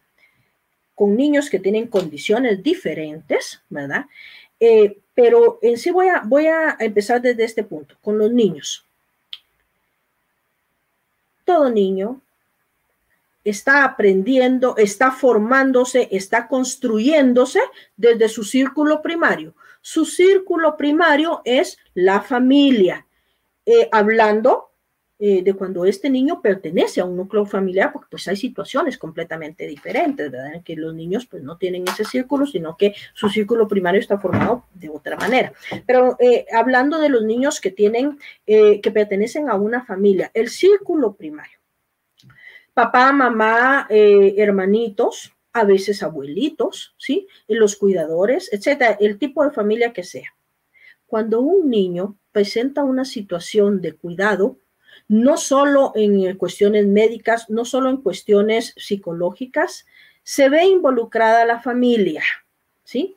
con 0.94 1.14
niños 1.14 1.50
que 1.50 1.60
tienen 1.60 1.86
condiciones 1.86 2.62
diferentes, 2.62 3.60
¿verdad? 3.68 4.06
Eh, 4.58 4.96
pero 5.12 5.58
en 5.60 5.76
sí 5.76 5.90
voy 5.90 6.08
a, 6.08 6.22
voy 6.24 6.46
a 6.46 6.74
empezar 6.80 7.20
desde 7.20 7.44
este 7.44 7.64
punto, 7.64 7.96
con 8.00 8.16
los 8.16 8.32
niños. 8.32 8.86
Todo 11.44 11.68
niño 11.68 12.22
está 13.48 13.84
aprendiendo, 13.84 14.76
está 14.76 15.10
formándose, 15.10 16.08
está 16.10 16.48
construyéndose 16.48 17.60
desde 17.96 18.28
su 18.28 18.44
círculo 18.44 19.02
primario. 19.02 19.54
Su 19.80 20.04
círculo 20.04 20.76
primario 20.76 21.40
es 21.44 21.78
la 21.94 22.20
familia, 22.20 23.06
eh, 23.64 23.88
hablando 23.92 24.72
eh, 25.20 25.42
de 25.42 25.54
cuando 25.54 25.84
este 25.84 26.10
niño 26.10 26.40
pertenece 26.40 27.00
a 27.00 27.04
un 27.04 27.16
núcleo 27.16 27.44
familiar, 27.44 27.92
porque 27.92 28.08
pues 28.10 28.28
hay 28.28 28.36
situaciones 28.36 28.98
completamente 28.98 29.66
diferentes, 29.66 30.30
¿verdad? 30.30 30.54
En 30.54 30.62
que 30.62 30.76
los 30.76 30.94
niños 30.94 31.26
pues 31.26 31.42
no 31.42 31.56
tienen 31.56 31.84
ese 31.88 32.04
círculo, 32.04 32.46
sino 32.46 32.76
que 32.76 32.94
su 33.14 33.28
círculo 33.28 33.66
primario 33.66 34.00
está 34.00 34.18
formado 34.18 34.64
de 34.74 34.88
otra 34.88 35.16
manera. 35.16 35.52
Pero 35.86 36.16
eh, 36.20 36.46
hablando 36.52 37.00
de 37.00 37.08
los 37.08 37.24
niños 37.24 37.60
que 37.60 37.70
tienen, 37.70 38.18
que 38.46 38.90
pertenecen 38.92 39.50
a 39.50 39.54
una 39.54 39.84
familia, 39.84 40.30
el 40.34 40.48
círculo 40.48 41.14
primario 41.14 41.57
papá, 42.78 43.10
mamá, 43.10 43.88
eh, 43.90 44.36
hermanitos, 44.36 45.34
a 45.52 45.64
veces 45.64 46.00
abuelitos, 46.04 46.94
¿sí? 46.96 47.26
Los 47.48 47.74
cuidadores, 47.74 48.48
etcétera, 48.52 48.96
el 49.00 49.18
tipo 49.18 49.42
de 49.42 49.50
familia 49.50 49.92
que 49.92 50.04
sea. 50.04 50.32
Cuando 51.04 51.40
un 51.40 51.68
niño 51.70 52.16
presenta 52.30 52.84
una 52.84 53.04
situación 53.04 53.80
de 53.80 53.94
cuidado, 53.94 54.58
no 55.08 55.38
solo 55.38 55.90
en 55.96 56.36
cuestiones 56.36 56.86
médicas, 56.86 57.50
no 57.50 57.64
solo 57.64 57.90
en 57.90 57.96
cuestiones 57.96 58.74
psicológicas, 58.76 59.84
se 60.22 60.48
ve 60.48 60.66
involucrada 60.66 61.44
la 61.46 61.60
familia, 61.60 62.22
¿sí? 62.84 63.16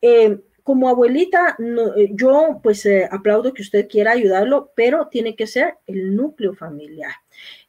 Eh, 0.00 0.40
como 0.62 0.88
abuelita, 0.88 1.54
eh, 1.58 2.08
yo 2.12 2.60
pues 2.62 2.88
aplaudo 3.10 3.52
que 3.52 3.60
usted 3.60 3.88
quiera 3.88 4.12
ayudarlo, 4.12 4.72
pero 4.74 5.08
tiene 5.08 5.36
que 5.36 5.46
ser 5.46 5.74
el 5.86 6.16
núcleo 6.16 6.54
familiar. 6.54 7.12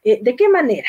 ¿De 0.02 0.34
qué 0.38 0.48
manera? 0.48 0.88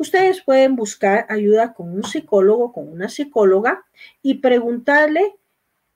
Ustedes 0.00 0.40
pueden 0.40 0.76
buscar 0.76 1.26
ayuda 1.28 1.74
con 1.74 1.92
un 1.92 2.02
psicólogo, 2.04 2.72
con 2.72 2.88
una 2.88 3.10
psicóloga 3.10 3.84
y 4.22 4.36
preguntarle 4.36 5.36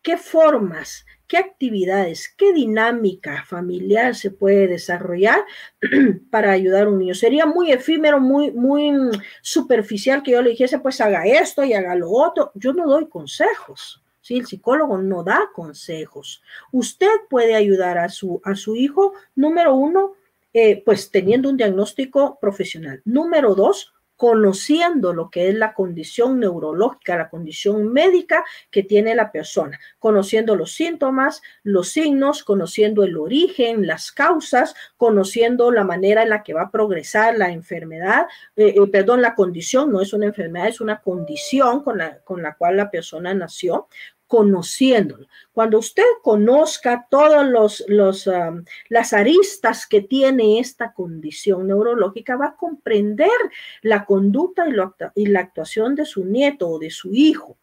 qué 0.03 0.19
formas, 0.19 1.07
qué 1.27 1.39
actividades, 1.39 2.29
qué 2.37 2.53
dinámica 2.53 3.45
familiar 3.47 4.15
se 4.15 4.31
puede 4.31 4.69
desarrollar 4.69 5.43
para 6.31 6.51
ayudar 6.51 6.85
a 6.85 6.91
un 6.91 6.99
niño. 6.99 7.15
Sería 7.15 7.47
muy 7.47 7.73
efímero, 7.73 8.21
muy, 8.21 8.51
muy 8.51 8.93
superficial 9.41 10.23
que 10.23 10.33
yo 10.33 10.43
le 10.43 10.51
dijese, 10.51 10.81
pues 10.81 11.01
haga 11.01 11.25
esto 11.25 11.65
y 11.65 11.73
haga 11.73 11.95
lo 11.95 12.11
otro. 12.11 12.53
Yo 12.57 12.75
no 12.75 12.87
doy 12.87 13.09
consejos. 13.09 14.05
¿sí? 14.21 14.37
El 14.37 14.45
psicólogo 14.45 14.99
no 14.99 15.25
da 15.25 15.49
consejos. 15.55 16.43
Usted 16.73 17.09
puede 17.31 17.55
ayudar 17.55 17.97
a 17.97 18.11
su, 18.11 18.43
a 18.45 18.55
su 18.55 18.77
hijo, 18.77 19.15
número 19.35 19.75
uno, 19.75 20.13
eh, 20.53 20.83
pues 20.85 21.11
teniendo 21.11 21.49
un 21.49 21.57
diagnóstico 21.57 22.39
profesional. 22.39 23.01
Número 23.07 23.55
dos, 23.55 23.94
conociendo 24.17 25.13
lo 25.13 25.31
que 25.31 25.49
es 25.49 25.55
la 25.55 25.75
condición 25.75 26.41
neurológica, 26.41 27.17
la 27.17 27.29
condición 27.29 27.93
médica 27.93 28.45
que 28.71 28.83
tiene 28.83 29.15
la 29.15 29.33
persona, 29.33 29.79
conociendo 29.99 30.57
los 30.57 30.73
síntomas, 30.73 31.43
los 31.63 31.89
signos, 31.89 32.45
conociendo 32.45 33.03
el 33.03 33.17
origen, 33.17 33.87
las 33.87 34.13
causas, 34.13 34.75
conociendo 34.97 35.71
la 35.71 35.85
manera 35.85 36.23
en 36.23 36.31
la 36.31 36.43
que 36.43 36.55
va 36.55 36.63
a 36.63 36.71
progresar 36.71 37.37
la 37.37 37.51
enfermedad, 37.51 38.27
eh, 38.57 38.75
eh, 38.77 38.87
perdón, 38.91 39.23
la 39.23 39.35
condición, 39.35 39.91
no 39.91 40.01
es 40.01 40.13
una 40.13 40.27
enfermedad, 40.27 40.69
es 40.69 40.81
una 40.81 41.01
condición 41.01 41.83
con 41.83 41.99
la, 41.99 42.19
con 42.21 42.43
la 42.43 42.55
cual 42.55 42.77
la 42.77 42.91
persona 42.91 43.35
nació, 43.35 43.89
conociéndolo. 44.35 45.29
Cuando 45.53 45.79
usted 45.79 46.03
conozca 46.21 47.07
todas 47.09 47.47
los, 47.47 47.85
los 47.87 48.29
las 48.89 49.13
aristas 49.13 49.87
que 49.87 50.01
tiene 50.01 50.59
esta 50.59 50.93
condición 50.93 51.69
neurológica, 51.69 52.35
va 52.35 52.47
a 52.47 52.57
comprender 52.57 53.31
la 53.83 54.05
conducta 54.05 54.67
y, 55.15 55.27
la 55.27 55.39
actuación 55.39 55.95
de 55.95 56.05
su 56.05 56.25
nieto 56.25 56.69
o 56.69 56.81
de 56.81 56.91
su 56.91 57.15
hijo. 57.15 57.57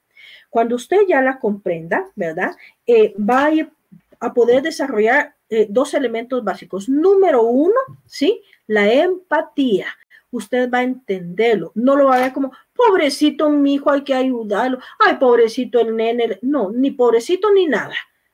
Cuando 0.50 0.78
usted 0.78 1.00
ya 1.10 1.22
la 1.22 1.40
comprenda, 1.40 2.10
¿verdad? 2.16 2.56
Eh, 2.88 3.14
va 3.18 3.48
a, 3.48 4.28
a, 4.28 4.34
poder 4.34 4.62
desarrollar 4.62 5.36
eh, 5.50 5.68
dos 5.70 5.94
elementos 5.94 6.42
básicos. 6.42 6.88
Número 6.88 7.44
uno, 7.44 7.82
¿sí? 8.06 8.42
La 8.66 8.90
empatía 8.90 9.88
usted 10.32 10.70
va 10.70 10.80
a 10.80 10.84
entenderlo. 10.84 11.72
No 11.76 11.96
lo 11.96 12.08
va 12.08 12.16
a 12.16 12.22
ver 12.22 12.34
como, 12.34 12.52
pobrecito 12.74 13.50
mi 13.50 13.76
hijo, 13.76 13.92
hay 13.92 14.04
que 14.04 14.14
ayudarlo. 14.14 14.80
Ay, 15.00 15.18
pobrecito 15.18 15.80
el 15.80 15.96
nene. 15.96 16.40
No, 16.42 16.72
ni 16.72 16.92
pobrecito 16.92 17.52
ni 17.54 17.68
nada. 17.68 17.94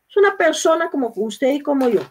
Es 0.09 0.15
una 0.15 0.37
persona 0.37 0.89
como 0.89 1.11
usted 1.15 1.51
y 1.53 1.59
como 1.59 1.89
yo, 1.89 2.01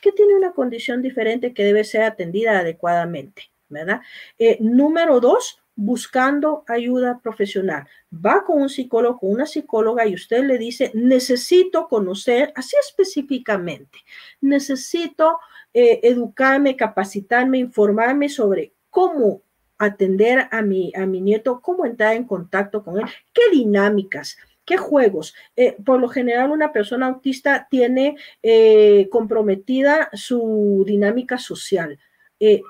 que 0.00 0.12
tiene 0.12 0.34
una 0.34 0.52
condición 0.52 1.02
diferente 1.02 1.54
que 1.54 1.64
debe 1.64 1.84
ser 1.84 2.02
atendida 2.02 2.58
adecuadamente, 2.58 3.50
¿verdad? 3.68 4.00
Eh, 4.38 4.58
número 4.60 5.20
dos, 5.20 5.60
buscando 5.80 6.64
ayuda 6.66 7.20
profesional. 7.22 7.86
Va 8.12 8.44
con 8.44 8.60
un 8.62 8.68
psicólogo, 8.68 9.20
con 9.20 9.30
una 9.30 9.46
psicóloga 9.46 10.04
y 10.06 10.14
usted 10.14 10.42
le 10.42 10.58
dice, 10.58 10.90
necesito 10.92 11.86
conocer, 11.86 12.52
así 12.56 12.74
específicamente, 12.80 14.00
necesito 14.40 15.38
eh, 15.72 16.00
educarme, 16.02 16.74
capacitarme, 16.74 17.58
informarme 17.58 18.28
sobre 18.28 18.72
cómo 18.90 19.42
atender 19.78 20.48
a 20.50 20.62
mi, 20.62 20.92
a 20.94 21.06
mi 21.06 21.20
nieto, 21.20 21.60
cómo 21.60 21.86
entrar 21.86 22.14
en 22.14 22.24
contacto 22.24 22.82
con 22.82 22.98
él, 22.98 23.04
qué 23.32 23.42
dinámicas, 23.52 24.36
qué 24.64 24.76
juegos. 24.76 25.34
Eh, 25.56 25.76
por 25.84 26.00
lo 26.00 26.08
general, 26.08 26.50
una 26.50 26.72
persona 26.72 27.06
autista 27.06 27.68
tiene 27.70 28.16
eh, 28.42 29.08
comprometida 29.10 30.10
su 30.12 30.84
dinámica 30.86 31.38
social. 31.38 31.98
Eh, 32.40 32.62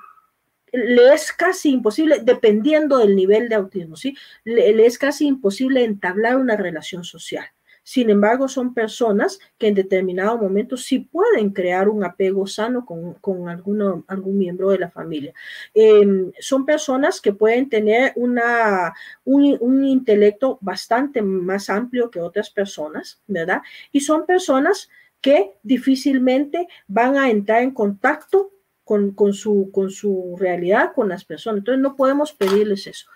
le 0.71 1.15
es 1.15 1.33
casi 1.33 1.71
imposible, 1.71 2.21
dependiendo 2.23 2.99
del 2.99 3.17
nivel 3.17 3.49
de 3.49 3.55
autismo, 3.55 3.97
¿sí? 3.97 4.15
le 4.45 4.85
es 4.85 4.99
casi 4.99 5.27
imposible 5.27 5.83
entablar 5.83 6.37
una 6.37 6.57
relación 6.57 7.05
social. 7.05 7.47
Sin 7.89 8.11
embargo, 8.11 8.49
son 8.49 8.75
personas 8.75 9.39
que 9.57 9.67
en 9.67 9.75
determinado 9.75 10.37
momento 10.37 10.77
sí 10.77 10.99
pueden 10.99 11.55
crear 11.55 11.89
un 11.89 12.05
apego 12.05 12.47
sano 12.47 12.85
con, 12.85 13.15
con 13.15 13.49
alguno, 13.49 14.05
algún 14.09 14.37
miembro 14.37 14.69
de 14.69 14.79
la 14.79 14.91
familia. 14.91 15.33
Em, 15.73 16.31
son 16.39 16.67
personas 16.67 17.19
que 17.19 17.33
pueden 17.33 17.71
tener 17.71 18.13
una, 18.17 18.93
un, 19.25 19.57
un, 19.61 19.87
intelecto 19.87 20.59
bastante 20.61 21.23
más 21.23 21.71
amplio 21.71 22.11
que 22.11 22.21
otras 22.21 22.51
personas, 22.51 23.23
¿verdad? 23.27 23.63
Y 23.91 24.01
son 24.01 24.27
personas 24.27 24.91
que 25.23 25.55
difícilmente 25.63 26.69
van 26.89 27.17
a 27.17 27.31
entrar 27.31 27.63
en 27.63 27.71
contacto 27.71 28.53
con, 28.85 29.13
con, 29.13 29.33
su, 29.33 29.71
con 29.73 29.89
su 29.89 30.37
realidad, 30.39 30.93
con 30.95 31.09
las 31.09 31.25
personas. 31.25 31.61
Entonces, 31.61 31.81
no 31.81 31.97
podemos 31.97 32.35
pedirles 32.35 32.87
eso. 32.87 33.09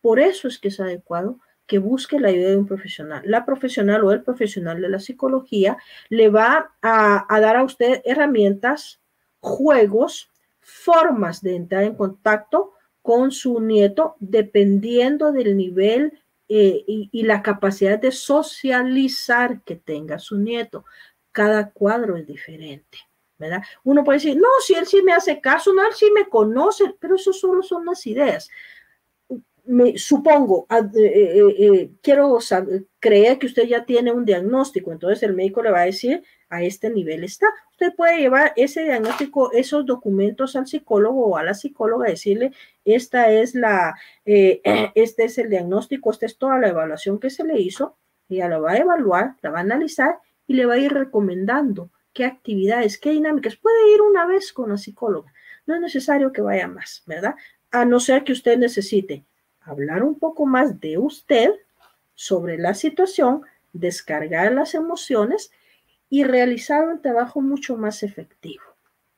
Por 0.00 0.18
eso 0.18 0.48
es 0.48 0.58
que 0.58 0.66
es 0.66 0.80
adecuado 0.80 1.38
que 1.66 1.78
busque 1.78 2.20
la 2.20 2.28
ayuda 2.28 2.50
de 2.50 2.56
un 2.56 2.66
profesional. 2.66 3.22
La 3.24 3.44
profesional 3.44 4.04
o 4.04 4.12
el 4.12 4.22
profesional 4.22 4.80
de 4.80 4.88
la 4.88 5.00
psicología 5.00 5.76
le 6.08 6.28
va 6.28 6.74
a, 6.80 7.40
dar 7.40 7.56
a 7.56 7.64
usted 7.64 8.02
herramientas, 8.04 9.00
juegos, 9.40 10.30
formas 10.60 11.42
de 11.42 11.56
entrar 11.56 11.84
en 11.84 11.94
contacto 11.94 12.72
con 13.02 13.30
su 13.30 13.60
nieto 13.60 14.16
dependiendo 14.18 15.32
del 15.32 15.56
nivel 15.56 16.20
eh, 16.48 16.84
y, 16.86 17.08
y, 17.12 17.22
la 17.24 17.42
capacidad 17.42 17.98
de 17.98 18.12
socializar 18.12 19.62
que 19.62 19.76
tenga 19.76 20.18
su 20.18 20.38
nieto. 20.38 20.84
Cada 21.32 21.70
cuadro 21.70 22.16
es 22.16 22.26
diferente, 22.26 22.98
¿verdad? 23.36 23.62
Uno 23.82 24.04
puede 24.04 24.18
decir, 24.18 24.36
no, 24.36 24.48
si 24.64 24.74
él 24.74 24.86
sí 24.86 25.02
me 25.02 25.12
hace 25.12 25.40
caso, 25.40 25.72
no, 25.72 25.84
él 25.84 25.92
sí 25.94 26.08
me 26.12 26.28
conoce, 26.28 26.94
pero 27.00 27.16
eso 27.16 27.32
solo 27.32 27.62
son 27.62 27.84
las 27.84 28.06
ideas 28.06 28.48
me, 29.66 29.98
supongo, 29.98 30.66
eh, 30.70 30.90
eh, 30.96 31.54
eh, 31.58 31.90
quiero 32.02 32.38
creer 32.98 33.38
que 33.38 33.46
usted 33.46 33.64
ya 33.64 33.84
tiene 33.84 34.12
un 34.12 34.24
diagnóstico, 34.24 34.92
entonces 34.92 35.22
el 35.22 35.34
médico 35.34 35.62
le 35.62 35.70
va 35.70 35.80
a 35.80 35.86
decir, 35.86 36.22
a 36.48 36.62
este 36.62 36.90
nivel 36.90 37.24
está. 37.24 37.46
Usted 37.72 37.94
puede 37.94 38.18
llevar 38.18 38.52
ese 38.56 38.84
diagnóstico, 38.84 39.52
esos 39.52 39.84
documentos 39.84 40.56
al 40.56 40.66
psicólogo 40.66 41.26
o 41.26 41.36
a 41.36 41.42
la 41.42 41.54
psicóloga, 41.54 42.08
decirle, 42.08 42.52
esta 42.84 43.30
es 43.30 43.54
la, 43.54 43.94
este 44.24 45.24
es 45.24 45.38
el 45.38 45.50
diagnóstico, 45.50 46.10
esta 46.10 46.26
es 46.26 46.38
toda 46.38 46.58
la 46.58 46.68
evaluación 46.68 47.18
que 47.18 47.30
se 47.30 47.44
le 47.44 47.60
hizo, 47.60 47.96
ella 48.28 48.48
lo 48.48 48.62
va 48.62 48.72
a 48.72 48.78
evaluar, 48.78 49.36
la 49.42 49.50
va 49.50 49.58
a 49.58 49.62
analizar 49.62 50.18
y 50.46 50.54
le 50.54 50.66
va 50.66 50.74
a 50.74 50.78
ir 50.78 50.92
recomendando 50.92 51.90
qué 52.12 52.24
actividades, 52.24 52.98
qué 52.98 53.10
dinámicas. 53.10 53.56
Puede 53.56 53.94
ir 53.94 54.00
una 54.02 54.26
vez 54.26 54.52
con 54.52 54.70
la 54.70 54.78
psicóloga, 54.78 55.32
no 55.66 55.74
es 55.74 55.80
necesario 55.80 56.32
que 56.32 56.40
vaya 56.40 56.68
más, 56.68 57.02
¿verdad? 57.06 57.34
A 57.70 57.84
no 57.84 58.00
ser 58.00 58.24
que 58.24 58.32
usted 58.32 58.56
necesite 58.58 59.24
hablar 59.66 60.02
un 60.02 60.18
poco 60.18 60.46
más 60.46 60.80
de 60.80 60.98
usted 60.98 61.50
sobre 62.14 62.56
la 62.56 62.74
situación, 62.74 63.42
descargar 63.72 64.52
las 64.52 64.74
emociones 64.74 65.50
y 66.08 66.24
realizar 66.24 66.88
un 66.88 67.02
trabajo 67.02 67.40
mucho 67.40 67.76
más 67.76 68.02
efectivo. 68.02 68.64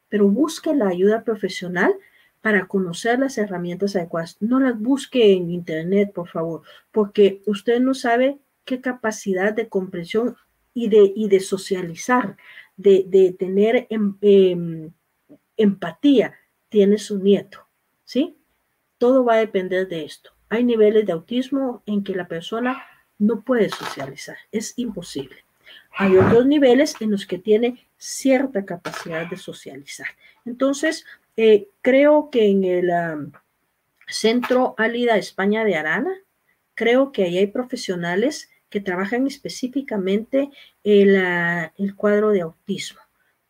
Pero 0.09 0.29
busque 0.29 0.75
la 0.75 0.89
ayuda 0.89 1.23
profesional 1.23 1.95
para 2.41 2.67
conocer 2.67 3.19
las 3.19 3.37
herramientas 3.39 3.95
adecuadas. 3.95 4.37
No 4.41 4.59
las 4.59 4.79
busque 4.79 5.33
en 5.33 5.51
internet, 5.51 6.13
por 6.13 6.29
favor, 6.29 6.63
porque 6.93 7.43
usted 7.47 7.81
no 7.81 7.95
sabe 7.95 8.39
qué 8.65 8.81
capacidad 8.81 9.53
de 9.53 9.69
comprensión 9.69 10.37
y 10.75 10.89
de, 10.89 11.13
y 11.15 11.29
de 11.29 11.41
socializar, 11.41 12.37
de, 12.77 13.35
tener 13.39 13.87
em, 13.91 14.17
em, 14.21 14.91
empatía 15.57 16.35
tiene 16.69 16.99
su 16.99 17.19
nieto, 17.19 17.67
¿sí? 18.05 18.37
Todo 18.99 19.25
va 19.25 19.35
a 19.35 19.39
depender 19.39 19.89
de 19.89 20.05
esto. 20.05 20.38
Hay 20.49 20.65
niveles 20.65 21.07
de 21.07 21.13
autismo 21.13 21.83
en 21.87 22.03
que 22.03 22.15
la 22.15 22.29
persona 22.29 22.83
no 23.19 23.43
puede 23.43 23.69
socializar, 23.69 24.37
es 24.53 24.75
imposible. 24.77 25.45
Hay 25.97 26.17
otros 26.17 26.47
niveles 26.47 26.95
en 27.01 27.11
los 27.11 27.27
que 27.27 27.39
tiene 27.39 27.87
cierta 27.97 28.65
capacidad 28.65 29.29
de 29.29 29.37
socializar. 29.37 30.07
Entonces, 30.45 31.05
eh, 31.37 31.69
creo 31.83 32.31
que 32.31 32.49
en 32.49 32.65
el 32.65 32.91
Centro 34.07 34.75
Álida 34.79 35.17
España 35.17 35.65
de 35.65 35.77
Arana, 35.77 36.13
creo 36.75 37.13
que 37.13 37.25
ahí 37.25 37.39
hay 37.39 37.49
profesionales 37.49 38.49
que 38.71 38.81
trabajan 38.81 39.27
específicamente 39.27 40.51
el, 40.85 41.17
el 41.77 41.95
cuadro 41.97 42.31
de 42.31 42.43
autismo. 42.43 43.01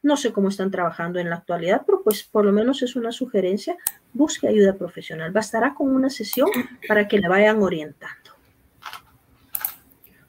No 0.02 0.16
sé 0.16 0.32
cómo 0.32 0.48
están 0.48 0.70
trabajando 0.70 1.18
en 1.18 1.28
la 1.28 1.36
actualidad, 1.36 1.82
pero 1.84 2.02
pues 2.02 2.22
por 2.22 2.44
lo 2.44 2.52
menos 2.52 2.82
es 2.82 2.96
una 2.96 3.12
sugerencia. 3.12 3.76
Busque 4.12 4.48
ayuda 4.48 4.74
profesional. 4.74 5.32
Bastará 5.32 5.74
con 5.74 5.94
una 5.94 6.10
sesión 6.10 6.48
para 6.86 7.06
que 7.06 7.18
le 7.18 7.28
vayan 7.28 7.62
orientando. 7.62 8.32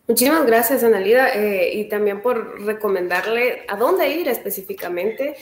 Muchísimas 0.08 0.46
gracias, 0.46 0.84
Analida, 0.84 1.30
eh, 1.36 1.72
y 1.76 1.88
también 1.88 2.24
por 2.24 2.60
recomendarle 2.66 3.66
a 3.68 3.76
dónde 3.76 4.10
ir 4.10 4.28
específicamente. 4.28 5.36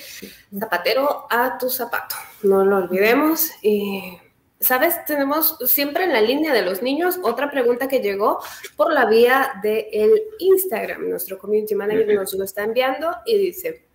Zapatero 0.57 1.26
a 1.30 1.57
tu 1.57 1.69
zapato. 1.69 2.15
No 2.43 2.65
lo 2.65 2.77
olvidemos. 2.77 3.49
Y 3.61 4.18
Sabes, 4.59 5.05
tenemos 5.05 5.57
siempre 5.68 6.03
en 6.03 6.14
la 6.14 6.22
línea 6.22 6.51
de 6.51 6.64
los 6.64 6.81
niños 6.81 7.19
otra 7.22 7.51
pregunta 7.51 7.88
que 7.88 7.99
llegó 7.99 8.39
por 8.76 8.91
la 8.91 9.05
vía 9.05 9.51
del 9.61 9.85
el 9.91 10.22
Instagram. 10.39 11.09
Nuestro 11.09 11.38
community 11.38 11.76
manager 11.76 12.15
nos 12.15 12.34
lo 12.34 12.43
está 12.43 12.64
enviando 12.64 13.15
y 13.27 13.38
dice, 13.38 13.85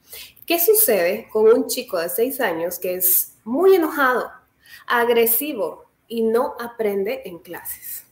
¿qué 0.46 0.60
sucede 0.60 1.26
con 1.32 1.48
un 1.48 1.66
chico 1.66 1.98
de 1.98 2.08
seis 2.08 2.40
años 2.40 2.78
que 2.78 2.94
es 2.94 3.31
muy 3.44 3.74
enojado, 3.74 4.30
agresivo 4.86 5.86
y 6.08 6.22
no 6.22 6.54
aprende 6.60 7.22
en 7.24 7.38
clases? 7.38 8.06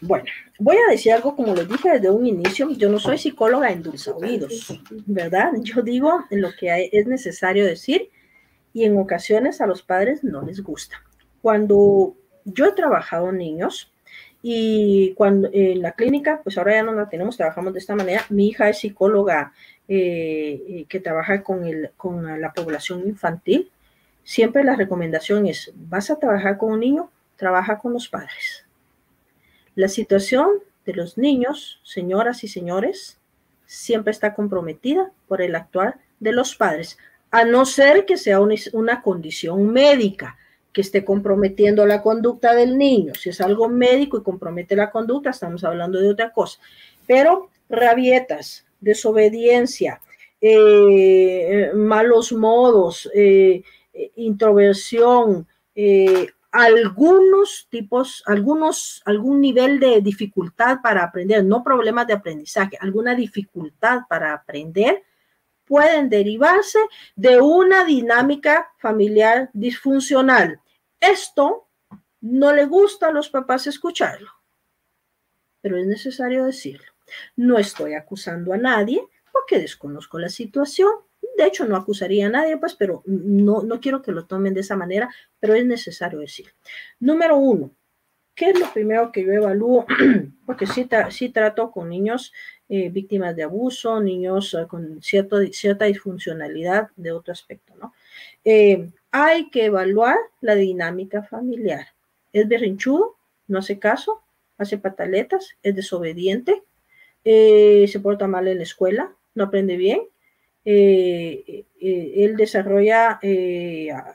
Bueno, 0.00 0.24
voy 0.58 0.76
a 0.76 0.90
decir 0.90 1.12
algo 1.12 1.36
como 1.36 1.54
les 1.54 1.68
dije 1.68 1.90
desde 1.92 2.10
un 2.10 2.26
inicio, 2.26 2.68
yo 2.70 2.88
no 2.88 2.98
soy 2.98 3.18
psicóloga 3.18 3.70
en 3.70 3.84
dulce 3.84 4.10
oídos, 4.10 4.80
¿verdad? 5.06 5.52
Yo 5.60 5.80
digo 5.82 6.24
lo 6.30 6.50
que 6.58 6.90
es 6.90 7.06
necesario 7.06 7.64
decir 7.64 8.10
y 8.72 8.84
en 8.84 8.98
ocasiones 8.98 9.60
a 9.60 9.66
los 9.66 9.82
padres 9.82 10.24
no 10.24 10.42
les 10.42 10.60
gusta. 10.60 11.00
Cuando 11.40 12.16
yo 12.44 12.66
he 12.66 12.72
trabajado 12.72 13.30
niños 13.30 13.92
y 14.42 15.14
cuando 15.14 15.48
en 15.52 15.82
la 15.82 15.92
clínica, 15.92 16.40
pues 16.42 16.58
ahora 16.58 16.74
ya 16.74 16.82
no 16.82 16.94
la 16.94 17.08
tenemos, 17.08 17.36
trabajamos 17.36 17.72
de 17.72 17.78
esta 17.78 17.94
manera. 17.94 18.26
Mi 18.28 18.48
hija 18.48 18.68
es 18.68 18.78
psicóloga 18.78 19.52
eh, 19.88 20.62
eh, 20.68 20.86
que 20.88 21.00
trabaja 21.00 21.42
con, 21.42 21.66
el, 21.66 21.90
con 21.96 22.40
la 22.40 22.52
población 22.52 23.06
infantil. 23.06 23.70
Siempre 24.24 24.64
la 24.64 24.76
recomendación 24.76 25.46
es, 25.46 25.72
vas 25.74 26.10
a 26.10 26.18
trabajar 26.18 26.56
con 26.58 26.72
un 26.72 26.80
niño, 26.80 27.10
trabaja 27.36 27.78
con 27.78 27.92
los 27.92 28.08
padres. 28.08 28.64
La 29.74 29.88
situación 29.88 30.50
de 30.84 30.94
los 30.94 31.18
niños, 31.18 31.80
señoras 31.82 32.44
y 32.44 32.48
señores, 32.48 33.18
siempre 33.66 34.10
está 34.10 34.34
comprometida 34.34 35.10
por 35.26 35.40
el 35.40 35.54
actuar 35.54 35.98
de 36.20 36.32
los 36.32 36.54
padres 36.54 36.98
a 37.30 37.44
no 37.44 37.64
ser 37.64 38.04
que 38.04 38.18
sea 38.18 38.40
una, 38.40 39.02
condición 39.02 39.72
médica 39.72 40.36
que 40.72 40.82
esté 40.82 41.04
comprometiendo 41.04 41.86
la 41.86 42.02
conducta 42.02 42.54
del 42.54 42.76
niño. 42.76 43.14
Si 43.14 43.30
es 43.30 43.40
algo 43.40 43.68
médico 43.68 44.18
y 44.18 44.22
compromete 44.22 44.76
la 44.76 44.90
conducta, 44.90 45.30
estamos 45.30 45.64
hablando 45.64 45.98
de 45.98 46.10
otra 46.10 46.30
cosa. 46.30 46.60
Pero 47.06 47.48
rabietas, 47.70 48.66
desobediencia, 48.82 50.00
eh, 50.40 51.70
malos 51.74 52.32
modos, 52.32 53.08
eh, 53.14 53.62
introversión, 54.16 55.46
eh, 55.74 56.28
algunos 56.50 57.66
tipos, 57.70 58.22
algunos, 58.26 59.02
algún 59.06 59.40
nivel 59.40 59.80
de 59.80 60.02
dificultad 60.02 60.80
para 60.82 61.04
aprender, 61.04 61.42
no 61.44 61.64
problemas 61.64 62.06
de 62.06 62.12
aprendizaje, 62.12 62.76
alguna 62.80 63.14
dificultad 63.14 64.00
para 64.08 64.34
aprender, 64.34 65.02
pueden 65.64 66.10
derivarse 66.10 66.78
de 67.16 67.40
una 67.40 67.84
dinámica 67.84 68.70
familiar 68.78 69.48
disfuncional. 69.54 70.60
Esto 71.00 71.68
no 72.20 72.52
le 72.52 72.66
gusta 72.66 73.08
a 73.08 73.12
los 73.12 73.30
papás 73.30 73.66
escucharlo, 73.66 74.30
pero 75.62 75.78
es 75.78 75.86
necesario 75.86 76.44
decirlo. 76.44 76.91
No 77.36 77.58
estoy 77.58 77.94
acusando 77.94 78.52
a 78.52 78.58
nadie 78.58 79.02
porque 79.32 79.58
desconozco 79.58 80.18
la 80.18 80.28
situación. 80.28 80.90
De 81.36 81.46
hecho, 81.46 81.66
no 81.66 81.76
acusaría 81.76 82.26
a 82.26 82.30
nadie, 82.30 82.56
pues, 82.58 82.74
pero 82.74 83.02
no, 83.06 83.62
no 83.62 83.80
quiero 83.80 84.02
que 84.02 84.12
lo 84.12 84.26
tomen 84.26 84.54
de 84.54 84.60
esa 84.60 84.76
manera, 84.76 85.08
pero 85.40 85.54
es 85.54 85.64
necesario 85.64 86.18
decir. 86.18 86.52
Número 87.00 87.36
uno, 87.36 87.74
¿qué 88.34 88.50
es 88.50 88.60
lo 88.60 88.72
primero 88.72 89.10
que 89.10 89.24
yo 89.24 89.32
evalúo? 89.32 89.86
porque 90.46 90.66
sí, 90.66 91.28
trato 91.30 91.70
con 91.70 91.88
niños 91.88 92.32
eh, 92.68 92.90
víctimas 92.90 93.34
de 93.36 93.44
abuso, 93.44 94.00
niños 94.00 94.54
eh, 94.54 94.66
con 94.68 95.00
cierta 95.02 95.84
disfuncionalidad 95.86 96.88
de 96.96 97.12
otro 97.12 97.32
aspecto, 97.32 97.74
¿no? 97.76 97.94
Eh, 98.44 98.90
hay 99.10 99.50
que 99.50 99.66
evaluar 99.66 100.16
la 100.40 100.54
dinámica 100.54 101.22
familiar. 101.22 101.88
¿Es 102.32 102.48
berrinchudo? 102.48 103.16
¿No 103.46 103.58
hace 103.58 103.78
caso? 103.78 104.22
¿Hace 104.56 104.78
pataletas? 104.78 105.50
¿Es 105.62 105.74
desobediente? 105.74 106.62
¿Se 107.24 108.00
porta 108.02 108.26
mal 108.26 108.48
en 108.48 108.58
la 108.58 108.64
escuela? 108.64 109.12
¿No 109.34 109.44
aprende 109.44 109.76
bien? 109.76 110.02
él 110.64 112.36
desarrolla 112.36 113.18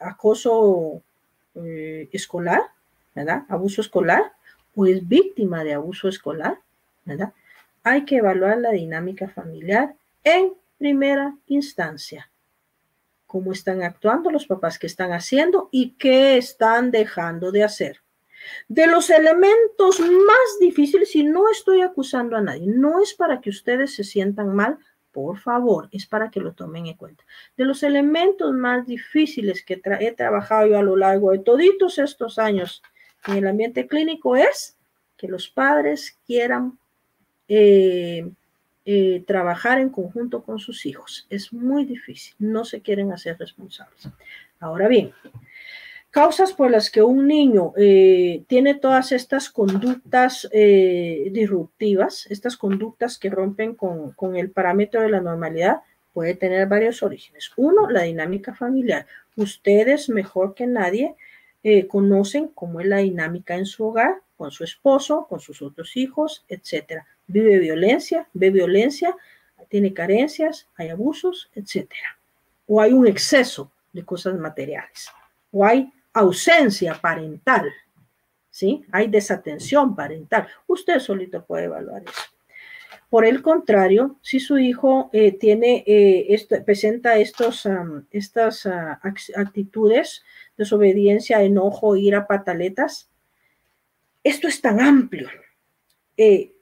acoso 0.01 1.01
escolar, 2.11 2.61
¿verdad? 3.15 3.43
Abuso 3.49 3.81
escolar, 3.81 4.31
o 4.75 4.85
es 4.85 5.07
víctima 5.07 5.63
de 5.63 5.73
abuso 5.73 6.07
escolar, 6.07 6.59
¿verdad? 7.03 7.33
hay 7.87 8.03
que 8.03 8.17
evaluar 8.17 8.57
la 8.57 8.71
dinámica 8.71 9.29
familiar 9.29 9.95
en 10.23 10.53
primera 10.77 11.35
instancia. 11.47 12.29
Cómo 13.25 13.53
están 13.53 13.81
actuando 13.81 14.29
los 14.29 14.45
papás, 14.45 14.77
qué 14.77 14.87
están 14.87 15.13
haciendo 15.13 15.69
y 15.71 15.91
qué 15.91 16.37
están 16.37 16.91
dejando 16.91 17.51
de 17.51 17.63
hacer. 17.63 18.01
De 18.67 18.87
los 18.87 19.09
elementos 19.09 19.99
más 19.99 20.59
difíciles, 20.59 21.15
y 21.15 21.23
no 21.23 21.49
estoy 21.49 21.81
acusando 21.81 22.35
a 22.35 22.41
nadie, 22.41 22.67
no 22.67 23.01
es 23.01 23.13
para 23.13 23.41
que 23.41 23.49
ustedes 23.49 23.95
se 23.95 24.03
sientan 24.03 24.55
mal, 24.55 24.77
por 25.11 25.39
favor, 25.39 25.89
es 25.91 26.05
para 26.05 26.29
que 26.29 26.39
lo 26.39 26.53
tomen 26.53 26.85
en 26.85 26.95
cuenta. 26.95 27.23
De 27.55 27.65
los 27.65 27.81
elementos 27.81 28.53
más 28.53 28.85
difíciles 28.85 29.63
que 29.63 29.81
he 29.99 30.11
trabajado 30.11 30.67
yo 30.67 30.77
a 30.77 30.83
lo 30.83 30.95
largo 30.95 31.31
de 31.31 31.39
toditos 31.39 31.97
estos 31.97 32.37
años 32.37 32.83
en 33.25 33.37
el 33.37 33.47
ambiente 33.47 33.87
clínico 33.87 34.35
es 34.35 34.77
que 35.17 35.27
los 35.27 35.49
padres 35.49 36.17
quieran 36.27 36.77
eh, 37.47 38.29
eh, 38.85 39.23
trabajar 39.25 39.79
en 39.79 39.89
conjunto 39.89 40.43
con 40.43 40.59
sus 40.59 40.85
hijos. 40.85 41.25
Es 41.29 41.51
muy 41.51 41.83
difícil, 41.83 42.35
no 42.39 42.63
se 42.63 42.81
quieren 42.81 43.11
hacer 43.11 43.37
responsables. 43.37 44.09
Ahora 44.59 44.87
bien, 44.87 45.13
causas 46.17 46.51
por 46.53 46.71
las 46.71 46.89
que 46.89 47.03
un 47.03 47.27
niño 47.27 47.73
eh, 47.77 48.43
tiene 48.47 48.73
todas 48.73 49.11
estas 49.11 49.51
conductas 49.51 50.49
disruptivas, 50.51 52.25
estas 52.31 52.57
conductas 52.57 53.19
que 53.19 53.29
rompen 53.29 53.75
con, 53.75 54.13
con 54.13 54.35
el 54.35 54.49
parámetro 54.49 55.01
de 55.01 55.09
la 55.09 55.21
normalidad, 55.21 55.81
puede 56.13 56.33
tener 56.33 56.67
varios 56.67 57.03
orígenes. 57.03 57.51
Uno, 57.55 57.87
la 57.87 58.01
dinámica 58.01 58.55
familiar. 58.55 59.05
Ustedes 59.35 60.09
mejor 60.09 60.55
que 60.55 60.65
nadie 60.65 61.15
conocen 61.87 62.47
cómo 62.47 62.81
es 62.81 62.87
la 62.87 62.97
dinámica 62.97 63.55
en 63.55 63.67
su 63.67 63.85
hogar, 63.85 64.21
con 64.37 64.49
su 64.49 64.63
esposo, 64.63 65.27
con 65.29 65.39
sus 65.39 65.61
otros 65.61 65.95
hijos, 65.97 66.45
etcétera 66.49 67.05
vive 67.27 67.59
violencia, 67.59 68.27
ve 68.33 68.49
violencia, 68.49 69.15
tiene 69.69 69.93
carencias, 69.93 70.67
hay 70.75 70.89
abusos, 70.89 71.51
etc. 71.53 71.91
O 72.65 72.81
hay 72.81 72.93
un 72.93 73.05
exceso 73.05 73.71
de 73.93 74.03
cosas 74.03 74.35
materiales, 74.35 75.09
o 75.51 75.65
hay 75.65 75.91
ausencia 76.19 76.95
parental, 77.01 77.71
¿sí? 78.49 78.83
Hay 78.91 79.07
desatención 79.07 79.95
parental. 79.95 80.47
Usted 80.67 80.99
solito 80.99 81.45
puede 81.45 81.65
evaluar 81.65 82.03
eso. 82.03 82.37
Por 83.09 83.25
el 83.25 83.41
contrario, 83.41 84.17
si 84.21 84.39
su 84.39 84.57
hijo 84.57 85.09
eh, 85.13 85.31
tiene, 85.31 85.83
eh, 85.87 86.47
presenta 86.65 87.17
estos, 87.17 87.67
estas 88.11 88.65
uh, 88.65 88.97
actitudes, 89.35 90.23
desobediencia, 90.57 91.41
enojo, 91.41 91.95
ira, 91.95 92.27
pataletas, 92.27 93.09
esto 94.23 94.49
es 94.49 94.59
tan 94.59 94.81
amplio. 94.81 95.29
Eh, 96.17 96.53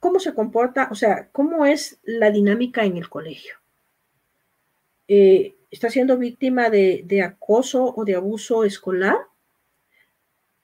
¿Cómo 0.00 0.18
se 0.18 0.34
comporta? 0.34 0.88
O 0.90 0.96
sea, 0.96 1.28
¿cómo 1.30 1.64
es 1.64 2.00
la 2.02 2.30
dinámica 2.32 2.84
en 2.84 2.96
el 2.96 3.08
colegio? 3.08 3.54
¿Está 5.70 5.90
siendo 5.90 6.18
víctima 6.18 6.70
de, 6.70 7.02
de 7.04 7.22
acoso 7.22 7.94
o 7.96 8.04
de 8.04 8.16
abuso 8.16 8.64
escolar? 8.64 9.16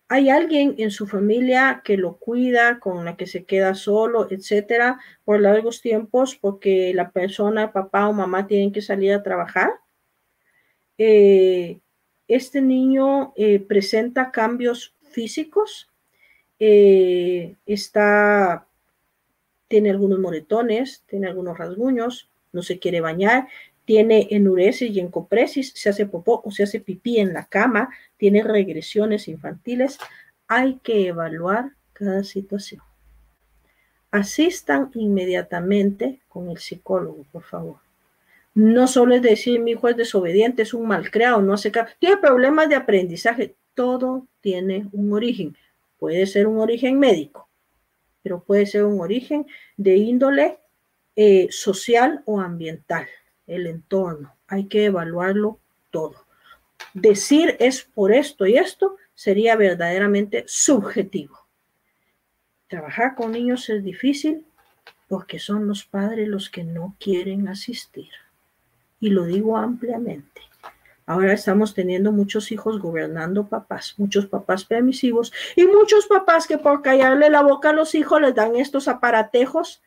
hay 0.09 0.31
alguien 0.31 0.75
en 0.79 0.91
su 0.91 1.07
familia 1.07 1.83
que 1.85 1.97
lo 1.97 2.17
cuida, 2.17 2.79
con 2.79 3.05
la 3.05 3.17
que 3.17 3.27
se 3.27 3.45
queda 3.45 3.75
solo, 3.75 4.29
etcétera, 4.31 5.01
por 5.25 5.41
largos 5.41 5.81
tiempos, 5.83 6.37
porque 6.37 6.93
la 6.95 7.11
persona, 7.11 7.73
papá 7.73 8.09
o 8.09 8.13
mamá, 8.13 8.47
tienen 8.47 8.73
que 8.73 8.83
salir 8.83 9.13
a 9.13 9.23
trabajar. 9.23 9.71
Eh, 10.97 11.81
este 12.29 12.63
niño 12.63 13.33
eh, 13.37 13.59
presenta 13.59 14.31
cambios 14.31 14.95
físicos, 15.11 15.91
eh, 16.61 17.57
está, 17.67 18.67
tiene 19.69 19.91
algunos 19.91 20.21
moretones, 20.21 21.03
tiene 21.07 21.27
algunos 21.27 21.59
rasguños, 21.59 22.31
no 22.53 22.63
se 22.63 22.79
quiere 22.79 23.01
bañar, 23.01 23.49
tiene 23.87 24.27
enuresis 24.31 24.91
y 24.91 25.01
encopresis, 25.01 25.73
se 25.75 25.89
hace 25.89 26.07
popó 26.07 26.43
o 26.45 26.51
se 26.51 26.65
hace 26.65 26.81
pipí 26.81 27.19
en 27.19 27.33
la 27.33 27.47
cama, 27.47 27.89
tiene 28.19 28.43
regresiones 28.43 29.29
infantiles, 29.29 29.99
hay 30.49 30.81
que 30.83 31.07
evaluar 31.07 31.71
cada 31.93 32.25
situación. 32.25 32.83
Asistan 34.11 34.91
inmediatamente 34.95 36.21
con 36.29 36.51
el 36.51 36.59
psicólogo, 36.59 37.25
por 37.31 37.45
favor. 37.45 37.77
No 38.55 38.89
solo 38.89 39.15
es 39.15 39.23
decir, 39.23 39.61
mi 39.61 39.73
hijo 39.73 39.89
es 39.89 39.97
desobediente, 39.97 40.63
es 40.63 40.75
un 40.75 40.89
malcriado, 40.89 41.41
no 41.41 41.55
hace 41.55 41.71
caso, 41.71 41.95
tiene 42.01 42.17
problemas 42.17 42.69
de 42.69 42.75
aprendizaje. 42.75 43.55
Todo 43.75 44.27
tiene 44.41 44.89
un 44.93 45.13
origen. 45.13 45.57
Puede 45.99 46.27
ser 46.27 46.47
un 46.47 46.59
origen 46.59 46.99
médico, 46.99 47.49
pero 48.23 48.43
puede 48.43 48.67
ser 48.67 48.85
un 48.85 49.01
origen 49.01 49.47
de 49.77 49.97
índole 49.97 50.59
eh, 51.15 51.47
social 51.51 52.23
o 52.25 52.41
ambiental 52.41 53.07
el 53.47 53.67
entorno, 53.67 54.35
hay 54.49 54.67
que 54.67 54.87
evaluarlo 54.87 55.61
todo. 55.91 56.27
Decir 56.95 57.57
es 57.59 57.83
por 57.83 58.13
esto 58.13 58.47
y 58.47 58.57
esto 58.57 58.97
sería 59.15 59.57
verdaderamente 59.57 60.45
subjetivo. 60.47 61.39
Trabajar 62.69 63.15
con 63.15 63.33
niños 63.33 63.69
es 63.69 63.85
difícil 63.85 64.45
porque 65.09 65.39
son 65.39 65.67
los 65.69 65.85
padres 65.85 66.29
los 66.29 66.51
que 66.51 66.65
no 66.65 66.97
quieren 66.99 67.49
asistir. 67.49 68.11
Y 68.99 69.11
lo 69.11 69.25
digo 69.25 69.57
ampliamente. 69.57 70.43
Ahora 71.09 71.33
estamos 71.33 71.73
teniendo 71.73 72.11
muchos 72.11 72.51
hijos 72.51 72.81
gobernando 72.81 73.47
papás, 73.47 73.95
muchos 73.97 74.27
papás 74.27 74.65
permisivos 74.65 75.33
y 75.55 75.65
muchos 75.65 76.09
papás 76.09 76.49
que 76.49 76.59
por 76.59 76.83
callarle 76.83 77.31
la 77.31 77.43
boca 77.43 77.71
a 77.71 77.73
los 77.73 77.95
hijos 77.95 78.21
les 78.21 78.35
dan 78.35 78.57
estos 78.57 78.89
aparatejos 78.89 79.83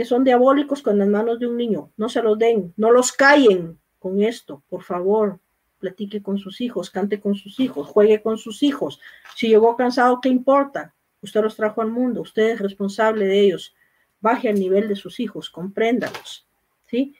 que 0.00 0.06
son 0.06 0.24
diabólicos 0.24 0.80
con 0.80 0.96
las 0.96 1.08
manos 1.08 1.38
de 1.38 1.46
un 1.46 1.58
niño. 1.58 1.90
No 1.98 2.08
se 2.08 2.22
los 2.22 2.38
den, 2.38 2.72
no 2.78 2.90
los 2.90 3.12
callen 3.12 3.78
con 3.98 4.22
esto, 4.22 4.62
por 4.70 4.82
favor. 4.82 5.38
Platique 5.78 6.22
con 6.22 6.38
sus 6.38 6.62
hijos, 6.62 6.88
cante 6.88 7.20
con 7.20 7.34
sus 7.34 7.60
hijos, 7.60 7.86
juegue 7.86 8.22
con 8.22 8.38
sus 8.38 8.62
hijos. 8.62 8.98
Si 9.36 9.48
llegó 9.48 9.76
cansado, 9.76 10.18
¿qué 10.22 10.30
importa? 10.30 10.94
Usted 11.20 11.42
los 11.42 11.54
trajo 11.54 11.82
al 11.82 11.90
mundo, 11.90 12.22
usted 12.22 12.52
es 12.52 12.60
responsable 12.60 13.26
de 13.26 13.40
ellos. 13.40 13.74
Baje 14.22 14.48
al 14.48 14.58
nivel 14.58 14.88
de 14.88 14.96
sus 14.96 15.20
hijos, 15.20 15.50
compréndalos, 15.50 16.46
¿sí? 16.86 17.14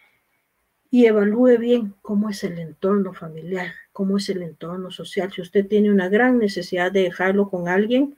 Y 0.90 1.05
evalúe 1.05 1.59
bien 1.59 1.94
cómo 2.01 2.31
es 2.31 2.43
el 2.44 2.59
entorno 2.59 3.12
familiar, 3.12 3.74
cómo 3.93 4.16
es 4.16 4.27
el 4.31 4.40
entorno 4.40 4.90
social. 4.90 5.31
Si 5.31 5.43
usted 5.43 5.69
tiene 5.69 5.90
una 5.90 6.09
gran 6.09 6.39
necesidad 6.39 6.90
de 6.90 7.02
dejarlo 7.02 7.51
con 7.51 7.69
alguien, 7.69 8.16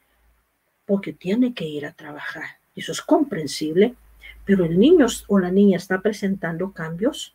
porque 0.86 1.12
tiene 1.12 1.52
que 1.52 1.64
ir 1.64 1.84
a 1.84 1.94
trabajar. 1.94 2.60
Eso 2.76 2.92
es 2.92 3.02
comprensible, 3.02 3.96
pero 4.44 4.64
el 4.64 4.78
niño 4.78 5.06
o 5.28 5.38
la 5.38 5.50
niña 5.50 5.76
está 5.76 6.00
presentando 6.00 6.72
cambios, 6.72 7.34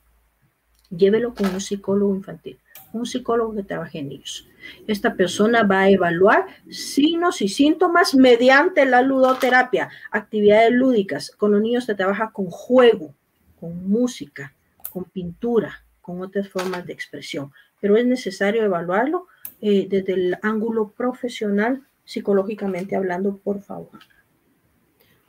llévelo 0.89 1.33
con 1.33 1.47
un 1.53 1.61
psicólogo 1.61 2.15
infantil, 2.15 2.59
un 2.93 3.05
psicólogo 3.05 3.55
que 3.55 3.63
trabaje 3.63 3.99
en 3.99 4.09
niños. 4.09 4.47
Esta 4.87 5.15
persona 5.15 5.63
va 5.63 5.81
a 5.81 5.89
evaluar 5.89 6.45
signos 6.69 7.41
y 7.41 7.47
síntomas 7.47 8.15
mediante 8.15 8.85
la 8.85 9.01
ludoterapia, 9.01 9.89
actividades 10.11 10.71
lúdicas. 10.71 11.31
Con 11.31 11.51
los 11.51 11.61
niños 11.61 11.85
se 11.85 11.95
trabaja 11.95 12.31
con 12.31 12.47
juego, 12.47 13.13
con 13.59 13.89
música, 13.89 14.53
con 14.91 15.05
pintura, 15.05 15.83
con 16.01 16.21
otras 16.21 16.49
formas 16.49 16.85
de 16.85 16.93
expresión. 16.93 17.51
Pero 17.79 17.95
es 17.97 18.05
necesario 18.05 18.63
evaluarlo 18.63 19.27
eh, 19.61 19.87
desde 19.89 20.13
el 20.13 20.37
ángulo 20.41 20.89
profesional, 20.89 21.83
psicológicamente 22.03 22.95
hablando, 22.95 23.37
por 23.37 23.61
favor. 23.61 23.99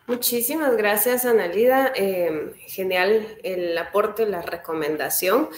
Muchísimas 0.09 0.75
gracias, 0.75 1.27
Analida. 1.27 1.93
Eh, 1.95 2.55
genial 2.67 3.39
el 3.43 3.77
aporte, 3.77 4.25
la 4.27 4.41
recomendación. 4.41 5.51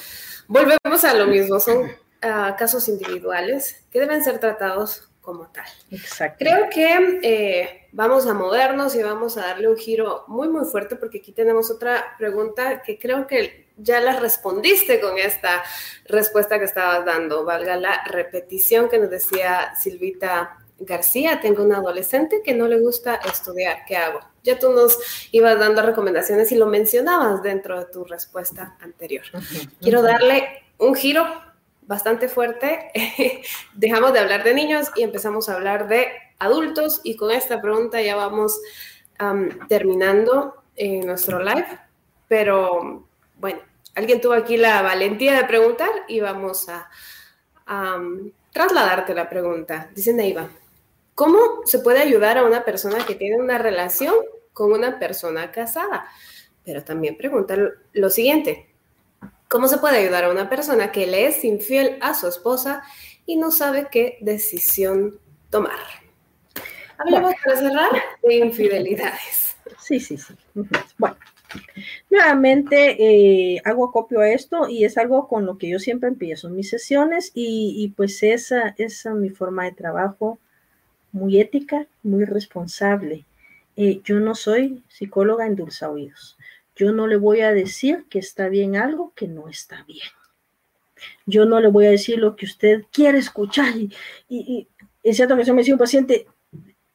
Volvemos 0.49 1.05
a 1.05 1.15
lo 1.15 1.29
mismo, 1.29 1.61
son 1.61 1.85
uh, 1.85 1.91
casos 2.59 2.89
individuales 2.89 3.85
que 3.93 4.01
deben 4.01 4.25
ser 4.25 4.41
tratados 4.41 5.09
como 5.21 5.47
tal. 5.53 5.67
Exacto. 5.93 6.45
Creo 6.45 6.69
que 6.69 7.21
eh, 7.23 7.89
vamos 7.93 8.27
a 8.27 8.35
movernos 8.35 8.97
y 8.97 9.03
vamos 9.05 9.37
a 9.37 9.43
darle 9.43 9.69
un 9.69 9.77
giro 9.77 10.25
muy, 10.27 10.49
muy 10.49 10.65
fuerte 10.65 10.97
porque 10.97 11.19
aquí 11.19 11.31
tenemos 11.31 11.71
otra 11.71 12.17
pregunta 12.19 12.83
que 12.83 12.99
creo 12.99 13.29
que 13.29 13.69
ya 13.77 14.01
la 14.01 14.19
respondiste 14.19 15.01
con 15.01 15.17
esta 15.17 15.63
respuesta 16.07 16.59
que 16.59 16.65
estabas 16.65 17.05
dando, 17.05 17.45
valga 17.45 17.77
la 17.77 18.03
repetición 18.05 18.89
que 18.89 18.99
nos 18.99 19.11
decía 19.11 19.77
Silvita 19.79 20.59
García, 20.81 21.41
tengo 21.41 21.63
un 21.63 21.73
adolescente 21.73 22.43
que 22.43 22.55
no 22.55 22.67
le 22.67 22.81
gusta 22.81 23.17
estudiar, 23.17 23.85
¿qué 23.87 23.97
hago? 23.97 24.30
Ya 24.43 24.59
tú 24.59 24.73
nos 24.73 24.99
ibas 25.33 25.59
dando 25.59 25.83
recomendaciones 25.83 26.51
y 26.53 26.57
lo 26.57 26.67
mencionabas 26.67 27.43
dentro 27.43 27.79
de 27.79 27.87
tu 27.87 28.05
respuesta 28.05 28.77
anterior. 28.81 29.25
Quiero 29.81 30.03
darle 30.03 30.65
un 30.79 30.95
giro 30.95 31.27
bastante 31.83 32.29
fuerte. 32.29 32.91
Dejamos 33.75 34.13
de 34.13 34.21
hablar 34.21 34.45
de 34.45 34.55
niños 34.55 34.91
y 34.97 35.03
empezamos 35.03 35.49
a 35.49 35.55
hablar 35.55 35.89
de 35.89 36.07
adultos 36.39 37.01
y 37.05 37.17
con 37.17 37.31
esta 37.31 37.61
pregunta 37.61 38.01
ya 38.01 38.17
vamos 38.17 38.61
terminando 39.69 40.63
eh, 40.77 41.01
nuestro 41.05 41.43
live. 41.43 41.67
Pero 42.29 43.07
bueno, 43.39 43.61
alguien 43.95 44.21
tuvo 44.21 44.35
aquí 44.35 44.57
la 44.57 44.83
valentía 44.83 45.35
de 45.35 45.45
preguntar 45.45 45.91
y 46.09 46.21
vamos 46.21 46.69
a 46.69 46.89
trasladarte 48.53 49.15
la 49.15 49.29
pregunta. 49.29 49.91
Dice 49.95 50.13
Neiva. 50.13 50.49
¿Cómo 51.21 51.39
se 51.67 51.81
puede 51.81 51.99
ayudar 51.99 52.39
a 52.39 52.47
una 52.47 52.65
persona 52.65 53.05
que 53.05 53.15
tiene 53.15 53.37
una 53.37 53.59
relación 53.59 54.15
con 54.55 54.73
una 54.73 54.99
persona 54.99 55.53
casada? 55.53 56.07
Pero 56.65 56.83
también 56.83 57.19
pregunta 57.19 57.59
lo 57.93 58.09
siguiente. 58.09 58.71
¿Cómo 59.47 59.69
se 59.69 59.77
puede 59.77 59.99
ayudar 59.99 60.25
a 60.25 60.31
una 60.31 60.49
persona 60.49 60.91
que 60.91 61.07
le 61.07 61.27
es 61.27 61.45
infiel 61.45 61.99
a 62.01 62.15
su 62.15 62.27
esposa 62.27 62.83
y 63.27 63.37
no 63.37 63.51
sabe 63.51 63.89
qué 63.91 64.17
decisión 64.23 65.21
tomar? 65.51 65.77
Hablemos 66.97 67.35
para 67.45 67.57
cerrar 67.59 67.91
de 68.23 68.37
infidelidades. 68.37 69.59
Sí, 69.79 70.01
sí, 70.01 70.17
sí. 70.17 70.33
Bueno, 70.97 71.19
nuevamente 72.09 72.97
eh, 72.99 73.61
hago 73.67 73.91
acopio 73.91 74.21
a 74.21 74.31
esto 74.31 74.71
y 74.71 74.87
es 74.87 74.97
algo 74.97 75.29
con 75.29 75.45
lo 75.45 75.59
que 75.59 75.69
yo 75.69 75.81
siempre 75.81 76.09
empiezo 76.09 76.49
mis 76.49 76.71
sesiones 76.71 77.31
y, 77.35 77.93
pues 77.95 78.23
esa 78.23 78.75
es 78.79 79.05
mi 79.05 79.29
forma 79.29 79.65
de 79.65 79.73
trabajo 79.73 80.39
muy 81.13 81.41
ética, 81.41 81.87
muy 82.03 82.25
responsable. 82.25 83.25
Eh, 83.77 84.01
yo 84.05 84.21
no 84.21 84.35
soy 84.35 84.83
psicóloga 84.89 85.47
en 85.47 85.57
oídos. 85.83 86.37
Yo 86.77 86.93
no 86.93 87.07
le 87.07 87.17
voy 87.17 87.41
a 87.41 87.53
decir 87.53 88.07
que 88.09 88.19
está 88.19 88.49
bien 88.49 88.77
algo 88.77 89.13
que 89.15 89.29
no 89.29 89.49
está 89.49 89.85
bien. 89.85 90.07
Yo 91.27 91.45
no 91.45 91.61
le 91.61 91.69
voy 91.69 91.87
a 91.87 91.91
decir 91.91 92.19
lo 92.19 92.37
que 92.37 92.47
usted 92.47 92.85
quiere 92.93 93.19
escuchar. 93.19 93.77
Y, 93.77 93.91
y, 94.29 94.69
en 95.03 95.15
cierta 95.15 95.35
ocasión 95.35 95.57
me 95.57 95.63
decía 95.63 95.75
un 95.75 95.79
paciente, 95.79 96.27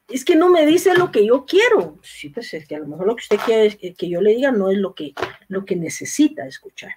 es 0.07 0.23
que 0.23 0.35
no 0.35 0.49
me 0.49 0.65
dice 0.65 0.93
lo 0.95 1.11
que 1.11 1.25
yo 1.25 1.45
quiero. 1.45 1.97
Sí, 2.03 2.29
pues 2.29 2.53
es 2.53 2.67
que 2.67 2.75
a 2.75 2.79
lo 2.79 2.87
mejor 2.87 3.07
lo 3.07 3.15
que 3.15 3.23
usted 3.23 3.39
quiere 3.45 3.77
que 3.95 4.09
yo 4.09 4.21
le 4.21 4.35
diga 4.35 4.51
no 4.51 4.69
es 4.69 4.77
lo 4.77 4.93
que, 4.93 5.13
lo 5.47 5.65
que 5.65 5.75
necesita 5.75 6.45
escuchar. 6.45 6.95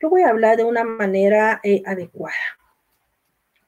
Yo 0.00 0.10
voy 0.10 0.22
a 0.22 0.30
hablar 0.30 0.56
de 0.56 0.64
una 0.64 0.84
manera 0.84 1.60
eh, 1.62 1.82
adecuada. 1.86 2.36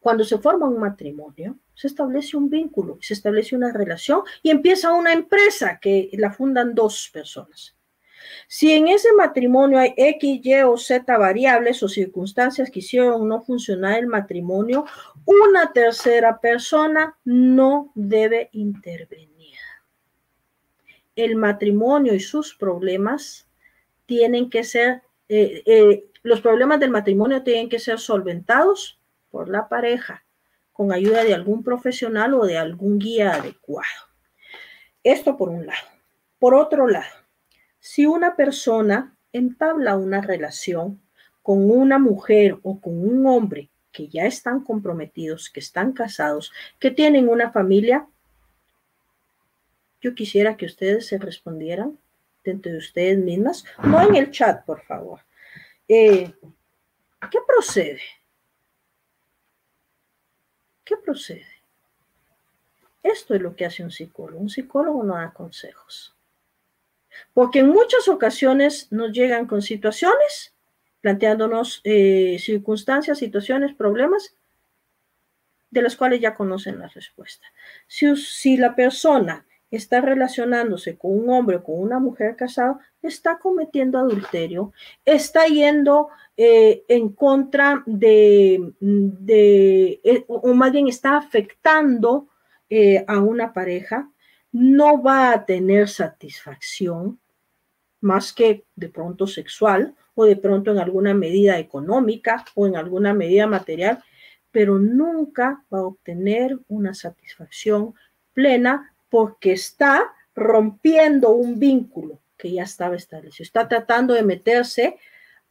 Cuando 0.00 0.24
se 0.24 0.38
forma 0.38 0.68
un 0.68 0.78
matrimonio, 0.78 1.58
se 1.74 1.88
establece 1.88 2.36
un 2.36 2.48
vínculo, 2.48 2.98
se 3.00 3.14
establece 3.14 3.56
una 3.56 3.72
relación 3.72 4.22
y 4.42 4.50
empieza 4.50 4.92
una 4.92 5.12
empresa 5.12 5.78
que 5.80 6.10
la 6.12 6.32
fundan 6.32 6.74
dos 6.74 7.10
personas. 7.12 7.76
Si 8.46 8.72
en 8.72 8.88
ese 8.88 9.12
matrimonio 9.12 9.78
hay 9.78 9.94
X, 9.96 10.40
Y 10.42 10.62
o 10.62 10.76
Z 10.76 11.18
variables 11.18 11.82
o 11.82 11.88
circunstancias 11.88 12.70
que 12.70 12.80
hicieron 12.80 13.28
no 13.28 13.42
funcionar 13.42 13.98
el 13.98 14.06
matrimonio, 14.06 14.84
una 15.24 15.72
tercera 15.72 16.40
persona 16.40 17.16
no 17.24 17.92
debe 17.94 18.50
intervenir. 18.52 19.56
El 21.16 21.36
matrimonio 21.36 22.14
y 22.14 22.20
sus 22.20 22.54
problemas 22.54 23.48
tienen 24.06 24.48
que 24.48 24.64
ser, 24.64 25.02
eh, 25.28 25.62
eh, 25.66 26.04
los 26.22 26.40
problemas 26.40 26.80
del 26.80 26.90
matrimonio 26.90 27.42
tienen 27.42 27.68
que 27.68 27.78
ser 27.78 27.98
solventados 27.98 28.97
la 29.46 29.68
pareja 29.68 30.24
con 30.72 30.92
ayuda 30.92 31.24
de 31.24 31.34
algún 31.34 31.62
profesional 31.62 32.34
o 32.34 32.46
de 32.46 32.56
algún 32.56 32.98
guía 32.98 33.34
adecuado. 33.34 34.06
Esto 35.02 35.36
por 35.36 35.48
un 35.48 35.66
lado. 35.66 35.88
Por 36.38 36.54
otro 36.54 36.86
lado, 36.86 37.14
si 37.80 38.06
una 38.06 38.36
persona 38.36 39.16
entabla 39.32 39.96
una 39.96 40.20
relación 40.20 41.00
con 41.42 41.70
una 41.70 41.98
mujer 41.98 42.58
o 42.62 42.80
con 42.80 42.98
un 42.98 43.26
hombre 43.26 43.70
que 43.92 44.08
ya 44.08 44.26
están 44.26 44.62
comprometidos, 44.62 45.50
que 45.50 45.60
están 45.60 45.92
casados, 45.92 46.52
que 46.78 46.90
tienen 46.90 47.28
una 47.28 47.50
familia, 47.50 48.06
yo 50.00 50.14
quisiera 50.14 50.56
que 50.56 50.66
ustedes 50.66 51.06
se 51.06 51.18
respondieran 51.18 51.98
dentro 52.44 52.70
de 52.70 52.78
ustedes 52.78 53.18
mismas, 53.18 53.64
no 53.82 54.00
en 54.00 54.14
el 54.14 54.30
chat, 54.30 54.64
por 54.64 54.82
favor. 54.82 55.20
Eh, 55.88 56.32
¿Qué 57.30 57.38
procede? 57.46 58.00
¿Qué 60.88 60.96
procede? 60.96 61.44
Esto 63.02 63.34
es 63.34 63.42
lo 63.42 63.54
que 63.54 63.66
hace 63.66 63.82
un 63.84 63.90
psicólogo. 63.90 64.40
Un 64.40 64.48
psicólogo 64.48 65.04
no 65.04 65.16
da 65.16 65.34
consejos. 65.34 66.16
Porque 67.34 67.58
en 67.58 67.68
muchas 67.68 68.08
ocasiones 68.08 68.90
nos 68.90 69.12
llegan 69.12 69.46
con 69.46 69.60
situaciones, 69.60 70.54
planteándonos 71.02 71.82
eh, 71.84 72.38
circunstancias, 72.40 73.18
situaciones, 73.18 73.74
problemas, 73.74 74.34
de 75.70 75.82
las 75.82 75.94
cuales 75.94 76.22
ya 76.22 76.34
conocen 76.34 76.78
la 76.78 76.88
respuesta. 76.88 77.46
Si, 77.86 78.16
si 78.16 78.56
la 78.56 78.74
persona 78.74 79.44
está 79.70 80.00
relacionándose 80.00 80.96
con 80.96 81.18
un 81.18 81.30
hombre 81.30 81.56
o 81.56 81.64
con 81.64 81.78
una 81.78 81.98
mujer 81.98 82.36
casada, 82.36 82.78
está 83.02 83.38
cometiendo 83.38 83.98
adulterio, 83.98 84.72
está 85.04 85.46
yendo 85.46 86.08
eh, 86.36 86.84
en 86.88 87.10
contra 87.10 87.82
de, 87.86 88.72
eh, 90.04 90.24
o 90.28 90.54
más 90.54 90.72
bien 90.72 90.88
está 90.88 91.16
afectando 91.16 92.28
eh, 92.70 93.04
a 93.06 93.18
una 93.20 93.52
pareja, 93.52 94.10
no 94.52 95.02
va 95.02 95.32
a 95.32 95.44
tener 95.44 95.88
satisfacción 95.88 97.20
más 98.00 98.32
que 98.32 98.64
de 98.76 98.88
pronto 98.88 99.26
sexual 99.26 99.94
o 100.14 100.24
de 100.24 100.36
pronto 100.36 100.70
en 100.70 100.78
alguna 100.78 101.14
medida 101.14 101.58
económica 101.58 102.44
o 102.54 102.66
en 102.66 102.76
alguna 102.76 103.12
medida 103.12 103.46
material, 103.46 104.02
pero 104.50 104.78
nunca 104.78 105.64
va 105.72 105.78
a 105.78 105.86
obtener 105.86 106.58
una 106.68 106.94
satisfacción 106.94 107.94
plena 108.32 108.94
porque 109.08 109.52
está 109.52 110.12
rompiendo 110.34 111.30
un 111.30 111.58
vínculo 111.58 112.20
que 112.36 112.52
ya 112.52 112.62
estaba 112.62 112.96
establecido, 112.96 113.42
está 113.42 113.68
tratando 113.68 114.14
de 114.14 114.22
meterse 114.22 114.98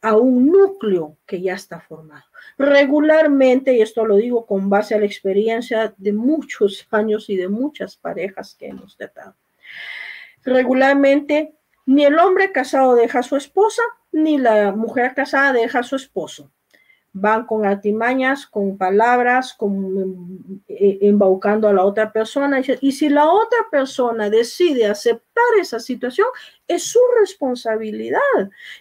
a 0.00 0.16
un 0.16 0.46
núcleo 0.46 1.16
que 1.26 1.40
ya 1.40 1.54
está 1.54 1.80
formado. 1.80 2.24
Regularmente, 2.56 3.74
y 3.74 3.82
esto 3.82 4.06
lo 4.06 4.16
digo 4.16 4.46
con 4.46 4.70
base 4.70 4.94
a 4.94 4.98
la 4.98 5.06
experiencia 5.06 5.94
de 5.96 6.12
muchos 6.12 6.86
años 6.90 7.28
y 7.28 7.36
de 7.36 7.48
muchas 7.48 7.96
parejas 7.96 8.54
que 8.54 8.68
hemos 8.68 8.96
tratado, 8.96 9.34
regularmente 10.44 11.54
ni 11.84 12.04
el 12.04 12.18
hombre 12.18 12.52
casado 12.52 12.94
deja 12.94 13.20
a 13.20 13.22
su 13.22 13.36
esposa, 13.36 13.82
ni 14.12 14.38
la 14.38 14.72
mujer 14.72 15.14
casada 15.14 15.52
deja 15.52 15.80
a 15.80 15.82
su 15.82 15.96
esposo 15.96 16.50
van 17.12 17.46
con 17.46 17.64
artimañas, 17.66 18.46
con 18.46 18.76
palabras, 18.76 19.54
con, 19.54 20.62
eh, 20.68 20.98
embaucando 21.02 21.68
a 21.68 21.72
la 21.72 21.84
otra 21.84 22.12
persona. 22.12 22.60
Y 22.80 22.92
si 22.92 23.08
la 23.08 23.30
otra 23.30 23.58
persona 23.70 24.30
decide 24.30 24.86
aceptar 24.86 25.44
esa 25.60 25.80
situación, 25.80 26.26
es 26.66 26.84
su 26.84 27.00
responsabilidad. 27.18 28.20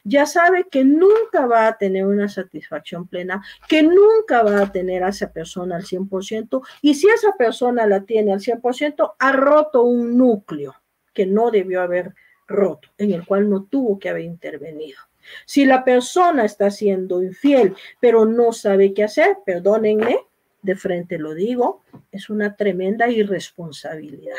Ya 0.03 0.25
sabe 0.25 0.67
que 0.69 0.83
nunca 0.83 1.45
va 1.45 1.67
a 1.67 1.77
tener 1.77 2.05
una 2.05 2.27
satisfacción 2.27 3.07
plena, 3.07 3.43
que 3.67 3.83
nunca 3.83 4.43
va 4.43 4.61
a 4.61 4.71
tener 4.71 5.03
a 5.03 5.09
esa 5.09 5.31
persona 5.31 5.77
al 5.77 5.85
100%. 5.85 6.61
Y 6.81 6.95
si 6.95 7.07
esa 7.07 7.33
persona 7.37 7.87
la 7.87 8.01
tiene 8.03 8.33
al 8.33 8.41
100%, 8.41 9.15
ha 9.17 9.31
roto 9.31 9.83
un 9.83 10.17
núcleo 10.17 10.75
que 11.13 11.25
no 11.25 11.49
debió 11.49 11.81
haber 11.81 12.13
roto, 12.47 12.89
en 12.97 13.11
el 13.11 13.25
cual 13.25 13.49
no 13.49 13.65
tuvo 13.65 13.97
que 13.99 14.09
haber 14.09 14.23
intervenido. 14.23 14.99
Si 15.45 15.65
la 15.65 15.83
persona 15.83 16.45
está 16.45 16.69
siendo 16.71 17.21
infiel, 17.21 17.75
pero 17.99 18.25
no 18.25 18.51
sabe 18.51 18.93
qué 18.93 19.03
hacer, 19.03 19.37
perdónenme, 19.45 20.19
de 20.61 20.75
frente 20.75 21.17
lo 21.17 21.33
digo, 21.33 21.83
es 22.11 22.29
una 22.29 22.55
tremenda 22.55 23.09
irresponsabilidad. 23.09 24.35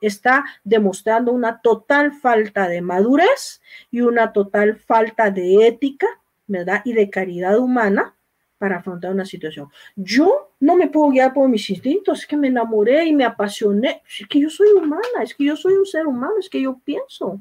Está 0.00 0.44
demostrando 0.64 1.32
una 1.32 1.60
total 1.60 2.12
falta 2.12 2.68
de 2.68 2.82
madurez 2.82 3.62
y 3.90 4.00
una 4.00 4.32
total 4.32 4.76
falta 4.76 5.30
de 5.30 5.66
ética, 5.66 6.06
¿verdad? 6.46 6.82
Y 6.84 6.92
de 6.92 7.08
caridad 7.08 7.58
humana 7.58 8.16
para 8.58 8.76
afrontar 8.76 9.10
una 9.10 9.24
situación. 9.24 9.68
Yo 9.96 10.52
no 10.60 10.76
me 10.76 10.88
puedo 10.88 11.10
guiar 11.10 11.32
por 11.32 11.48
mis 11.48 11.68
instintos, 11.70 12.20
es 12.20 12.26
que 12.26 12.36
me 12.36 12.48
enamoré 12.48 13.06
y 13.06 13.12
me 13.12 13.24
apasioné, 13.24 14.02
es 14.06 14.26
que 14.28 14.38
yo 14.38 14.50
soy 14.50 14.68
humana, 14.68 15.22
es 15.22 15.34
que 15.34 15.44
yo 15.44 15.56
soy 15.56 15.72
un 15.72 15.86
ser 15.86 16.06
humano, 16.06 16.34
es 16.38 16.48
que 16.48 16.62
yo 16.62 16.78
pienso 16.84 17.40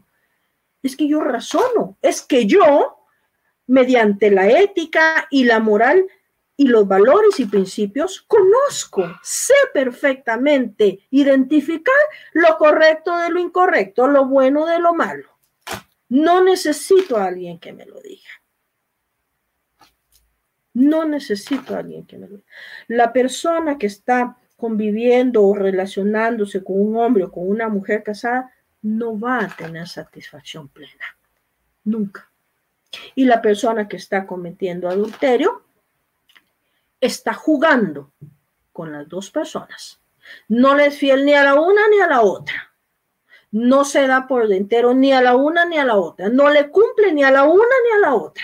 es 0.84 0.96
que 0.96 1.08
yo 1.08 1.22
razono, 1.22 1.98
es 2.02 2.22
que 2.22 2.46
yo, 2.46 3.06
mediante 3.68 4.32
la 4.32 4.48
ética 4.48 5.28
y 5.30 5.44
la 5.44 5.60
moral 5.60 6.06
y 6.58 6.68
los 6.68 6.88
valores 6.88 7.40
y 7.40 7.46
principios, 7.46 8.22
conozco, 8.22 9.08
sé 9.24 9.54
perfectamente 9.74 11.08
identificar 11.10 11.94
lo 12.34 12.58
correcto 12.58 13.18
de 13.18 13.30
lo 13.30 13.40
incorrecto, 13.40 14.08
lo 14.08 14.26
bueno 14.26 14.66
de 14.66 14.80
lo 14.80 14.94
malo. 14.94 15.30
No 16.10 16.44
necesito 16.44 17.18
a 17.18 17.26
alguien 17.26 17.60
que 17.60 17.74
me 17.74 17.86
lo 17.86 18.00
diga. 18.02 18.30
No 20.74 21.06
necesito 21.06 21.76
a 21.76 21.80
alguien 21.80 22.06
que 22.06 22.18
me 22.18 22.28
lo 22.28 22.38
diga. 22.38 22.50
La 22.88 23.14
persona 23.14 23.78
que 23.78 23.88
está 23.88 24.38
conviviendo 24.58 25.44
o 25.44 25.56
relacionándose 25.56 26.64
con 26.64 26.80
un 26.80 26.98
hombre 26.98 27.24
o 27.24 27.32
con 27.32 27.48
una 27.48 27.70
mujer 27.70 28.04
casada 28.04 28.52
no 28.82 29.20
va 29.20 29.44
a 29.44 29.56
tener 29.56 29.88
satisfacción 29.88 30.68
plena. 30.68 31.06
Nunca. 31.84 32.30
Y 33.16 33.26
la 33.26 33.42
persona 33.42 33.88
que 33.88 33.98
está 33.98 34.26
cometiendo 34.26 34.90
adulterio 34.90 35.64
está 37.00 37.34
jugando 37.34 38.12
con 38.74 38.92
las 38.92 39.08
dos 39.08 39.32
personas. 39.32 40.00
No 40.48 40.76
le 40.76 40.88
es 40.88 40.98
fiel 40.98 41.26
ni 41.26 41.34
a 41.34 41.44
la 41.44 41.56
una 41.56 41.88
ni 41.90 42.00
a 42.00 42.08
la 42.08 42.22
otra. 42.22 42.74
No 43.52 43.84
se 43.84 44.08
da 44.08 44.28
por 44.28 44.52
entero 44.52 44.94
ni 44.94 45.12
a 45.12 45.22
la 45.22 45.36
una 45.36 45.66
ni 45.66 45.78
a 45.78 45.86
la 45.86 45.96
otra. 45.96 46.30
No 46.30 46.50
le 46.50 46.70
cumple 46.70 47.12
ni 47.12 47.24
a 47.24 47.32
la 47.32 47.44
una 47.44 47.64
ni 47.86 47.98
a 47.98 48.00
la 48.00 48.16
otra. 48.16 48.44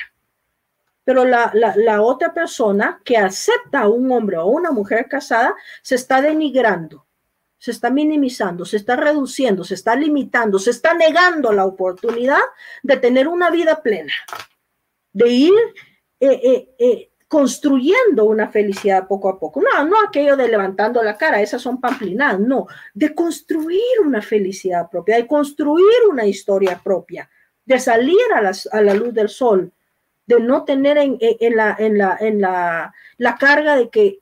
Pero 1.03 1.23
la, 1.23 1.51
la 1.53 2.01
otra 2.01 2.34
persona 2.34 3.01
que 3.05 3.18
acepta 3.18 3.81
a 3.81 3.89
un 3.89 4.11
hombre 4.11 4.38
o 4.38 4.41
a 4.41 4.45
una 4.45 4.72
mujer 4.72 5.07
casada 5.07 5.55
se 5.81 5.95
está 5.95 6.22
denigrando 6.22 7.06
se 7.57 7.71
está 7.71 7.89
minimizando, 7.89 8.65
se 8.65 8.77
está 8.77 8.95
reduciendo, 8.95 9.63
se 9.63 9.73
está 9.73 9.95
limitando, 9.95 10.59
se 10.59 10.71
está 10.71 10.93
negando 10.93 11.51
la 11.51 11.65
oportunidad 11.65 12.41
de 12.84 12.97
tener 12.97 13.27
una 13.27 13.49
vida 13.49 13.81
plena, 13.81 14.13
de 15.11 15.29
ir 15.29 15.53
eh, 16.19 16.39
eh, 16.43 16.75
eh, 16.77 17.11
construyendo 17.27 18.25
una 18.25 18.49
felicidad 18.49 19.07
poco 19.07 19.29
a 19.29 19.39
poco. 19.39 19.61
No, 19.61 19.85
no 19.85 19.95
aquello 20.07 20.38
de 20.38 20.47
levantando 20.47 21.01
la 21.03 21.17
cara, 21.17 21.41
esas 21.41 21.61
son 21.61 21.81
pamplinadas, 21.81 22.39
no, 22.39 22.67
de 22.93 23.13
construir 23.13 23.99
una 24.05 24.21
felicidad 24.21 24.89
propia, 24.89 25.17
de 25.17 25.27
construir 25.27 26.07
una 26.09 26.25
historia 26.25 26.79
propia, 26.84 27.29
de 27.65 27.79
salir 27.79 28.17
a, 28.35 28.81
la 28.81 28.93
luz 28.93 29.13
del 29.13 29.29
sol, 29.29 29.73
de 30.25 30.39
no 30.39 30.63
tener 30.63 30.97
en, 30.97 31.17
la 31.57 33.38
carga 33.39 33.75
de 33.75 33.89
que 33.89 34.19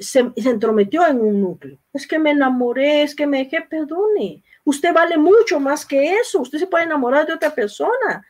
se, 0.00 0.32
entrometió 0.36 1.06
en 1.06 1.20
un 1.20 1.40
núcleo. 1.40 1.78
Es 1.92 2.06
que 2.06 2.18
me 2.18 2.30
enamoré, 2.30 3.02
es 3.02 3.14
que 3.14 3.26
me 3.26 3.38
dejé, 3.38 3.62
perdone. 3.62 4.42
Usted 4.64 4.92
vale 4.92 5.16
mucho 5.18 5.58
más 5.60 5.84
que 5.84 6.14
eso. 6.14 6.40
Usted 6.40 6.58
se 6.58 6.66
puede 6.66 6.84
enamorar 6.84 7.26
de 7.26 7.34
otra 7.34 7.54
persona. 7.54 8.26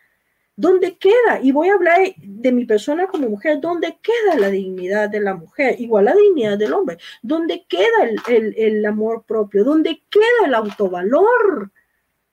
¿Dónde 0.56 0.96
queda? 0.98 1.40
Y 1.42 1.52
voy 1.52 1.68
a 1.68 1.74
hablar 1.74 2.00
de 2.16 2.52
mi 2.52 2.66
persona 2.66 3.06
como 3.06 3.28
mujer. 3.28 3.60
¿Dónde 3.60 3.98
queda 4.02 4.38
la 4.38 4.50
dignidad 4.50 5.08
de 5.08 5.20
la 5.20 5.34
mujer? 5.34 5.80
Igual 5.80 6.06
la 6.06 6.14
dignidad 6.14 6.58
del 6.58 6.74
hombre. 6.74 6.98
¿Dónde 7.22 7.64
queda 7.68 8.04
el, 8.04 8.20
el, 8.28 8.54
el 8.56 8.86
amor 8.86 9.24
propio? 9.26 9.64
¿Dónde 9.64 10.02
queda 10.10 10.46
el 10.46 10.54
autovalor? 10.54 11.72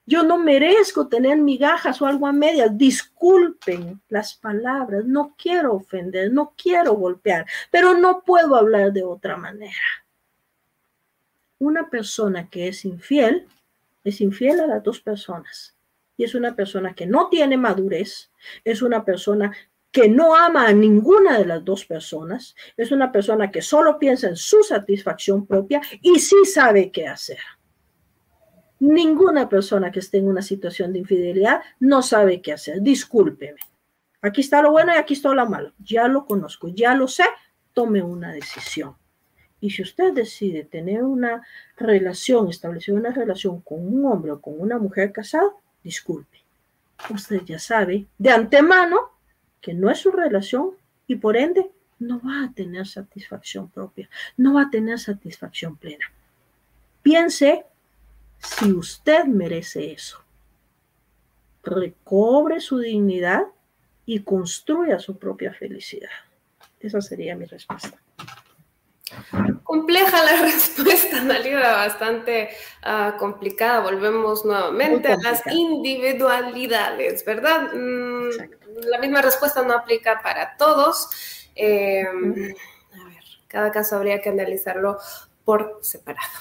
Yo 0.09 0.23
no 0.23 0.38
merezco 0.38 1.09
tener 1.09 1.38
migajas 1.38 2.01
o 2.01 2.05
algo 2.05 2.27
a 2.27 2.31
medias. 2.31 2.75
Disculpen 2.77 4.01
las 4.07 4.35
palabras. 4.35 5.03
No 5.05 5.35
quiero 5.38 5.73
ofender, 5.73 6.31
no 6.31 6.53
quiero 6.55 6.93
golpear, 6.93 7.45
pero 7.69 7.93
no 7.93 8.21
puedo 8.21 8.55
hablar 8.55 8.93
de 8.93 9.03
otra 9.03 9.35
manera. 9.35 9.75
Una 11.59 11.89
persona 11.89 12.49
que 12.49 12.69
es 12.69 12.85
infiel 12.85 13.47
es 14.05 14.21
infiel 14.21 14.61
a 14.61 14.67
las 14.67 14.81
dos 14.81 15.01
personas. 15.01 15.75
Y 16.15 16.23
es 16.23 16.34
una 16.34 16.55
persona 16.55 16.93
que 16.95 17.05
no 17.05 17.27
tiene 17.27 17.57
madurez, 17.57 18.31
es 18.63 18.81
una 18.81 19.03
persona 19.03 19.55
que 19.91 20.07
no 20.07 20.35
ama 20.35 20.67
a 20.67 20.73
ninguna 20.73 21.38
de 21.38 21.45
las 21.45 21.65
dos 21.65 21.85
personas, 21.85 22.55
es 22.77 22.91
una 22.91 23.11
persona 23.11 23.51
que 23.51 23.61
solo 23.61 23.99
piensa 23.99 24.27
en 24.29 24.38
su 24.38 24.63
satisfacción 24.63 25.45
propia 25.45 25.81
y 26.01 26.19
sí 26.19 26.45
sabe 26.45 26.91
qué 26.91 27.07
hacer. 27.07 27.39
Ninguna 28.79 29.49
persona 29.49 29.91
que 29.91 29.99
esté 29.99 30.19
en 30.19 30.27
una 30.27 30.41
situación 30.41 30.93
de 30.93 30.99
infidelidad 30.99 31.61
no 31.79 32.01
sabe 32.01 32.41
qué 32.41 32.53
hacer. 32.53 32.81
Discúlpeme. 32.81 33.59
Aquí 34.21 34.41
está 34.41 34.61
lo 34.61 34.71
bueno 34.71 34.93
y 34.93 34.97
aquí 34.97 35.13
está 35.13 35.33
lo 35.33 35.49
malo. 35.49 35.73
Ya 35.79 36.07
lo 36.07 36.25
conozco, 36.25 36.67
ya 36.67 36.93
lo 36.93 37.07
sé. 37.07 37.23
Tome 37.73 38.03
una 38.03 38.31
decisión. 38.31 38.95
Y 39.59 39.71
si 39.71 39.81
usted 39.81 40.13
decide 40.13 40.63
tener 40.63 41.03
una 41.03 41.43
relación, 41.77 42.49
establecer 42.49 42.93
una 42.93 43.11
relación 43.11 43.61
con 43.61 43.79
un 43.79 44.05
hombre 44.05 44.31
o 44.31 44.41
con 44.41 44.59
una 44.59 44.77
mujer 44.77 45.11
casada, 45.11 45.49
disculpe. 45.83 46.37
Usted 47.09 47.43
ya 47.45 47.59
sabe 47.59 48.05
de 48.17 48.29
antemano 48.29 49.11
que 49.61 49.73
no 49.73 49.89
es 49.89 49.99
su 49.99 50.11
relación 50.11 50.71
y 51.07 51.15
por 51.15 51.37
ende 51.37 51.71
no 51.99 52.19
va 52.21 52.45
a 52.45 52.53
tener 52.53 52.87
satisfacción 52.87 53.69
propia, 53.69 54.09
no 54.35 54.53
va 54.53 54.63
a 54.63 54.69
tener 54.69 54.99
satisfacción 54.99 55.75
plena. 55.77 56.05
Piense 57.01 57.65
si 58.39 58.72
usted 58.72 59.26
merece 59.26 59.91
eso. 59.91 60.23
Recobre 61.64 62.59
su 62.59 62.80
dignidad 62.80 63.43
y 64.05 64.22
construya 64.22 64.99
su 64.99 65.18
propia 65.18 65.53
felicidad. 65.53 66.09
Esa 66.80 67.01
sería 67.01 67.35
mi 67.35 67.45
respuesta. 67.45 67.97
Compleja 69.64 70.23
la 70.23 70.41
respuesta, 70.41 71.18
Analia, 71.18 71.59
bastante 71.59 72.49
ah, 72.84 73.15
complicada. 73.18 73.80
Volvemos 73.81 74.45
nuevamente 74.45 75.11
a 75.11 75.18
las 75.18 75.45
individualidades, 75.47 77.23
¿verdad? 77.26 77.73
Mm, 77.73 78.30
la 78.89 78.99
misma 78.99 79.22
respuesta 79.22 79.64
no 79.64 79.73
aplica 79.73 80.22
para 80.22 80.55
todos. 80.57 81.09
Em, 81.55 82.53
a 82.93 83.05
ver, 83.05 83.23
cada 83.47 83.72
caso 83.72 83.95
habría 83.95 84.22
que 84.22 84.30
analizarlo 84.30 84.99
por 85.43 85.80
separado. 85.81 86.39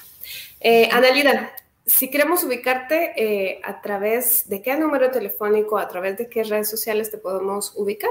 Eh, 0.61 0.89
Analida, 0.93 1.53
si 1.87 2.11
queremos 2.11 2.45
ubicarte 2.45 3.13
eh, 3.17 3.61
a 3.65 3.81
través 3.81 4.49
de 4.49 4.61
qué 4.61 4.77
número 4.77 5.11
telefónico, 5.11 5.79
a 5.79 5.89
través 5.89 6.19
de 6.19 6.29
qué 6.29 6.43
redes 6.45 6.69
sociales 6.69 7.11
te 7.11 7.19
podemos 7.19 7.73
ubicar. 7.77 8.11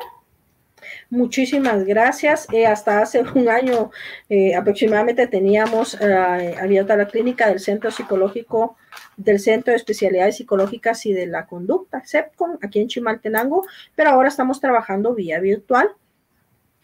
Muchísimas 1.10 1.86
gracias. 1.86 2.48
Eh, 2.52 2.66
hasta 2.66 3.02
hace 3.02 3.22
un 3.36 3.50
año 3.50 3.92
eh, 4.30 4.56
aproximadamente 4.56 5.28
teníamos 5.28 5.96
eh, 6.00 6.56
abierta 6.60 6.96
la 6.96 7.08
clínica 7.08 7.48
del 7.48 7.60
Centro 7.60 7.92
Psicológico, 7.92 8.78
del 9.18 9.40
Centro 9.40 9.72
de 9.72 9.78
Especialidades 9.78 10.38
Psicológicas 10.38 11.06
y 11.06 11.14
de 11.14 11.28
la 11.28 11.46
Conducta, 11.46 12.04
CEPCON, 12.06 12.60
aquí 12.62 12.80
en 12.80 12.88
Chimaltenango, 12.88 13.66
pero 13.96 14.10
ahora 14.12 14.30
estamos 14.30 14.60
trabajando 14.60 15.14
vía 15.14 15.40
virtual. 15.40 15.90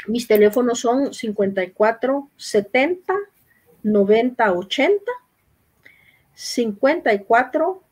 Mis 0.07 0.27
teléfonos 0.27 0.80
son 0.80 1.13
54 1.13 2.30
70 2.35 3.13
90 3.84 4.53
80 4.53 5.11
54 6.41 7.84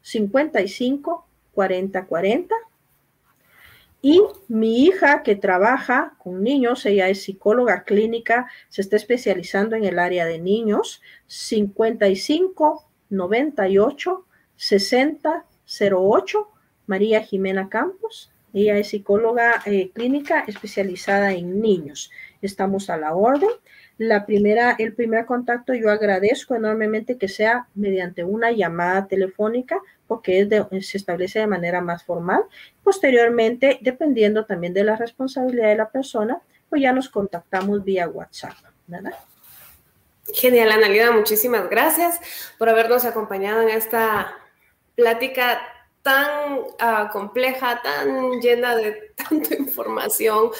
55 0.00 1.26
40 1.52 2.06
40 2.06 2.54
y 4.00 4.22
mi 4.48 4.84
hija 4.84 5.22
que 5.22 5.36
trabaja 5.36 6.14
con 6.18 6.42
niños, 6.42 6.84
ella 6.86 7.08
es 7.08 7.22
psicóloga 7.22 7.84
clínica, 7.84 8.48
se 8.68 8.80
está 8.80 8.96
especializando 8.96 9.76
en 9.76 9.84
el 9.84 9.98
área 9.98 10.24
de 10.26 10.38
niños, 10.38 11.02
55 11.26 12.86
98 13.10 14.26
60 14.56 15.44
08, 15.90 16.48
María 16.86 17.22
Jimena 17.22 17.68
Campos. 17.68 18.30
Ella 18.52 18.78
es 18.78 18.88
psicóloga 18.88 19.62
eh, 19.66 19.90
clínica 19.92 20.44
especializada 20.46 21.32
en 21.32 21.60
niños. 21.60 22.10
Estamos 22.40 22.88
a 22.88 22.96
la 22.96 23.14
orden. 23.14 23.50
La 23.98 24.26
primera, 24.26 24.74
el 24.78 24.92
primer 24.92 25.24
contacto 25.24 25.72
yo 25.74 25.90
agradezco 25.90 26.54
enormemente 26.56 27.16
que 27.16 27.28
sea 27.28 27.68
mediante 27.74 28.24
una 28.24 28.50
llamada 28.50 29.06
telefónica 29.06 29.80
porque 30.08 30.48
se 30.80 30.96
establece 30.96 31.38
de 31.38 31.46
manera 31.46 31.80
más 31.80 32.04
formal. 32.04 32.44
Posteriormente, 32.82 33.78
dependiendo 33.82 34.44
también 34.46 34.74
de 34.74 34.84
la 34.84 34.96
responsabilidad 34.96 35.68
de 35.68 35.76
la 35.76 35.90
persona, 35.90 36.40
pues 36.68 36.82
ya 36.82 36.92
nos 36.92 37.08
contactamos 37.08 37.84
vía 37.84 38.08
WhatsApp, 38.08 38.54
¿verdad? 38.86 39.14
Genial, 40.32 40.72
Analida, 40.72 41.12
muchísimas 41.12 41.68
gracias 41.68 42.20
por 42.58 42.68
habernos 42.68 43.04
acompañado 43.04 43.62
en 43.62 43.68
esta 43.68 44.36
plática 44.96 45.60
tan 46.02 46.60
ah, 46.78 47.10
compleja, 47.12 47.80
tan 47.82 48.40
llena 48.40 48.76
de 48.76 49.12
tanta 49.28 49.54
información, 49.54 50.50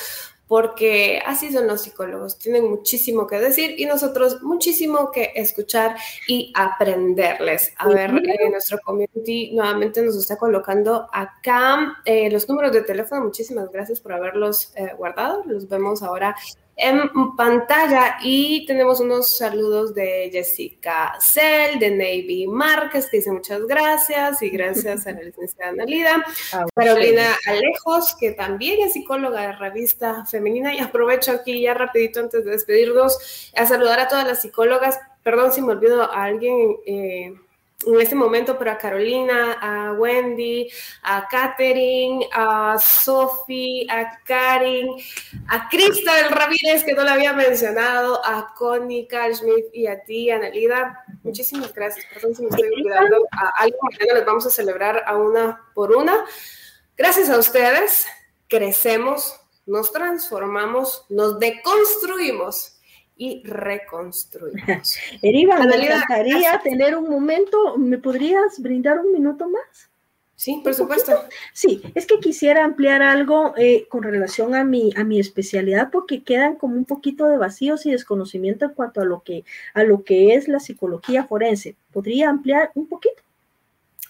porque 0.47 1.21
así 1.25 1.53
son 1.53 1.67
los 1.67 1.83
psicólogos, 1.83 2.39
tienen 2.39 2.69
muchísimo 2.69 3.27
que 3.27 3.39
decir 3.39 3.75
y 3.79 3.87
nosotros 3.87 4.43
muchísimo 4.43 5.11
que 5.11 5.33
escuchar 5.35 5.97
y 6.29 6.53
aprenderles. 6.55 7.73
A 7.77 7.89
ver, 7.89 8.11
eh, 8.11 8.51
nuestro 8.51 8.79
community 8.85 9.53
nuevamente 9.55 10.03
nos 10.03 10.17
está 10.17 10.37
colocando 10.37 11.09
acá 11.13 11.99
eh, 12.05 12.31
los 12.31 12.49
números 12.49 12.73
de 12.73 12.83
teléfono, 12.83 13.25
muchísimas 13.25 13.71
gracias 13.71 14.01
por 14.01 14.13
haberlos 14.13 14.73
eh, 14.77 14.93
guardado, 14.97 15.43
los 15.47 15.69
vemos 15.69 16.03
ahora 16.03 16.37
en 16.77 17.37
pantalla 17.37 18.19
y 18.23 18.67
tenemos 18.67 19.01
unos 19.01 19.37
saludos 19.37 19.95
de 19.95 20.29
Jessica 20.33 21.15
Cell, 21.21 21.79
de 21.79 21.91
Navy 21.91 22.47
Márquez, 22.49 23.09
que 23.09 23.19
dice 23.19 23.31
muchas 23.31 23.65
gracias 23.67 24.43
y 24.43 24.51
gracias 24.51 25.07
a 25.07 25.13
la 25.13 25.21
licenciada 25.23 25.71
Analida. 25.71 26.25
Carolina 26.75 27.37
Alejos, 27.47 28.17
que 28.19 28.33
también 28.33 28.81
es 28.81 28.95
psicóloga 28.95 29.43
de 29.43 29.53
revista 29.53 30.25
femenina 30.27 30.75
y 30.75 30.81
aprovecho 30.81 31.33
aquí 31.33 31.61
ya 31.61 31.75
rapidito 31.75 32.21
antes 32.21 32.45
de 32.45 32.51
despedirnos 32.51 33.53
a 33.57 33.67
saludar 33.67 34.01
a 34.01 34.09
todas 34.09 34.27
las 34.27 34.43
psicólogas. 34.43 34.99
Perdón 35.23 35.53
si 35.53 35.63
me 35.63 35.73
olvido 35.73 36.03
a 36.03 36.25
alguien. 36.25 36.77
Eh, 36.87 37.35
en 37.87 38.01
este 38.01 38.15
momento, 38.15 38.59
pero 38.59 38.73
a 38.73 38.79
Carolina, 38.79 39.59
a 39.61 39.93
Wendy, 39.93 40.71
a 41.03 41.27
Katherine, 41.29 42.27
a 42.33 42.79
Sophie, 42.79 43.87
a 43.91 44.21
Karin, 44.25 44.89
a 45.49 45.69
Cristal 45.69 46.31
Ramírez, 46.31 46.85
que 46.85 46.95
no 46.95 47.05
la 47.05 47.15
había 47.15 47.33
mencionado, 47.33 48.25
a 48.25 48.55
Connie 48.55 49.07
Carl 49.07 49.35
Schmidt 49.35 49.67
y 49.73 49.87
a 49.87 50.03
ti, 50.03 50.31
Analida. 50.31 51.05
Muchísimas 51.23 51.73
gracias. 51.73 52.07
Perdón 52.13 52.35
si 52.35 52.43
me 52.43 52.49
estoy 52.49 52.69
olvidando. 52.69 53.27
A 53.33 53.63
algo 53.63 53.79
mañana 53.83 54.15
les 54.15 54.27
vamos 54.27 54.47
a 54.47 54.51
celebrar 54.51 55.05
a 55.07 55.17
una 55.17 55.63
por 55.75 55.95
una. 55.95 56.25
Gracias 56.97 57.29
a 57.29 57.39
ustedes, 57.39 58.07
crecemos, 58.49 59.41
nos 59.67 59.93
transformamos, 59.93 61.07
nos 61.09 61.39
deconstruimos 61.39 62.74
y 63.17 63.43
reconstruimos. 63.45 64.97
Eriva, 65.23 65.59
me 65.59 65.75
encantaría 65.77 66.61
tener 66.63 66.97
un 66.97 67.09
momento, 67.09 67.77
¿me 67.79 67.99
podrías 67.99 68.61
brindar 68.61 68.99
un 68.99 69.13
minuto 69.13 69.49
más? 69.49 69.91
Sí, 70.37 70.61
por 70.65 70.75
supuesto. 70.75 71.13
Sí, 71.53 71.81
es 71.95 72.07
que 72.07 72.19
quisiera 72.19 72.65
ampliar 72.65 73.03
algo 73.03 73.55
eh, 73.57 73.87
con 73.89 74.03
relación 74.03 74.55
a 74.55 74.65
mi, 74.65 74.93
a 74.97 75.05
mi 75.05 75.21
especialidad 75.21 75.91
porque 75.93 76.25
quedan 76.25 76.57
como 76.57 76.75
un 76.75 76.85
poquito 76.85 77.27
de 77.29 77.39
vacíos 77.39 77.87
y 77.87 77.93
desconocimiento 77.93 78.65
en 78.65 78.73
cuanto 78.73 79.01
a 79.01 79.05
lo 79.05 79.23
que, 79.23 79.45
a 79.75 79.85
lo 79.85 80.03
que 80.03 80.35
es 80.35 80.49
la 80.49 80.59
psicología 80.59 81.25
forense. 81.25 81.77
¿Podría 81.93 82.31
ampliar 82.31 82.73
un 82.75 82.89
poquito? 82.89 83.23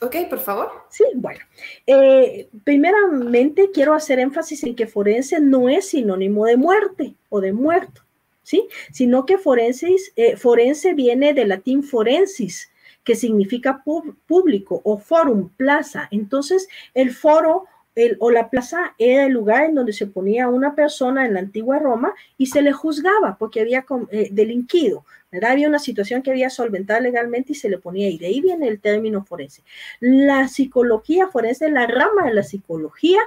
Ok, 0.01 0.16
por 0.28 0.40
favor. 0.40 0.72
Sí, 0.89 1.05
bueno. 1.14 1.40
Eh, 1.86 2.48
primeramente 2.64 3.70
quiero 3.72 3.94
hacer 3.94 4.18
énfasis 4.18 4.64
en 4.64 4.74
que 4.74 4.86
forense 4.86 5.40
no 5.40 5.68
es 5.68 5.90
sinónimo 5.90 6.47
de 6.47 6.56
muerte 6.56 7.14
o 7.28 7.40
de 7.40 7.52
muerto. 7.52 8.03
¿Sí? 8.44 8.68
Sino 8.92 9.26
que 9.26 9.38
forensis, 9.38 10.12
eh, 10.14 10.36
forense 10.36 10.94
viene 10.94 11.34
del 11.34 11.48
latín 11.48 11.82
forensis, 11.82 12.70
que 13.02 13.16
significa 13.16 13.82
público 14.26 14.80
o 14.84 14.98
forum, 14.98 15.50
plaza. 15.56 16.08
Entonces, 16.12 16.68
el 16.94 17.12
foro 17.12 17.64
el, 17.94 18.16
o 18.20 18.30
la 18.30 18.50
plaza 18.50 18.94
era 18.98 19.26
el 19.26 19.32
lugar 19.32 19.64
en 19.64 19.74
donde 19.74 19.92
se 19.92 20.06
ponía 20.06 20.48
una 20.48 20.74
persona 20.74 21.24
en 21.26 21.34
la 21.34 21.40
antigua 21.40 21.78
Roma 21.78 22.12
y 22.36 22.46
se 22.46 22.62
le 22.62 22.72
juzgaba 22.72 23.36
porque 23.38 23.60
había 23.60 23.84
eh, 24.10 24.28
delinquido, 24.32 25.04
había 25.42 25.68
una 25.68 25.78
situación 25.78 26.22
que 26.22 26.30
había 26.30 26.50
solventado 26.50 27.00
legalmente 27.00 27.52
y 27.52 27.56
se 27.56 27.68
le 27.68 27.78
ponía 27.78 28.06
ahí. 28.06 28.18
De 28.18 28.26
ahí 28.26 28.40
viene 28.40 28.68
el 28.68 28.80
término 28.80 29.24
forense. 29.24 29.62
La 30.00 30.48
psicología 30.48 31.28
forense 31.28 31.66
es 31.66 31.72
la 31.72 31.86
rama 31.86 32.26
de 32.26 32.34
la 32.34 32.42
psicología 32.42 33.20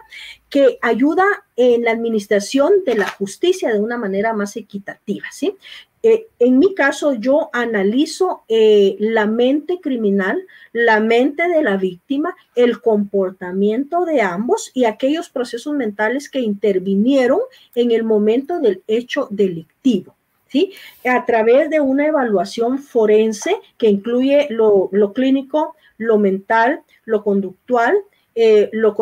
que 0.50 0.78
ayuda 0.82 1.26
en 1.56 1.84
la 1.84 1.92
administración 1.92 2.84
de 2.86 2.96
la 2.96 3.08
justicia 3.10 3.74
de 3.74 3.80
una 3.80 3.98
manera 3.98 4.32
más 4.34 4.56
equitativa, 4.56 5.26
¿sí? 5.32 5.58
Eh, 6.04 6.28
en 6.40 6.60
mi 6.60 6.76
caso, 6.76 7.14
yo 7.14 7.50
analizo 7.54 8.44
eh, 8.48 8.96
la 9.00 9.26
mente 9.26 9.80
criminal, 9.82 10.42
la 10.72 11.00
mente 11.00 11.48
de 11.48 11.64
la 11.64 11.78
víctima, 11.78 12.36
el 12.56 12.82
comportamiento 12.82 14.06
de 14.06 14.22
ambos 14.22 14.72
y 14.74 14.86
aquellos 14.86 15.30
procesos 15.30 15.74
mentales 15.74 16.30
que 16.30 16.40
intervinieron 16.40 17.40
en 17.74 17.92
el 17.92 18.04
momento 18.04 18.60
del 18.60 18.84
hecho 18.88 19.28
delictivo. 19.32 20.16
¿sí? 20.50 20.74
A 21.06 21.26
través 21.26 21.70
de 21.70 21.80
una 21.80 22.08
evaluación 22.08 22.80
forense 22.80 23.58
que 23.78 23.90
incluye 23.90 24.48
lo, 24.50 24.90
clínico, 25.14 25.76
lo 25.98 26.18
mental, 26.18 26.82
lo 27.06 27.24
conductual, 27.24 27.98
eh, 28.36 28.70
lo 28.72 28.96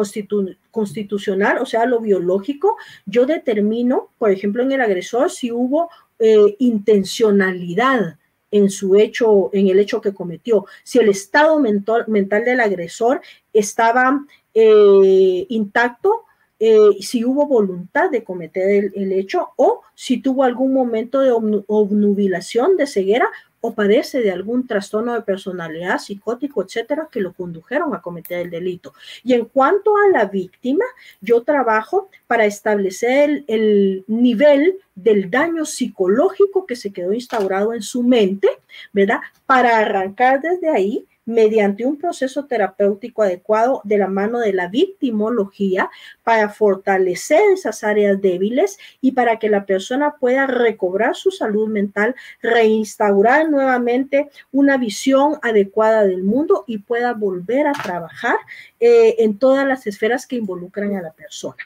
constitucional, 0.72 1.58
o 1.58 1.66
sea, 1.66 1.86
lo 1.86 2.00
biológico, 2.00 2.78
yo 3.06 3.26
determino, 3.26 4.10
por 4.18 4.32
ejemplo, 4.32 4.64
en 4.64 4.72
el 4.72 4.80
agresor 4.80 5.30
si 5.30 5.52
hubo 5.52 5.90
eh, 6.20 6.56
intencionalidad 6.60 8.18
en 8.52 8.70
su 8.70 8.96
hecho, 8.96 9.50
en 9.54 9.68
el 9.68 9.80
hecho 9.80 10.00
que 10.00 10.14
cometió, 10.14 10.66
si 10.84 11.00
el 11.00 11.10
estado 11.10 11.60
mental, 11.60 12.06
mental 12.08 12.46
del 12.46 12.62
agresor 12.62 13.22
estaba 13.52 14.26
eh, 14.54 15.46
intacto, 15.50 16.24
eh, 16.58 16.92
si 17.02 17.26
hubo 17.26 17.48
voluntad 17.48 18.10
de 18.10 18.24
cometer 18.24 18.92
el, 18.96 19.12
hecho 19.12 19.50
o 19.58 19.82
si 19.94 20.22
tuvo 20.22 20.44
algún 20.44 20.74
momento 20.74 21.20
de 21.20 21.32
obnubilación, 21.32 22.78
de 22.78 22.88
ceguera 22.88 23.28
o 23.66 23.74
padece 23.74 24.22
de 24.22 24.32
algún 24.32 24.68
trastorno 24.68 25.14
de 25.14 25.24
personalidad 25.24 25.98
psicótico, 25.98 26.62
etcétera, 26.62 27.10
que 27.12 27.20
lo 27.20 27.34
condujeron 27.34 27.96
a 27.96 28.02
cometer 28.02 28.42
el 28.42 28.52
delito. 28.52 28.94
Y 29.24 29.34
en 29.34 29.46
cuanto 29.46 29.98
a 29.98 30.08
la 30.10 30.26
víctima, 30.26 30.86
yo 31.20 31.42
trabajo 31.42 32.10
para 32.28 32.46
establecer 32.46 33.44
el 33.48 34.04
nivel 34.08 34.78
del 34.94 35.32
daño 35.32 35.66
psicológico 35.66 36.68
que 36.68 36.76
se 36.76 36.94
quedó 36.94 37.12
instaurado 37.12 37.74
en 37.74 37.82
su 37.82 38.04
mente, 38.04 38.50
¿verdad? 38.94 39.22
Para 39.48 39.80
arrancar 39.80 40.42
desde 40.42 40.70
ahí 40.70 41.08
mediante 41.26 41.86
un 41.86 41.98
proceso 41.98 42.46
terapéutico 42.46 43.24
adecuado 43.24 43.82
de 43.84 43.98
la 43.98 44.08
mano 44.08 44.40
de 44.40 44.54
la 44.54 44.68
victimología 44.68 45.90
para 46.24 46.50
fortalecer 46.50 47.42
esas 47.54 47.84
áreas 47.84 48.22
débiles 48.22 48.78
y 49.02 49.12
para 49.12 49.40
que 49.40 49.50
la 49.50 49.66
persona 49.66 50.16
pueda 50.20 50.48
recobrar 50.48 51.16
su 51.16 51.32
salud 51.32 51.68
mental, 51.68 52.16
reinstaurar 52.42 53.50
nuevamente 53.50 54.30
una 54.52 54.78
visión 54.78 55.38
adecuada 55.42 56.06
del 56.06 56.24
mundo 56.24 56.64
y 56.68 56.80
pueda 56.80 57.14
volver 57.14 57.68
a 57.68 57.74
trabajar 57.74 58.38
eh, 58.80 59.16
en 59.20 59.38
todas 59.38 59.68
las 59.68 59.88
esferas 59.88 60.28
que 60.28 60.36
involucran 60.36 60.96
a 60.96 61.02
la 61.02 61.12
persona. 61.12 61.58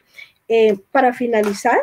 Eh, 0.48 0.78
para 0.90 1.12
finalizar, 1.12 1.78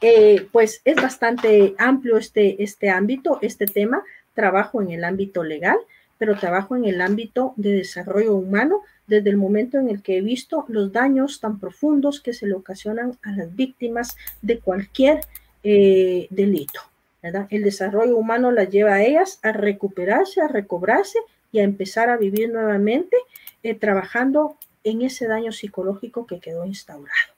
eh, 0.00 0.46
pues 0.52 0.80
es 0.84 0.96
bastante 0.96 1.74
amplio 1.78 2.16
este, 2.16 2.62
este 2.62 2.90
ámbito, 2.90 3.38
este 3.42 3.66
tema. 3.66 4.02
Trabajo 4.34 4.80
en 4.80 4.92
el 4.92 5.02
ámbito 5.02 5.42
legal, 5.42 5.78
pero 6.18 6.36
trabajo 6.36 6.76
en 6.76 6.84
el 6.84 7.00
ámbito 7.00 7.54
de 7.56 7.72
desarrollo 7.72 8.34
humano 8.34 8.82
desde 9.06 9.30
el 9.30 9.36
momento 9.36 9.78
en 9.78 9.88
el 9.88 10.02
que 10.02 10.18
he 10.18 10.20
visto 10.20 10.64
los 10.68 10.92
daños 10.92 11.40
tan 11.40 11.58
profundos 11.58 12.20
que 12.20 12.34
se 12.34 12.46
le 12.46 12.54
ocasionan 12.54 13.16
a 13.22 13.32
las 13.32 13.54
víctimas 13.54 14.16
de 14.42 14.58
cualquier 14.58 15.20
eh, 15.62 16.26
delito. 16.30 16.80
El 17.22 17.64
desarrollo 17.64 18.16
humano 18.16 18.52
las 18.52 18.70
lleva 18.70 18.94
a 18.94 19.02
ellas 19.02 19.40
a 19.42 19.52
recuperarse, 19.52 20.40
a 20.40 20.48
recobrarse 20.48 21.18
y 21.50 21.58
a 21.58 21.64
empezar 21.64 22.10
a 22.10 22.16
vivir 22.16 22.50
nuevamente 22.50 23.16
eh, 23.62 23.74
trabajando 23.74 24.56
en 24.84 25.02
ese 25.02 25.26
daño 25.26 25.52
psicológico 25.52 26.26
que 26.26 26.40
quedó 26.40 26.64
instaurado. 26.64 27.37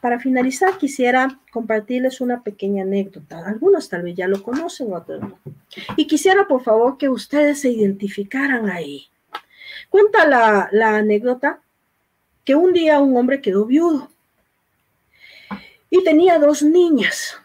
Para 0.00 0.20
finalizar, 0.20 0.78
quisiera 0.78 1.40
compartirles 1.50 2.20
una 2.20 2.42
pequeña 2.42 2.84
anécdota. 2.84 3.44
Algunos 3.44 3.88
tal 3.88 4.02
vez 4.02 4.14
ya 4.14 4.28
lo 4.28 4.42
conocen, 4.42 4.92
otros 4.92 5.20
no. 5.20 5.38
Y 5.96 6.06
quisiera, 6.06 6.46
por 6.46 6.62
favor, 6.62 6.98
que 6.98 7.08
ustedes 7.08 7.60
se 7.60 7.70
identificaran 7.70 8.70
ahí. 8.70 9.08
Cuenta 9.90 10.26
la, 10.26 10.68
la 10.70 10.96
anécdota 10.96 11.60
que 12.44 12.54
un 12.54 12.72
día 12.72 13.00
un 13.00 13.16
hombre 13.16 13.40
quedó 13.40 13.64
viudo 13.64 14.10
y 15.90 16.04
tenía 16.04 16.38
dos 16.38 16.62
niñas. 16.62 17.36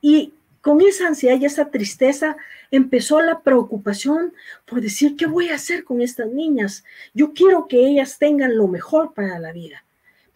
Y 0.00 0.32
con 0.60 0.80
esa 0.80 1.08
ansiedad 1.08 1.38
y 1.40 1.44
esa 1.44 1.70
tristeza 1.70 2.36
empezó 2.70 3.20
la 3.20 3.40
preocupación 3.40 4.32
por 4.64 4.80
decir, 4.80 5.16
¿qué 5.16 5.26
voy 5.26 5.48
a 5.48 5.56
hacer 5.56 5.84
con 5.84 6.00
estas 6.02 6.28
niñas? 6.28 6.84
Yo 7.14 7.32
quiero 7.32 7.66
que 7.66 7.86
ellas 7.86 8.18
tengan 8.18 8.56
lo 8.56 8.68
mejor 8.68 9.12
para 9.12 9.38
la 9.38 9.52
vida 9.52 9.85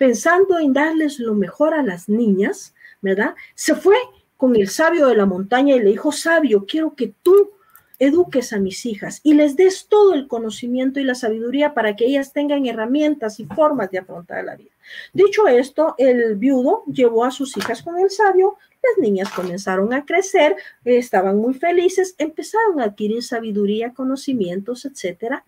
pensando 0.00 0.58
en 0.58 0.72
darles 0.72 1.18
lo 1.18 1.34
mejor 1.34 1.74
a 1.74 1.82
las 1.82 2.08
niñas, 2.08 2.74
¿verdad? 3.02 3.34
Se 3.54 3.74
fue 3.74 3.96
con 4.38 4.56
el 4.56 4.66
sabio 4.68 5.08
de 5.08 5.14
la 5.14 5.26
montaña 5.26 5.76
y 5.76 5.80
le 5.80 5.90
dijo, 5.90 6.10
sabio, 6.10 6.64
quiero 6.66 6.94
que 6.94 7.12
tú 7.22 7.50
eduques 7.98 8.54
a 8.54 8.58
mis 8.58 8.86
hijas 8.86 9.20
y 9.22 9.34
les 9.34 9.56
des 9.56 9.88
todo 9.88 10.14
el 10.14 10.26
conocimiento 10.26 11.00
y 11.00 11.04
la 11.04 11.14
sabiduría 11.14 11.74
para 11.74 11.96
que 11.96 12.06
ellas 12.06 12.32
tengan 12.32 12.64
herramientas 12.64 13.40
y 13.40 13.44
formas 13.44 13.90
de 13.90 13.98
afrontar 13.98 14.42
la 14.42 14.56
vida. 14.56 14.70
Dicho 15.12 15.46
esto, 15.46 15.96
el 15.98 16.36
viudo 16.36 16.82
llevó 16.86 17.26
a 17.26 17.30
sus 17.30 17.54
hijas 17.58 17.82
con 17.82 17.98
el 17.98 18.08
sabio, 18.08 18.56
las 18.82 19.06
niñas 19.06 19.28
comenzaron 19.28 19.92
a 19.92 20.06
crecer, 20.06 20.56
estaban 20.82 21.36
muy 21.36 21.52
felices, 21.52 22.14
empezaron 22.16 22.80
a 22.80 22.84
adquirir 22.84 23.22
sabiduría, 23.22 23.92
conocimientos, 23.92 24.86
etcétera, 24.86 25.44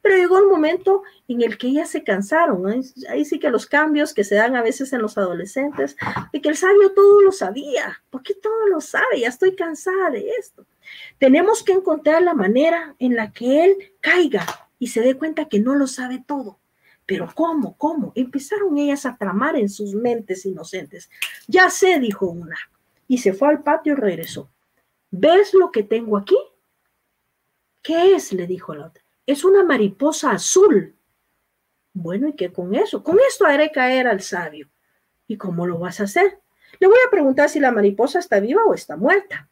pero 0.00 0.16
llegó 0.16 0.38
un 0.38 0.48
momento 0.48 1.02
en 1.26 1.42
el 1.42 1.58
que 1.58 1.68
ellas 1.68 1.90
se 1.90 2.04
cansaron. 2.04 2.64
Ahí 3.08 3.24
sí 3.24 3.38
que 3.38 3.50
los 3.50 3.66
cambios 3.66 4.14
que 4.14 4.24
se 4.24 4.36
dan 4.36 4.56
a 4.56 4.62
veces 4.62 4.92
en 4.92 5.02
los 5.02 5.18
adolescentes, 5.18 5.96
de 6.32 6.40
que 6.40 6.48
el 6.48 6.56
sabio 6.56 6.92
todo 6.92 7.20
lo 7.22 7.32
sabía, 7.32 8.02
porque 8.10 8.34
todo 8.34 8.68
lo 8.68 8.80
sabe, 8.80 9.20
ya 9.20 9.28
estoy 9.28 9.54
cansada 9.54 10.10
de 10.10 10.30
esto. 10.38 10.66
Tenemos 11.18 11.62
que 11.62 11.72
encontrar 11.72 12.22
la 12.22 12.34
manera 12.34 12.94
en 12.98 13.16
la 13.16 13.32
que 13.32 13.64
él 13.64 13.76
caiga 14.00 14.46
y 14.78 14.88
se 14.88 15.00
dé 15.00 15.16
cuenta 15.16 15.48
que 15.48 15.60
no 15.60 15.74
lo 15.74 15.86
sabe 15.86 16.22
todo. 16.26 16.58
Pero 17.04 17.28
¿cómo? 17.34 17.76
¿Cómo? 17.76 18.12
Empezaron 18.14 18.76
ellas 18.78 19.06
a 19.06 19.16
tramar 19.16 19.56
en 19.56 19.68
sus 19.68 19.94
mentes 19.94 20.44
inocentes. 20.44 21.10
Ya 21.46 21.70
sé, 21.70 21.98
dijo 21.98 22.26
una, 22.26 22.56
y 23.06 23.18
se 23.18 23.32
fue 23.32 23.48
al 23.48 23.62
patio 23.62 23.94
y 23.94 23.96
regresó. 23.96 24.50
¿Ves 25.10 25.54
lo 25.54 25.70
que 25.72 25.82
tengo 25.82 26.18
aquí? 26.18 26.36
¿Qué 27.82 28.14
es? 28.14 28.32
le 28.32 28.46
dijo 28.46 28.74
la 28.74 28.88
otra 28.88 29.07
es 29.28 29.44
una 29.44 29.62
mariposa 29.62 30.30
azul. 30.30 30.96
Bueno, 31.92 32.28
¿y 32.28 32.32
qué 32.32 32.50
con 32.50 32.74
eso? 32.74 33.04
Con 33.04 33.18
esto 33.28 33.44
haré 33.44 33.70
caer 33.70 34.06
al 34.06 34.22
sabio. 34.22 34.70
¿Y 35.26 35.36
cómo 35.36 35.66
lo 35.66 35.78
vas 35.78 36.00
a 36.00 36.04
hacer? 36.04 36.40
Le 36.80 36.86
voy 36.86 36.96
a 37.06 37.10
preguntar 37.10 37.50
si 37.50 37.60
la 37.60 37.70
mariposa 37.70 38.20
está 38.20 38.40
viva 38.40 38.62
o 38.64 38.72
está 38.72 38.96
muerta. 38.96 39.50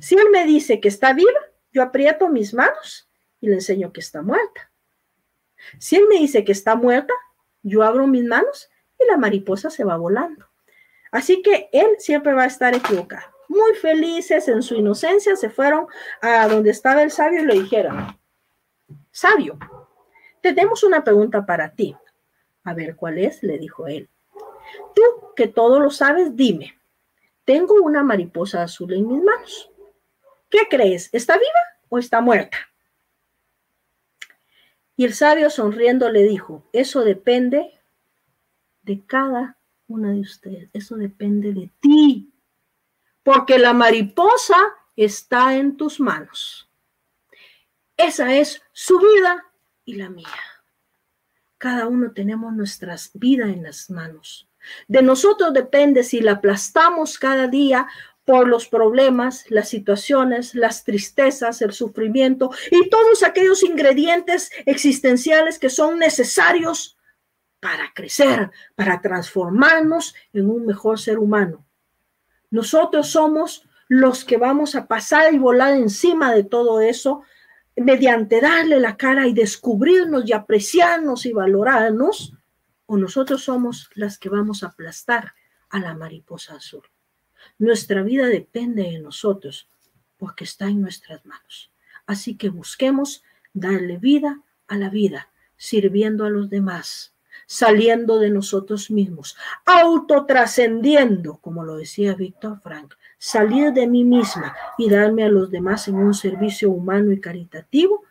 Si 0.00 0.16
él 0.16 0.30
me 0.32 0.44
dice 0.46 0.80
que 0.80 0.88
está 0.88 1.12
viva, 1.12 1.30
yo 1.70 1.80
aprieto 1.80 2.28
mis 2.28 2.54
manos 2.54 3.08
y 3.40 3.48
le 3.48 3.54
enseño 3.54 3.92
que 3.92 4.00
está 4.00 4.20
muerta. 4.20 4.72
Si 5.78 5.94
él 5.94 6.06
me 6.08 6.16
dice 6.16 6.44
que 6.44 6.50
está 6.50 6.74
muerta, 6.74 7.14
yo 7.62 7.84
abro 7.84 8.08
mis 8.08 8.24
manos 8.24 8.68
y 8.98 9.06
la 9.06 9.16
mariposa 9.16 9.70
se 9.70 9.84
va 9.84 9.96
volando. 9.96 10.48
Así 11.12 11.40
que 11.40 11.68
él 11.72 11.86
siempre 11.98 12.34
va 12.34 12.42
a 12.42 12.46
estar 12.46 12.74
equivocado. 12.74 13.30
Muy 13.46 13.74
felices 13.74 14.48
en 14.48 14.60
su 14.60 14.74
inocencia, 14.74 15.36
se 15.36 15.50
fueron 15.50 15.86
a 16.20 16.48
donde 16.48 16.70
estaba 16.70 17.04
el 17.04 17.12
sabio 17.12 17.42
y 17.42 17.46
le 17.46 17.54
dijeron, 17.54 18.16
sabio. 19.12 19.58
Tenemos 20.40 20.82
una 20.82 21.04
pregunta 21.04 21.46
para 21.46 21.72
ti. 21.72 21.94
A 22.64 22.74
ver 22.74 22.96
cuál 22.96 23.18
es, 23.18 23.42
le 23.44 23.58
dijo 23.58 23.86
él. 23.86 24.08
Tú, 24.94 25.02
que 25.36 25.46
todo 25.46 25.78
lo 25.78 25.90
sabes, 25.90 26.34
dime. 26.34 26.76
Tengo 27.44 27.74
una 27.74 28.02
mariposa 28.02 28.62
azul 28.62 28.92
en 28.92 29.06
mis 29.06 29.22
manos. 29.22 29.70
¿Qué 30.48 30.66
crees? 30.68 31.08
¿Está 31.12 31.34
viva 31.34 31.60
o 31.88 31.98
está 31.98 32.20
muerta? 32.20 32.58
Y 34.96 35.04
el 35.04 35.14
sabio 35.14 35.50
sonriendo 35.50 36.10
le 36.10 36.22
dijo, 36.22 36.64
eso 36.72 37.02
depende 37.02 37.72
de 38.82 39.04
cada 39.06 39.56
una 39.88 40.12
de 40.12 40.20
ustedes, 40.20 40.70
eso 40.72 40.96
depende 40.96 41.52
de 41.52 41.70
ti, 41.80 42.32
porque 43.22 43.58
la 43.58 43.72
mariposa 43.72 44.56
está 44.96 45.56
en 45.56 45.76
tus 45.76 46.00
manos. 46.00 46.68
Esa 47.96 48.34
es 48.34 48.62
su 48.72 48.98
vida 48.98 49.44
y 49.84 49.94
la 49.94 50.08
mía. 50.08 50.26
Cada 51.58 51.86
uno 51.86 52.12
tenemos 52.12 52.52
nuestras 52.52 53.10
vidas 53.14 53.48
en 53.48 53.62
las 53.62 53.90
manos. 53.90 54.48
De 54.88 55.02
nosotros 55.02 55.52
depende 55.52 56.02
si 56.02 56.20
la 56.20 56.32
aplastamos 56.32 57.18
cada 57.18 57.46
día 57.46 57.86
por 58.24 58.48
los 58.48 58.68
problemas, 58.68 59.50
las 59.50 59.68
situaciones, 59.68 60.54
las 60.54 60.84
tristezas, 60.84 61.60
el 61.62 61.72
sufrimiento 61.72 62.50
y 62.70 62.88
todos 62.88 63.22
aquellos 63.22 63.62
ingredientes 63.62 64.50
existenciales 64.66 65.58
que 65.58 65.70
son 65.70 65.98
necesarios 65.98 66.96
para 67.60 67.92
crecer, 67.94 68.50
para 68.74 69.00
transformarnos 69.00 70.14
en 70.32 70.50
un 70.50 70.66
mejor 70.66 70.98
ser 70.98 71.18
humano. 71.18 71.64
Nosotros 72.50 73.08
somos 73.08 73.68
los 73.88 74.24
que 74.24 74.36
vamos 74.36 74.74
a 74.74 74.86
pasar 74.86 75.32
y 75.32 75.38
volar 75.38 75.74
encima 75.74 76.32
de 76.32 76.44
todo 76.44 76.80
eso 76.80 77.22
mediante 77.76 78.40
darle 78.40 78.78
la 78.80 78.96
cara 78.96 79.26
y 79.26 79.32
descubrirnos 79.32 80.28
y 80.28 80.32
apreciarnos 80.32 81.26
y 81.26 81.32
valorarnos, 81.32 82.34
o 82.86 82.96
nosotros 82.96 83.44
somos 83.44 83.88
las 83.94 84.18
que 84.18 84.28
vamos 84.28 84.62
a 84.62 84.68
aplastar 84.68 85.34
a 85.70 85.80
la 85.80 85.94
mariposa 85.94 86.56
azul. 86.56 86.82
Nuestra 87.58 88.02
vida 88.02 88.26
depende 88.26 88.82
de 88.82 88.98
nosotros 88.98 89.68
porque 90.18 90.44
está 90.44 90.66
en 90.68 90.82
nuestras 90.82 91.24
manos. 91.24 91.72
Así 92.06 92.36
que 92.36 92.50
busquemos 92.50 93.24
darle 93.54 93.98
vida 93.98 94.40
a 94.68 94.76
la 94.76 94.90
vida, 94.90 95.30
sirviendo 95.56 96.24
a 96.24 96.30
los 96.30 96.50
demás, 96.50 97.14
saliendo 97.46 98.18
de 98.18 98.30
nosotros 98.30 98.90
mismos, 98.90 99.36
autotrascendiendo, 99.64 101.38
como 101.38 101.64
lo 101.64 101.76
decía 101.76 102.14
Víctor 102.14 102.60
Frank, 102.60 102.94
salir 103.24 103.72
de 103.72 103.86
mí 103.86 104.02
misma 104.02 104.52
y 104.76 104.90
darme 104.90 105.22
a 105.22 105.28
los 105.28 105.48
demás 105.48 105.86
en 105.86 105.94
un 105.94 106.12
servicio 106.12 106.72
humano 106.72 107.12
y 107.12 107.20
caritativo 107.20 108.02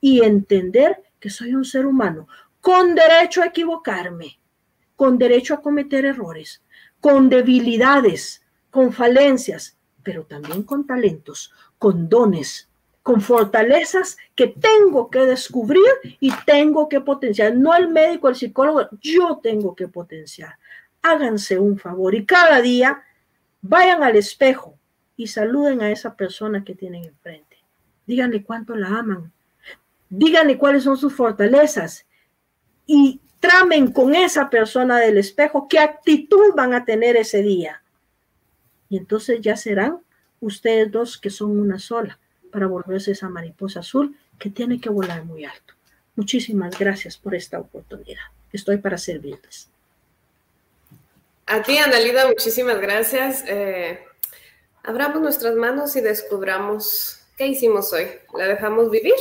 y 0.00 0.22
entender 0.22 1.02
que 1.18 1.28
soy 1.28 1.56
un 1.56 1.64
ser 1.64 1.86
humano 1.86 2.28
con 2.60 2.94
derecho 2.94 3.42
a 3.42 3.46
equivocarme, 3.46 4.38
con 4.94 5.18
derecho 5.18 5.54
a 5.54 5.60
cometer 5.60 6.04
errores, 6.04 6.62
con 7.00 7.28
debilidades, 7.28 8.44
con 8.70 8.92
falencias, 8.92 9.76
pero 10.04 10.22
también 10.22 10.62
con 10.62 10.86
talentos, 10.86 11.52
con 11.76 12.08
dones, 12.08 12.68
con 13.02 13.20
fortalezas 13.20 14.18
que 14.36 14.46
tengo 14.46 15.10
que 15.10 15.26
descubrir 15.26 15.82
y 16.20 16.32
tengo 16.46 16.88
que 16.88 17.00
potenciar. 17.00 17.56
No 17.56 17.74
el 17.74 17.88
médico, 17.88 18.28
el 18.28 18.36
psicólogo, 18.36 18.88
yo 19.00 19.40
tengo 19.42 19.74
que 19.74 19.88
potenciar. 19.88 20.54
Háganse 21.02 21.58
un 21.58 21.76
favor 21.76 22.14
y 22.14 22.24
cada 22.24 22.62
día 22.62 23.02
vayan 23.62 24.02
al 24.02 24.16
espejo 24.16 24.78
y 25.16 25.26
saluden 25.26 25.82
a 25.82 25.90
esa 25.90 26.14
persona 26.16 26.64
que 26.64 26.74
tienen 26.74 27.04
enfrente. 27.04 27.58
Díganle 28.06 28.42
cuánto 28.42 28.74
la 28.74 28.88
aman. 28.88 29.32
Díganle 30.08 30.58
cuáles 30.58 30.84
son 30.84 30.96
sus 30.96 31.14
fortalezas 31.14 32.06
y 32.86 33.20
tramen 33.38 33.92
con 33.92 34.14
esa 34.14 34.50
persona 34.50 34.98
del 34.98 35.18
espejo 35.18 35.68
qué 35.68 35.78
actitud 35.78 36.54
van 36.56 36.74
a 36.74 36.84
tener 36.84 37.16
ese 37.16 37.42
día. 37.42 37.82
Y 38.88 38.96
entonces 38.96 39.40
ya 39.40 39.56
serán 39.56 39.98
ustedes 40.40 40.90
dos 40.90 41.18
que 41.18 41.30
son 41.30 41.58
una 41.58 41.78
sola 41.78 42.18
para 42.50 42.66
volverse 42.66 43.12
esa 43.12 43.28
mariposa 43.28 43.80
azul 43.80 44.16
que 44.38 44.50
tiene 44.50 44.80
que 44.80 44.90
volar 44.90 45.24
muy 45.24 45.44
alto. 45.44 45.74
Muchísimas 46.16 46.76
gracias 46.78 47.16
por 47.16 47.34
esta 47.34 47.60
oportunidad. 47.60 48.24
Estoy 48.52 48.78
para 48.78 48.98
servirles. 48.98 49.70
A 51.52 51.62
ti, 51.62 51.78
Analida, 51.78 52.28
muchísimas 52.28 52.78
gracias. 52.78 53.42
Eh, 53.48 53.98
abramos 54.84 55.20
nuestras 55.20 55.56
manos 55.56 55.96
y 55.96 56.00
descubramos 56.00 57.24
qué 57.36 57.48
hicimos 57.48 57.92
hoy. 57.92 58.06
¿La 58.34 58.46
dejamos 58.46 58.88
vivir 58.88 59.16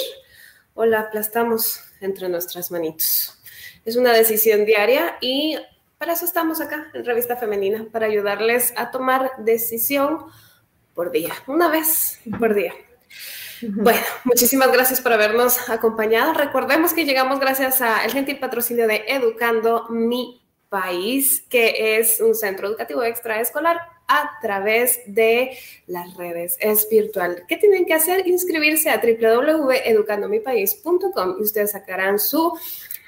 o 0.75 0.85
la 0.85 0.99
aplastamos 0.99 1.81
entre 2.01 2.29
nuestras 2.29 2.69
manitos? 2.69 3.41
Es 3.83 3.95
una 3.95 4.13
decisión 4.13 4.63
diaria 4.63 5.17
y 5.21 5.57
para 5.97 6.13
eso 6.13 6.23
estamos 6.23 6.61
acá 6.61 6.91
en 6.93 7.03
Revista 7.03 7.35
Femenina, 7.35 7.87
para 7.91 8.05
ayudarles 8.05 8.73
a 8.77 8.91
tomar 8.91 9.31
decisión 9.39 10.25
por 10.93 11.09
día, 11.09 11.33
una 11.47 11.67
vez 11.67 12.19
por 12.37 12.53
día. 12.53 12.75
Bueno, 13.63 14.05
muchísimas 14.23 14.71
gracias 14.71 15.01
por 15.01 15.13
habernos 15.13 15.67
acompañado. 15.67 16.33
Recordemos 16.33 16.93
que 16.93 17.05
llegamos 17.05 17.39
gracias 17.39 17.81
al 17.81 18.11
gentil 18.11 18.37
patrocinio 18.37 18.87
de 18.87 19.03
Educando 19.07 19.87
Mi 19.89 20.39
País, 20.69 21.43
que 21.49 21.97
es 21.97 22.21
un 22.21 22.35
centro 22.35 22.67
educativo 22.67 23.01
extraescolar 23.03 23.79
a 24.07 24.37
través 24.41 25.01
de 25.05 25.57
las 25.87 26.15
redes. 26.15 26.55
Es 26.59 26.87
virtual. 26.89 27.43
¿Qué 27.47 27.57
tienen 27.57 27.85
que 27.85 27.93
hacer? 27.93 28.27
Inscribirse 28.27 28.89
a 28.89 28.99
www.educandomipaís.com 29.01 31.35
y 31.39 31.43
ustedes 31.43 31.71
sacarán 31.71 32.19
su 32.19 32.57